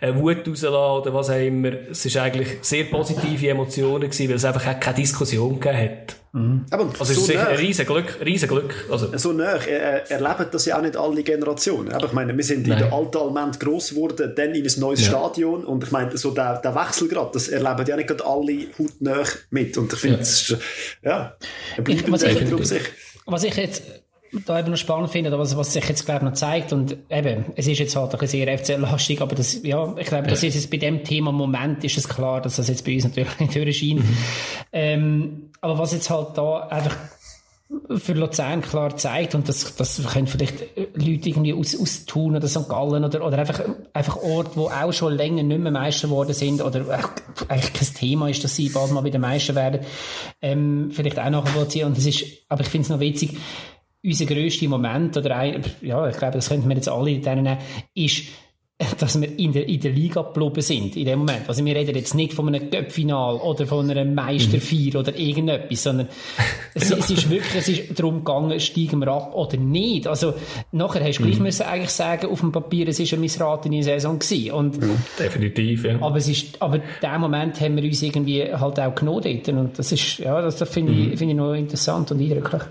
eine 0.00 0.18
Wut 0.20 0.48
rauslassen 0.48 0.74
oder 0.74 1.14
was 1.14 1.30
auch 1.30 1.40
immer. 1.40 1.70
Es 1.92 2.04
ist 2.04 2.16
eigentlich 2.16 2.58
sehr 2.62 2.84
positive 2.84 3.50
Emotionen 3.50 4.10
gewesen, 4.10 4.28
weil 4.28 4.36
es 4.36 4.44
einfach 4.44 4.66
auch 4.66 4.80
keine 4.80 4.96
Diskussion 4.96 5.60
gegeben 5.60 5.78
hat. 5.78 5.91
Mhm. 6.34 6.64
Aber 6.70 6.84
also 6.84 7.04
so 7.04 7.12
es 7.12 7.18
ist 7.18 7.26
sicher 7.26 7.48
ein 7.48 7.56
riesen 7.56 7.84
Glück, 7.84 8.18
riesen 8.24 8.48
Glück. 8.48 8.86
Also. 8.90 9.16
So 9.18 9.32
nah 9.32 9.56
er, 9.56 10.10
erleben 10.10 10.46
das 10.50 10.64
ja 10.64 10.78
auch 10.78 10.82
nicht 10.82 10.96
alle 10.96 11.22
Generationen. 11.22 11.92
Aber 11.92 12.06
ich 12.06 12.12
meine, 12.12 12.34
wir 12.34 12.44
sind 12.44 12.66
Nein. 12.66 12.78
in 12.78 12.84
der 12.84 12.92
alten 12.92 13.18
Alment 13.18 13.60
gross 13.60 13.90
geworden, 13.90 14.32
dann 14.34 14.54
in 14.54 14.66
ein 14.66 14.80
neues 14.80 15.02
ja. 15.02 15.08
Stadion 15.08 15.64
und 15.64 15.84
ich 15.84 15.90
meine, 15.90 16.16
so 16.16 16.30
der, 16.30 16.58
der 16.60 16.74
Wechsel 16.74 17.08
gerade, 17.08 17.30
das 17.34 17.48
erleben 17.48 17.84
ja 17.86 17.96
nicht 17.96 18.08
gerade 18.08 18.24
alle 18.24 18.66
hautnah 18.78 19.24
mit 19.50 19.76
und 19.76 19.92
ich 19.92 19.98
finde, 19.98 20.16
ja. 20.16 20.22
es 20.22 20.50
ist, 20.50 20.56
ja, 21.02 21.36
ein 21.76 21.84
ich, 21.86 22.10
was, 22.10 22.22
ich, 22.22 22.80
was 23.26 23.44
ich 23.44 23.56
jetzt 23.56 23.82
da 24.46 24.58
eben 24.58 24.70
noch 24.70 24.78
spannend 24.78 25.10
finde, 25.10 25.28
oder 25.28 25.38
was, 25.38 25.56
was 25.56 25.74
sich 25.74 25.86
jetzt, 25.86 26.06
glaube 26.06 26.24
ich, 26.24 26.30
noch 26.30 26.32
zeigt, 26.32 26.72
und 26.72 26.96
eben, 27.10 27.44
es 27.56 27.66
ist 27.66 27.78
jetzt 27.78 27.94
halt 27.94 28.14
ein 28.14 28.18
bisschen 28.18 28.46
sehr 28.46 28.58
FCL-lastig, 28.58 29.20
aber 29.20 29.34
das, 29.34 29.62
ja, 29.62 29.94
ich 29.98 30.06
glaube, 30.06 30.28
das 30.28 30.42
ist 30.42 30.54
jetzt 30.54 30.70
bei 30.70 30.78
dem 30.78 31.04
Thema 31.04 31.32
Moment 31.32 31.84
ist 31.84 31.98
es 31.98 32.08
klar, 32.08 32.40
dass 32.40 32.56
das 32.56 32.68
jetzt 32.68 32.86
bei 32.86 32.94
uns 32.94 33.04
natürlich 33.04 33.38
nicht 33.38 33.54
durchscheint. 33.54 34.00
Mhm. 34.00 34.16
Ähm, 34.72 35.51
aber 35.62 35.78
was 35.78 35.92
jetzt 35.92 36.10
halt 36.10 36.36
da 36.36 36.66
einfach 36.68 36.96
für 37.96 38.12
Luzern 38.12 38.60
klar 38.60 38.96
zeigt, 38.96 39.34
und 39.34 39.48
das, 39.48 39.76
das 39.76 40.02
können 40.12 40.26
vielleicht 40.26 40.60
Leute 40.94 41.28
irgendwie 41.28 41.54
aus, 41.54 41.78
aus 41.80 42.04
Thun 42.04 42.36
oder 42.36 42.46
St. 42.46 42.68
Gallen 42.68 43.04
oder, 43.04 43.24
oder 43.26 43.38
einfach, 43.38 43.62
einfach 43.94 44.16
Orte, 44.16 44.50
wo 44.56 44.68
auch 44.68 44.92
schon 44.92 45.14
länger 45.14 45.42
nicht 45.42 45.60
mehr 45.60 45.72
Meister 45.72 46.08
geworden 46.08 46.34
sind, 46.34 46.60
oder 46.60 46.84
eigentlich 47.48 47.72
kein 47.72 47.94
Thema 47.94 48.28
ist, 48.28 48.44
dass 48.44 48.56
sie 48.56 48.68
bald 48.68 48.92
mal 48.92 49.04
wieder 49.04 49.18
Meister 49.18 49.54
werden, 49.54 49.80
ähm, 50.42 50.90
vielleicht 50.92 51.18
auch 51.18 51.30
nachvollziehen. 51.30 51.86
Und 51.86 51.96
das 51.96 52.04
ist, 52.04 52.24
aber 52.48 52.60
ich 52.60 52.68
finde 52.68 52.84
es 52.84 52.90
noch 52.90 53.00
witzig, 53.00 53.38
unser 54.04 54.26
grösster 54.26 54.68
Moment, 54.68 55.16
oder 55.16 55.36
ein, 55.36 55.64
ja, 55.80 56.06
ich 56.08 56.16
glaube, 56.18 56.34
das 56.34 56.48
könnten 56.48 56.68
wir 56.68 56.76
jetzt 56.76 56.88
alle 56.88 57.18
nennen, 57.18 57.56
ist, 57.94 58.24
dass 58.98 59.20
wir 59.20 59.38
in 59.38 59.52
der, 59.52 59.68
in 59.68 59.80
der 59.80 59.92
Liga 59.92 60.22
geblieben 60.22 60.60
sind, 60.60 60.96
in 60.96 61.04
dem 61.04 61.20
Moment. 61.20 61.48
Also 61.48 61.64
wir 61.64 61.74
reden 61.74 61.94
jetzt 61.94 62.14
nicht 62.14 62.32
von 62.32 62.48
einem 62.48 62.70
Cup-Final 62.70 63.36
oder 63.36 63.66
von 63.66 63.90
einem 63.90 64.14
Meisterfeier 64.14 64.94
mhm. 64.94 64.96
oder 64.96 65.18
irgendetwas, 65.18 65.82
sondern 65.82 66.08
es, 66.74 66.90
es, 66.90 67.10
ist 67.10 67.30
wirklich, 67.30 67.54
es 67.54 67.68
ist 67.68 67.98
darum 67.98 68.24
gegangen, 68.24 68.58
steigen 68.60 69.00
wir 69.00 69.08
ab 69.08 69.34
oder 69.34 69.56
nicht. 69.56 70.06
Also 70.06 70.34
nachher 70.72 71.04
hast 71.04 71.18
du 71.18 71.24
gleich 71.24 71.38
mhm. 71.38 71.44
müssen 71.44 71.62
eigentlich 71.64 71.90
sagen, 71.90 72.30
auf 72.30 72.40
dem 72.40 72.52
Papier, 72.52 72.88
es 72.88 73.00
ist 73.00 73.12
eine 73.12 73.20
missratene 73.20 73.82
Saison 73.82 74.18
gewesen. 74.18 74.52
Und, 74.52 74.80
mhm. 74.80 74.96
Definitiv, 75.18 75.84
ja. 75.84 76.00
Aber 76.00 76.16
es 76.16 76.28
ist, 76.28 76.60
aber 76.60 76.76
in 76.76 76.82
dem 77.02 77.20
Moment 77.20 77.60
haben 77.60 77.76
wir 77.76 77.84
uns 77.84 78.02
irgendwie 78.02 78.52
halt 78.52 78.80
auch 78.80 78.94
genommen 78.94 79.22
dort. 79.22 79.48
Und 79.48 79.78
das 79.78 79.92
ist, 79.92 80.18
ja, 80.18 80.40
das, 80.40 80.56
das 80.56 80.68
finde 80.68 80.92
mhm. 80.92 81.12
ich, 81.12 81.18
finde 81.18 81.34
ich 81.34 81.38
noch 81.38 81.54
interessant 81.54 82.10
und 82.10 82.20
eindrücklich. 82.20 82.62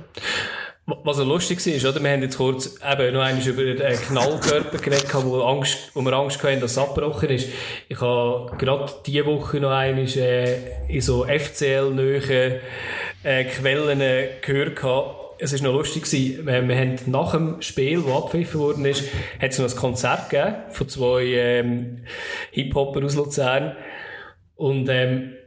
Was 1.03 1.17
so 1.17 1.23
lustig 1.23 1.65
war, 1.65 1.89
oder? 1.89 2.03
Wir 2.03 2.11
haben 2.11 2.21
jetzt 2.21 2.37
kurz 2.37 2.77
eben 2.77 3.13
noch 3.13 3.21
einmal 3.21 3.47
über 3.47 3.63
den 3.63 3.97
Knallkörper 3.97 4.77
geredet, 4.77 5.07
wo, 5.13 5.41
Angst, 5.41 5.91
wo 5.93 6.01
wir 6.01 6.13
Angst 6.13 6.43
hatten, 6.43 6.59
dass 6.59 6.71
es 6.71 6.77
abgebrochen 6.77 7.29
ist. 7.29 7.47
Ich 7.87 8.01
habe 8.01 8.55
gerade 8.57 8.91
diese 9.05 9.25
Woche 9.25 9.59
noch 9.59 9.71
einmal 9.71 10.05
äh, 10.05 10.57
in 10.89 11.01
so 11.01 11.25
FCL-nähen 11.25 12.59
äh, 13.23 13.43
Quellen 13.45 14.01
äh, 14.01 14.29
gehört. 14.41 14.79
Es 15.39 15.53
war 15.53 15.71
noch 15.71 15.77
lustig 15.77 16.03
gewesen. 16.03 16.45
Wir, 16.45 16.67
wir 16.67 16.77
haben 16.77 16.95
nach 17.05 17.31
dem 17.31 17.61
Spiel, 17.61 18.01
das 18.01 18.13
abgepfiffen 18.13 18.59
worden 18.59 18.85
ist, 18.85 19.03
hat 19.41 19.51
es 19.51 19.59
noch 19.59 19.69
ein 19.69 19.75
Konzert 19.75 20.29
gegeben 20.29 20.55
von 20.71 20.89
zwei 20.89 21.23
ähm, 21.23 22.03
Hip-Hopper 22.51 23.05
aus 23.05 23.15
Luzern. 23.15 23.75
Und 24.55 24.89
ähm, 24.89 25.33
äh, 25.33 25.40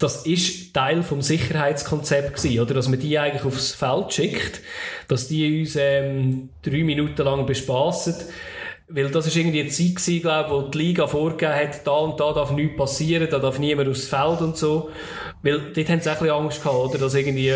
das 0.00 0.24
ist 0.24 0.72
Teil 0.72 1.02
vom 1.02 1.20
Sicherheitskonzept 1.20 2.36
gewesen, 2.36 2.60
oder? 2.60 2.74
Dass 2.74 2.88
man 2.88 2.98
die 2.98 3.18
eigentlich 3.18 3.44
aufs 3.44 3.72
Feld 3.72 4.12
schickt, 4.12 4.62
dass 5.08 5.28
die 5.28 5.60
uns 5.60 5.76
ähm, 5.76 6.48
drei 6.62 6.82
Minuten 6.82 7.22
lang 7.22 7.44
bespassen. 7.44 8.14
Weil 8.88 9.10
das 9.10 9.26
ist 9.26 9.36
irgendwie 9.36 9.60
eine 9.60 9.68
Zeit 9.68 9.94
gewesen, 9.96 10.22
glaube 10.22 10.50
wo 10.50 10.62
die 10.62 10.78
Liga 10.78 11.06
vorgegeben 11.06 11.54
hat, 11.54 11.86
da 11.86 11.92
und 11.92 12.18
da 12.18 12.32
darf 12.32 12.50
nichts 12.50 12.76
passieren, 12.76 13.28
da 13.30 13.38
darf 13.38 13.58
niemand 13.58 13.88
aufs 13.88 14.08
Feld 14.08 14.40
und 14.40 14.56
so. 14.56 14.90
Weil 15.42 15.60
dort 15.72 15.88
haben 15.88 16.00
sie 16.00 16.10
ein 16.10 16.18
bisschen 16.18 16.30
Angst 16.30 16.62
gehabt, 16.62 16.76
oder? 16.76 16.98
Dass 16.98 17.14
irgendwie 17.14 17.52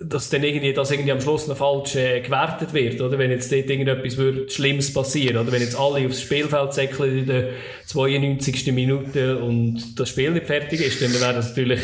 dass 0.00 0.30
dann 0.30 0.44
irgendwie, 0.44 0.72
dass 0.72 0.90
irgendwie 0.90 1.10
am 1.10 1.20
Schluss 1.20 1.48
noch 1.48 1.56
falsch 1.56 1.96
äh, 1.96 2.20
gewertet 2.20 2.72
wird, 2.72 3.00
oder? 3.00 3.18
Wenn 3.18 3.30
jetzt 3.30 3.50
dort 3.50 3.68
irgendetwas 3.68 4.16
würde 4.16 4.48
Schlimmes 4.48 4.92
passieren, 4.92 5.38
oder? 5.38 5.50
Wenn 5.50 5.60
jetzt 5.60 5.78
alle 5.78 6.06
aufs 6.06 6.22
Spielfeld 6.22 6.72
säckeln 6.72 7.18
in 7.18 7.26
der 7.26 7.48
92. 7.86 8.72
Minute 8.72 9.38
und 9.38 9.98
das 9.98 10.08
Spiel 10.08 10.30
nicht 10.30 10.46
fertig 10.46 10.80
ist, 10.80 11.02
dann 11.02 11.12
wäre 11.12 11.34
das 11.34 11.48
natürlich 11.48 11.80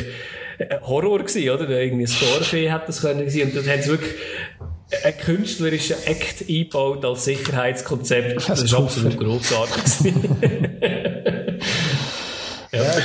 Horror 0.82 1.18
gewesen, 1.18 1.50
oder? 1.50 1.68
Irgendwie 1.68 2.04
ein 2.04 2.08
Storfee 2.08 2.70
hätte 2.70 2.84
das 2.86 3.00
können 3.00 3.28
sein. 3.28 3.42
Und 3.42 3.56
dann 3.56 3.66
haben 3.66 3.82
sie 3.82 3.90
wirklich 3.90 4.14
einen 5.02 5.18
künstlerischen 5.18 5.96
Act 6.04 6.48
eingebaut 6.48 7.04
als 7.04 7.24
Sicherheitskonzept. 7.24 8.36
Das, 8.36 8.46
das 8.46 8.62
ist 8.62 8.74
absolut 8.74 9.18
grossartig. 9.18 10.12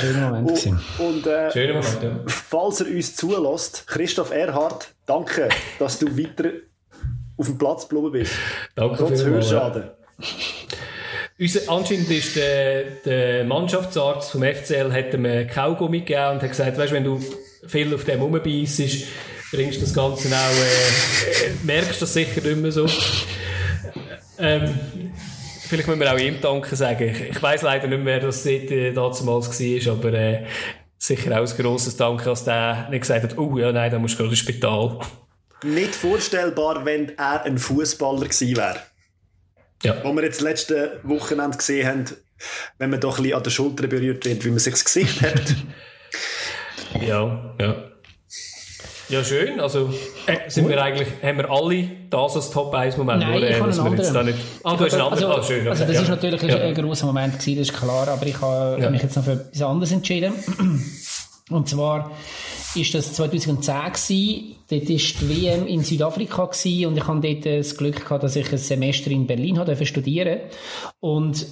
Schöner 0.00 0.30
Moment. 0.30 0.66
Und, 0.66 0.80
und 0.98 1.26
äh, 1.26 1.52
schöner 1.52 1.74
Moment, 1.74 2.02
ja. 2.02 2.20
falls 2.26 2.80
er 2.80 2.86
uns 2.86 3.16
zulässt, 3.16 3.86
Christoph 3.86 4.30
Erhardt, 4.30 4.88
danke, 5.06 5.48
dass 5.78 5.98
du 5.98 6.06
weiter 6.16 6.50
auf 7.36 7.46
dem 7.46 7.58
Platz 7.58 7.88
geblieben 7.88 8.12
bist. 8.12 8.32
Danke 8.74 8.96
Trotz 8.96 9.22
Hörschaden. 9.22 9.90
Unser, 11.38 11.60
anscheinend 11.72 12.10
ist 12.10 12.36
der, 12.36 12.84
der 13.04 13.44
Mannschaftsarzt 13.44 14.30
vom 14.30 14.42
FCL 14.42 14.92
hat 14.92 15.14
ihm 15.14 15.48
Kaugummi 15.48 16.00
gegeben 16.00 16.32
und 16.32 16.42
hat 16.42 16.50
gesagt, 16.50 16.76
weißt, 16.76 16.92
wenn 16.92 17.04
du 17.04 17.18
viel 17.66 17.94
auf 17.94 18.04
dem 18.04 18.20
rumbeißt, 18.20 18.82
bringst 19.52 19.78
du 19.78 19.80
das 19.80 19.94
Ganze 19.94 20.28
auch, 20.28 20.32
äh, 20.32 21.50
merkst 21.62 22.02
das 22.02 22.12
sicher 22.12 22.42
nicht 22.42 22.56
mehr 22.56 22.72
so. 22.72 22.86
Ähm, 24.38 24.74
vielleicht 25.70 25.88
müssen 25.88 26.00
wir 26.00 26.12
auch 26.12 26.18
ihm 26.18 26.40
danken 26.40 26.76
sagen. 26.76 27.08
Ich, 27.08 27.20
ich 27.30 27.42
weiss 27.42 27.62
leider 27.62 27.86
nicht 27.86 28.02
mehr, 28.02 28.20
wer 28.20 28.20
das 28.20 28.44
äh, 28.44 28.92
damals 28.92 29.24
war, 29.24 29.92
aber 29.92 30.12
äh, 30.12 30.44
sicher 30.98 31.40
auch 31.40 31.48
ein 31.48 31.56
grosses 31.56 31.96
Dank, 31.96 32.24
dass 32.24 32.44
der 32.44 32.88
nicht 32.90 33.02
gesagt 33.02 33.22
hat, 33.22 33.38
oh 33.38 33.56
ja, 33.56 33.72
nein, 33.72 33.90
da 33.90 33.98
musst 33.98 34.14
du 34.14 34.18
gerade 34.18 34.30
ins 34.30 34.40
Spital. 34.40 34.98
Nicht 35.62 35.94
vorstellbar, 35.94 36.84
wenn 36.84 37.16
er 37.16 37.44
ein 37.44 37.58
Fußballer 37.58 38.26
gewesen 38.26 38.56
wäre. 38.56 38.80
Ja. 39.82 40.04
Wo 40.04 40.12
wir 40.12 40.24
jetzt 40.24 40.40
letzte 40.40 41.00
Wochenende 41.04 41.56
gesehen 41.56 41.88
haben, 41.88 42.04
wenn 42.78 42.90
man 42.90 43.00
doch 43.00 43.18
ein 43.18 43.22
bisschen 43.22 43.36
an 43.36 43.42
der 43.42 43.50
Schulter 43.50 43.86
berührt 43.86 44.24
wird, 44.24 44.44
wie 44.44 44.50
man 44.50 44.58
sich 44.58 44.74
das 44.74 44.84
Gesicht 44.84 45.22
hat. 45.22 45.54
ja, 47.00 47.54
ja. 47.58 47.89
Ja, 49.10 49.24
schön. 49.24 49.58
Also 49.58 49.92
äh, 50.26 50.48
sind 50.48 50.68
wir 50.68 50.80
eigentlich, 50.80 51.08
haben 51.20 51.38
wir 51.38 51.50
alle 51.50 51.88
das 52.10 52.36
als 52.36 52.50
Top 52.50 52.72
1 52.72 52.96
Moment? 52.96 53.20
Nein, 53.20 53.42
ich 53.42 53.60
habe 53.60 53.70
einen 53.70 53.80
anderen. 53.80 54.26
Nicht... 54.26 54.38
Ah, 54.62 54.76
du 54.76 54.84
hast 54.84 54.92
einen 54.94 55.02
anderen. 55.02 55.32
Also, 55.32 55.40
ah, 55.40 55.42
schön. 55.42 55.60
Okay. 55.60 55.68
Also 55.68 55.84
das 55.84 55.94
ja. 55.96 56.02
ist 56.02 56.08
natürlich 56.08 56.42
ja. 56.42 56.56
ein 56.58 56.74
grosser 56.74 57.06
Moment 57.06 57.38
gewesen, 57.38 57.58
das 57.58 57.68
ist 57.70 57.76
klar, 57.76 58.06
aber 58.06 58.24
ich 58.26 58.40
habe 58.40 58.80
ja. 58.80 58.88
mich 58.88 59.02
jetzt 59.02 59.16
noch 59.16 59.24
für 59.24 59.32
etwas 59.32 59.62
anderes 59.62 59.92
entschieden. 59.92 60.32
Und 61.50 61.68
zwar 61.68 62.12
ist 62.76 62.94
das 62.94 63.12
2010 63.14 63.74
gewesen. 63.74 64.56
Dort 64.70 64.82
war 64.82 64.88
die 64.88 65.42
WM 65.42 65.66
in 65.66 65.82
Südafrika 65.82 66.44
gewesen 66.44 66.86
und 66.86 66.96
ich 66.96 67.08
hatte 67.08 67.20
dort 67.20 67.46
das 67.46 67.76
Glück 67.76 68.04
gehabt, 68.04 68.22
dass 68.22 68.36
ich 68.36 68.52
ein 68.52 68.58
Semester 68.58 69.10
in 69.10 69.26
Berlin 69.26 69.60
studieren 69.82 70.38
Und 71.00 71.44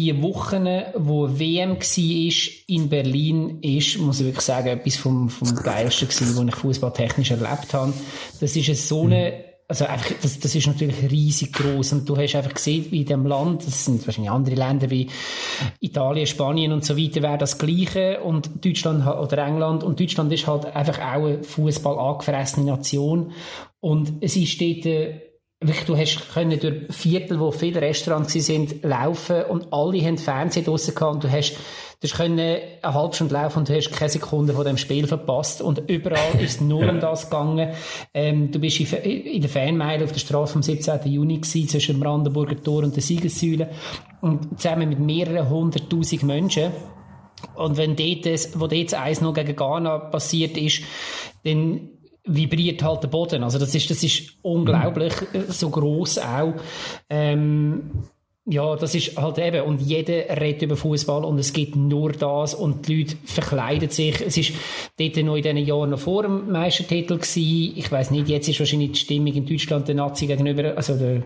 die 0.00 0.22
Wochen, 0.22 0.66
wo 0.96 1.28
WM 1.38 1.76
war 1.76 2.52
in 2.66 2.88
Berlin, 2.88 3.58
ist, 3.60 3.98
muss 3.98 4.20
ich 4.20 4.26
wirklich 4.26 4.44
sagen, 4.44 4.68
etwas 4.68 4.96
vom, 4.96 5.28
vom 5.28 5.54
Geilsten 5.54 6.08
gewesen, 6.08 6.36
was 6.36 6.54
ich 6.54 6.56
fußballtechnisch 6.56 7.30
erlebt 7.32 7.74
habe. 7.74 7.92
Das 8.40 8.56
ist 8.56 8.88
so 8.88 9.02
eine 9.02 9.50
also 9.68 9.84
einfach, 9.84 10.10
das, 10.20 10.40
das 10.40 10.52
ist 10.56 10.66
natürlich 10.66 11.08
riesig 11.12 11.52
groß 11.52 11.92
und 11.92 12.08
du 12.08 12.16
hast 12.16 12.34
einfach 12.34 12.54
gesehen, 12.54 12.86
wie 12.90 13.02
in 13.02 13.06
dem 13.06 13.24
Land, 13.24 13.64
das 13.64 13.84
sind 13.84 14.04
wahrscheinlich 14.04 14.32
andere 14.32 14.56
Länder 14.56 14.90
wie 14.90 15.06
Italien, 15.78 16.26
Spanien 16.26 16.72
und 16.72 16.84
so 16.84 16.98
weiter, 16.98 17.22
wäre 17.22 17.38
das 17.38 17.56
Gleiche. 17.56 18.20
Und 18.20 18.64
Deutschland 18.64 19.06
oder 19.06 19.46
England. 19.46 19.84
Und 19.84 20.00
Deutschland 20.00 20.32
ist 20.32 20.48
halt 20.48 20.66
einfach 20.74 20.98
auch 20.98 21.24
eine 21.24 21.44
Fußball 21.44 22.00
angefressene 22.00 22.66
Nation. 22.66 23.30
Und 23.78 24.14
es 24.20 24.34
ist 24.34 24.60
dort 24.60 24.86
äh, 24.86 25.29
wirklich, 25.60 25.86
du 25.86 25.96
hast 25.96 26.32
können 26.32 26.58
durch 26.58 26.74
Viertel, 26.90 27.38
wo 27.38 27.50
viele 27.50 27.82
Restaurants 27.82 28.32
sind, 28.32 28.82
laufen 28.82 29.44
und 29.44 29.72
alle 29.72 30.02
haben 30.04 30.18
Fernsehen 30.18 30.64
draussen 30.64 30.94
gehabt 30.94 31.14
und 31.14 31.24
du 31.24 31.30
hast 31.30 31.56
Du 32.02 32.08
hast 32.08 32.18
eine 32.18 32.62
halbe 32.82 33.14
Stunde 33.14 33.34
laufen 33.34 33.58
und 33.58 33.68
du 33.68 33.76
hast 33.76 33.92
keine 33.92 34.08
Sekunde 34.08 34.54
von 34.54 34.64
dem 34.64 34.78
Spiel 34.78 35.06
verpasst. 35.06 35.60
Und 35.60 35.82
überall 35.86 36.34
ist 36.40 36.62
nur 36.62 36.88
um 36.88 36.98
das 36.98 37.28
gegangen. 37.28 37.74
Ähm, 38.14 38.50
du 38.50 38.58
bist 38.58 38.80
in 38.80 39.42
der 39.42 39.50
Fanmeile 39.50 40.04
auf 40.04 40.12
der 40.12 40.18
Straße 40.18 40.54
vom 40.54 40.62
17. 40.62 41.12
Juni 41.12 41.40
gewesen, 41.40 41.68
zwischen 41.68 41.96
dem 41.96 42.00
Brandenburger 42.00 42.56
Tor 42.62 42.84
und 42.84 42.96
der 42.96 43.02
Siegessäule. 43.02 43.68
Und 44.22 44.58
zusammen 44.58 44.88
mit 44.88 44.98
mehreren 44.98 45.50
hunderttausend 45.50 46.22
Menschen. 46.22 46.72
Und 47.54 47.76
wenn 47.76 47.96
dort, 47.96 48.24
das, 48.24 48.58
wo 48.58 48.66
dort 48.66 48.94
eins 48.94 49.20
noch 49.20 49.34
gegen 49.34 49.54
Ghana 49.54 49.98
passiert 49.98 50.56
ist, 50.56 50.82
dann 51.44 51.90
vibriert 52.24 52.82
halt 52.82 53.02
der 53.02 53.08
Boden. 53.08 53.42
Also 53.42 53.58
das 53.58 53.74
ist, 53.74 53.90
das 53.90 54.02
ist 54.02 54.34
unglaublich, 54.42 55.12
so 55.48 55.70
groß 55.70 56.18
auch. 56.18 56.54
Ähm, 57.08 57.90
ja, 58.46 58.74
das 58.74 58.94
ist 58.94 59.16
halt 59.16 59.38
eben, 59.38 59.62
und 59.62 59.80
jeder 59.80 60.40
redet 60.40 60.62
über 60.62 60.76
Fußball 60.76 61.24
und 61.24 61.38
es 61.38 61.52
gibt 61.52 61.76
nur 61.76 62.10
das 62.12 62.54
und 62.54 62.88
die 62.88 63.02
Leute 63.02 63.16
verkleiden 63.24 63.90
sich. 63.90 64.20
Es 64.20 64.36
ist 64.36 64.52
dort 64.98 65.16
noch 65.18 65.36
in 65.36 65.42
diesen 65.42 65.58
Jahren 65.58 65.90
noch 65.90 65.98
vor 65.98 66.22
dem 66.22 66.50
Meistertitel 66.50 67.18
gewesen. 67.18 67.74
Ich 67.76 67.92
weiß 67.92 68.10
nicht, 68.10 68.28
jetzt 68.28 68.48
ist 68.48 68.58
wahrscheinlich 68.58 68.92
die 68.92 68.98
Stimmung 68.98 69.34
in 69.34 69.46
Deutschland 69.46 69.86
der 69.88 69.94
Nazi 69.94 70.26
gegenüber, 70.26 70.76
also 70.76 70.96
der, 70.96 71.22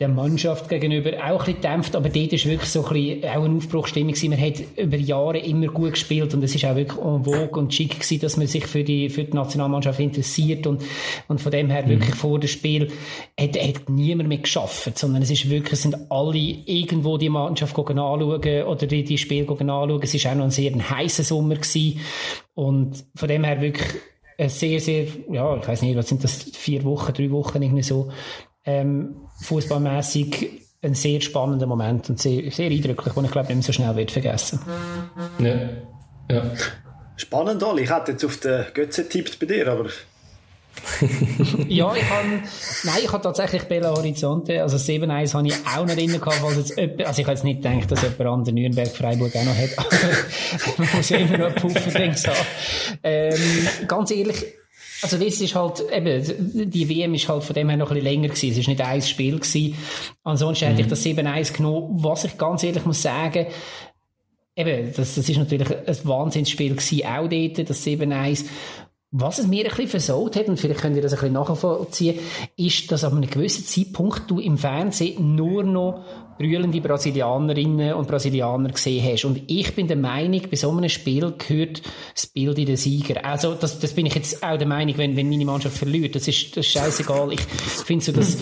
der 0.00 0.08
Mannschaft 0.08 0.70
gegenüber 0.70 1.10
auch 1.18 1.40
ein 1.40 1.44
bisschen 1.44 1.60
dämpft, 1.60 1.94
aber 1.94 2.08
dort 2.08 2.32
ist 2.32 2.46
wirklich 2.46 2.70
so 2.70 2.86
ein 2.86 2.94
bisschen 2.94 3.24
auch 3.24 3.44
eine 3.44 3.54
Aufbruchstimmung 3.54 4.14
gewesen. 4.14 4.30
Man 4.30 4.40
hat 4.40 4.54
über 4.78 4.96
Jahre 4.96 5.38
immer 5.38 5.66
gut 5.66 5.92
gespielt 5.92 6.32
und 6.32 6.42
es 6.42 6.54
ist 6.54 6.64
auch 6.64 6.74
wirklich 6.74 6.98
en 6.98 7.22
vogue 7.22 7.60
und 7.60 7.74
schick 7.74 8.00
gewesen, 8.00 8.20
dass 8.20 8.38
man 8.38 8.46
sich 8.46 8.66
für 8.66 8.82
die, 8.82 9.10
für 9.10 9.24
die 9.24 9.34
Nationalmannschaft 9.34 10.00
interessiert 10.00 10.66
und, 10.66 10.82
und 11.28 11.42
von 11.42 11.52
dem 11.52 11.68
her 11.68 11.82
mhm. 11.84 11.90
wirklich 11.90 12.14
vor 12.14 12.40
dem 12.40 12.48
Spiel 12.48 12.90
hat, 13.38 13.60
hat 13.60 13.90
niemand 13.90 14.30
mehr 14.30 14.38
geschafft, 14.38 14.98
sondern 14.98 15.20
es 15.20 15.30
ist 15.30 15.50
wirklich, 15.50 15.74
es 15.74 15.82
sind 15.82 16.10
alle 16.10 16.38
irgendwo 16.38 17.18
die 17.18 17.28
Mannschaft 17.28 17.78
anschauen 17.78 18.62
oder 18.64 18.86
die, 18.86 19.04
die 19.04 19.18
Spiel 19.18 19.46
anschauen. 19.46 20.00
Es 20.02 20.14
ist 20.14 20.26
auch 20.26 20.34
noch 20.34 20.44
ein 20.44 20.50
sehr 20.50 20.72
heißer 20.72 21.24
Sommer 21.24 21.56
gewesen 21.56 22.00
und 22.54 23.04
von 23.14 23.28
dem 23.28 23.44
her 23.44 23.60
wirklich 23.60 23.86
sehr, 24.48 24.80
sehr, 24.80 25.06
ja, 25.30 25.58
ich 25.58 25.68
weiß 25.68 25.82
nicht, 25.82 25.96
was 25.96 26.08
sind 26.08 26.24
das, 26.24 26.44
vier 26.54 26.84
Wochen, 26.84 27.12
drei 27.12 27.30
Wochen 27.30 27.60
irgendwie 27.60 27.82
so, 27.82 28.10
ähm, 28.64 29.16
fußballmäßig 29.42 30.60
ein 30.82 30.94
sehr 30.94 31.20
spannender 31.20 31.66
Moment 31.66 32.08
und 32.08 32.18
sehr, 32.18 32.50
sehr 32.50 32.70
eindrücklich, 32.70 33.14
den 33.14 33.24
ich 33.24 33.30
glaube 33.30 33.48
nicht 33.48 33.56
mehr 33.56 33.62
so 33.62 33.72
schnell 33.72 33.96
wird 33.96 34.10
vergessen. 34.10 34.60
Ja. 35.38 35.68
ja. 36.30 36.50
Spannend, 37.16 37.62
Oli. 37.62 37.82
Ich 37.82 37.90
hätte 37.90 38.12
jetzt 38.12 38.24
auf 38.24 38.38
den 38.38 38.64
Götze 38.72 39.06
tippt 39.08 39.38
bei 39.38 39.46
dir, 39.46 39.68
aber 39.68 39.86
ja, 41.68 41.94
ich 41.94 42.08
habe, 42.08 42.28
nein, 42.84 42.98
ich 43.02 43.12
habe 43.12 43.22
tatsächlich 43.22 43.64
Bella 43.64 43.90
Horizonte, 43.90 44.62
also 44.62 44.76
7-1 44.76 45.34
habe 45.34 45.48
ich 45.48 45.54
auch 45.66 45.84
noch 45.84 45.94
drin 45.94 46.12
gehabt, 46.12 46.36
falls 46.40 46.56
jetzt 46.56 46.78
jemand, 46.78 47.06
also 47.06 47.20
ich 47.20 47.26
habe 47.26 47.34
jetzt 47.34 47.44
nicht 47.44 47.62
gedacht, 47.62 47.90
dass 47.90 48.02
jemand 48.02 48.20
an 48.20 48.44
der 48.44 48.54
Nürnberg 48.54 48.88
Freiburg 48.88 49.34
auch 49.34 49.44
noch 49.44 49.56
hat, 49.56 49.70
aber 49.78 50.72
man 50.78 50.88
muss 50.94 51.08
ja 51.08 51.18
immer 51.18 51.38
noch 51.38 51.54
Puffer-Dings 51.56 52.26
haben. 52.26 52.36
Ähm, 53.02 53.68
ganz 53.88 54.10
ehrlich, 54.12 54.46
also 55.02 55.18
das 55.18 55.40
ist 55.40 55.54
halt, 55.54 55.84
eben, 55.92 56.70
die 56.70 56.88
WM 56.88 57.14
ist 57.14 57.28
halt 57.28 57.44
von 57.44 57.54
dem 57.54 57.68
her 57.68 57.78
noch 57.78 57.90
ein 57.90 57.94
bisschen 57.94 58.12
länger 58.12 58.28
gewesen. 58.28 58.50
Es 58.50 58.58
ist 58.58 58.68
nicht 58.68 58.80
ein 58.80 59.02
Spiel 59.02 59.38
gewesen. 59.38 59.74
Ansonsten 60.24 60.64
mhm. 60.64 60.68
hätte 60.70 60.80
ich 60.80 60.86
mhm. 60.86 60.90
das 60.90 61.04
7-1 61.04 61.56
genommen. 61.56 62.04
Was 62.04 62.24
ich 62.24 62.36
ganz 62.36 62.62
ehrlich 62.62 62.84
muss 62.84 63.02
sagen, 63.02 63.46
eben, 64.56 64.92
das, 64.96 65.14
das 65.14 65.28
ist 65.28 65.38
natürlich 65.38 65.68
ein 65.70 65.96
Wahnsinnsspiel 66.04 66.74
gewesen, 66.74 67.06
auch 67.06 67.28
dort, 67.28 67.70
das 67.70 67.86
7-1. 67.86 68.44
Was 69.12 69.38
es 69.38 69.46
mir 69.48 69.64
ein 69.64 69.70
bisschen 69.70 69.88
versaut 69.88 70.36
hat, 70.36 70.48
und 70.48 70.60
vielleicht 70.60 70.80
könnt 70.80 70.94
ihr 70.94 71.02
das 71.02 71.12
ein 71.14 71.18
bisschen 71.18 71.34
nachvollziehen, 71.34 72.18
ist, 72.56 72.92
dass 72.92 73.02
an 73.02 73.16
einem 73.16 73.28
gewissen 73.28 73.64
Zeitpunkt 73.64 74.30
du 74.30 74.38
im 74.38 74.56
Fernsehen 74.56 75.34
nur 75.34 75.64
noch 75.64 76.04
brüllende 76.40 76.80
Brasilianerinnen 76.80 77.92
und 77.92 78.08
Brasilianer 78.08 78.70
gesehen 78.70 79.04
hast. 79.04 79.26
Und 79.26 79.42
ich 79.46 79.74
bin 79.74 79.88
der 79.88 79.98
Meinung, 79.98 80.40
bei 80.50 80.56
so 80.56 80.70
einem 80.70 80.88
Spiel 80.88 81.34
gehört 81.36 81.82
das 82.14 82.28
Bild 82.28 82.58
in 82.58 82.64
den 82.64 82.78
Sieger. 82.78 83.22
Also, 83.26 83.52
das, 83.52 83.78
das 83.78 83.92
bin 83.92 84.06
ich 84.06 84.14
jetzt 84.14 84.42
auch 84.42 84.56
der 84.56 84.66
Meinung, 84.66 84.96
wenn, 84.96 85.16
wenn 85.16 85.28
meine 85.28 85.44
Mannschaft 85.44 85.76
verliert. 85.76 86.14
Das 86.14 86.26
ist, 86.28 86.56
das 86.56 86.64
ist 86.64 86.72
scheißegal. 86.72 87.34
Ich 87.34 87.40
finde 87.40 88.02
so, 88.02 88.12
dass, 88.12 88.38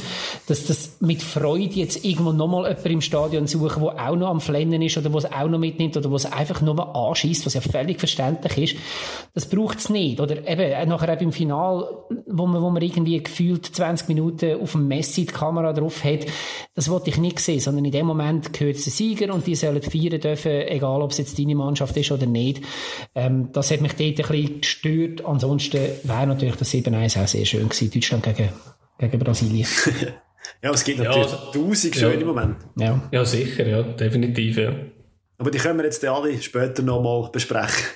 dass 0.46 0.66
das 0.66 0.98
mit 1.00 1.20
Freude 1.20 1.74
jetzt 1.74 2.04
irgendwo 2.04 2.30
nochmal 2.30 2.68
jemand 2.68 2.86
im 2.86 3.00
Stadion 3.00 3.48
suchen, 3.48 3.82
der 3.82 4.08
auch 4.08 4.14
noch 4.14 4.28
am 4.28 4.40
Flennen 4.40 4.80
ist 4.80 4.96
oder 4.96 5.12
was 5.12 5.24
auch 5.32 5.48
noch 5.48 5.58
mitnimmt 5.58 5.96
oder 5.96 6.12
was 6.12 6.24
einfach 6.24 6.60
nochmal 6.60 6.90
anschießt, 6.94 7.46
was 7.46 7.54
ja 7.54 7.60
völlig 7.60 7.98
verständlich 7.98 8.74
ist. 8.74 8.82
Das 9.34 9.46
braucht 9.46 9.78
es 9.78 9.88
nicht. 9.88 10.20
Oder 10.20 10.46
eben, 10.48 10.88
nachher 10.88 11.14
eben 11.14 11.24
im 11.24 11.32
Final, 11.32 11.88
wo 12.28 12.46
man, 12.46 12.62
wo 12.62 12.70
man 12.70 12.80
irgendwie 12.80 13.20
gefühlt 13.20 13.66
20 13.66 14.06
Minuten 14.06 14.60
auf 14.60 14.70
dem 14.70 14.86
Messi 14.86 15.26
die 15.26 15.32
Kamera 15.32 15.72
drauf 15.72 16.04
hat, 16.04 16.26
das 16.76 16.88
wollte 16.88 17.10
ich 17.10 17.18
nicht 17.18 17.40
sehen, 17.40 17.58
sondern 17.58 17.87
in 17.88 17.92
dem 17.92 18.06
Moment 18.06 18.52
gehört 18.52 18.76
es 18.76 18.84
der 18.84 18.92
Sieger 18.92 19.32
und 19.32 19.46
die 19.46 19.54
sollen 19.54 19.80
feiern 19.80 20.20
dürfen, 20.20 20.52
egal 20.52 21.00
ob 21.00 21.10
es 21.10 21.18
jetzt 21.18 21.38
deine 21.38 21.54
Mannschaft 21.54 21.96
ist 21.96 22.12
oder 22.12 22.26
nicht. 22.26 22.62
Ähm, 23.14 23.48
das 23.52 23.70
hat 23.70 23.80
mich 23.80 23.94
dort 23.94 24.30
ein 24.30 24.36
bisschen 24.36 24.60
gestört. 24.60 25.24
Ansonsten 25.24 25.80
wäre 26.02 26.26
natürlich 26.26 26.56
das 26.56 26.70
7-1 26.70 27.22
auch 27.22 27.26
sehr 27.26 27.46
schön 27.46 27.66
gewesen, 27.66 27.90
Deutschland 27.90 28.24
gegen, 28.24 28.50
gegen 28.98 29.18
Brasilien. 29.18 29.66
ja, 30.62 30.70
es 30.70 30.84
gibt 30.84 30.98
natürlich 30.98 31.32
ja, 31.32 31.38
tausend 31.50 31.96
schöne 31.96 32.20
ja. 32.20 32.26
Momente. 32.26 32.56
Ja. 32.76 33.08
ja, 33.10 33.24
sicher, 33.24 33.66
ja, 33.66 33.82
definitiv, 33.82 34.58
ja. 34.58 34.74
Aber 35.38 35.50
die 35.50 35.58
können 35.58 35.78
wir 35.78 35.86
jetzt 35.86 36.04
alle 36.04 36.42
später 36.42 36.82
nochmal 36.82 37.30
besprechen. 37.32 37.86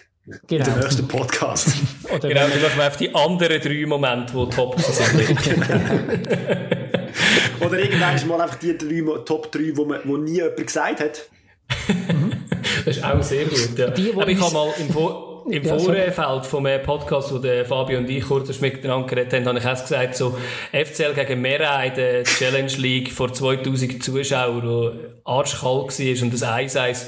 Genau. 0.47 0.65
In 0.65 0.73
dem 0.73 0.81
nächsten 0.81 1.07
Podcast. 1.07 1.69
Oder 2.05 2.29
genau, 2.29 2.47
wir 2.49 2.87
auf 2.87 2.97
die 2.97 3.15
anderen 3.15 3.61
drei 3.61 3.85
Momente, 3.85 4.33
die 4.33 4.57
top 4.57 4.81
sind. 4.81 6.79
Oder 7.61 7.79
irgendwann 7.79 8.29
mal 8.29 8.41
einfach 8.41 8.57
die 8.57 8.77
drei, 8.77 9.03
Top 9.25 9.51
3, 9.53 9.59
die 9.59 9.77
wo 9.77 10.17
nie 10.17 10.37
jemand 10.37 10.67
gesagt 10.67 11.01
hat. 11.01 11.29
das 12.85 12.97
ist 12.97 13.05
auch 13.05 13.23
sehr 13.23 13.45
gut, 13.45 13.79
ja. 13.79 13.91
Die, 13.91 14.13
Aber 14.13 14.29
ich 14.29 14.41
habe 14.41 14.53
mal 14.53 14.73
im, 14.79 14.91
Vor 14.91 15.33
im 15.51 15.63
ja, 15.63 15.77
Vorfeld 15.77 16.47
vom 16.47 16.67
Podcast, 16.85 17.33
wo 17.33 17.39
der 17.39 17.65
Fabio 17.65 17.99
und 17.99 18.09
ich 18.09 18.25
kurz 18.25 18.61
miteinander 18.61 19.07
geredet 19.07 19.33
haben, 19.35 19.47
habe 19.47 19.59
ich 19.59 19.65
erst 19.65 19.89
gesagt, 19.89 20.17
so 20.17 20.37
FCL 20.73 21.15
gegen 21.15 21.41
Mera 21.41 21.83
in 21.85 21.95
der 21.95 22.25
Challenge 22.25 22.73
League 22.77 23.11
vor 23.13 23.33
2000 23.33 24.03
Zuschauern, 24.03 24.63
wo 24.63 24.93
arschkalt 25.25 25.99
war 25.99 26.23
und 26.23 26.33
das 26.33 26.45
1-1 26.45 27.07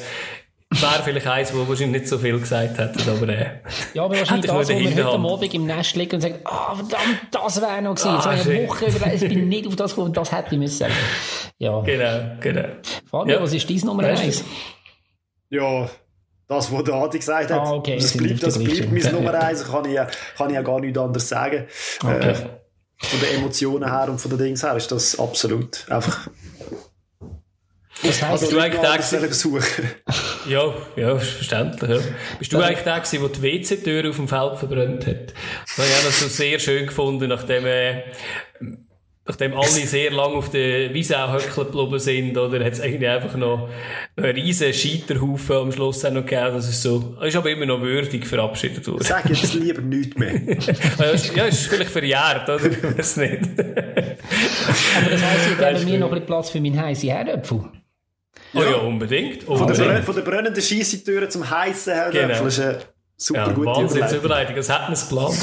wäre 0.83 1.03
vielleicht 1.03 1.27
eins, 1.27 1.55
wo 1.55 1.69
wahrscheinlich 1.69 2.03
nicht 2.03 2.09
so 2.09 2.19
viel 2.19 2.39
gesagt 2.39 2.79
hätte, 2.79 3.11
aber 3.11 3.29
äh, 3.29 3.47
Ja, 3.95 4.05
aber 4.05 4.19
wahrscheinlich 4.19 4.47
das, 4.47 4.69
wo 4.69 4.73
man 4.73 4.97
heute 4.97 5.07
Abend 5.07 5.55
im 5.55 5.67
Nest 5.67 5.97
liegt 5.97 6.15
und 6.15 6.21
sagt, 6.21 6.41
ah, 6.45 6.73
oh, 6.73 6.77
verdammt, 6.77 7.21
das 7.31 7.61
wäre 7.61 7.83
noch 7.83 7.95
gewesen. 7.95 8.09
Ah, 8.09 8.37
so 8.37 8.51
eine 8.51 8.69
Woche 8.69 8.87
über, 8.87 9.13
ich 9.13 9.21
bin 9.21 9.49
nicht 9.49 9.67
auf 9.67 9.77
das 9.77 9.95
gekommen, 9.95 10.13
das 10.13 10.33
hätte 10.33 10.49
ich 10.53 10.59
müssen. 10.59 10.87
Ja. 11.59 11.81
Genau, 11.81 12.37
genau. 12.41 12.69
Fabio, 13.11 13.37
ja. 13.37 13.43
was 13.43 13.53
ist 13.53 13.69
dein 13.69 13.77
Nummer 13.79 14.05
eins? 14.05 14.45
Ja, 15.51 15.89
das, 16.49 16.73
was 16.73 16.85
der 16.85 16.95
Adi 16.95 17.19
gesagt 17.19 17.51
hat. 17.51 17.61
Ah, 17.61 17.73
okay. 17.73 17.97
Das 17.97 18.17
bleibt, 18.17 18.43
das 18.43 18.59
bleibt 18.59 18.93
mein 18.93 19.13
Nummer 19.13 19.35
eins. 19.35 19.65
Kann 19.65 19.85
ich, 19.85 19.99
kann 20.37 20.51
ich 20.51 20.55
ja 20.55 20.63
gar 20.63 20.81
nichts 20.81 20.99
anderes 20.99 21.29
sagen. 21.29 21.67
Okay. 22.03 22.31
Äh, 22.31 22.35
von 22.99 23.21
den 23.21 23.37
Emotionen 23.37 23.91
her 23.91 24.09
und 24.09 24.21
von 24.21 24.31
den 24.31 24.39
Dings 24.39 24.63
her 24.63 24.77
ist 24.77 24.91
das 24.91 25.19
absolut 25.19 25.87
einfach 25.91 26.29
das 28.05 28.23
heisst, 28.23 28.45
also, 28.45 28.51
du 28.51 28.59
eigentlich 28.61 28.81
der 28.81 29.29
gewesen, 29.29 29.65
Ja, 30.49 30.75
ja, 30.97 31.17
verständlich. 31.17 31.91
Ja. 31.91 31.99
Bist 32.39 32.53
du 32.53 32.59
eigentlich 32.59 32.81
der 32.81 33.01
gewesen, 33.01 33.21
der 33.21 33.29
die 33.29 33.43
WC-Tür 33.43 34.11
auf 34.11 34.17
dem 34.17 34.29
Feld 34.29 34.59
verbrannt 34.59 35.07
hat? 35.07 35.33
Das 35.67 35.79
habe 35.79 35.89
ich 35.89 35.95
auch 35.97 36.05
noch 36.05 36.13
so 36.13 36.29
sehr 36.29 36.59
schön 36.59 36.87
gefunden, 36.87 37.29
nachdem, 37.29 37.65
äh, 37.65 38.03
nachdem 39.27 39.55
alle 39.55 39.67
sehr 39.67 40.11
lange 40.11 40.35
auf 40.35 40.51
der 40.51 40.93
Wiese 40.93 41.19
auch 41.19 41.39
geblieben 41.39 41.99
sind, 41.99 42.37
oder, 42.37 42.63
hat 42.63 42.75
es 42.75 42.81
eigentlich 42.81 43.09
einfach 43.09 43.37
noch 43.37 43.71
einen 44.17 44.35
riesen 44.35 44.75
Scheiterhaufen 44.75 45.57
am 45.57 45.73
Schluss 45.73 46.05
auch 46.05 46.13
noch 46.13 46.27
gegeben. 46.27 46.55
Das 46.55 46.69
ist 46.69 46.83
so, 46.83 47.17
ist 47.23 47.37
aber 47.37 47.51
immer 47.51 47.67
noch 47.67 47.81
würdig 47.81 48.27
verabschiedet 48.27 48.87
worden. 48.87 49.03
Sag 49.03 49.29
jetzt 49.31 49.55
lieber 49.55 49.81
nichts 49.81 50.17
mehr. 50.19 50.35
ja, 51.37 51.45
ist 51.47 51.67
vielleicht 51.67 51.91
verjährt, 51.91 52.49
oder? 52.51 52.67
Ich 52.67 52.99
weiß 52.99 53.17
nicht. 53.17 53.41
aber 53.59 55.11
das 55.11 55.23
heisst, 55.23 55.51
ich 55.53 55.65
habe 55.65 55.85
mir 55.85 55.99
noch 55.99 56.09
ein 56.09 56.11
bisschen 56.11 56.27
Platz 56.27 56.51
für 56.51 56.61
meinen 56.61 56.81
heißen 56.81 57.09
Herdöpfel. 57.09 57.65
Oh 58.55 58.63
ja, 58.63 58.77
unbedingt. 58.77 59.49
unbedingt. 59.49 59.77
Von, 59.77 59.89
der, 59.89 60.03
von 60.03 60.15
der 60.15 60.23
brennenden 60.23 60.63
Scheissetüre 60.63 61.29
zum 61.29 61.49
heißen 61.49 61.93
Herdöpfel 61.93 62.29
genau. 62.29 62.47
ist 62.47 62.61
eine 62.61 62.79
super 63.17 63.47
ja, 63.47 63.53
gute 63.53 63.67
Wahnsinnsüberleitung. 63.67 64.57
Das 64.57 64.69
hat 64.69 64.89
man 64.89 64.99
geplant. 64.99 65.35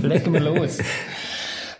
Legen 0.02 0.32
wir 0.32 0.40
los. 0.40 0.78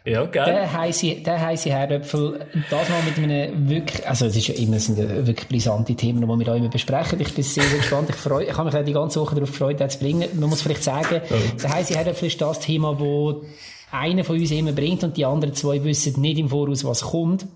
Ja, 0.04 0.24
geil. 0.24 0.46
Der 0.46 0.72
heisse, 0.72 1.16
der 1.16 1.40
heisse 1.40 1.70
Herdöpfel, 1.70 2.46
das 2.70 2.88
mal 2.88 3.02
mit 3.02 3.18
einem 3.18 3.68
wirklich, 3.68 4.08
also 4.08 4.26
es 4.26 4.36
ist 4.36 4.48
ja 4.48 4.54
immer, 4.54 4.78
sind 4.78 4.98
ja 4.98 5.08
wirklich 5.26 5.46
brisante 5.46 5.94
Themen, 5.94 6.22
die 6.22 6.26
wir 6.26 6.44
da 6.44 6.54
immer 6.54 6.70
besprechen. 6.70 7.20
Ich 7.20 7.34
bin 7.34 7.44
sehr, 7.44 7.64
sehr 7.64 7.78
gespannt. 7.78 8.08
Ich 8.08 8.16
freue, 8.16 8.46
ich 8.46 8.56
habe 8.56 8.70
mich 8.70 8.80
auch 8.80 8.84
die 8.84 8.94
ganze 8.94 9.20
Woche 9.20 9.34
darauf 9.34 9.50
gefreut, 9.50 9.78
das 9.78 9.94
zu 9.94 10.04
bringen. 10.04 10.28
Man 10.34 10.48
muss 10.48 10.62
vielleicht 10.62 10.84
sagen, 10.84 11.20
ja. 11.28 11.36
der 11.62 11.74
heisse 11.74 11.94
Herdöpfel 11.94 12.28
ist 12.28 12.40
das 12.40 12.60
Thema, 12.60 12.98
wo 12.98 13.44
einer 13.90 14.24
von 14.24 14.38
uns 14.38 14.50
immer 14.50 14.72
bringt 14.72 15.04
und 15.04 15.16
die 15.16 15.24
anderen 15.24 15.54
zwei 15.54 15.82
wissen 15.84 16.20
nicht 16.20 16.38
im 16.38 16.48
Voraus, 16.48 16.84
was 16.84 17.02
kommt. 17.02 17.46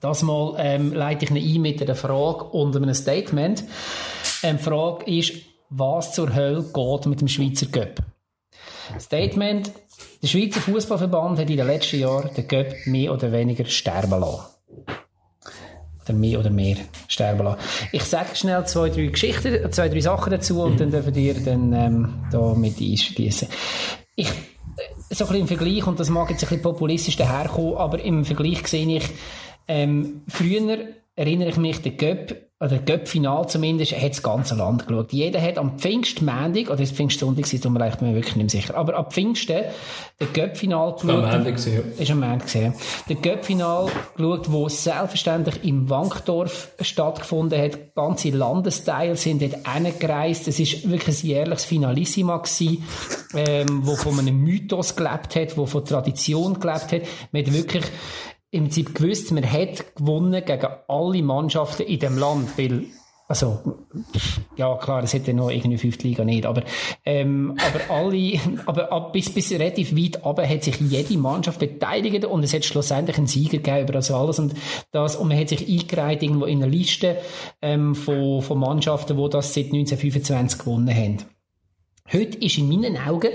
Das 0.00 0.22
mal 0.22 0.54
ähm, 0.58 0.92
leite 0.92 1.24
ich 1.24 1.30
ein 1.30 1.62
mit 1.62 1.82
einer 1.82 1.94
Frage 1.94 2.44
und 2.44 2.76
einem 2.76 2.94
Statement. 2.94 3.64
Ähm, 4.42 4.58
die 4.58 4.62
Frage 4.62 5.04
ist, 5.10 5.32
was 5.70 6.12
zur 6.12 6.34
Hölle 6.34 6.62
geht 6.62 7.06
mit 7.06 7.20
dem 7.20 7.28
Schweizer 7.28 7.66
Göpp? 7.66 8.02
Statement. 8.98 9.72
Der 10.22 10.28
Schweizer 10.28 10.60
Fußballverband 10.60 11.38
hat 11.38 11.50
in 11.50 11.56
den 11.56 11.66
letzten 11.66 12.00
Jahren 12.00 12.32
den 12.34 12.48
Göpp 12.48 12.74
mehr 12.86 13.12
oder 13.12 13.32
weniger 13.32 13.64
sterben 13.66 14.20
lassen. 14.20 14.46
Oder 16.04 16.14
mehr 16.14 16.40
oder 16.40 16.50
mehr 16.50 16.76
sterben 17.06 17.44
lassen. 17.44 17.60
Ich 17.92 18.04
sage 18.04 18.34
schnell 18.34 18.66
zwei, 18.66 18.88
drei 18.88 19.06
Geschichten, 19.06 19.72
zwei, 19.72 19.88
drei 19.88 20.00
Sachen 20.00 20.30
dazu 20.30 20.62
und 20.62 20.80
dann 20.80 20.90
dürfen 20.90 21.14
ihr 21.14 21.34
dann 21.34 21.72
ähm, 21.72 22.14
da 22.32 22.54
mit 22.54 22.80
einschließen. 22.80 23.48
Ich, 24.16 24.30
so 25.10 25.24
ein 25.24 25.28
bisschen 25.28 25.40
im 25.42 25.48
Vergleich, 25.48 25.86
und 25.86 26.00
das 26.00 26.10
mag 26.10 26.30
jetzt 26.30 26.42
ein 26.42 26.48
bisschen 26.48 26.62
populistisch 26.62 27.16
daherkommen, 27.16 27.76
aber 27.76 28.00
im 28.02 28.24
Vergleich 28.24 28.66
sehe 28.66 28.96
ich, 28.96 29.08
ähm, 29.66 30.22
früher 30.28 30.88
erinnere 31.16 31.50
ich 31.50 31.56
mich, 31.56 31.82
der 31.82 31.92
Göpp 31.92 32.47
oder 32.60 32.78
Göpp-Final 32.78 33.48
zumindest, 33.48 33.92
hat 33.92 34.10
das 34.10 34.22
ganze 34.22 34.56
Land 34.56 34.88
geschaut. 34.88 35.12
Jeder 35.12 35.40
hat 35.40 35.58
am 35.58 35.78
Pfingstmändig, 35.78 36.68
oder 36.68 36.78
das 36.78 36.90
Pfingstsonntag, 36.90 37.52
ist 37.52 37.64
mir 37.64 38.14
wirklich 38.14 38.36
nicht 38.36 38.36
mehr 38.36 38.48
sicher, 38.48 38.76
aber 38.76 38.96
am 38.96 39.10
Pfingsten, 39.10 39.62
der 40.18 40.26
Göpp-Final 40.26 40.94
geschaut. 40.94 41.10
Am 41.10 41.24
Ende 41.24 41.52
gesehen. 41.52 41.84
Ist 41.96 42.10
am 42.10 42.22
Ende 42.24 42.44
gesehen. 42.44 42.74
Der 43.08 43.16
Göpp-Final 43.16 43.86
geschaut, 44.16 44.50
wo 44.50 44.68
selbstverständlich 44.68 45.62
im 45.62 45.88
Wankdorf 45.88 46.72
stattgefunden 46.80 47.60
hat. 47.60 47.94
Ganze 47.94 48.30
Landesteile 48.30 49.14
sind 49.14 49.40
dort 49.40 49.54
hingereist. 49.72 50.48
Es 50.48 50.58
ist 50.58 50.90
wirklich 50.90 51.22
ein 51.22 51.26
jährliches 51.28 51.64
Finalissima 51.64 52.38
gewesen, 52.38 52.84
ähm, 53.34 53.86
wo 53.86 53.94
von 53.94 54.18
einem 54.18 54.42
Mythos 54.42 54.96
gelebt 54.96 55.36
hat, 55.36 55.56
wo 55.56 55.66
von 55.66 55.84
Tradition 55.84 56.58
gelebt 56.58 56.90
hat. 56.90 57.02
Man 57.30 57.46
hat 57.46 57.52
wirklich 57.52 57.84
im 58.50 58.64
Prinzip 58.64 58.94
gewusst, 58.94 59.30
man 59.32 59.50
hat 59.50 59.96
gewonnen 59.96 60.44
gegen 60.44 60.68
alle 60.88 61.22
Mannschaften 61.22 61.82
in 61.82 61.98
dem 61.98 62.16
Land, 62.18 62.56
weil 62.56 62.86
also, 63.30 63.58
ja, 64.56 64.74
klar, 64.76 65.02
es 65.02 65.12
hätte 65.12 65.34
noch 65.34 65.50
irgendwie 65.50 65.76
fünfte 65.76 66.08
Liga 66.08 66.24
nicht, 66.24 66.46
aber, 66.46 66.62
ähm, 67.04 67.58
aber 67.58 67.94
alle, 67.94 68.40
aber 68.66 68.90
ab, 68.90 69.12
bis, 69.12 69.28
bis 69.28 69.52
relativ 69.52 69.94
weit 69.94 70.24
aber 70.24 70.48
hat 70.48 70.64
sich 70.64 70.80
jede 70.80 71.18
Mannschaft 71.18 71.60
beteiligt 71.60 72.24
und 72.24 72.42
es 72.42 72.54
hat 72.54 72.64
schlussendlich 72.64 73.18
einen 73.18 73.26
Sieger 73.26 73.58
gegeben 73.58 73.82
über 73.82 73.92
das 73.92 74.10
alles 74.10 74.38
und 74.38 74.54
das, 74.92 75.16
und 75.16 75.28
man 75.28 75.38
hat 75.38 75.50
sich 75.50 75.68
eingereiht 75.68 76.22
irgendwo 76.22 76.46
in 76.46 76.62
einer 76.62 76.72
Liste, 76.72 77.18
ähm, 77.60 77.94
von, 77.94 78.40
von 78.40 78.58
Mannschaften, 78.58 79.18
die 79.18 79.28
das 79.28 79.52
seit 79.52 79.66
1925 79.66 80.60
gewonnen 80.60 80.96
haben. 80.96 81.18
Heute 82.10 82.38
ist 82.38 82.56
in 82.56 82.70
meinen 82.70 82.96
Augen 82.96 83.32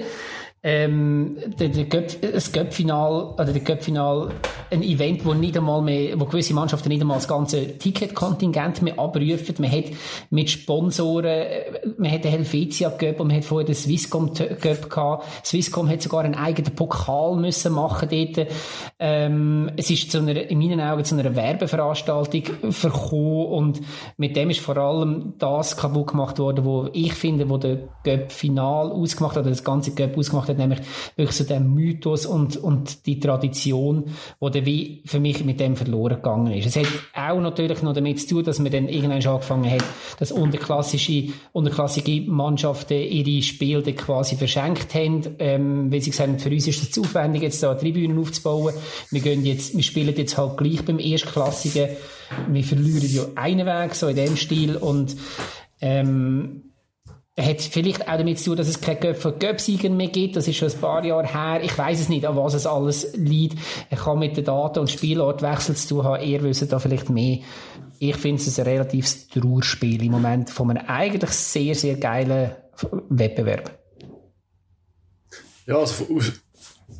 ähm, 0.63 1.37
der, 1.59 1.69
der 1.69 1.83
Göp, 1.85 2.21
das 2.21 2.51
Göppfinal 2.51 3.33
oder 3.33 3.51
der 3.51 3.61
Göppfinal 3.61 4.31
ein 4.71 4.81
Event, 4.81 5.25
wo 5.25 5.33
nicht 5.33 5.57
einmal 5.57 5.81
mehr, 5.81 6.19
wo 6.19 6.25
gewisse 6.25 6.53
Mannschaften 6.53 6.89
nicht 6.89 7.01
einmal 7.01 7.17
das 7.17 7.27
ganze 7.27 7.77
Ticketkontingent 7.77 8.81
mehr 8.81 8.97
abrufen. 8.97 9.55
Man 9.59 9.71
hat 9.71 9.85
mit 10.29 10.49
Sponsoren, 10.49 11.45
man 11.97 12.11
hat 12.11 12.23
den 12.23 12.31
Helvetia 12.31 12.89
Göpp 12.89 13.19
und 13.19 13.27
man 13.27 13.37
hat 13.37 13.45
vorher 13.45 13.65
den 13.65 13.75
Swisscom 13.75 14.33
Göpp 14.33 14.89
gehabt. 14.89 15.45
Swisscom 15.45 15.89
hat 15.89 16.01
sogar 16.01 16.23
einen 16.23 16.35
eigenen 16.35 16.73
Pokal 16.73 17.35
müssen 17.35 17.73
machen 17.73 18.09
dort. 18.09 18.47
Ähm, 18.99 19.69
es 19.75 19.89
ist 19.89 20.11
zu 20.11 20.19
einer, 20.19 20.49
in 20.49 20.59
meinen 20.59 20.79
Augen 20.79 21.03
zu 21.03 21.15
einer 21.15 21.35
Werbeveranstaltung 21.35 22.71
verkommen 22.71 23.47
und 23.47 23.81
mit 24.17 24.35
dem 24.35 24.49
ist 24.49 24.61
vor 24.61 24.77
allem 24.77 25.33
das 25.39 25.77
kaputt 25.77 26.07
gemacht 26.07 26.39
worden, 26.39 26.65
wo 26.65 26.89
ich 26.93 27.13
finde, 27.13 27.49
wo 27.49 27.57
der 27.57 27.89
Göpp 28.03 28.31
Final 28.31 28.91
ausgemacht 28.91 29.35
hat, 29.35 29.41
oder 29.41 29.49
das 29.49 29.63
ganze 29.63 29.93
Göpp 29.93 30.17
ausgemacht 30.17 30.49
hat, 30.49 30.52
hat, 30.53 30.59
nämlich 30.59 30.79
wirklich 31.15 31.37
so 31.37 31.43
der 31.43 31.59
Mythos 31.59 32.25
und, 32.25 32.57
und 32.57 33.05
die 33.05 33.19
Tradition, 33.19 34.05
wo 34.39 34.49
der 34.49 34.65
wie 34.65 35.03
für 35.05 35.19
mich 35.19 35.43
mit 35.45 35.59
dem 35.59 35.75
verloren 35.75 36.15
gegangen 36.15 36.53
ist. 36.53 36.65
Es 36.65 36.75
hat 36.75 36.87
auch 37.13 37.39
natürlich 37.39 37.81
noch 37.81 37.93
damit 37.93 38.19
zu 38.19 38.27
tun, 38.27 38.43
dass 38.43 38.59
man 38.59 38.71
dann 38.71 38.87
irgendwann 38.87 39.21
schon 39.21 39.33
angefangen 39.33 39.69
hat, 39.69 39.83
dass 40.19 40.31
unterklassische, 40.31 41.29
unterklassige 41.51 42.21
Mannschaften 42.29 43.01
ihre 43.01 43.41
Spiele 43.41 43.93
quasi 43.93 44.35
verschenkt 44.35 44.93
haben, 44.95 45.21
ähm, 45.39 45.91
weil 45.91 46.01
sie 46.01 46.11
gesagt 46.11 46.29
haben, 46.29 46.39
für 46.39 46.49
uns 46.49 46.67
ist 46.67 46.81
es 46.81 46.91
zu 46.91 47.03
aufwendig, 47.03 47.43
jetzt 47.43 47.61
da 47.61 47.75
Tribünen 47.75 48.17
aufzubauen. 48.17 48.73
Wir 49.11 49.21
gehen 49.21 49.45
jetzt, 49.45 49.75
wir 49.75 49.83
spielen 49.83 50.15
jetzt 50.15 50.37
halt 50.37 50.57
gleich 50.57 50.83
beim 50.83 50.99
Erstklassigen. 50.99 51.89
Wir 52.49 52.63
verlieren 52.63 53.09
ja 53.09 53.23
einen 53.35 53.65
Weg, 53.65 53.95
so 53.95 54.07
in 54.07 54.15
dem 54.15 54.35
Stil 54.35 54.75
und 54.75 55.15
ähm, 55.81 56.72
hat 57.39 57.61
vielleicht 57.61 58.07
auch 58.07 58.17
damit 58.17 58.37
zu 58.37 58.45
tun, 58.45 58.57
dass 58.57 58.67
es 58.67 58.79
keine 58.79 58.99
Göpfe 58.99 59.31
Göpsieger 59.31 59.89
mehr 59.89 60.09
gibt. 60.09 60.35
Das 60.35 60.47
ist 60.47 60.57
schon 60.57 60.71
ein 60.71 60.79
paar 60.79 61.03
Jahre 61.03 61.25
her. 61.25 61.63
Ich 61.63 61.75
weiß 61.75 61.99
es 61.99 62.09
nicht, 62.09 62.25
an 62.25 62.35
was 62.35 62.53
es 62.53 62.67
alles 62.67 63.13
liegt. 63.15 63.57
Ich 63.89 63.99
kann 63.99 64.19
mit 64.19 64.37
den 64.37 64.45
Daten 64.45 64.79
und 64.79 64.91
Spielortwechsel 64.91 65.75
zu 65.75 65.95
tun 65.95 66.03
haben. 66.03 66.23
Ihr 66.23 66.43
wisst 66.43 66.71
da 66.71 66.77
vielleicht 66.77 67.09
mehr. 67.09 67.39
Ich 67.97 68.17
finde 68.17 68.41
es 68.41 68.59
ein 68.59 68.65
relatives 68.65 69.27
Trauerspiel 69.29 70.03
im 70.03 70.11
Moment 70.11 70.49
von 70.49 70.69
einem 70.69 70.85
eigentlich 70.87 71.31
sehr, 71.31 71.73
sehr 71.73 71.95
geilen 71.95 72.51
Wettbewerb. 73.09 73.79
Ja, 75.65 75.77
also 75.77 76.05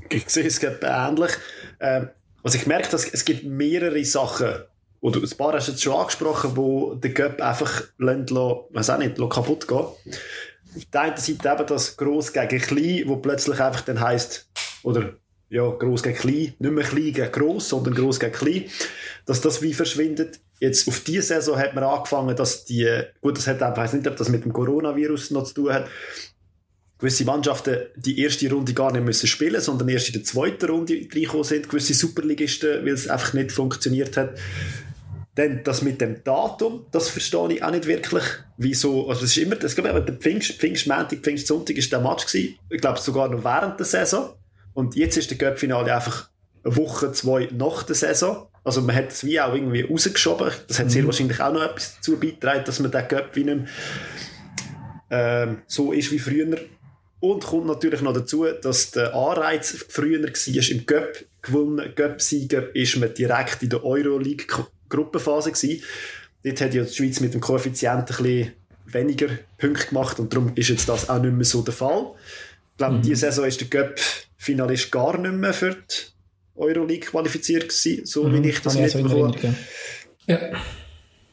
ich 0.10 0.30
sehe 0.30 0.46
es 0.46 0.64
ähnlich. 0.64 1.32
Ähm, 1.80 2.10
was 2.42 2.56
ich 2.56 2.66
merke, 2.66 2.90
dass 2.90 3.06
es 3.06 3.26
gibt 3.26 3.44
mehrere 3.44 4.04
Sachen, 4.04 4.64
oder 5.04 5.20
ein 5.20 5.38
paar 5.38 5.52
hast 5.52 5.68
du 5.68 5.74
jetzt 5.74 5.84
schon 5.84 5.96
angesprochen, 6.00 6.56
wo 6.56 6.96
der 6.96 7.12
Göpp 7.12 7.42
einfach 7.42 7.84
weiß 7.98 8.90
auch 8.90 8.98
nicht, 8.98 9.18
kaputt 9.18 9.68
geht. 9.68 9.78
Auf 9.78 9.98
der 10.94 11.02
einen 11.02 11.18
Seite 11.18 11.50
eben 11.50 11.68
das 11.68 11.98
Gross 11.98 12.32
gegen 12.32 12.62
Klein, 12.62 13.04
wo 13.08 13.18
plötzlich 13.18 13.60
einfach 13.60 13.82
dann 13.82 14.00
heisst, 14.00 14.48
oder 14.82 15.18
ja, 15.50 15.70
Gross 15.72 16.04
gegen 16.04 16.16
Klein, 16.16 16.54
nicht 16.58 16.62
mehr 16.72 16.86
Klein 16.86 17.12
gegen 17.12 17.32
Gross, 17.34 17.68
sondern 17.68 17.96
Gross 17.96 18.18
gegen 18.18 18.32
Klein, 18.32 18.64
dass 19.26 19.42
das 19.42 19.62
wie 19.62 19.74
verschwindet. 19.74 20.40
Jetzt 20.62 20.88
auf 20.88 21.02
diese 21.02 21.22
Saison 21.22 21.58
hat 21.58 21.76
man 21.76 21.84
angefangen, 21.84 22.38
dass 22.38 22.64
die, 22.64 23.02
gut, 23.20 23.36
das 23.36 23.48
hat 23.48 23.58
ich 23.58 23.62
weiß 23.62 23.94
nicht, 23.94 24.08
ob 24.08 24.16
das 24.16 24.30
mit 24.30 24.46
dem 24.46 24.54
Coronavirus 24.54 25.32
noch 25.32 25.44
zu 25.44 25.54
tun 25.56 25.74
hat, 25.74 25.90
gewisse 26.98 27.26
Mannschaften 27.26 27.88
die 27.98 28.22
erste 28.22 28.50
Runde 28.50 28.74
gar 28.74 28.94
nicht 28.94 29.04
müssen 29.04 29.28
spielen, 29.28 29.60
sondern 29.60 29.90
erst 29.90 30.08
in 30.08 30.14
der 30.14 30.24
zweiten 30.24 30.68
Runde 30.68 30.94
reingekommen 30.94 31.44
sind, 31.44 31.68
gewisse 31.68 31.94
Superligisten, 31.94 32.86
weil 32.86 32.94
es 32.94 33.10
einfach 33.10 33.34
nicht 33.34 33.52
funktioniert 33.52 34.16
hat. 34.16 34.38
Dann 35.36 35.64
das 35.64 35.82
mit 35.82 36.00
dem 36.00 36.24
Datum, 36.24 36.86
das 36.92 37.10
verstehe 37.10 37.54
ich 37.54 37.64
auch 37.64 37.72
nicht 37.72 37.88
wirklich. 37.88 38.24
Wieso, 38.58 39.10
also 39.10 39.22
das 39.22 39.32
ist 39.32 39.38
immer, 39.38 39.56
das 39.56 39.76
glaube 39.76 39.98
ich, 39.98 40.06
der 40.06 40.16
Pfingst, 40.16 40.60
Pfingstmontag, 40.60 41.20
Pfingstsonntag 41.20 41.76
ist 41.76 41.92
der 41.92 42.02
Match 42.02 42.28
gewesen. 42.28 42.56
Ich 42.70 42.82
glaube 42.82 43.00
sogar 43.00 43.30
noch 43.30 43.44
während 43.44 43.80
der 43.80 43.86
Saison. 43.86 44.36
Und 44.74 44.96
jetzt 44.96 45.18
ist 45.18 45.32
der 45.32 45.38
Cup-Finale 45.38 45.94
einfach 45.94 46.30
eine 46.64 46.76
Woche, 46.76 47.12
zwei 47.12 47.50
nach 47.52 47.84
der 47.84 47.96
Saison. 47.96 48.48
Also 48.64 48.82
man 48.82 48.96
hat 48.96 49.12
es 49.12 49.24
wie 49.26 49.40
auch 49.42 49.54
irgendwie 49.54 49.82
rausgeschoben. 49.82 50.52
Das 50.68 50.80
hat 50.80 50.86
mhm. 50.86 50.92
sehr 50.92 51.06
wahrscheinlich 51.06 51.42
auch 51.42 51.54
noch 51.54 51.64
etwas 51.64 51.96
dazu 51.96 52.18
beigetragen, 52.18 52.64
dass 52.66 52.80
man 52.80 52.92
den 52.92 53.08
Cup 53.08 53.36
wie 53.36 53.44
nicht 53.44 53.68
ähm, 55.10 55.62
so 55.68 55.92
ist 55.92 56.12
wie 56.12 56.20
früher. 56.20 56.58
Und 57.20 57.44
kommt 57.44 57.68
natürlich 57.68 58.02
noch 58.02 58.14
dazu, 58.14 58.46
dass 58.62 58.92
der 58.92 59.14
Anreiz 59.16 59.86
früher 59.88 60.22
war 60.22 60.70
im 60.70 60.86
Cup. 60.86 61.26
Gewonnen, 61.42 61.96
Cup-Sieger 61.96 62.76
ist 62.76 62.98
man 62.98 63.14
direkt 63.14 63.64
in 63.64 63.70
der 63.70 63.84
Euroleague 63.84 64.46
Gruppenphase 64.98 65.52
gewesen. 65.52 65.84
Dort 66.44 66.62
hat 66.62 66.74
ja 66.74 66.84
die 66.84 66.94
Schweiz 66.94 67.20
mit 67.20 67.34
dem 67.34 67.42
Koeffizienten 67.42 68.16
ein 68.16 68.24
bisschen 68.24 68.54
weniger 68.86 69.28
Punkte 69.58 69.88
gemacht 69.88 70.20
und 70.20 70.34
darum 70.34 70.52
ist 70.56 70.70
jetzt 70.70 70.90
das 70.90 71.10
auch 71.10 71.22
nicht 71.22 71.34
mehr 71.34 71.46
so 71.46 71.62
der 71.62 71.74
Fall. 71.74 72.14
Ich 72.72 72.78
glaube, 72.78 72.96
mhm. 72.96 73.02
diese 73.02 73.22
Saison 73.22 73.46
ist 73.46 73.62
der 73.62 73.68
Göpp-Finalist 73.68 74.92
gar 74.92 75.18
nicht 75.18 75.34
mehr 75.34 75.54
für 75.54 75.76
die 75.76 76.14
Euroleague 76.56 77.10
qualifiziert 77.10 77.70
gewesen, 77.70 78.06
so 78.06 78.24
mhm. 78.26 78.44
wie 78.44 78.50
ich 78.50 78.62
das 78.62 78.78
mitbekommen 78.78 79.36
habe. 79.36 79.56
Ja. 80.28 80.40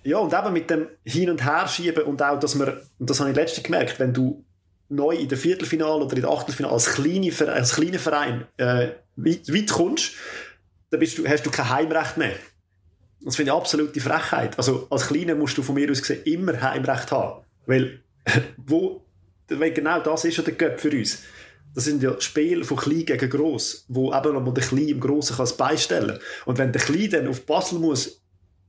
ja, 0.04 0.18
und 0.18 0.32
eben 0.32 0.52
mit 0.52 0.70
dem 0.70 0.88
Hin- 1.04 1.30
und 1.30 1.44
Herschieben 1.44 2.04
und 2.04 2.22
auch, 2.22 2.38
dass 2.38 2.54
man, 2.54 2.80
und 2.98 3.10
das 3.10 3.20
habe 3.20 3.30
ich 3.30 3.36
letztens 3.36 3.64
gemerkt, 3.64 3.98
wenn 3.98 4.12
du 4.12 4.44
neu 4.88 5.14
in 5.14 5.28
der 5.28 5.38
Viertelfinale 5.38 6.04
oder 6.04 6.16
in 6.16 6.22
der 6.22 6.30
Achtelfinale 6.30 6.74
als, 6.74 6.90
kleine, 6.90 7.32
als 7.52 7.74
kleiner 7.74 7.98
Verein 7.98 8.46
äh, 8.56 8.88
weit, 9.16 9.48
weit 9.52 9.70
kommst, 9.70 10.12
dann 10.90 11.00
bist 11.00 11.16
du, 11.16 11.26
hast 11.26 11.46
du 11.46 11.50
kein 11.50 11.70
Heimrecht 11.70 12.16
mehr. 12.16 12.34
Das 13.22 13.36
finde 13.36 13.52
ich 13.52 13.56
absolute 13.56 14.00
Frechheit. 14.00 14.56
Also 14.56 14.86
als 14.90 15.08
Kleiner 15.08 15.34
musst 15.34 15.58
du 15.58 15.62
von 15.62 15.74
mir 15.74 15.90
aus 15.90 16.00
gesehen 16.00 16.22
immer 16.24 16.60
Heimrecht 16.60 17.12
haben. 17.12 17.44
Weil, 17.66 18.00
wo, 18.56 19.04
weil 19.48 19.72
genau 19.72 20.00
das 20.00 20.24
ist 20.24 20.36
ja 20.36 20.42
der 20.42 20.54
Göpp 20.54 20.80
für 20.80 20.90
uns. 20.90 21.22
Das 21.74 21.84
sind 21.84 22.02
ja 22.02 22.20
Spiele 22.20 22.64
von 22.64 22.76
klein 22.76 23.04
gegen 23.04 23.30
gross, 23.30 23.84
wo 23.88 24.12
eben 24.12 24.34
noch 24.34 24.42
mal 24.42 24.52
der 24.52 24.64
Klein 24.64 24.88
im 24.88 25.00
Grossen 25.00 25.36
kann 25.36 25.48
beistellen 25.56 26.18
Und 26.44 26.58
wenn 26.58 26.72
der 26.72 26.82
Klein 26.82 27.10
dann 27.10 27.28
auf 27.28 27.46
Basel 27.46 27.78
muss, 27.78 28.20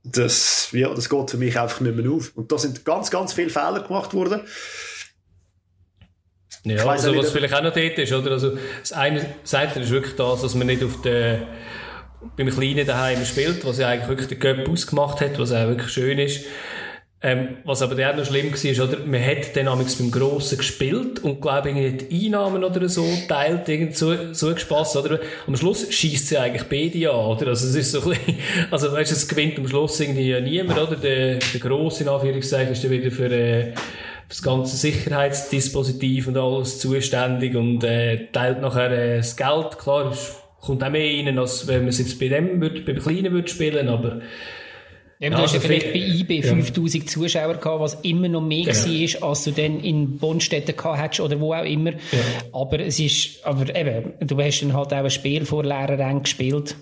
das, 0.04 0.68
ja, 0.72 0.92
das 0.92 1.08
geht 1.08 1.30
für 1.30 1.36
mich 1.36 1.58
einfach 1.58 1.80
nicht 1.80 1.96
mehr 1.96 2.10
auf. 2.10 2.32
Und 2.34 2.50
da 2.52 2.58
sind 2.58 2.84
ganz, 2.84 3.10
ganz 3.10 3.32
viele 3.32 3.50
Fehler 3.50 3.82
gemacht 3.86 4.14
worden. 4.14 4.42
Ja, 6.64 6.86
also 6.86 7.16
was 7.16 7.30
vielleicht 7.30 7.54
auch 7.54 7.62
noch 7.62 7.72
dort 7.72 7.98
ist, 7.98 8.12
oder? 8.12 8.32
Also, 8.32 8.56
das 8.80 8.92
eine 8.92 9.34
Seite 9.42 9.80
ist 9.80 9.90
wirklich 9.90 10.14
das, 10.14 10.42
dass 10.42 10.54
man 10.54 10.68
nicht 10.68 10.84
auf 10.84 11.02
der, 11.02 11.48
beim 12.36 12.50
Kleinen 12.50 12.86
daheim 12.86 13.24
spielt, 13.24 13.64
was 13.64 13.78
ja 13.78 13.88
eigentlich 13.88 14.08
wirklich 14.08 14.28
der 14.28 14.38
Göpp 14.38 14.68
ausgemacht 14.68 15.20
hat, 15.20 15.38
was 15.38 15.52
auch 15.52 15.68
wirklich 15.68 15.90
schön 15.90 16.18
ist. 16.18 16.44
Ähm, 17.24 17.58
was 17.64 17.82
aber 17.82 17.94
dann 17.94 18.16
noch 18.16 18.24
schlimm 18.24 18.50
war, 18.50 18.64
ist, 18.64 18.80
oder, 18.80 18.98
man 19.06 19.24
hat 19.24 19.54
dann 19.54 19.66
beim 19.66 20.10
Grossen 20.10 20.58
gespielt 20.58 21.20
und 21.20 21.40
glaube 21.40 21.70
ich 21.70 22.08
die 22.08 22.26
Einnahmen 22.26 22.64
oder 22.64 22.88
so 22.88 23.06
teilt 23.28 23.68
irgend 23.68 23.96
so, 23.96 24.34
so 24.34 24.52
gespaßt, 24.52 24.96
oder? 24.96 25.20
Am 25.46 25.56
Schluss 25.56 25.86
schießt 25.88 26.28
sie 26.28 26.38
eigentlich 26.38 26.64
beide 26.64 27.12
an, 27.12 27.26
oder? 27.26 27.48
Also 27.48 27.68
es 27.68 27.76
ist 27.76 27.92
so 27.92 28.00
ein 28.00 28.08
bisschen, 28.08 28.38
also 28.72 28.90
weißt 28.90 29.12
du, 29.12 29.14
es 29.14 29.28
gewinnt 29.28 29.56
am 29.56 29.68
Schluss 29.68 30.00
irgendwie 30.00 30.30
ja 30.30 30.40
niemand, 30.40 30.80
oder? 30.80 30.96
Der, 30.96 31.36
der 31.36 31.60
Grosse, 31.60 32.02
in 32.02 32.08
Anführungszeichen, 32.08 32.72
ist 32.72 32.82
dann 32.82 32.90
wieder 32.90 33.12
für, 33.12 33.30
äh, 33.30 33.72
das 34.28 34.42
ganze 34.42 34.76
Sicherheitsdispositiv 34.76 36.28
und 36.28 36.38
alles 36.38 36.78
zuständig 36.80 37.54
und 37.54 37.84
äh, 37.84 38.28
teilt 38.32 38.62
nachher 38.62 38.90
äh, 38.90 39.16
das 39.18 39.36
Geld. 39.36 39.78
Klar, 39.78 40.10
es 40.10 40.41
kommt 40.62 40.82
auch 40.82 40.90
mehr 40.90 41.26
rein, 41.26 41.38
als 41.38 41.66
wenn 41.66 41.80
man 41.80 41.88
es 41.88 41.98
jetzt 41.98 42.18
bei 42.18 42.28
dem 42.28 42.60
würd, 42.60 42.86
beim 42.86 42.98
Kleinen 42.98 43.32
würde 43.32 43.48
spielen, 43.48 43.88
aber 43.88 44.22
ja, 45.18 45.30
du 45.30 45.36
ja, 45.36 45.42
hast 45.42 45.52
ja 45.52 45.58
also 45.58 45.68
vielleicht 45.68 45.92
bei 45.92 45.98
IB 46.00 46.42
5000 46.42 47.04
ja. 47.04 47.08
Zuschauer 47.08 47.54
gehabt, 47.54 47.80
was 47.80 47.94
immer 48.02 48.28
noch 48.28 48.40
mehr 48.40 48.64
genau. 48.64 49.22
war, 49.22 49.28
als 49.28 49.44
du 49.44 49.52
dann 49.52 49.78
in 49.80 50.18
Bonnstetten 50.18 50.76
gehabt 50.76 51.00
hättest 51.00 51.20
oder 51.20 51.38
wo 51.38 51.54
auch 51.54 51.64
immer. 51.64 51.92
Ja. 51.92 51.98
Aber 52.52 52.80
es 52.80 52.98
ist, 52.98 53.44
aber 53.44 53.74
eben, 53.74 54.14
du 54.20 54.40
hast 54.40 54.62
dann 54.62 54.72
halt 54.72 54.92
auch 54.92 54.96
ein 54.96 55.10
Spiel 55.10 55.44
vor 55.44 55.62
leeren 55.62 56.00
Rängen 56.00 56.22
gespielt. 56.24 56.74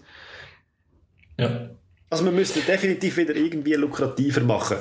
Ja. 1.39 1.71
Also 2.09 2.25
man 2.25 2.35
müsste 2.35 2.61
definitiv 2.61 3.19
wieder 3.19 3.37
irgendwie 3.37 3.75
lukrativer 3.75 4.41
machen. 4.41 4.79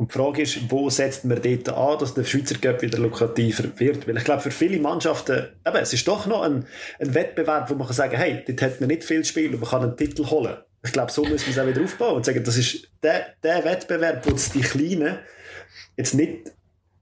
Und 0.00 0.14
die 0.14 0.16
Frage 0.16 0.40
ist, 0.40 0.70
wo 0.70 0.88
setzt 0.88 1.26
man 1.26 1.42
dort 1.42 1.68
an, 1.68 1.98
dass 1.98 2.14
der 2.14 2.24
Schweizer 2.24 2.54
Cup 2.54 2.80
wieder 2.80 2.98
lukrativer 2.98 3.64
wird? 3.76 4.08
Weil 4.08 4.16
ich 4.16 4.24
glaube, 4.24 4.40
für 4.40 4.50
viele 4.50 4.80
Mannschaften, 4.80 5.48
eben, 5.66 5.76
es 5.76 5.92
ist 5.92 6.08
doch 6.08 6.24
noch 6.26 6.40
ein, 6.40 6.64
ein 6.98 7.14
Wettbewerb, 7.14 7.68
wo 7.68 7.74
man 7.74 7.86
kann 7.86 7.96
sagen, 7.96 8.16
hey, 8.16 8.42
dort 8.46 8.62
hat 8.62 8.80
man 8.80 8.88
nicht 8.88 9.04
viel 9.04 9.22
Spiel 9.26 9.52
und 9.52 9.60
man 9.60 9.68
kann 9.68 9.82
einen 9.82 9.98
Titel 9.98 10.24
holen. 10.24 10.56
Ich 10.82 10.92
glaube, 10.92 11.12
so 11.12 11.22
müssen 11.22 11.48
wir 11.48 11.52
es 11.52 11.58
auch 11.58 11.66
wieder 11.66 11.84
aufbauen 11.84 12.16
und 12.16 12.24
sagen, 12.24 12.42
das 12.42 12.56
ist 12.56 12.88
der, 13.02 13.26
der 13.42 13.62
Wettbewerb, 13.62 14.24
wo 14.24 14.30
die 14.30 14.60
Kleinen 14.62 15.18
jetzt 15.98 16.14
nicht, 16.14 16.50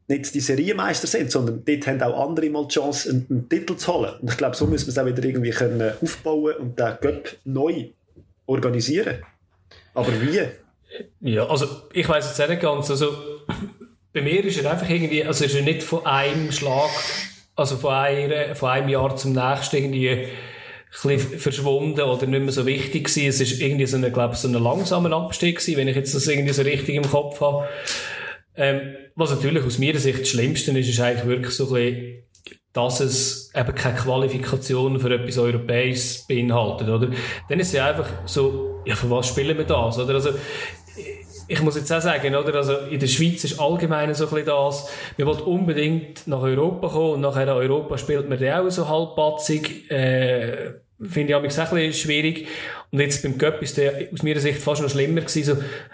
nicht 0.09 0.35
die 0.35 0.41
Serienmeister 0.41 1.07
sind, 1.07 1.31
sondern 1.31 1.65
dort 1.65 1.87
haben 1.87 2.03
auch 2.03 2.29
andere 2.29 2.51
mal 2.51 2.67
die 2.67 2.75
Chance, 2.75 3.11
einen, 3.11 3.27
einen 3.31 3.49
Titel 3.49 3.77
zu 3.77 3.95
holen. 3.95 4.15
Und 4.21 4.33
ich 4.33 4.37
glaube, 4.37 4.57
so 4.57 4.67
müssen 4.67 4.89
wir 4.89 4.91
es 4.91 4.99
auch 4.99 5.07
wieder 5.07 5.23
irgendwie 5.23 5.51
können 5.51 5.93
aufbauen 6.03 6.57
und 6.57 6.77
den 6.77 6.99
Cup 7.01 7.37
neu 7.45 7.91
organisieren. 8.47 9.23
Aber 9.95 10.21
wie? 10.21 10.49
Ja, 11.21 11.47
also 11.47 11.67
ich 11.93 12.09
weiß 12.09 12.27
jetzt 12.27 12.49
nicht 12.49 12.63
ganz. 12.63 12.91
Also 12.91 13.13
bei 14.13 14.23
mir 14.23 14.45
ist 14.45 14.63
er 14.63 14.71
einfach 14.71 14.89
irgendwie, 14.89 15.25
also 15.25 15.45
ist 15.45 15.55
er 15.55 15.63
nicht 15.63 15.83
von 15.83 16.05
einem 16.07 16.51
Schlag, 16.53 16.91
also 17.57 17.77
von, 17.77 17.93
einer, 17.93 18.55
von 18.55 18.71
einem 18.71 18.89
Jahr 18.89 19.17
zum 19.17 19.33
nächsten 19.33 19.77
irgendwie 19.77 20.29
ein 21.05 21.19
verschwunden 21.19 22.01
oder 22.01 22.27
nicht 22.27 22.43
mehr 22.43 22.53
so 22.53 22.67
wichtig 22.67 23.05
gewesen. 23.05 23.29
Es 23.29 23.41
ist 23.41 23.61
irgendwie 23.61 23.87
so 23.87 23.97
ein, 23.97 24.13
glaube 24.13 24.37
so 24.37 24.49
ein 24.49 24.55
langsamer 24.55 25.13
Abstieg 25.13 25.57
gewesen, 25.59 25.77
wenn 25.77 25.89
ich 25.89 25.97
jetzt 25.97 26.15
das 26.15 26.27
irgendwie 26.27 26.53
so 26.53 26.63
richtig 26.63 26.95
im 26.95 27.09
Kopf 27.09 27.41
habe. 27.41 27.69
Ähm, 28.57 28.97
was 29.15 29.31
natürlich 29.31 29.65
aus 29.65 29.79
meiner 29.79 29.99
Sicht 29.99 30.21
das 30.21 30.29
Schlimmste 30.29 30.77
ist, 30.79 30.89
ist 30.89 31.01
eigentlich 31.01 31.27
wirklich 31.27 31.55
so 31.55 31.75
ein 31.75 31.75
bisschen, 31.75 32.23
dass 32.73 33.01
es 33.01 33.51
eben 33.55 33.75
keine 33.75 33.97
Qualifikation 33.97 34.99
für 34.99 35.15
etwas 35.15 35.39
Europäisches 35.39 36.27
beinhaltet, 36.27 36.89
oder? 36.89 37.11
Dann 37.49 37.61
ist 37.61 37.69
es 37.69 37.73
ja 37.73 37.87
einfach 37.87 38.09
so, 38.27 38.83
ja, 38.85 38.95
für 38.95 39.11
was 39.11 39.29
spielen 39.29 39.57
wir 39.59 39.65
das, 39.65 39.99
oder? 39.99 40.15
Also, 40.15 40.31
ich 41.49 41.63
muss 41.63 41.77
jetzt 41.77 41.91
auch 41.93 42.01
sagen, 42.01 42.35
oder? 42.35 42.55
Also 42.55 42.77
in 42.91 43.01
der 43.01 43.07
Schweiz 43.07 43.43
ist 43.43 43.59
allgemein 43.59 44.13
so 44.15 44.25
ein 44.25 44.31
bisschen 44.31 44.47
das, 44.47 44.91
wir 45.17 45.27
wollen 45.27 45.41
unbedingt 45.41 46.27
nach 46.27 46.43
Europa 46.43 46.89
kommen 46.89 47.15
und 47.15 47.21
nachher 47.23 47.45
in 47.45 47.49
Europa 47.49 47.97
spielt 47.97 48.29
man 48.29 48.39
dann 48.39 48.67
auch 48.67 48.71
so 48.71 48.87
halbpatzig, 48.87 49.91
äh, 49.91 50.75
finde 51.01 51.29
ich 51.31 51.35
auch 51.35 51.43
ein 51.43 51.49
bisschen 51.49 51.93
schwierig. 51.95 52.49
Und 52.91 53.01
jetzt 53.01 53.23
beim 53.23 53.39
Cup 53.39 53.63
ist 53.63 53.79
der 53.79 54.09
aus 54.13 54.23
meiner 54.23 54.41
Sicht 54.41 54.59
fast 54.59 54.83
noch 54.83 54.91
schlimmer 54.91 55.23
gewesen, 55.23 55.45
so, 55.45 55.53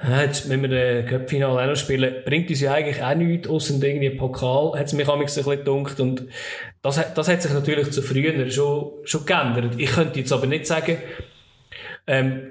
äh, 0.08 0.24
jetzt 0.24 0.48
müssen 0.48 0.62
wir 0.62 0.68
den 0.68 1.06
Cup-Final 1.06 1.50
auch 1.50 1.66
noch 1.66 1.76
spielen, 1.76 2.14
bringt 2.24 2.50
uns 2.50 2.60
ja 2.60 2.72
eigentlich 2.72 3.02
auch 3.02 3.14
nichts, 3.14 3.48
ausser 3.48 3.74
irgendwie 3.80 4.10
Pokal, 4.10 4.78
hat 4.78 4.86
es 4.86 4.92
mich 4.92 5.08
auch 5.08 5.14
ein 5.14 5.24
bisschen 5.24 5.44
gedunkt. 5.44 6.00
Und 6.00 6.26
das, 6.82 7.00
das 7.14 7.28
hat 7.28 7.42
sich 7.42 7.52
natürlich 7.52 7.90
zu 7.92 8.02
früher 8.02 8.50
schon, 8.50 8.92
schon 9.04 9.24
geändert. 9.24 9.74
Ich 9.78 9.92
könnte 9.92 10.18
jetzt 10.18 10.32
aber 10.32 10.46
nicht 10.46 10.66
sagen, 10.66 10.98
ähm, 12.06 12.50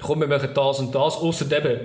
komm, 0.00 0.20
wir 0.20 0.26
machen 0.26 0.50
das 0.54 0.80
und 0.80 0.94
das, 0.94 1.16
außer 1.16 1.56
eben, 1.56 1.78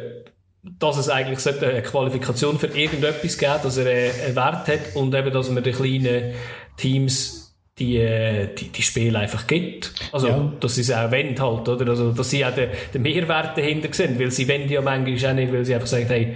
dass 0.63 0.97
es 0.97 1.09
eigentlich 1.09 1.45
eine 1.63 1.81
Qualifikation 1.81 2.59
für 2.59 2.67
irgendetwas 2.67 3.38
gibt, 3.38 3.63
dass 3.63 3.77
er 3.77 3.85
einen 3.85 4.35
Wert 4.35 4.67
hat 4.67 4.95
und 4.95 5.13
eben, 5.13 5.31
dass 5.31 5.49
man 5.49 5.63
den 5.63 5.73
kleinen 5.73 6.34
Teams 6.75 7.55
die, 7.79 8.47
die, 8.57 8.69
die 8.69 8.81
Spiele 8.81 9.19
einfach 9.19 9.45
gibt. 9.45 9.93
Also, 10.11 10.27
ja. 10.27 10.53
dass 10.59 10.75
sie 10.75 10.81
es 10.81 10.91
auch 10.91 11.11
wollen 11.11 11.39
halt, 11.39 11.69
oder? 11.69 11.88
Also, 11.89 12.11
dass 12.11 12.29
sie 12.29 12.43
auch 12.43 12.53
den, 12.53 12.69
den 12.93 13.01
Mehrwert 13.03 13.57
dahinter 13.57 13.89
sehen, 13.93 14.19
weil 14.19 14.31
sie 14.31 14.47
wollen 14.47 14.67
ja 14.67 14.81
manchmal 14.81 15.31
auch 15.31 15.35
nicht, 15.35 15.53
weil 15.53 15.63
sie 15.63 15.75
einfach 15.75 15.88
sagen, 15.88 16.07
hey, 16.07 16.35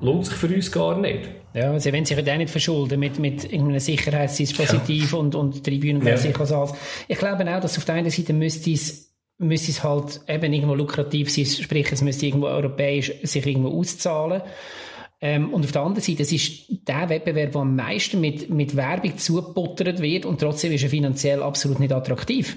lohnt 0.00 0.26
sich 0.26 0.34
für 0.34 0.48
uns 0.48 0.72
gar 0.72 0.98
nicht. 0.98 1.28
Ja, 1.54 1.78
sie 1.78 1.92
wollen 1.92 2.04
sich 2.04 2.16
ja 2.16 2.32
auch 2.32 2.38
nicht 2.38 2.50
verschulden 2.50 2.98
mit, 2.98 3.18
mit 3.18 3.44
irgendeinem 3.44 3.80
Sicherheitsdispositiv 3.80 5.12
ja. 5.12 5.18
und, 5.18 5.34
und 5.34 5.64
Tribünen, 5.64 6.04
ja. 6.04 6.14
Ich 6.14 7.18
glaube 7.18 7.56
auch, 7.56 7.60
dass 7.60 7.78
auf 7.78 7.84
der 7.84 7.94
einen 7.96 8.10
Seite 8.10 8.32
müsste 8.32 8.72
es 8.72 9.09
müsste 9.40 9.70
es 9.70 9.82
halt 9.82 10.20
eben 10.28 10.52
irgendwo 10.52 10.74
lukrativ 10.74 11.30
sein, 11.30 11.46
sprich, 11.46 11.90
es 11.90 12.02
müsste 12.02 12.26
irgendwo 12.26 12.46
europäisch 12.46 13.12
sich 13.22 13.46
irgendwo 13.46 13.70
auszahlen. 13.70 14.42
Ähm, 15.22 15.52
und 15.52 15.64
auf 15.64 15.72
der 15.72 15.82
anderen 15.82 16.02
Seite, 16.02 16.22
es 16.22 16.32
ist 16.32 16.66
der 16.68 17.08
Wettbewerb, 17.08 17.52
der 17.52 17.60
am 17.60 17.76
meisten 17.76 18.20
mit, 18.20 18.48
mit 18.50 18.76
Werbung 18.76 19.18
zugebuttert 19.18 20.00
wird 20.00 20.24
und 20.24 20.40
trotzdem 20.40 20.72
ist 20.72 20.82
er 20.82 20.90
finanziell 20.90 21.42
absolut 21.42 21.80
nicht 21.80 21.92
attraktiv. 21.92 22.56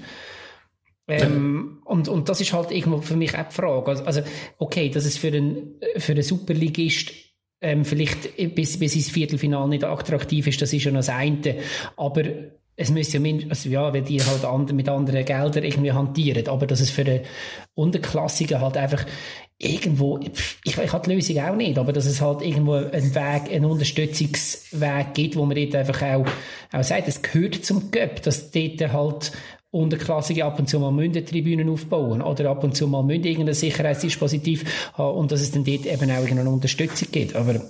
Ähm, 1.06 1.80
ja. 1.84 1.90
und, 1.90 2.08
und 2.08 2.28
das 2.30 2.40
ist 2.40 2.54
halt 2.54 2.70
irgendwo 2.70 3.02
für 3.02 3.16
mich 3.16 3.36
auch 3.36 3.48
die 3.48 3.54
Frage. 3.54 3.90
Also, 3.90 4.04
also 4.04 4.22
okay, 4.58 4.88
dass 4.88 5.04
es 5.04 5.18
für 5.18 5.28
einen, 5.28 5.74
für 5.98 6.12
einen 6.12 6.22
Superligist 6.22 7.12
ähm, 7.60 7.84
vielleicht 7.84 8.54
bis, 8.54 8.78
bis 8.78 8.94
ins 8.94 9.10
Viertelfinale 9.10 9.68
nicht 9.68 9.84
attraktiv 9.84 10.46
ist, 10.46 10.62
das 10.62 10.72
ist 10.72 10.82
schon 10.82 10.94
das 10.94 11.10
eine. 11.10 11.56
Aber 11.96 12.22
es 12.76 12.90
müsste 12.90 13.14
ja 13.14 13.20
mindestens, 13.20 13.50
also 13.50 13.68
ja, 13.68 13.92
weil 13.94 14.02
die 14.02 14.20
halt 14.20 14.44
and, 14.44 14.72
mit 14.72 14.88
anderen 14.88 15.24
Geldern 15.24 15.64
irgendwie 15.64 15.92
hantieren, 15.92 16.48
aber 16.48 16.66
dass 16.66 16.80
es 16.80 16.90
für 16.90 17.04
den 17.04 17.20
Unterklassigen 17.74 18.60
halt 18.60 18.76
einfach 18.76 19.04
irgendwo, 19.58 20.18
ich, 20.18 20.76
ich 20.78 20.92
habe 20.92 21.08
die 21.08 21.14
Lösung 21.14 21.38
auch 21.38 21.54
nicht, 21.54 21.78
aber 21.78 21.92
dass 21.92 22.06
es 22.06 22.20
halt 22.20 22.42
irgendwo 22.42 22.74
einen 22.74 23.14
Weg, 23.14 23.52
einen 23.52 23.66
Unterstützungsweg 23.66 25.14
gibt, 25.14 25.36
wo 25.36 25.46
man 25.46 25.56
dort 25.56 25.74
einfach 25.76 26.02
auch, 26.02 26.26
auch 26.72 26.82
sagt, 26.82 27.06
es 27.06 27.22
gehört 27.22 27.64
zum 27.64 27.90
Göpp, 27.90 28.22
dass 28.22 28.50
dort 28.50 28.92
halt 28.92 29.32
Unterklassige 29.70 30.44
ab 30.44 30.58
und 30.58 30.68
zu 30.68 30.78
mal 30.78 30.92
Mündentribünen 30.92 31.68
aufbauen 31.68 32.22
oder 32.22 32.50
ab 32.50 32.62
und 32.62 32.76
zu 32.76 32.86
mal 32.86 33.02
Münden 33.02 33.30
irgendein 33.30 33.54
Sicherheitsdispositiv 33.54 34.92
haben 34.94 35.16
und 35.16 35.32
dass 35.32 35.40
es 35.40 35.50
dann 35.50 35.64
dort 35.64 35.86
eben 35.86 36.10
auch 36.10 36.22
irgendeine 36.22 36.50
Unterstützung 36.50 37.08
gibt, 37.10 37.36
aber 37.36 37.60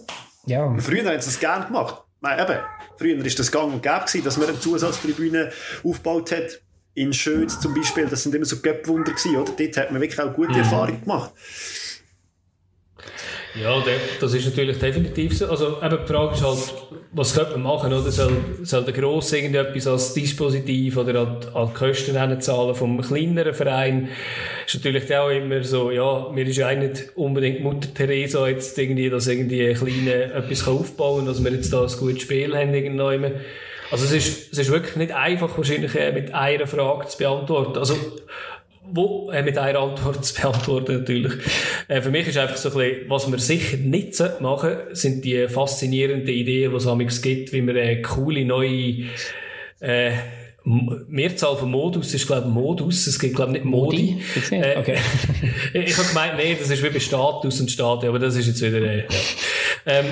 ja. 0.47 0.75
Früher 0.79 1.05
haben 1.05 1.21
sie 1.21 1.31
es 1.31 1.41
gerne 1.41 1.67
gemacht. 1.67 2.03
Nein, 2.25 2.39
eben. 2.41 2.59
Früher 2.97 3.19
war 3.19 3.23
das 3.23 3.53
gang 3.53 3.75
und 3.75 3.83
gäbe, 3.83 4.23
dass 4.25 4.39
man 4.39 4.49
eine 4.49 4.59
Zusatztribüne 4.59 5.53
aufgebaut 5.85 6.33
hat. 6.33 6.63
In 6.95 7.13
Schöz 7.13 7.61
zum 7.61 7.75
Beispiel, 7.75 8.07
das 8.07 8.23
sind 8.23 8.35
immer 8.35 8.47
so 8.47 8.61
Göppwunder 8.61 9.13
gewesen, 9.13 9.37
oder? 9.37 9.53
Dort 9.53 9.77
hat 9.77 9.91
man 9.91 10.01
wirklich 10.01 10.21
auch 10.21 10.33
gute 10.33 10.53
mhm. 10.53 10.59
Erfahrungen 10.59 11.03
gemacht. 11.03 11.33
Ja, 13.61 13.83
das 14.21 14.35
ist 14.35 14.47
natürlich 14.47 14.79
definitiv 14.79 15.39
so. 15.39 15.47
Also 15.47 15.79
eben 15.81 15.99
die 16.03 16.13
Frage 16.13 16.35
ist 16.35 16.45
halt, 16.45 16.75
was 17.13 17.35
könnte 17.35 17.53
man 17.53 17.63
machen, 17.63 17.93
oder? 17.93 18.11
Soll, 18.11 18.37
soll 18.63 18.85
der 18.85 18.95
Grosse 18.95 19.39
irgendetwas 19.39 19.87
als 19.87 20.13
Dispositiv 20.13 20.97
oder 20.97 21.21
an, 21.21 21.37
an 21.55 21.69
die 21.69 21.75
Kosten 21.75 22.41
zahlen 22.41 22.75
vom 22.75 23.01
kleineren 23.01 23.55
Verein? 23.55 24.09
Ist 24.67 24.75
natürlich 24.75 25.15
auch 25.17 25.29
immer 25.29 25.63
so, 25.63 25.93
ja, 25.93 26.31
mir 26.33 26.45
ist 26.47 26.57
ja 26.57 26.75
nicht 26.75 27.17
unbedingt 27.17 27.63
Mutter 27.63 27.95
Teresa 27.95 28.49
jetzt 28.49 28.77
irgendwie, 28.77 29.09
dass 29.09 29.29
irgendwie 29.29 29.69
ein 29.69 29.75
Kleiner 29.77 30.35
etwas 30.35 30.67
aufbauen 30.67 31.19
kann, 31.19 31.27
dass 31.27 31.45
wir 31.45 31.53
jetzt 31.53 31.73
da 31.73 31.83
ein 31.83 31.99
gutes 31.99 32.23
Spiel 32.23 32.57
haben 32.57 32.75
irgendwann. 32.75 33.35
Also 33.93 34.07
es 34.07 34.13
ist, 34.13 34.53
es 34.53 34.59
ist 34.59 34.73
wirklich 34.73 34.97
nicht 34.97 35.13
einfach 35.13 35.57
wahrscheinlich 35.57 35.95
mit 35.95 36.35
einer 36.35 36.67
Frage 36.67 37.07
zu 37.07 37.19
beantworten. 37.19 37.79
Also 37.79 37.95
wo, 38.91 39.31
äh, 39.31 39.43
mit 39.43 39.59
einer 39.59 39.81
Antwort 39.81 40.25
zu 40.25 40.35
beantworten 40.41 40.99
natürlich. 40.99 41.33
Äh, 41.89 42.03
für 42.03 42.11
mich 42.11 42.29
ist 42.29 42.39
einfach 42.39 42.57
so 42.57 42.71
ein 42.71 42.75
bisschen, 42.77 43.11
was 43.11 43.31
wir 43.31 43.39
sicher 43.39 43.77
nicht 43.77 44.41
machen 44.41 44.77
sind 44.93 45.25
die 45.25 45.49
faszinierenden 45.49 46.29
Ideen, 46.29 46.73
die 46.73 47.05
es 47.05 47.23
gibt, 47.23 47.53
wie 47.53 47.67
wir 47.67 47.81
eine 47.81 48.03
coole 48.03 48.45
neue 48.45 49.07
äh, 49.81 50.13
Mehrzahl 50.65 51.57
von 51.57 51.71
Modus 51.71 52.15
ist, 52.15 52.27
glaube 52.27 52.49
ich, 52.49 52.55
Modus. 52.55 53.07
Es 53.07 53.19
gibt, 53.19 53.37
glaube 53.37 53.53
ich, 53.53 53.63
nicht 53.63 53.67
Modi. 53.67 54.17
Modi? 54.35 54.57
Äh, 54.57 54.79
okay. 54.79 54.97
ich 55.75 55.97
habe 55.97 56.09
gemeint, 56.09 56.37
nee, 56.39 56.57
das 56.59 56.71
ist 56.71 56.83
wie 56.83 56.89
bei 56.89 57.01
Status 57.01 57.61
und 57.61 57.71
Stadion, 57.71 58.09
aber 58.09 58.19
das 58.19 58.37
ist 58.37 58.47
jetzt 58.47 58.63
wieder, 58.63 58.81
äh, 58.81 59.01
ja. 59.01 59.05
ähm, 59.85 60.07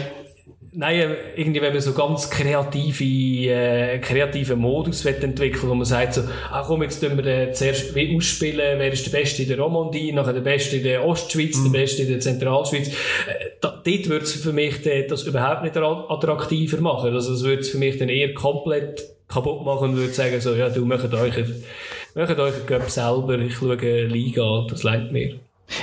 Nein, 0.74 1.00
äh, 1.00 1.16
irgendwie, 1.36 1.60
wenn 1.60 1.74
man 1.74 1.82
so 1.82 1.92
ganz 1.92 2.30
kreative, 2.30 3.04
äh, 3.04 3.98
kreative 3.98 4.56
Modus 4.56 5.04
entwickeln 5.04 5.68
wo 5.68 5.74
man 5.74 5.84
sagt 5.84 6.14
so, 6.14 6.22
ah 6.50 6.64
komm, 6.66 6.82
jetzt 6.82 7.00
tun 7.00 7.18
wir 7.18 7.26
äh, 7.26 7.52
zuerst 7.52 7.94
wie 7.94 8.16
ausspielen, 8.16 8.78
wer 8.78 8.90
ist 8.90 9.04
der 9.04 9.18
Beste 9.18 9.42
in 9.42 9.48
der 9.48 9.58
Romandie, 9.58 10.12
nachher 10.12 10.32
der 10.32 10.40
Beste 10.40 10.76
in 10.76 10.84
der 10.84 11.04
Ostschweiz, 11.04 11.58
mhm. 11.58 11.72
der 11.72 11.80
Beste 11.80 12.02
in 12.02 12.08
der 12.08 12.20
Zentralschweiz. 12.20 12.88
Äh, 12.88 12.92
da, 13.60 13.82
dort 13.84 14.08
würde 14.08 14.24
es 14.24 14.32
für 14.32 14.54
mich 14.54 14.80
de, 14.80 15.06
das 15.06 15.24
überhaupt 15.24 15.62
nicht 15.62 15.76
attraktiver 15.76 16.80
machen. 16.80 17.12
Also 17.12 17.34
es 17.34 17.44
würde 17.44 17.60
es 17.60 17.68
für 17.68 17.78
mich 17.78 17.98
dann 17.98 18.08
eher 18.08 18.32
komplett 18.32 19.02
kaputt 19.28 19.66
machen 19.66 19.90
und 19.90 19.96
würde 19.96 20.12
sagen 20.14 20.40
so, 20.40 20.54
ja, 20.54 20.70
du 20.70 20.86
macht 20.86 21.12
euch, 21.12 21.34
macht 22.14 22.38
euch 22.38 22.66
Cup 22.66 22.88
selber, 22.88 23.38
ich 23.38 23.54
schaue 23.54 23.76
Liga 23.76 24.66
das 24.70 24.84
lenkt 24.84 25.12
mir. 25.12 25.38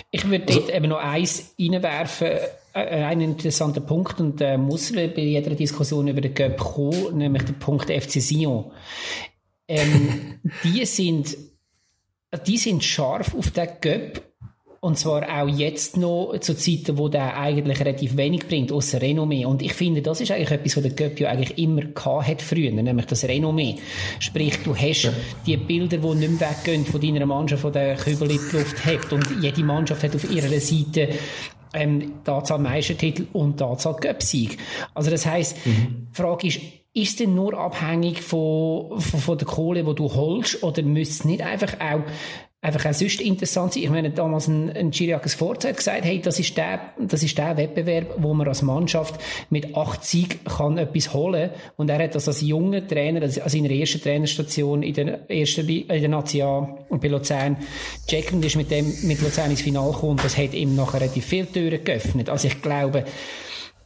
Ich 0.10 0.28
würde 0.28 0.46
also, 0.48 0.60
dort 0.62 0.76
eben 0.76 0.90
noch 0.90 0.98
eins 0.98 1.54
reinwerfen, 1.60 2.30
ein 2.74 3.22
interessanter 3.22 3.82
Punkt 3.82 4.20
und 4.20 4.40
der 4.40 4.58
muss 4.58 4.92
bei 4.92 5.08
jeder 5.16 5.56
Diskussion 5.56 6.08
über 6.08 6.22
den 6.22 6.34
Cup 6.34 6.58
kommen, 6.58 7.18
nämlich 7.18 7.44
der 7.44 7.54
Punkt 7.54 7.90
FC 7.90 8.22
Sion. 8.22 8.72
Ähm, 9.68 10.40
die 10.64 10.86
sind, 10.86 11.38
die 12.46 12.58
sind 12.58 12.84
scharf 12.84 13.36
auf 13.36 13.52
den 13.52 13.68
Cup 13.82 14.22
und 14.82 14.98
zwar 14.98 15.42
auch 15.42 15.48
jetzt 15.50 15.98
noch 15.98 16.38
zu 16.40 16.56
Zeiten, 16.56 16.98
wo 16.98 17.10
der 17.10 17.38
eigentlich 17.38 17.82
relativ 17.82 18.16
wenig 18.16 18.48
bringt, 18.48 18.72
außer 18.72 19.02
Renommee. 19.02 19.44
Und 19.44 19.62
ich 19.62 19.74
finde, 19.74 20.02
das 20.02 20.22
ist 20.22 20.32
eigentlich 20.32 20.52
etwas, 20.52 20.78
was 20.78 20.84
der 20.84 20.94
Göpp 20.94 21.20
ja 21.20 21.30
eigentlich 21.30 21.58
immer 21.58 21.82
gehabt 21.82 22.28
hat 22.28 22.42
früher, 22.42 22.72
nämlich 22.72 23.06
das 23.06 23.26
Renommee. 23.26 23.76
Sprich, 24.20 24.58
du 24.64 24.74
hast 24.74 25.04
ja. 25.04 25.12
die 25.46 25.58
Bilder, 25.58 25.98
die 25.98 26.16
nicht 26.16 26.40
mehr 26.40 26.50
weggehen 26.50 26.86
von 26.86 27.02
deiner 27.02 27.26
Mannschaft, 27.26 27.66
die 27.66 27.72
der 27.72 27.96
Kübel 27.98 28.32
in 28.32 28.40
die 28.40 28.58
Luft 28.58 28.86
hebt. 28.86 29.12
Und 29.12 29.28
jede 29.42 29.64
Mannschaft 29.64 30.02
hat 30.02 30.16
auf 30.16 30.32
ihrer 30.32 30.60
Seite 30.62 31.10
ähm, 31.74 32.14
die 32.26 32.32
Anzahl 32.32 32.60
Meistertitel 32.60 33.28
und 33.34 33.60
die 33.60 33.64
Anzahl 33.64 33.96
Göpsieg. 33.96 34.58
Also 34.94 35.12
das 35.12 35.26
heisst, 35.26 35.66
mhm. 35.66 36.08
die 36.12 36.16
Frage 36.16 36.48
ist, 36.48 36.60
ist 36.94 37.10
es 37.12 37.16
denn 37.18 37.36
nur 37.36 37.54
abhängig 37.54 38.22
von, 38.22 39.00
von, 39.00 39.20
von 39.20 39.38
der 39.38 39.48
Kohle, 39.48 39.84
die 39.84 39.96
du 39.96 40.14
holst, 40.14 40.64
oder 40.64 40.82
müsste 40.82 41.14
es 41.14 41.26
nicht 41.26 41.42
einfach 41.42 41.80
auch 41.80 42.02
einfach 42.62 42.86
auch 42.90 42.94
sonst 42.94 43.22
interessant 43.22 43.74
sein. 43.74 43.84
Ich 43.84 43.90
meine, 43.90 44.10
damals 44.10 44.48
ein, 44.48 44.70
ein 44.72 44.92
Chiriakis 44.92 45.34
Vorzeit 45.34 45.78
gesagt, 45.78 46.04
hey, 46.04 46.20
das 46.20 46.40
ist 46.40 46.58
der, 46.58 46.94
das 47.00 47.24
ist 47.24 47.38
der 47.38 47.56
Wettbewerb, 47.56 48.16
wo 48.18 48.34
man 48.34 48.48
als 48.48 48.62
Mannschaft 48.62 49.20
mit 49.50 49.76
80 49.76 50.44
kann 50.44 50.78
etwas 50.78 51.14
holen. 51.14 51.52
Und 51.78 51.90
er 51.90 52.04
hat 52.04 52.16
das 52.16 52.28
als 52.28 52.42
junger 52.42 52.86
Trainer, 52.86 53.22
also 53.22 53.42
an 53.42 53.50
seiner 53.50 53.72
ersten 53.72 54.02
Trainerstation 54.02 54.84
in 54.84 54.94
der 54.94 55.30
ersten, 55.30 55.70
in 55.70 55.88
der 55.88 56.10
Natia 56.10 56.78
bei 56.90 57.08
Luzern, 57.08 57.58
checken 58.08 58.38
und 58.38 58.46
ist 58.46 58.58
mit 58.58 58.72
dem, 58.72 58.94
mit 59.04 59.22
Luzern 59.22 59.52
ins 59.52 59.62
Finale 59.62 59.94
gekommen. 59.94 60.20
Das 60.22 60.38
hat 60.38 60.54
ihm 60.54 60.76
nachher 60.76 61.00
relativ 61.00 61.26
viele 61.26 61.50
Türen 61.50 61.84
geöffnet. 61.84 62.30
Also 62.30 62.50
ich 62.50 62.62
glaube, 62.62 63.06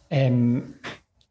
ähm, 0.09 0.75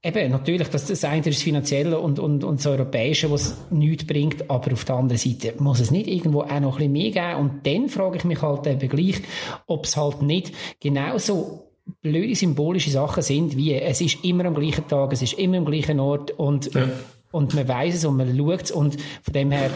Eben, 0.05 0.33
natürlich, 0.33 0.69
das, 0.69 0.87
das 0.87 1.05
eine 1.05 1.21
ist 1.21 1.39
das 1.39 1.43
Finanzielle 1.43 2.01
und, 2.01 2.19
und, 2.19 2.43
und 2.43 2.59
das 2.59 2.67
Europäische, 2.67 3.31
was 3.31 3.57
nichts 3.71 4.05
bringt, 4.05 4.51
aber 4.51 4.73
auf 4.73 4.85
der 4.85 4.97
anderen 4.97 5.19
Seite 5.19 5.55
muss 5.59 5.79
es 5.79 5.93
nicht 5.93 6.09
irgendwo 6.09 6.41
auch 6.41 6.61
noch 6.61 6.81
ein 6.81 6.93
bisschen 6.93 6.93
mehr 6.93 7.11
geben. 7.13 7.37
Und 7.37 7.67
dann 7.67 7.89
frage 7.89 8.17
ich 8.17 8.25
mich 8.25 8.43
halt 8.43 8.67
eben 8.67 8.89
gleich, 8.89 9.23
ob 9.67 9.85
es 9.85 9.97
halt 9.97 10.23
nicht 10.23 10.53
genauso 10.81 11.69
blöde 12.01 12.35
symbolische 12.35 12.91
Sachen 12.91 13.23
sind, 13.23 13.57
wie 13.57 13.75
es 13.75 14.01
ist 14.01 14.25
immer 14.25 14.45
am 14.45 14.55
gleichen 14.55 14.89
Tag, 14.89 15.13
es 15.13 15.23
ist 15.23 15.35
immer 15.35 15.59
am 15.59 15.65
gleichen 15.65 16.01
Ort 16.01 16.33
und 16.33 16.75
ja 16.75 16.89
und 17.33 17.55
man 17.55 17.67
weiß 17.67 17.97
es 17.97 18.05
und 18.05 18.17
man 18.17 18.37
schaut 18.37 18.63
es 18.63 18.71
und 18.71 18.97
von 19.23 19.33
dem 19.35 19.51
her, 19.51 19.71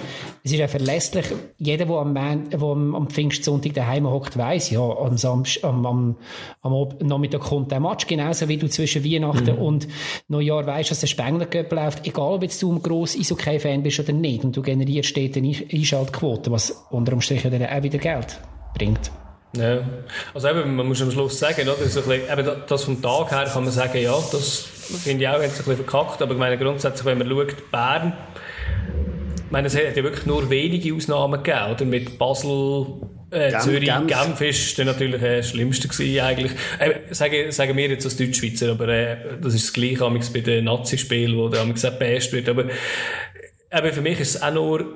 es 0.45 0.53
ist 0.53 0.59
ja 0.59 0.69
verlässlich, 0.69 1.27
jeder, 1.59 1.87
der 1.87 1.97
am, 1.97 2.15
wo 2.59 2.73
am, 2.73 2.95
am 2.95 3.09
Pfingstsonntag 3.09 3.75
daheim 3.75 4.07
hockt, 4.07 4.37
weiß 4.37 4.71
ja, 4.71 4.81
am, 4.81 5.17
Samst, 5.17 5.65
am, 5.65 5.85
am, 5.85 6.17
am 6.63 6.89
Nachmittag 7.01 7.41
kommt 7.41 7.73
der 7.73 7.81
Match, 7.81 8.07
genauso 8.07 8.49
wie 8.49 8.59
du 8.59 8.69
zwischen 8.69 9.05
Weihnachten 9.05 9.57
mhm. 9.57 9.63
und 9.63 9.89
Neujahr 10.29 10.67
weißt, 10.67 10.91
dass 10.91 11.01
der 11.01 11.09
Spengler 11.09 11.49
läuft, 11.71 12.07
egal 12.07 12.35
ob 12.35 12.43
jetzt 12.43 12.63
du 12.63 12.73
ein 12.73 12.83
grosser 12.83 13.19
Eishockey-Fan 13.19 13.83
bist 13.83 13.99
oder 13.99 14.13
nicht 14.13 14.45
und 14.45 14.57
du 14.57 14.63
generierst 14.63 15.17
dort 15.17 15.37
eine 15.37 15.55
Einschaltquote, 15.73 16.51
was 16.51 16.87
unter 16.91 17.21
Strich 17.21 17.43
dann 17.43 17.65
auch 17.65 17.83
wieder 17.83 17.99
Geld 17.99 18.39
bringt. 18.75 19.11
Ja, 19.57 19.81
also 20.35 20.49
eben, 20.49 20.77
man 20.77 20.87
muss 20.87 21.03
am 21.03 21.11
Schluss 21.11 21.39
sagen, 21.39 21.69
oder? 21.69 21.89
So 21.89 22.03
bisschen, 22.03 22.31
eben 22.31 22.51
das 22.67 22.85
vom 22.85 23.01
Tag 23.01 23.31
her 23.31 23.45
kann 23.45 23.65
man 23.65 23.73
sagen, 23.73 23.99
ja, 23.99 24.15
das 24.33 24.61
finde 24.61 25.25
ich 25.25 25.29
auch 25.29 25.41
ein 25.41 25.51
bisschen 25.51 25.77
verkackt, 25.77 26.23
aber 26.23 26.33
ich 26.33 26.39
meine 26.39 26.59
grundsätzlich, 26.59 27.05
wenn 27.05 27.19
man 27.19 27.29
schaut, 27.29 27.71
Bern, 27.71 28.13
ich 29.47 29.53
meine, 29.53 29.69
es 29.69 29.77
hat 29.77 29.97
ja 29.97 30.03
wirklich 30.03 30.27
nur 30.27 30.51
wenige 30.51 30.95
Ausnahmen 30.95 31.43
gegeben, 31.43 31.73
oder? 31.73 31.85
Mit 31.85 32.19
Basel, 32.19 32.87
äh, 33.31 33.51
Genf, 33.51 33.63
Zürich, 33.63 33.89
Genf. 33.89 34.07
Genf 34.09 34.41
ist 34.41 34.79
dann 34.79 34.87
natürlich 34.87 35.23
äh, 35.23 35.37
das 35.39 35.51
Schlimmste 35.51 35.89
gewesen, 35.89 36.21
eigentlich. 36.21 36.53
Äh, 36.79 37.15
sagen, 37.15 37.53
sagen 37.53 37.77
wir 37.77 37.89
jetzt 37.89 38.05
als 38.05 38.17
Deutschschweizer, 38.17 38.73
aber 38.73 38.89
äh, 38.89 39.17
das 39.41 39.55
ist 39.55 39.67
das 39.67 39.73
Gleiche 39.73 40.11
bei 40.33 40.41
den 40.41 40.65
Nazi-Spielen, 40.65 41.37
wo 41.37 41.49
dann 41.49 41.73
gesagt 41.73 41.99
best 41.99 42.33
wird, 42.33 42.49
aber 42.49 42.65
eben 43.73 43.93
für 43.93 44.03
mich 44.03 44.21
ist 44.21 44.37
es 44.37 44.43
auch 44.43 44.53
nur 44.53 44.87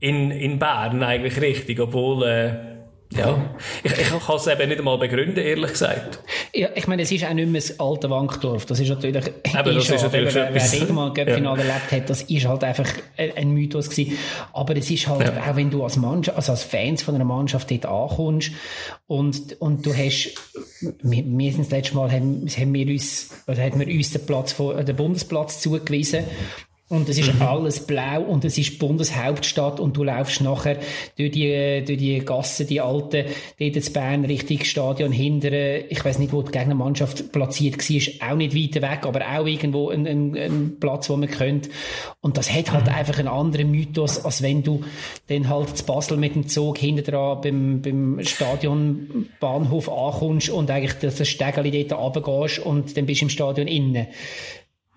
in, 0.00 0.32
in 0.32 0.58
Bern 0.58 1.02
eigentlich 1.04 1.40
richtig, 1.40 1.78
obwohl 1.78 2.24
äh, 2.24 2.71
ja, 3.16 3.54
ich, 3.82 3.92
ich 3.92 4.08
kann 4.08 4.36
es 4.36 4.46
eben 4.46 4.68
nicht 4.68 4.78
einmal 4.78 4.98
begründen, 4.98 5.38
ehrlich 5.38 5.72
gesagt. 5.72 6.20
Ja, 6.54 6.68
ich 6.74 6.86
meine, 6.86 7.02
es 7.02 7.12
ist 7.12 7.24
auch 7.24 7.32
nicht 7.32 7.48
mehr 7.48 7.60
das 7.60 7.78
alte 7.80 8.10
Wankdorf. 8.10 8.66
Das 8.66 8.80
ist 8.80 8.88
natürlich, 8.88 9.26
eben, 9.26 9.34
das 9.44 9.76
ist 9.90 10.02
natürlich 10.02 10.34
wer, 10.34 10.54
wer 10.54 10.92
mal 10.92 11.08
ein 11.08 11.14
Göppfinale 11.14 11.62
ja. 11.62 11.68
erlebt 11.68 11.92
hat, 11.92 12.10
das 12.10 12.22
ist 12.22 12.46
halt 12.46 12.64
einfach 12.64 12.88
ein 13.16 13.50
Mythos 13.50 13.90
gewesen. 13.90 14.18
Aber 14.52 14.76
es 14.76 14.90
ist 14.90 15.06
halt, 15.06 15.20
ja. 15.20 15.50
auch 15.50 15.56
wenn 15.56 15.70
du 15.70 15.82
als 15.82 15.96
Mannschaft, 15.96 16.36
also 16.36 16.52
als 16.52 16.62
Fans 16.62 17.02
von 17.02 17.14
einer 17.14 17.24
Mannschaft 17.24 17.70
dort 17.70 17.86
ankommst 17.86 18.52
und, 19.06 19.60
und 19.60 19.86
du 19.86 19.94
hast, 19.94 20.34
wir, 20.80 21.24
wir 21.26 21.52
sind 21.52 21.64
das 21.64 21.70
letzte 21.70 21.96
Mal, 21.96 22.10
haben, 22.10 22.48
haben 22.48 22.74
wir 22.74 22.86
uns, 22.86 23.30
oder 23.46 23.62
haben 23.62 23.80
wir 23.80 23.86
uns 23.86 24.10
den 24.10 24.26
Platz 24.26 24.52
von, 24.52 24.84
den 24.84 24.96
Bundesplatz 24.96 25.60
zugewiesen 25.60 26.24
und 26.92 27.08
es 27.08 27.16
ist 27.16 27.32
mhm. 27.32 27.40
alles 27.40 27.86
blau 27.86 28.20
und 28.20 28.44
es 28.44 28.58
ist 28.58 28.78
Bundeshauptstadt 28.78 29.80
und 29.80 29.96
du 29.96 30.04
laufst 30.04 30.42
nachher 30.42 30.76
durch 31.16 31.30
die, 31.30 31.82
durch 31.86 31.98
die 31.98 32.18
Gassen, 32.18 32.66
die 32.66 32.82
alten, 32.82 33.24
dort 33.58 33.76
in 33.76 33.92
Bern, 33.94 34.24
Richtung 34.26 34.60
Stadion 34.60 35.10
hindern. 35.10 35.84
Ich 35.88 36.04
weiß 36.04 36.18
nicht, 36.18 36.34
wo 36.34 36.42
die 36.42 36.52
Gegnermannschaft 36.52 37.32
platziert 37.32 37.78
war, 37.78 37.96
ist 37.96 38.22
auch 38.22 38.36
nicht 38.36 38.54
weit 38.54 38.82
weg, 38.82 39.06
aber 39.06 39.22
auch 39.26 39.46
irgendwo 39.46 39.88
ein, 39.88 40.06
ein, 40.06 40.36
ein 40.36 40.76
Platz, 40.80 41.08
wo 41.08 41.16
man 41.16 41.30
könnte. 41.30 41.70
Und 42.20 42.36
das 42.36 42.52
hat 42.52 42.70
halt 42.72 42.84
mhm. 42.84 42.92
einfach 42.92 43.18
einen 43.18 43.28
anderen 43.28 43.70
Mythos, 43.70 44.22
als 44.22 44.42
wenn 44.42 44.62
du 44.62 44.82
dann 45.28 45.48
halt 45.48 45.74
zu 45.74 45.86
Basel 45.86 46.18
mit 46.18 46.34
dem 46.34 46.46
Zug 46.46 46.76
hinten 46.76 47.04
dran 47.04 47.40
beim, 47.40 47.80
beim 47.80 48.20
Stadionbahnhof 48.22 49.88
ankommst 49.88 50.50
und 50.50 50.70
eigentlich 50.70 50.98
das 51.00 51.26
Stegeli 51.26 51.86
dort 51.86 52.02
runtergehst 52.02 52.58
und 52.58 52.98
dann 52.98 53.06
bist 53.06 53.22
du 53.22 53.24
im 53.24 53.30
Stadion 53.30 53.66
innen. 53.66 54.08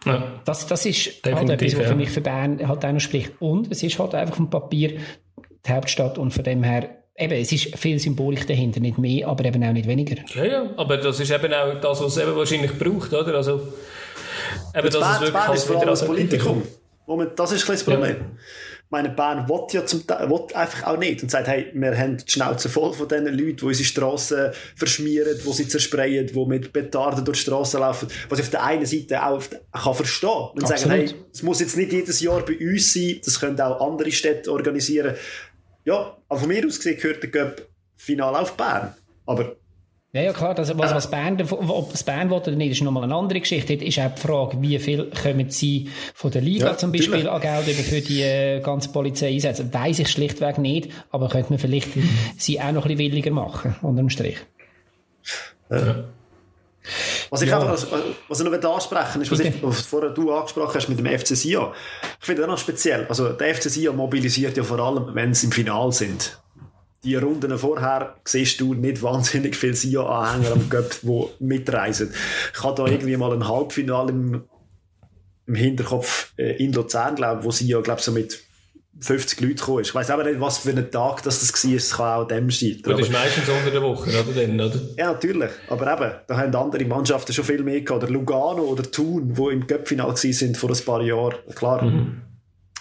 Ja. 0.06 0.40
Das, 0.46 0.68
das 0.68 0.86
ist 0.86 1.22
halt 1.26 1.50
etwas, 1.50 1.78
was 1.78 1.88
für 1.88 1.96
mich 1.96 2.10
für 2.10 2.22
Bern 2.22 2.66
halt 2.68 2.86
auch 2.86 2.92
noch 2.92 3.00
spricht. 3.00 3.34
Und 3.40 3.72
es 3.72 3.82
ist 3.84 3.98
halt 4.00 4.14
einfach 4.16 4.36
vom 4.36 4.50
Papier 4.50 5.00
die 5.66 5.72
Hauptstadt 5.72 6.18
und 6.18 6.32
von 6.32 6.44
dem 6.44 6.64
her 6.64 6.90
eben, 7.18 7.34
es 7.34 7.52
ist 7.52 7.78
viel 7.78 8.00
Symbolik 8.00 8.46
dahinter, 8.48 8.80
nicht 8.80 8.98
mehr, 8.98 9.28
aber 9.28 9.46
eben 9.46 9.64
auch 9.64 9.74
nicht 9.74 9.88
weniger. 9.88 10.18
Ja, 10.36 10.46
ja, 10.46 10.70
aber 10.78 10.98
das 10.98 11.20
ist 11.20 11.32
eben 11.32 11.54
auch 11.54 11.82
das, 11.82 12.02
was 12.02 12.18
es 12.18 12.24
eben 12.24 12.36
wahrscheinlich 12.36 12.78
braucht, 12.78 13.14
oder? 13.14 13.36
Also, 13.36 13.62
eben, 14.76 14.90
das 14.90 14.96
ist 14.96 15.22
wirklich 15.22 15.34
Bern 15.34 15.54
ist 15.54 15.64
vor 15.66 15.78
allem 15.78 15.88
das 15.88 16.06
Politikum. 16.06 16.64
Moment, 17.08 17.32
das 17.38 17.52
ist 17.52 17.68
ein 17.70 17.74
das 17.74 17.84
Problem. 17.84 18.16
Ja 18.16 18.26
meine, 18.96 19.10
Bern 19.10 19.48
will 19.50 19.68
ja 19.72 19.86
zum 19.86 20.08
Teil, 20.08 20.30
will 20.30 20.46
einfach 20.54 20.88
auch 20.88 20.98
nicht 20.98 21.22
und 21.22 21.30
sagt, 21.30 21.48
hey, 21.48 21.72
wir 21.74 21.98
haben 21.98 22.18
die 22.18 22.32
Schnauze 22.32 22.70
voll 22.70 22.94
von 22.94 23.08
diesen 23.08 23.26
Leuten, 23.28 23.58
die 23.58 23.66
unsere 23.66 23.86
Strassen 23.86 24.52
verschmieren, 24.76 25.38
die 25.46 25.54
sie 25.54 25.68
zersprayen, 25.68 26.28
die 26.28 26.46
mit 26.46 26.72
Petarden 26.72 27.26
durch 27.26 27.40
die 27.40 27.44
Strassen 27.44 27.82
laufen, 27.82 28.08
was 28.30 28.40
ich 28.40 28.46
auf 28.46 28.52
der 28.52 28.64
einen 28.64 28.86
Seite 28.86 29.24
auch 29.24 29.44
kann 29.72 29.94
verstehen 29.94 30.30
und 30.54 30.64
Absolut. 30.64 30.80
sagen, 30.80 30.92
hey, 30.92 31.16
es 31.32 31.44
muss 31.44 31.60
jetzt 31.60 31.78
nicht 31.78 31.92
jedes 31.92 32.22
Jahr 32.22 32.44
bei 32.46 32.58
uns 32.58 32.94
sein, 32.94 33.20
das 33.24 33.40
können 33.40 33.60
auch 33.60 33.86
andere 33.86 34.12
Städte 34.12 34.52
organisieren. 34.52 35.16
Ja, 35.84 36.18
aber 36.30 36.40
von 36.40 36.50
mir 36.50 36.66
aus 36.66 36.78
gesehen 36.78 36.98
gehört 36.98 37.22
der 37.22 37.32
Cup 37.32 37.68
final 37.96 38.36
auf 38.36 38.56
Bern. 38.58 38.96
Aber 39.26 39.58
ja, 40.16 40.22
ja, 40.22 40.32
klar. 40.32 40.56
Das, 40.56 40.78
was, 40.78 40.96
was 40.96 41.12
Bern, 41.12 41.42
ob 41.42 41.92
das 41.92 42.04
Bern 42.04 42.30
will 42.30 42.38
oder 42.38 42.52
nicht, 42.52 42.72
ist 42.72 42.82
nochmal 42.82 43.04
eine 43.04 43.14
andere 43.14 43.42
Geschichte. 43.42 43.76
Dort 43.76 43.86
ist 43.86 44.00
auch 44.00 44.16
die 44.16 44.22
Frage, 44.22 44.62
wie 44.62 44.80
viel 44.80 45.12
kommen 45.12 45.50
sie 45.50 45.90
von 46.14 46.32
der 46.32 46.42
Liga 46.42 46.68
ja, 46.68 46.78
zum 46.78 46.94
Beispiel 46.94 47.26
natürlich. 47.26 47.50
an 47.50 47.66
Geld 47.66 47.76
für 47.76 48.00
die 48.00 48.22
äh, 48.22 48.62
ganze 48.62 48.94
Polizei 48.94 49.34
einsetzen. 49.34 49.74
Weiss 49.74 50.00
ich 50.00 50.10
schlichtweg 50.10 50.58
nicht, 50.58 50.90
aber 51.12 51.28
könnte 51.28 51.50
man 51.50 51.60
vielleicht 51.60 51.90
sie 52.38 52.62
auch 52.62 52.72
noch 52.72 52.86
ein 52.86 52.96
bisschen 52.96 53.12
williger 53.12 53.32
machen, 53.32 53.76
unter 53.82 54.04
dem 54.04 54.10
Strich. 54.10 54.38
Ja. 55.70 56.06
Was 57.30 57.42
ich 57.42 57.50
ja. 57.50 57.60
einfach, 57.60 57.86
was 58.30 58.40
ich 58.40 58.46
noch 58.46 58.74
ansprechen 58.74 59.22
ist, 59.22 59.32
was, 59.32 59.40
ich, 59.42 59.64
was 59.64 59.82
vorher 59.82 60.12
du 60.12 60.32
angesprochen 60.32 60.76
hast 60.76 60.88
mit 60.88 60.98
dem 60.98 61.08
FC 61.08 61.36
Sion. 61.36 61.74
Ich 62.22 62.26
finde 62.26 62.44
das 62.44 62.52
noch 62.52 62.58
speziell. 62.58 63.06
Also, 63.10 63.34
der 63.34 63.54
FC 63.54 63.64
Sion 63.64 63.98
mobilisiert 63.98 64.56
ja 64.56 64.64
vor 64.64 64.80
allem, 64.80 65.14
wenn 65.14 65.34
sie 65.34 65.48
im 65.48 65.52
Finale 65.52 65.92
sind 65.92 66.40
die 67.06 67.16
Runden 67.16 67.58
vorher 67.58 68.16
siehst 68.26 68.60
du 68.60 68.74
nicht 68.74 69.02
wahnsinnig 69.02 69.56
viele 69.56 69.76
SIA-Anhänger 69.76 70.52
am 70.52 70.70
Cup, 70.70 70.98
die 71.02 71.26
mitreisen. 71.40 72.14
Ich 72.54 72.64
habe 72.64 72.76
da 72.76 72.92
irgendwie 72.92 73.16
mal 73.16 73.32
ein 73.32 73.48
Halbfinale 73.48 74.12
im, 74.12 74.44
im 75.46 75.56
Hinterkopf 75.56 76.34
äh, 76.38 76.64
in 76.64 76.74
Luzern, 76.74 77.16
glaube 77.16 77.44
wo 77.44 77.52
SIA, 77.52 77.82
glaube 77.82 78.02
so 78.02 78.12
mit 78.12 78.44
50 79.00 79.42
Leute 79.42 79.56
gekommen 79.56 79.80
ist. 79.82 79.90
Ich 79.90 79.96
weiss 79.96 80.10
aber 80.10 80.24
nicht, 80.24 80.40
was 80.40 80.60
für 80.60 80.70
ein 80.70 80.90
Tag 80.90 81.22
das, 81.24 81.40
das 81.40 81.64
war. 81.64 81.76
Es 81.76 81.92
kann 81.92 82.22
auch 82.22 82.28
dem 82.28 82.50
sein. 82.50 82.82
das 82.82 83.00
ist 83.00 83.12
meistens 83.12 83.50
unter 83.50 83.72
der 83.72 83.82
Woche, 83.82 84.10
oder? 84.10 84.42
Dann, 84.42 84.60
oder? 84.60 84.80
Ja, 84.98 85.12
natürlich. 85.12 85.52
Aber 85.68 85.94
eben, 85.94 86.12
da 86.28 86.38
haben 86.38 86.56
andere 86.56 86.86
Mannschaften 86.86 87.34
schon 87.34 87.46
viel 87.46 87.62
mehr 87.62 87.82
gehabt. 87.82 88.04
Oder 88.04 88.12
Lugano 88.12 88.64
oder 88.64 88.90
Thun, 88.90 89.34
die 89.34 89.54
im 89.54 89.68
Cup-Final 89.68 90.16
sind 90.16 90.58
vor 90.58 90.70
ein 90.70 90.86
paar 90.86 91.02
Jahren. 91.02 91.36
Klar. 91.56 91.84
Mhm. 91.84 92.22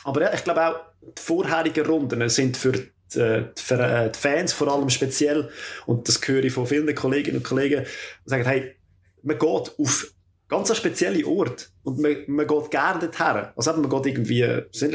Aber 0.05 0.23
ja, 0.23 0.33
ich 0.33 0.45
glaube 0.45 0.67
auch, 0.67 0.75
die 1.03 1.21
vorherigen 1.21 1.85
Runden 1.85 2.29
sind 2.29 2.57
für 2.57 2.75
die, 3.15 3.45
für 3.57 3.81
äh, 3.81 4.11
die 4.11 4.19
Fans 4.19 4.53
vor 4.53 4.69
allem 4.69 4.91
speziell, 4.91 5.51
und 5.87 6.09
das 6.09 6.21
höre 6.25 6.45
ich 6.45 6.53
von 6.53 6.67
vielen 6.67 6.95
Kolleginnen 6.95 7.39
und 7.39 7.45
Kollegen, 7.45 7.85
sagen, 8.25 8.45
hey, 8.45 8.77
man 9.23 9.39
geht 9.39 9.73
auf 9.79 10.14
ganz 10.49 10.71
ein 10.71 10.77
spezieller 10.77 11.27
Ort. 11.27 11.71
Und 11.83 11.99
man, 11.99 12.17
man 12.29 12.47
geht 12.47 12.71
gerne 12.71 13.01
dorthin. 13.01 13.49
Also 13.57 13.73
man 13.73 13.91
geht 13.91 14.07
irgendwie 14.07 14.45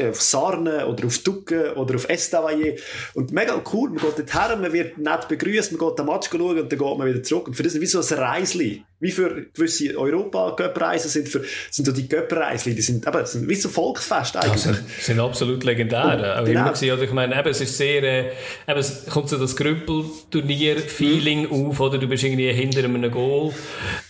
auf 0.08 0.20
Sarne 0.20 0.86
oder 0.88 1.06
auf 1.06 1.18
Ducke 1.18 1.74
oder 1.76 1.94
auf 1.94 2.08
Estavayer. 2.08 2.74
Und 3.14 3.32
mega 3.32 3.62
cool, 3.72 3.90
man 3.90 3.98
geht 3.98 4.18
dorthin, 4.18 4.60
man 4.60 4.72
wird 4.72 4.98
nett 4.98 5.28
begrüßt, 5.28 5.72
man 5.72 5.88
geht 5.88 5.98
den 5.98 6.06
Match 6.06 6.30
schauen 6.30 6.58
und 6.58 6.72
dann 6.72 6.78
geht 6.78 6.98
man 6.98 7.06
wieder 7.06 7.22
zurück. 7.22 7.46
Und 7.48 7.54
für 7.54 7.62
das 7.62 7.74
ist 7.74 7.80
wie 7.80 7.86
so 7.86 8.00
ein 8.00 8.20
Reisli. 8.20 8.84
Wie 8.98 9.12
für 9.12 9.46
gewisse 9.54 9.96
Europa-Cup-Reisen 9.96 11.08
sind, 11.08 11.28
für, 11.28 11.42
sind 11.70 11.86
so 11.86 11.92
die 11.92 12.06
Cup-Reisli, 12.06 12.74
die 12.74 12.82
sind, 12.82 13.06
eben, 13.06 13.24
sind 13.24 13.48
wie 13.48 13.54
so 13.54 13.68
Volksfest 13.68 14.36
eigentlich. 14.36 14.64
Ja, 14.64 14.72
sind, 14.74 14.84
sind 15.00 15.20
absolut 15.20 15.64
legendär. 15.64 16.38
Und, 16.40 16.46
genau. 16.46 16.66
Gewesen, 16.66 16.92
oder 16.92 17.02
ich 17.02 17.12
meine, 17.12 17.38
eben, 17.38 17.48
es 17.48 17.60
ist 17.60 17.76
sehr, 17.76 18.02
äh, 18.02 18.32
eben, 18.68 18.80
es 18.80 19.06
kommt 19.06 19.28
so 19.28 19.38
das 19.38 19.56
Grüppelturnier-Feeling 19.56 21.48
mhm. 21.48 21.70
auf, 21.70 21.80
oder 21.80 21.98
du 21.98 22.08
bist 22.08 22.24
irgendwie 22.24 22.52
hinter 22.52 22.84
einem 22.84 23.10
Goal. 23.10 23.54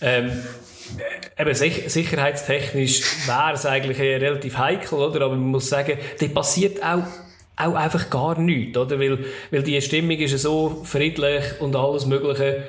Ähm, 0.01 0.31
eben 1.37 1.53
sicherheitstechnisch 1.53 3.27
wäre 3.27 3.53
es 3.53 3.65
eigentlich 3.65 3.99
relativ 3.99 4.57
heikel, 4.57 4.99
oder? 4.99 5.25
Aber 5.25 5.35
man 5.35 5.49
muss 5.49 5.69
sagen, 5.69 5.97
da 6.19 6.27
passiert 6.27 6.83
auch 6.83 7.03
auch 7.57 7.75
einfach 7.75 8.09
gar 8.09 8.39
nichts, 8.39 8.77
oder? 8.77 8.99
Weil, 8.99 9.19
weil 9.51 9.63
die 9.63 9.79
Stimmung 9.81 10.17
ist 10.17 10.37
so 10.39 10.81
friedlich 10.83 11.43
und 11.59 11.75
alles 11.75 12.05
Mögliche. 12.05 12.63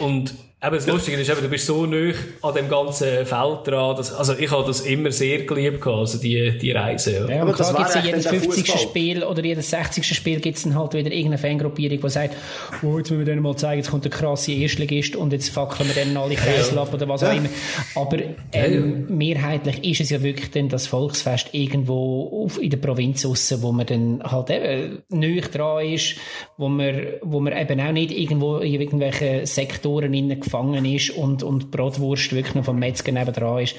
Und 0.00 0.34
Eben, 0.66 0.76
das 0.76 0.86
Lustige 0.88 1.16
ist, 1.16 1.30
eben, 1.30 1.40
du 1.40 1.48
bist 1.48 1.66
so 1.66 1.86
nah 1.86 2.12
an 2.42 2.54
dem 2.54 2.68
ganzen 2.68 3.24
Feld 3.24 3.66
dran. 3.66 3.96
Dass, 3.96 4.12
also 4.12 4.34
ich 4.36 4.50
habe 4.50 4.64
das 4.66 4.80
immer 4.80 5.12
sehr 5.12 5.44
geliebt, 5.44 5.86
also 5.86 6.18
die, 6.18 6.58
die 6.58 6.72
Reise. 6.72 7.26
Ja, 7.28 7.36
ja 7.36 7.42
aber 7.42 7.52
da 7.52 7.72
gibt 7.72 7.88
es 7.88 7.94
ja 7.94 8.00
jedes 8.00 8.26
50. 8.26 8.80
Spiel 8.80 9.22
oder 9.22 9.44
jedes 9.44 9.70
60. 9.70 10.04
Spiel 10.04 10.40
gibt 10.40 10.56
es 10.56 10.64
dann 10.64 10.74
halt 10.74 10.94
wieder 10.94 11.12
irgendeine 11.12 11.38
Fangruppierung, 11.38 12.00
die 12.00 12.10
sagt, 12.10 12.34
oh, 12.82 12.98
jetzt 12.98 13.10
müssen 13.10 13.18
wir 13.18 13.24
denen 13.26 13.42
mal 13.42 13.54
zeigen, 13.54 13.78
jetzt 13.78 13.90
kommt 13.90 14.04
der 14.04 14.10
krasse 14.10 14.52
Erstligist 14.52 15.14
und 15.14 15.32
jetzt 15.32 15.50
fackeln 15.50 15.88
wir 15.88 16.04
dann 16.04 16.16
alle 16.16 16.34
Kreisel 16.34 16.74
ja. 16.74 16.82
ab 16.82 16.92
oder 16.92 17.08
was 17.08 17.22
auch 17.22 17.32
immer. 17.32 17.48
Aber 17.94 18.18
ähm, 18.52 19.06
mehrheitlich 19.08 19.84
ist 19.84 20.00
es 20.00 20.10
ja 20.10 20.22
wirklich 20.22 20.50
dann 20.50 20.68
das 20.68 20.88
Volksfest 20.88 21.50
irgendwo 21.52 22.44
auf, 22.44 22.60
in 22.60 22.70
der 22.70 22.78
Provinz 22.78 23.24
aussen, 23.24 23.62
wo 23.62 23.70
man 23.70 23.86
dann 23.86 24.22
halt 24.24 24.50
eben 24.50 25.02
neu 25.10 25.40
dran 25.40 25.86
ist, 25.86 26.16
wo 26.56 26.68
man, 26.68 27.06
wo 27.22 27.38
man 27.38 27.56
eben 27.56 27.80
auch 27.80 27.92
nicht 27.92 28.10
irgendwo 28.10 28.58
in 28.58 28.72
irgendwelchen 28.72 29.46
Sektoren 29.46 30.12
innen 30.12 30.40
gefangen 30.56 30.84
ist 30.84 31.10
und, 31.10 31.42
und 31.42 31.70
Brotwurst 31.70 32.32
wirklich 32.32 32.54
noch 32.54 32.64
vom 32.64 32.78
Metzger 32.78 33.12
nebendran 33.12 33.62
ist. 33.62 33.76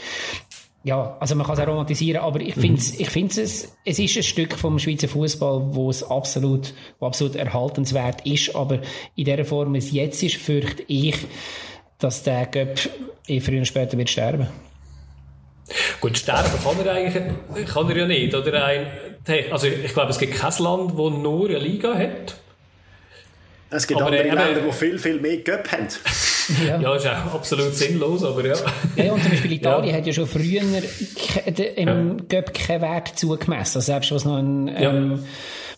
Ja, 0.83 1.17
also 1.19 1.35
man 1.35 1.45
kann 1.45 1.55
es 1.55 1.61
auch 1.61 1.67
romantisieren, 1.67 2.21
aber 2.21 2.39
ich 2.39 2.53
finde 2.53 2.81
mhm. 2.81 2.93
ich 2.97 3.09
finde 3.09 3.41
es, 3.41 3.75
es 3.83 3.99
ist 3.99 4.15
ein 4.15 4.23
Stück 4.23 4.53
vom 4.53 4.79
Schweizer 4.79 5.09
Fußball, 5.09 5.75
wo 5.75 5.89
es 5.89 6.01
absolut, 6.03 6.73
wo 6.99 7.07
absolut 7.07 7.35
erhaltenswert 7.35 8.25
ist, 8.25 8.55
aber 8.55 8.79
in 9.15 9.25
der 9.25 9.43
Form, 9.43 9.73
wie 9.73 9.79
es 9.79 9.91
jetzt 9.91 10.23
ist, 10.23 10.37
fürchte 10.37 10.83
ich, 10.87 11.17
dass 11.99 12.23
der 12.23 12.45
Göpp 12.45 12.79
eh 13.27 13.41
früher 13.41 13.57
oder 13.57 13.65
später 13.65 13.97
wird 13.97 14.09
sterben. 14.09 14.47
Gut, 15.99 16.17
sterben 16.17 16.51
kann 16.63 16.85
er 16.85 16.93
eigentlich 16.93 17.67
kann 17.67 17.89
er 17.89 17.97
ja 17.97 18.07
nicht, 18.07 18.33
oder? 18.33 18.63
Ein, 18.63 18.87
also 19.51 19.67
ich 19.67 19.93
glaube, 19.93 20.11
es 20.11 20.19
gibt 20.19 20.35
kein 20.35 20.53
Land, 20.59 20.91
das 20.91 20.97
nur 20.97 21.49
eine 21.49 21.59
Liga 21.59 21.93
hat. 21.95 22.37
Es 23.69 23.87
gibt 23.87 24.01
aber 24.01 24.11
andere 24.11 24.35
Länder, 24.35 24.61
die 24.61 24.71
viel, 24.71 24.97
viel 24.97 25.19
mehr 25.19 25.37
Göpp 25.37 25.69
haben. 25.71 25.87
Ja. 26.65 26.79
ja, 26.79 26.95
ist 26.95 27.07
auch 27.07 27.33
absolut 27.35 27.73
sinnlos, 27.73 28.23
aber 28.23 28.45
ja. 28.45 28.55
Ja, 28.95 29.13
und 29.13 29.21
zum 29.21 29.31
Beispiel 29.31 29.51
Italien 29.53 29.89
ja. 29.91 29.97
hat 29.97 30.07
ja 30.07 30.13
schon 30.13 30.27
früher 30.27 30.61
im 31.75 31.87
ja. 31.87 32.23
Göpp 32.29 32.53
keinen 32.53 32.81
Wert 32.81 33.17
zugemessen. 33.19 33.77
Also 33.77 33.79
selbst 33.81 34.11
was 34.11 34.25
noch 34.25 34.37
ein 34.37 34.71
ähm, 34.75 35.23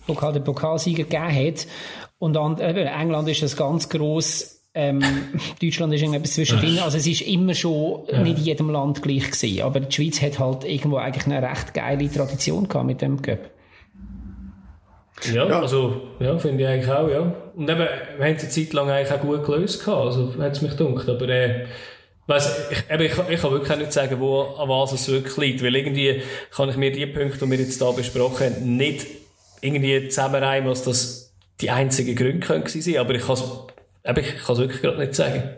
Pokal, 0.06 0.34
den 0.34 0.44
Pokalsieger 0.44 1.04
gegeben 1.04 1.48
hat. 1.48 1.68
Und 2.18 2.38
an, 2.38 2.60
äh, 2.60 2.84
England 2.84 3.30
ist 3.30 3.41
das 3.41 3.56
ganz 3.56 3.90
gross. 3.90 4.62
Ähm, 4.74 5.02
Deutschland 5.62 5.94
ist 5.94 6.02
irgendetwas 6.02 6.34
zwischendrin. 6.34 6.80
Also 6.80 6.98
es 6.98 7.08
ist 7.08 7.22
immer 7.22 7.56
schon 7.56 8.04
ja. 8.12 8.22
nicht 8.22 8.40
in 8.40 8.44
jedem 8.44 8.70
Land 8.70 9.02
gleich 9.02 9.32
gewesen. 9.32 9.62
Aber 9.64 9.80
die 9.80 9.91
Schweiz 9.91 10.22
hat 10.22 10.40
halt 10.40 10.64
irgendwo 10.66 10.98
eigentlich 10.98 11.26
eine 11.26 11.41
recht 11.48 11.74
geile 11.74 12.12
Tradition 12.12 12.68
gehabt 12.68 12.86
mit 12.86 13.02
dem 13.02 13.22
Göpp. 13.22 13.50
Ja, 15.34 15.48
ja, 15.48 15.62
also, 15.62 16.02
ja, 16.20 16.38
finde 16.38 16.64
ich 16.64 16.70
eigentlich 16.70 16.91
auch, 16.91 17.10
ja. 17.10 17.36
Und 17.56 17.70
eben, 17.70 17.80
wir 17.80 18.26
haben 18.26 18.36
es 18.36 18.44
eine 18.44 18.50
Zeit 18.50 18.74
lang 18.74 18.90
eigentlich 18.90 19.12
auch 19.12 19.22
gut 19.22 19.46
gelöst 19.46 19.84
gehabt, 19.84 20.06
also, 20.06 20.34
hat 20.40 20.54
es 20.54 20.62
mich 20.62 20.78
gedacht, 20.78 21.10
aber, 21.10 21.28
äh, 21.28 21.66
weiss, 22.28 22.70
ich, 22.72 22.84
eben, 22.90 23.04
ich, 23.04 23.12
ich 23.30 23.41
kann 23.41 23.52
wirklich 23.52 23.78
nicht 23.78 23.94
sagen, 23.94 24.20
wo, 24.20 24.41
an 24.41 24.70
was 24.70 24.94
es 24.94 25.10
wirklich 25.10 25.38
liegt, 25.38 25.64
weil 25.64 25.76
irgendwie 25.76 26.22
kann 26.52 26.70
ich 26.70 26.78
mir 26.78 26.91
die 26.91 27.06
Punkte, 27.06 27.46
die 27.46 27.52
wir 27.52 27.58
jetzt 27.58 27.82
hier 27.82 27.94
besprochen 27.94 28.56
haben, 28.56 28.78
nicht 28.78 29.08
irgendwie 29.62 30.08
zusammenreimen, 30.08 30.70
was 30.70 30.84
das 30.84 31.34
die 31.60 31.70
einzigen 31.70 32.16
Gründe 32.16 32.46
können 32.46 32.66
sein, 32.68 32.98
aber 32.98 33.16
ich 33.16 33.26
kann 33.26 33.34
es, 33.34 33.44
ich 34.06 34.58
wirklich 34.58 34.82
gerade 34.82 35.00
nicht 35.00 35.16
sagen. 35.16 35.58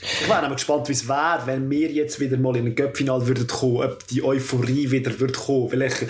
Ich 0.00 0.28
wäre 0.28 0.42
aber 0.42 0.54
gespannt, 0.54 0.88
wie 0.88 0.92
es 0.92 1.08
wäre, 1.08 1.42
wenn 1.46 1.70
wir 1.70 1.90
jetzt 1.90 2.20
wieder 2.20 2.36
mal 2.36 2.56
in 2.56 2.66
ein 2.66 2.74
Göppfinal 2.74 3.26
würden 3.26 3.46
kommen, 3.46 3.82
ob 3.82 4.06
die 4.08 4.22
Euphorie 4.22 4.90
wieder 4.90 5.18
würde 5.18 5.32
kommen. 5.32 5.68
Vielleicht 5.70 6.06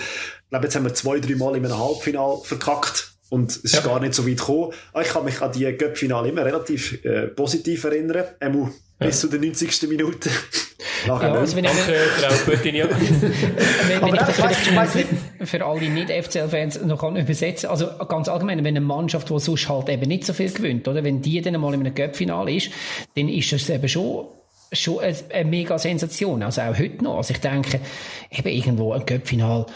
glaube, 0.55 0.67
jetzt 0.67 0.77
haben 0.77 0.85
wir 0.85 0.95
zwei, 0.95 1.19
drei 1.19 1.35
Mal 1.35 1.57
in 1.57 1.65
einem 1.65 1.77
Halbfinale 1.77 2.39
verkackt 2.45 3.13
und 3.29 3.51
es 3.51 3.57
ist 3.57 3.75
ja. 3.75 3.81
gar 3.81 3.99
nicht 3.99 4.15
so 4.15 4.25
weit 4.25 4.39
gekommen. 4.39 4.73
Ah, 4.93 5.01
ich 5.01 5.09
kann 5.09 5.25
mich 5.25 5.43
an 5.43 5.51
die 5.51 5.65
Göppfinale 5.77 6.29
immer 6.29 6.45
relativ 6.45 7.05
äh, 7.05 7.27
positiv 7.27 7.83
erinnern. 7.83 8.25
Emu, 8.39 8.69
ja. 9.01 9.07
bis 9.07 9.21
zu 9.21 9.27
der 9.27 9.41
90. 9.41 9.89
Minute. 9.89 10.31
Nachher 11.09 11.29
ja, 11.29 11.35
also 11.35 11.57
wenn 11.57 11.65
Danke, 11.65 11.95
Frau 12.17 12.51
Putin, 12.51 12.77
ja. 12.77 12.87
wenn, 12.89 14.01
wenn 14.03 14.15
ich 14.15 14.21
das 14.21 14.37
vielleicht 14.37 14.61
für, 14.61 15.47
für 15.47 15.67
alle 15.67 15.89
Nicht-FCL-Fans 15.89 16.83
noch 16.83 17.01
kann 17.01 17.17
übersetzen 17.17 17.69
Also 17.69 17.89
ganz 18.09 18.29
allgemein, 18.29 18.59
wenn 18.59 18.77
eine 18.77 18.81
Mannschaft, 18.81 19.29
die 19.29 19.39
sonst 19.41 19.69
halt 19.69 19.89
eben 19.89 20.07
nicht 20.07 20.25
so 20.25 20.33
viel 20.33 20.53
gewinnt, 20.53 20.87
oder? 20.87 21.03
Wenn 21.03 21.21
die 21.21 21.43
dann 21.43 21.61
mal 21.61 21.75
in 21.75 21.81
einem 21.81 21.95
Göppfinale 21.95 22.55
ist, 22.55 22.71
dann 23.17 23.29
ist 23.29 23.51
das 23.53 23.69
eben 23.69 23.89
schon 23.89 24.27
schon 24.73 25.01
eine, 25.01 25.17
eine 25.33 25.49
mega 25.49 25.79
Sensation. 25.79 26.43
Also 26.43 26.63
auch 26.63 26.79
heute 26.79 27.05
noch. 27.05 27.17
Also 27.19 27.35
ich 27.35 27.41
denke, 27.41 27.81
eben 28.31 28.49
irgendwo 28.49 28.93
ein 28.93 29.05
Göppfinal 29.07 29.67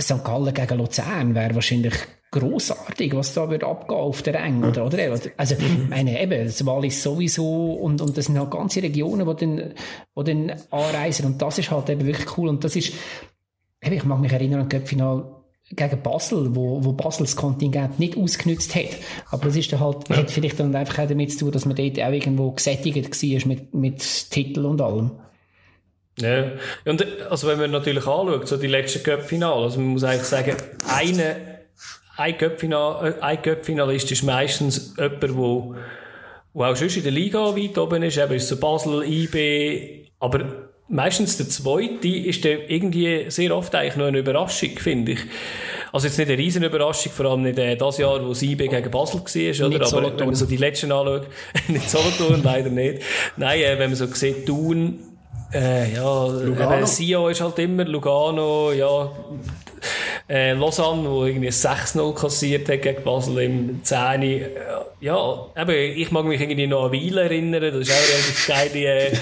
St. 0.00 0.24
Gallen 0.24 0.54
gegen 0.54 0.78
Luzern 0.78 1.34
wäre 1.34 1.54
wahrscheinlich 1.54 1.94
großartig, 2.30 3.14
was 3.14 3.34
da 3.34 3.48
wird 3.48 3.64
abgehen 3.64 3.98
auf 3.98 4.22
der 4.22 4.34
Rang, 4.34 4.62
oder, 4.62 4.86
oder? 4.86 4.98
Also, 5.36 5.54
mhm. 5.54 5.88
meine, 5.88 6.20
eben, 6.20 6.44
das 6.44 6.64
Wallis 6.64 7.02
sowieso, 7.02 7.72
und, 7.72 8.00
und 8.00 8.16
das 8.16 8.26
sind 8.26 8.38
halt 8.38 8.50
ganze 8.50 8.82
Regionen, 8.82 9.26
wo 9.26 9.32
dann, 9.32 9.72
wo 10.14 10.22
dann 10.22 10.52
anreisen, 10.70 11.26
und 11.26 11.40
das 11.40 11.58
ist 11.58 11.70
halt 11.70 11.88
eben 11.88 12.06
wirklich 12.06 12.36
cool, 12.36 12.48
und 12.48 12.62
das 12.64 12.76
ist, 12.76 12.92
eben, 13.82 13.96
ich 13.96 14.04
mag 14.04 14.20
mich 14.20 14.32
erinnern 14.32 14.60
an 14.60 14.68
das 14.68 14.78
Cup-Final 14.80 15.24
gegen 15.70 16.02
Basel, 16.02 16.54
wo, 16.54 16.84
wo 16.84 16.92
Basels 16.92 17.36
Kontingent 17.36 17.98
nicht 17.98 18.16
ausgenutzt 18.16 18.74
hat. 18.74 18.96
Aber 19.30 19.46
das 19.46 19.56
ist 19.56 19.72
dann 19.72 19.80
halt, 19.80 20.08
ja. 20.08 20.16
hat 20.16 20.30
vielleicht 20.30 20.58
dann 20.60 20.74
einfach 20.74 21.04
auch 21.04 21.08
damit 21.08 21.32
zu 21.32 21.40
tun, 21.40 21.52
dass 21.52 21.66
man 21.66 21.76
dort 21.76 22.00
auch 22.00 22.12
irgendwo 22.12 22.52
gesättigt 22.52 22.96
war 22.96 23.48
mit, 23.48 23.74
mit 23.74 24.30
Titel 24.30 24.64
und 24.64 24.80
allem. 24.80 25.10
Ja, 26.20 26.52
und 26.84 27.04
also 27.30 27.46
wenn 27.48 27.58
man 27.58 27.70
natürlich 27.70 28.06
anschaut, 28.06 28.48
so 28.48 28.56
die 28.56 28.66
letzten 28.66 29.02
Cup-Finale, 29.02 29.62
also 29.62 29.78
man 29.78 29.90
muss 29.90 30.04
eigentlich 30.04 30.24
sagen, 30.24 30.56
eine, 30.88 31.36
ein 32.16 32.36
Cup-Finalist 32.36 34.10
ist 34.10 34.22
meistens 34.24 34.94
jemand, 34.96 35.22
der 35.22 35.36
wo, 35.36 35.76
wo 36.52 36.64
auch 36.64 36.76
schon 36.76 36.88
in 36.88 37.02
der 37.02 37.12
Liga 37.12 37.56
weit 37.56 37.78
oben 37.78 38.02
ist, 38.02 38.18
eben 38.18 38.34
ist 38.34 38.48
so 38.48 38.56
Basel, 38.56 39.04
IB, 39.04 40.08
aber 40.18 40.68
meistens 40.88 41.36
der 41.36 41.48
zweite 41.48 42.08
ist 42.08 42.44
der 42.44 42.68
irgendwie 42.70 43.26
sehr 43.28 43.54
oft 43.54 43.74
eigentlich 43.74 43.96
nur 43.96 44.08
eine 44.08 44.18
Überraschung, 44.18 44.70
finde 44.78 45.12
ich. 45.12 45.20
Also 45.92 46.06
jetzt 46.06 46.18
nicht 46.18 46.28
eine 46.28 46.38
riesen 46.38 46.64
Überraschung, 46.64 47.12
vor 47.12 47.26
allem 47.26 47.42
nicht 47.42 47.58
äh, 47.58 47.76
das 47.76 47.98
Jahr, 47.98 48.24
wo 48.26 48.32
IB 48.32 48.68
gegen 48.68 48.90
Basel 48.90 49.20
war, 49.20 49.66
oder? 49.66 49.86
Aber 49.86 50.18
wenn 50.18 50.26
man 50.26 50.34
so 50.34 50.46
die 50.46 50.56
letzten 50.56 50.92
anschaut, 50.92 51.28
nicht 51.68 51.88
Solothurn, 51.88 52.42
leider 52.42 52.70
nicht. 52.70 53.02
Nein, 53.36 53.60
äh, 53.60 53.78
wenn 53.78 53.90
man 53.90 53.96
so 53.96 54.06
sieht, 54.06 54.46
Thun, 54.46 54.98
äh, 55.52 55.94
ja, 55.94 56.26
Lugano. 56.26 56.86
Sio 56.86 57.28
ist 57.28 57.40
halt 57.40 57.58
immer, 57.58 57.84
Lugano, 57.84 58.72
ja. 58.72 59.10
Äh, 60.28 60.52
Lausanne, 60.52 61.08
wo 61.08 61.24
irgendwie 61.24 61.48
6-0 61.48 62.14
kassiert 62.14 62.68
hat 62.68 62.82
gegen 62.82 63.02
Basel 63.02 63.38
im 63.38 63.82
10. 63.82 64.22
Äh, 64.22 64.50
ja, 65.00 65.46
eben, 65.56 65.98
ich 65.98 66.10
mag 66.10 66.26
mich 66.26 66.40
irgendwie 66.40 66.66
noch 66.66 66.86
an 66.86 66.92
Weil 66.92 67.18
erinnern. 67.18 67.62
Das 67.62 67.88
war 67.88 67.96
auch 67.96 68.00
ein 68.00 68.10
relativ 68.10 68.46
geile, 68.46 68.84
äh, 68.84 69.06
äh, 69.12 69.16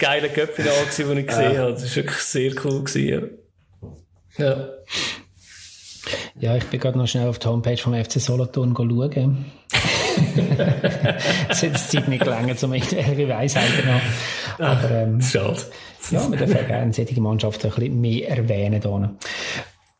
geile 0.00 0.28
Köpfinal, 0.30 0.72
den 0.98 1.18
ich 1.18 1.26
gesehen 1.26 1.54
ja. 1.54 1.60
habe. 1.60 1.72
Das 1.72 1.84
war 1.84 1.96
wirklich 1.96 2.18
sehr 2.18 2.52
cool. 2.64 2.84
Gewesen, 2.84 3.38
ja. 4.38 4.44
ja. 4.44 4.68
Ja, 6.40 6.56
ich 6.56 6.64
bin 6.64 6.80
gerade 6.80 6.98
noch 6.98 7.06
schnell 7.06 7.28
auf 7.28 7.38
die 7.38 7.46
Homepage 7.46 7.76
vom 7.76 7.94
FC 7.94 8.20
Solothurn 8.20 8.74
schauen. 8.74 9.44
es 11.48 11.62
hat 11.62 11.70
die 11.74 11.96
Zeit 11.96 12.08
nicht 12.08 12.24
gelangen, 12.24 12.56
um 12.60 12.74
irgendwelche 12.74 13.28
Weisheiten 13.28 13.86
noch. 13.86 14.00
Aber, 14.58 14.90
ähm, 14.90 15.20
Schade. 15.20 15.60
Ja, 16.10 16.30
wir 16.30 16.38
dürfen 16.38 16.66
gerne 16.66 16.92
solche 16.92 17.20
Mannschaften 17.20 17.68
ein 17.68 17.74
bisschen 17.74 18.00
mehr 18.00 18.28
erwähnen. 18.28 18.80
Hier. 18.82 19.16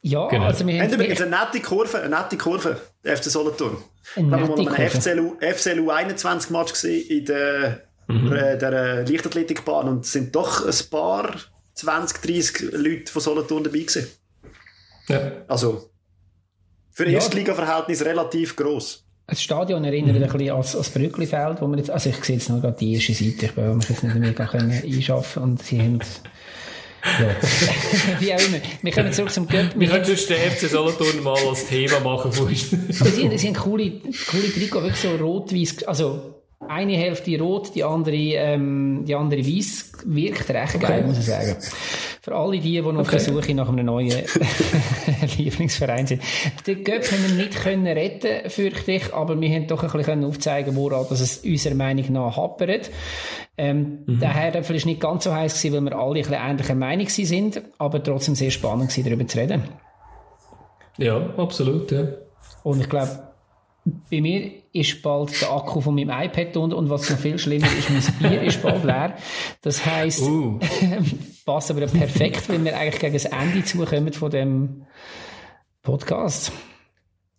Ja, 0.01 0.29
genau. 0.29 0.45
also 0.45 0.67
wir 0.67 0.81
haben... 0.81 0.93
übrigens 0.93 1.21
eine 1.21 1.31
nette 1.31 1.61
Kurve, 1.61 2.01
eine 2.01 2.17
nette 2.17 2.37
Kurve, 2.37 2.81
der 3.05 3.17
FC 3.17 3.25
Solothurn. 3.25 3.79
Eine 4.17 4.29
nette 4.29 4.47
Kurve. 4.47 4.63
Ich 4.63 4.69
habe 4.69 5.23
mal 5.23 5.37
einen 5.41 5.55
FCLU 5.55 5.91
21 5.91 6.51
Match 6.51 6.73
gesehen 6.73 7.09
in 7.09 7.25
der, 7.25 7.83
mhm. 8.07 8.31
der, 8.31 8.57
der 8.57 9.07
Leichtathletikbahn 9.07 9.89
und 9.89 10.05
es 10.05 10.13
sind 10.13 10.35
doch 10.35 10.65
ein 10.65 10.91
paar 10.91 11.35
20, 11.75 12.21
30 12.21 12.73
Leute 12.73 13.13
von 13.13 13.23
Solothurn 13.23 13.65
dabei 13.65 13.79
gewesen. 13.81 14.07
Ja. 15.09 15.33
Also, 15.49 15.91
für 16.93 17.07
ja, 17.07 17.15
Erstliga-Verhältnis 17.15 18.05
relativ 18.05 18.57
gross. 18.57 19.08
Das 19.31 19.43
Stadion 19.43 19.85
erinnert 19.85 20.17
mhm. 20.17 20.23
ein 20.23 20.31
bisschen 20.31 20.51
an 20.55 20.63
das 20.63 20.89
Brücklifeld, 20.89 21.61
wo 21.61 21.67
wir 21.67 21.77
jetzt, 21.77 21.91
also 21.91 22.09
ich 22.09 22.25
sehe 22.25 22.37
jetzt 22.37 22.49
noch 22.49 22.63
gerade 22.63 22.79
die 22.81 22.95
erste 22.95 23.13
Seite, 23.13 23.45
ich 23.45 23.57
will 23.59 23.75
mich 23.75 23.89
jetzt 23.91 24.03
nicht 24.03 24.17
mehr 24.17 24.33
können 24.33 24.73
einschaffen 24.73 25.43
und 25.43 25.63
sie 25.63 25.79
haben, 25.79 25.99
ja. 27.05 28.21
Wie 28.21 28.35
auch 28.35 28.41
immer. 28.41 28.59
Wir 28.81 28.93
kommen 28.93 29.13
zurück 29.13 29.31
zum 29.31 29.47
Göpp. 29.47 29.79
Wir 29.79 29.89
können 29.89 30.05
sonst 30.05 30.31
den 30.31 30.51
FC 30.51 30.71
Solothurn 30.71 31.23
mal 31.23 31.37
als 31.47 31.67
Thema 31.67 32.01
machen. 32.01 32.33
Aber 32.33 32.51
sie, 32.51 33.39
sie 33.39 33.47
haben 33.49 33.55
coole, 33.55 34.01
coole 34.31 34.53
Trikot, 34.53 34.83
wirklich 34.83 35.01
so 35.01 35.15
rot-weiß, 35.15 35.85
also 35.85 36.38
eine 36.69 36.97
Hälfte 36.97 37.39
rot, 37.41 37.75
die 37.75 37.85
andere, 37.85 38.17
ähm, 38.17 39.05
die 39.07 39.15
andere 39.15 39.41
weiß, 39.41 39.93
wirkt 40.07 40.49
recht 40.51 40.77
okay. 40.77 40.87
geil, 40.87 41.05
muss 41.07 41.19
ich 41.19 41.27
sagen. 41.27 41.57
Für 42.23 42.35
alle 42.35 42.59
die, 42.59 42.73
die 42.73 42.81
noch 42.81 42.89
okay. 42.89 43.01
auf 43.01 43.11
der 43.11 43.21
Suche 43.21 43.55
nach 43.55 43.69
einem 43.69 43.87
neuen 43.87 44.13
Lieblingsverein 45.39 46.07
sind. 46.07 46.23
Den 46.67 46.85
Göpp 46.85 47.11
haben 47.11 47.27
wir 47.27 47.45
nicht 47.45 47.55
können 47.55 47.87
retten, 47.87 48.51
fürchte 48.51 48.93
ich, 48.93 49.15
aber 49.15 49.41
wir 49.41 49.49
haben 49.49 49.67
doch 49.67 49.83
ein 49.83 49.91
bisschen 49.91 50.25
aufzeigen 50.25 50.77
woran 50.77 51.07
dass 51.09 51.21
es 51.21 51.39
unserer 51.39 51.75
Meinung 51.75 52.13
nach 52.13 52.37
happert. 52.37 52.91
Ähm, 53.57 54.01
mhm. 54.07 54.21
Herdöpfel 54.21 54.77
ist 54.77 54.87
nicht 54.87 55.01
ganz 55.01 55.25
so 55.25 55.35
heiß 55.35 55.61
gewesen, 55.61 55.75
weil 55.75 55.93
wir 55.93 55.99
alle 55.99 56.21
ein 56.21 56.23
bisschen 56.23 56.35
ähnlicher 56.35 56.75
Meinung 56.75 57.09
sind, 57.09 57.63
aber 57.79 58.03
trotzdem 58.03 58.35
sehr 58.35 58.51
spannend 58.51 58.91
gewesen, 58.91 59.05
darüber 59.05 59.27
zu 59.27 59.39
reden. 59.39 59.63
Ja, 60.99 61.35
absolut, 61.37 61.91
ja. 61.91 62.09
Und 62.63 62.81
ich 62.81 62.89
glaube, 62.89 63.29
bei 64.11 64.21
mir 64.21 64.51
ist 64.81 65.03
bald 65.03 65.41
der 65.41 65.51
Akku 65.51 65.81
von 65.81 65.95
meinem 65.95 66.11
iPad 66.11 66.57
unter 66.57 66.77
und 66.77 66.91
was 66.91 67.09
noch 67.11 67.19
viel 67.19 67.39
schlimmer 67.39 67.67
ist, 67.67 67.91
mein 68.21 68.31
Bier 68.31 68.43
ist 68.43 68.63
bald 68.63 68.85
leer. 68.85 69.17
Das 69.63 69.85
heisst, 69.85 70.23
uh. 70.23 70.59
passt 71.45 71.71
aber 71.71 71.87
perfekt, 71.87 72.49
wenn 72.49 72.65
wir 72.65 72.77
eigentlich 72.77 73.01
gegen 73.01 73.15
das 73.15 73.25
Ende 73.25 73.65
zukommen 73.65 74.13
von 74.13 74.31
dem 74.31 74.87
Podcast. 75.83 76.53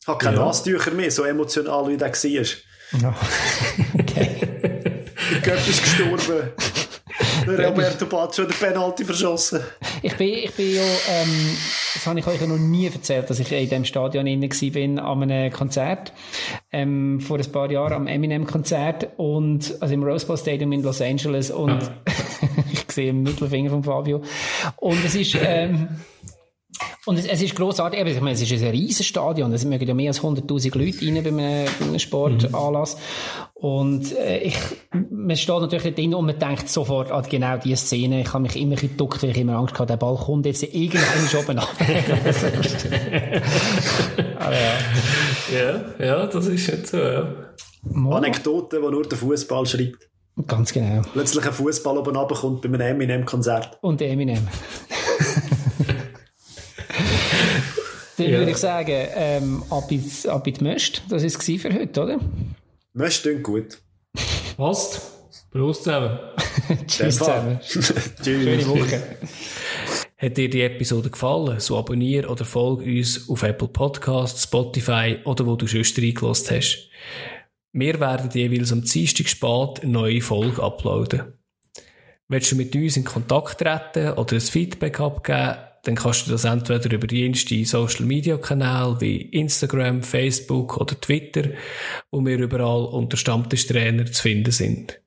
Ich 0.02 0.08
habe 0.08 0.18
keine 0.18 0.38
ja. 0.38 0.46
Nasentücher 0.46 0.92
mehr, 0.92 1.12
so 1.12 1.24
emotional 1.24 1.88
wie 1.88 1.98
der 1.98 2.12
war. 2.12 3.02
Ja. 3.02 3.16
okay. 4.00 4.36
Der 5.32 5.42
Göpp 5.42 5.68
ist 5.68 5.84
gestorben. 5.84 6.52
Roberto 7.58 8.06
Baggio 8.06 8.44
hat 8.44 8.52
den 8.52 8.58
Penalty 8.60 9.06
verschossen. 9.06 9.62
Ich 10.02 10.16
bin, 10.16 10.30
ich 10.30 10.54
bin 10.54 10.76
ja, 10.76 10.82
ähm, 10.82 11.58
das 11.94 12.06
habe 12.06 12.20
ich 12.20 12.28
euch 12.28 12.40
ja 12.40 12.48
noch 12.48 12.58
nie 12.58 12.88
erzählt, 12.88 13.30
dass 13.30 13.40
ich 13.40 13.52
in 13.52 13.70
diesem 13.70 13.86
Stadion 13.86 14.28
inne 14.28 14.48
bin 14.48 15.00
an 15.00 15.24
einem 15.24 15.52
Konzert, 15.52 16.14
ähm, 16.72 17.20
vor 17.22 17.38
ein 17.38 17.52
paar 17.52 17.72
Jahren 17.72 17.94
am 17.94 18.08
Eminem-Konzert 18.08 19.10
und, 19.18 19.76
also 19.80 19.94
im 19.94 20.04
Rose 20.04 20.26
Bowl 20.26 20.38
Stadium 20.38 20.72
in 20.72 20.84
Los 20.84 21.02
Angeles 21.02 21.52
und 21.52 21.92
ich 22.72 22.92
sehe 22.92 23.08
den 23.08 23.24
Mittelfinger 23.24 23.70
von 23.70 23.84
Fabio. 23.84 24.22
Und 24.78 25.04
es 25.06 25.16
ist, 25.16 25.38
ähm, 25.42 25.90
und 27.06 27.18
es, 27.18 27.26
es 27.26 27.42
ist 27.42 27.56
grossartig, 27.56 28.00
ich 28.06 28.22
meine, 28.22 28.36
es 28.36 28.42
ist 28.42 28.52
ein 28.64 28.70
riesiges 28.70 29.08
Stadion, 29.08 29.52
es 29.54 29.66
mögen 29.66 29.88
ja 29.88 29.94
mehr 29.94 30.10
als 30.10 30.22
100'000 30.22 30.78
Leute 30.78 31.06
rein 31.06 31.24
bei 31.24 31.30
einem, 31.30 31.66
bei 31.80 31.86
einem 31.86 32.00
Sportanlass. 32.00 32.96
Mhm. 32.96 33.02
Und 33.54 34.16
äh, 34.16 34.38
ich, 34.40 34.56
man 35.10 35.36
steht 35.36 35.60
natürlich 35.60 35.96
drin 35.96 36.14
und 36.14 36.28
man 36.28 36.38
denkt 36.40 36.70
sofort 36.70 37.12
an 37.12 37.26
genau 37.28 37.58
diese 37.58 37.88
Szene. 37.88 38.22
Ich 38.22 38.32
habe 38.32 38.44
mich 38.44 38.56
immer 38.56 38.76
geduckt, 38.76 39.22
weil 39.24 39.32
ich 39.32 39.38
immer 39.38 39.58
Angst 39.58 39.74
hatte, 39.74 39.88
der 39.88 39.98
Ball 39.98 40.16
kommt 40.16 40.46
jetzt 40.46 40.64
irgendwann 40.64 41.28
schon 41.28 41.40
oben 41.42 41.60
ab. 41.60 41.68
ja. 45.52 45.58
ja, 45.58 46.06
ja, 46.06 46.28
das 46.28 46.48
ist 46.48 46.68
jetzt 46.68 46.92
so, 46.92 46.98
ja. 46.98 47.36
Anekdote, 48.12 48.80
die 48.80 48.90
nur 48.90 49.04
der 49.04 49.18
Fußball 49.18 49.66
schreibt. 49.66 50.10
Ganz 50.48 50.72
genau. 50.72 51.02
Plötzlich 51.12 51.46
ein 51.46 51.52
Fußball 51.54 51.98
oben 51.98 52.16
runterkommt 52.16 52.62
bei 52.62 52.70
einem 52.70 52.82
Eminem-Konzert. 52.82 53.78
Und 53.82 54.02
Eminem. 54.02 54.48
Dann 58.20 58.32
ja. 58.32 58.40
würde 58.40 58.52
ich 58.52 58.58
sagen, 58.58 59.08
ähm, 59.16 59.64
ab, 59.70 59.90
ins, 59.90 60.26
ab 60.26 60.46
in 60.46 60.54
die 60.54 60.64
Möst. 60.64 61.04
Das 61.10 61.22
war 61.22 61.28
es 61.28 61.62
für 61.62 61.74
heute, 61.74 62.04
oder? 62.04 62.20
Möst 62.92 63.24
klingt 63.24 63.44
gut. 63.44 63.78
Passt. 64.58 65.02
Prost 65.52 65.86
zusammen. 65.86 66.20
Tschüss 66.88 67.18
zusammen. 67.18 67.60
Tschüss. 67.66 67.94
Schöne 68.22 68.68
Woche. 68.68 69.18
Hat 70.18 70.38
dir 70.38 70.50
die 70.50 70.62
Episode 70.62 71.10
gefallen, 71.10 71.62
so 71.62 71.78
abonniere 71.78 72.28
oder 72.28 72.44
folge 72.44 72.84
uns 72.84 73.30
auf 73.30 73.42
Apple 73.42 73.70
Podcasts, 73.70 74.44
Spotify 74.44 75.20
oder 75.24 75.46
wo 75.46 75.56
du 75.56 75.66
schon 75.66 75.82
reingelassen 75.82 76.58
hast. 76.58 76.90
Wir 77.72 78.00
werden 78.02 78.30
jeweils 78.34 78.74
am 78.74 78.84
Dienstag 78.84 79.30
spät 79.30 79.82
eine 79.82 79.92
neue 79.92 80.22
Folge 80.22 80.62
uploaden. 80.62 81.34
Willst 82.28 82.52
du 82.52 82.58
mit 82.58 82.76
uns 82.76 82.98
in 82.98 83.06
Kontakt 83.06 83.60
treten 83.60 84.12
oder 84.12 84.34
ein 84.34 84.42
Feedback 84.42 85.00
abgeben, 85.00 85.56
dann 85.84 85.96
kannst 85.96 86.28
du 86.28 86.32
das 86.32 86.46
entweder 86.46 86.92
über 86.92 87.08
jenste 87.12 87.64
Social 87.66 88.06
Media 88.06 88.38
Kanäle 88.38 89.00
wie 89.00 89.22
Instagram, 89.22 90.04
Facebook 90.04 90.78
oder 90.78 91.00
Twitter, 91.00 91.50
wo 92.12 92.26
wir 92.26 92.38
überall 92.38 92.86
unter 92.86 93.18
Stammtischtrainer 93.18 94.06
zu 94.06 94.22
finden 94.22 94.52
sind. 94.52 95.00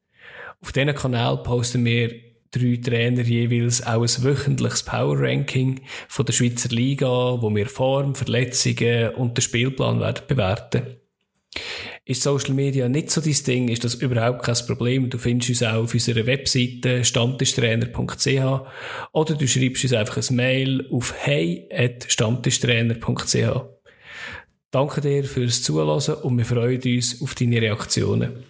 Auf 0.60 0.72
diesen 0.72 0.94
Kanal 0.94 1.42
posten 1.42 1.84
wir 1.84 2.14
drei 2.52 2.78
Trainer 2.82 3.22
jeweils 3.22 3.84
auch 3.84 4.02
ein 4.02 4.24
wöchentliches 4.24 4.84
Power 4.84 5.18
Ranking 5.18 5.80
von 6.08 6.26
der 6.26 6.32
Schweizer 6.32 6.68
Liga, 6.68 7.08
wo 7.08 7.54
wir 7.54 7.66
Form, 7.66 8.14
Verletzungen 8.14 9.14
und 9.14 9.36
den 9.36 9.42
Spielplan 9.42 10.00
werden 10.00 10.22
bewerten. 10.28 10.96
Ist 12.04 12.22
Social 12.22 12.54
Media 12.54 12.88
nicht 12.88 13.12
so 13.12 13.20
dein 13.20 13.36
Ding, 13.46 13.68
ist 13.68 13.84
das 13.84 13.94
überhaupt 13.94 14.42
kein 14.42 14.56
Problem. 14.66 15.08
Du 15.08 15.18
findest 15.18 15.50
uns 15.50 15.62
auch 15.62 15.84
auf 15.84 15.94
unserer 15.94 16.26
Webseite 16.26 17.04
stammtischtrainer.ch 17.04 18.60
oder 19.12 19.34
du 19.36 19.46
schreibst 19.46 19.84
uns 19.84 19.92
einfach 19.92 20.16
ein 20.16 20.34
Mail 20.34 20.84
auf 20.90 21.14
hey.stammtischtrainer.ch. 21.16 23.36
Danke 24.72 25.00
dir 25.00 25.22
fürs 25.22 25.62
Zuhören 25.62 26.16
und 26.22 26.38
wir 26.38 26.44
freuen 26.44 26.82
uns 26.82 27.22
auf 27.22 27.36
deine 27.36 27.62
Reaktionen. 27.62 28.46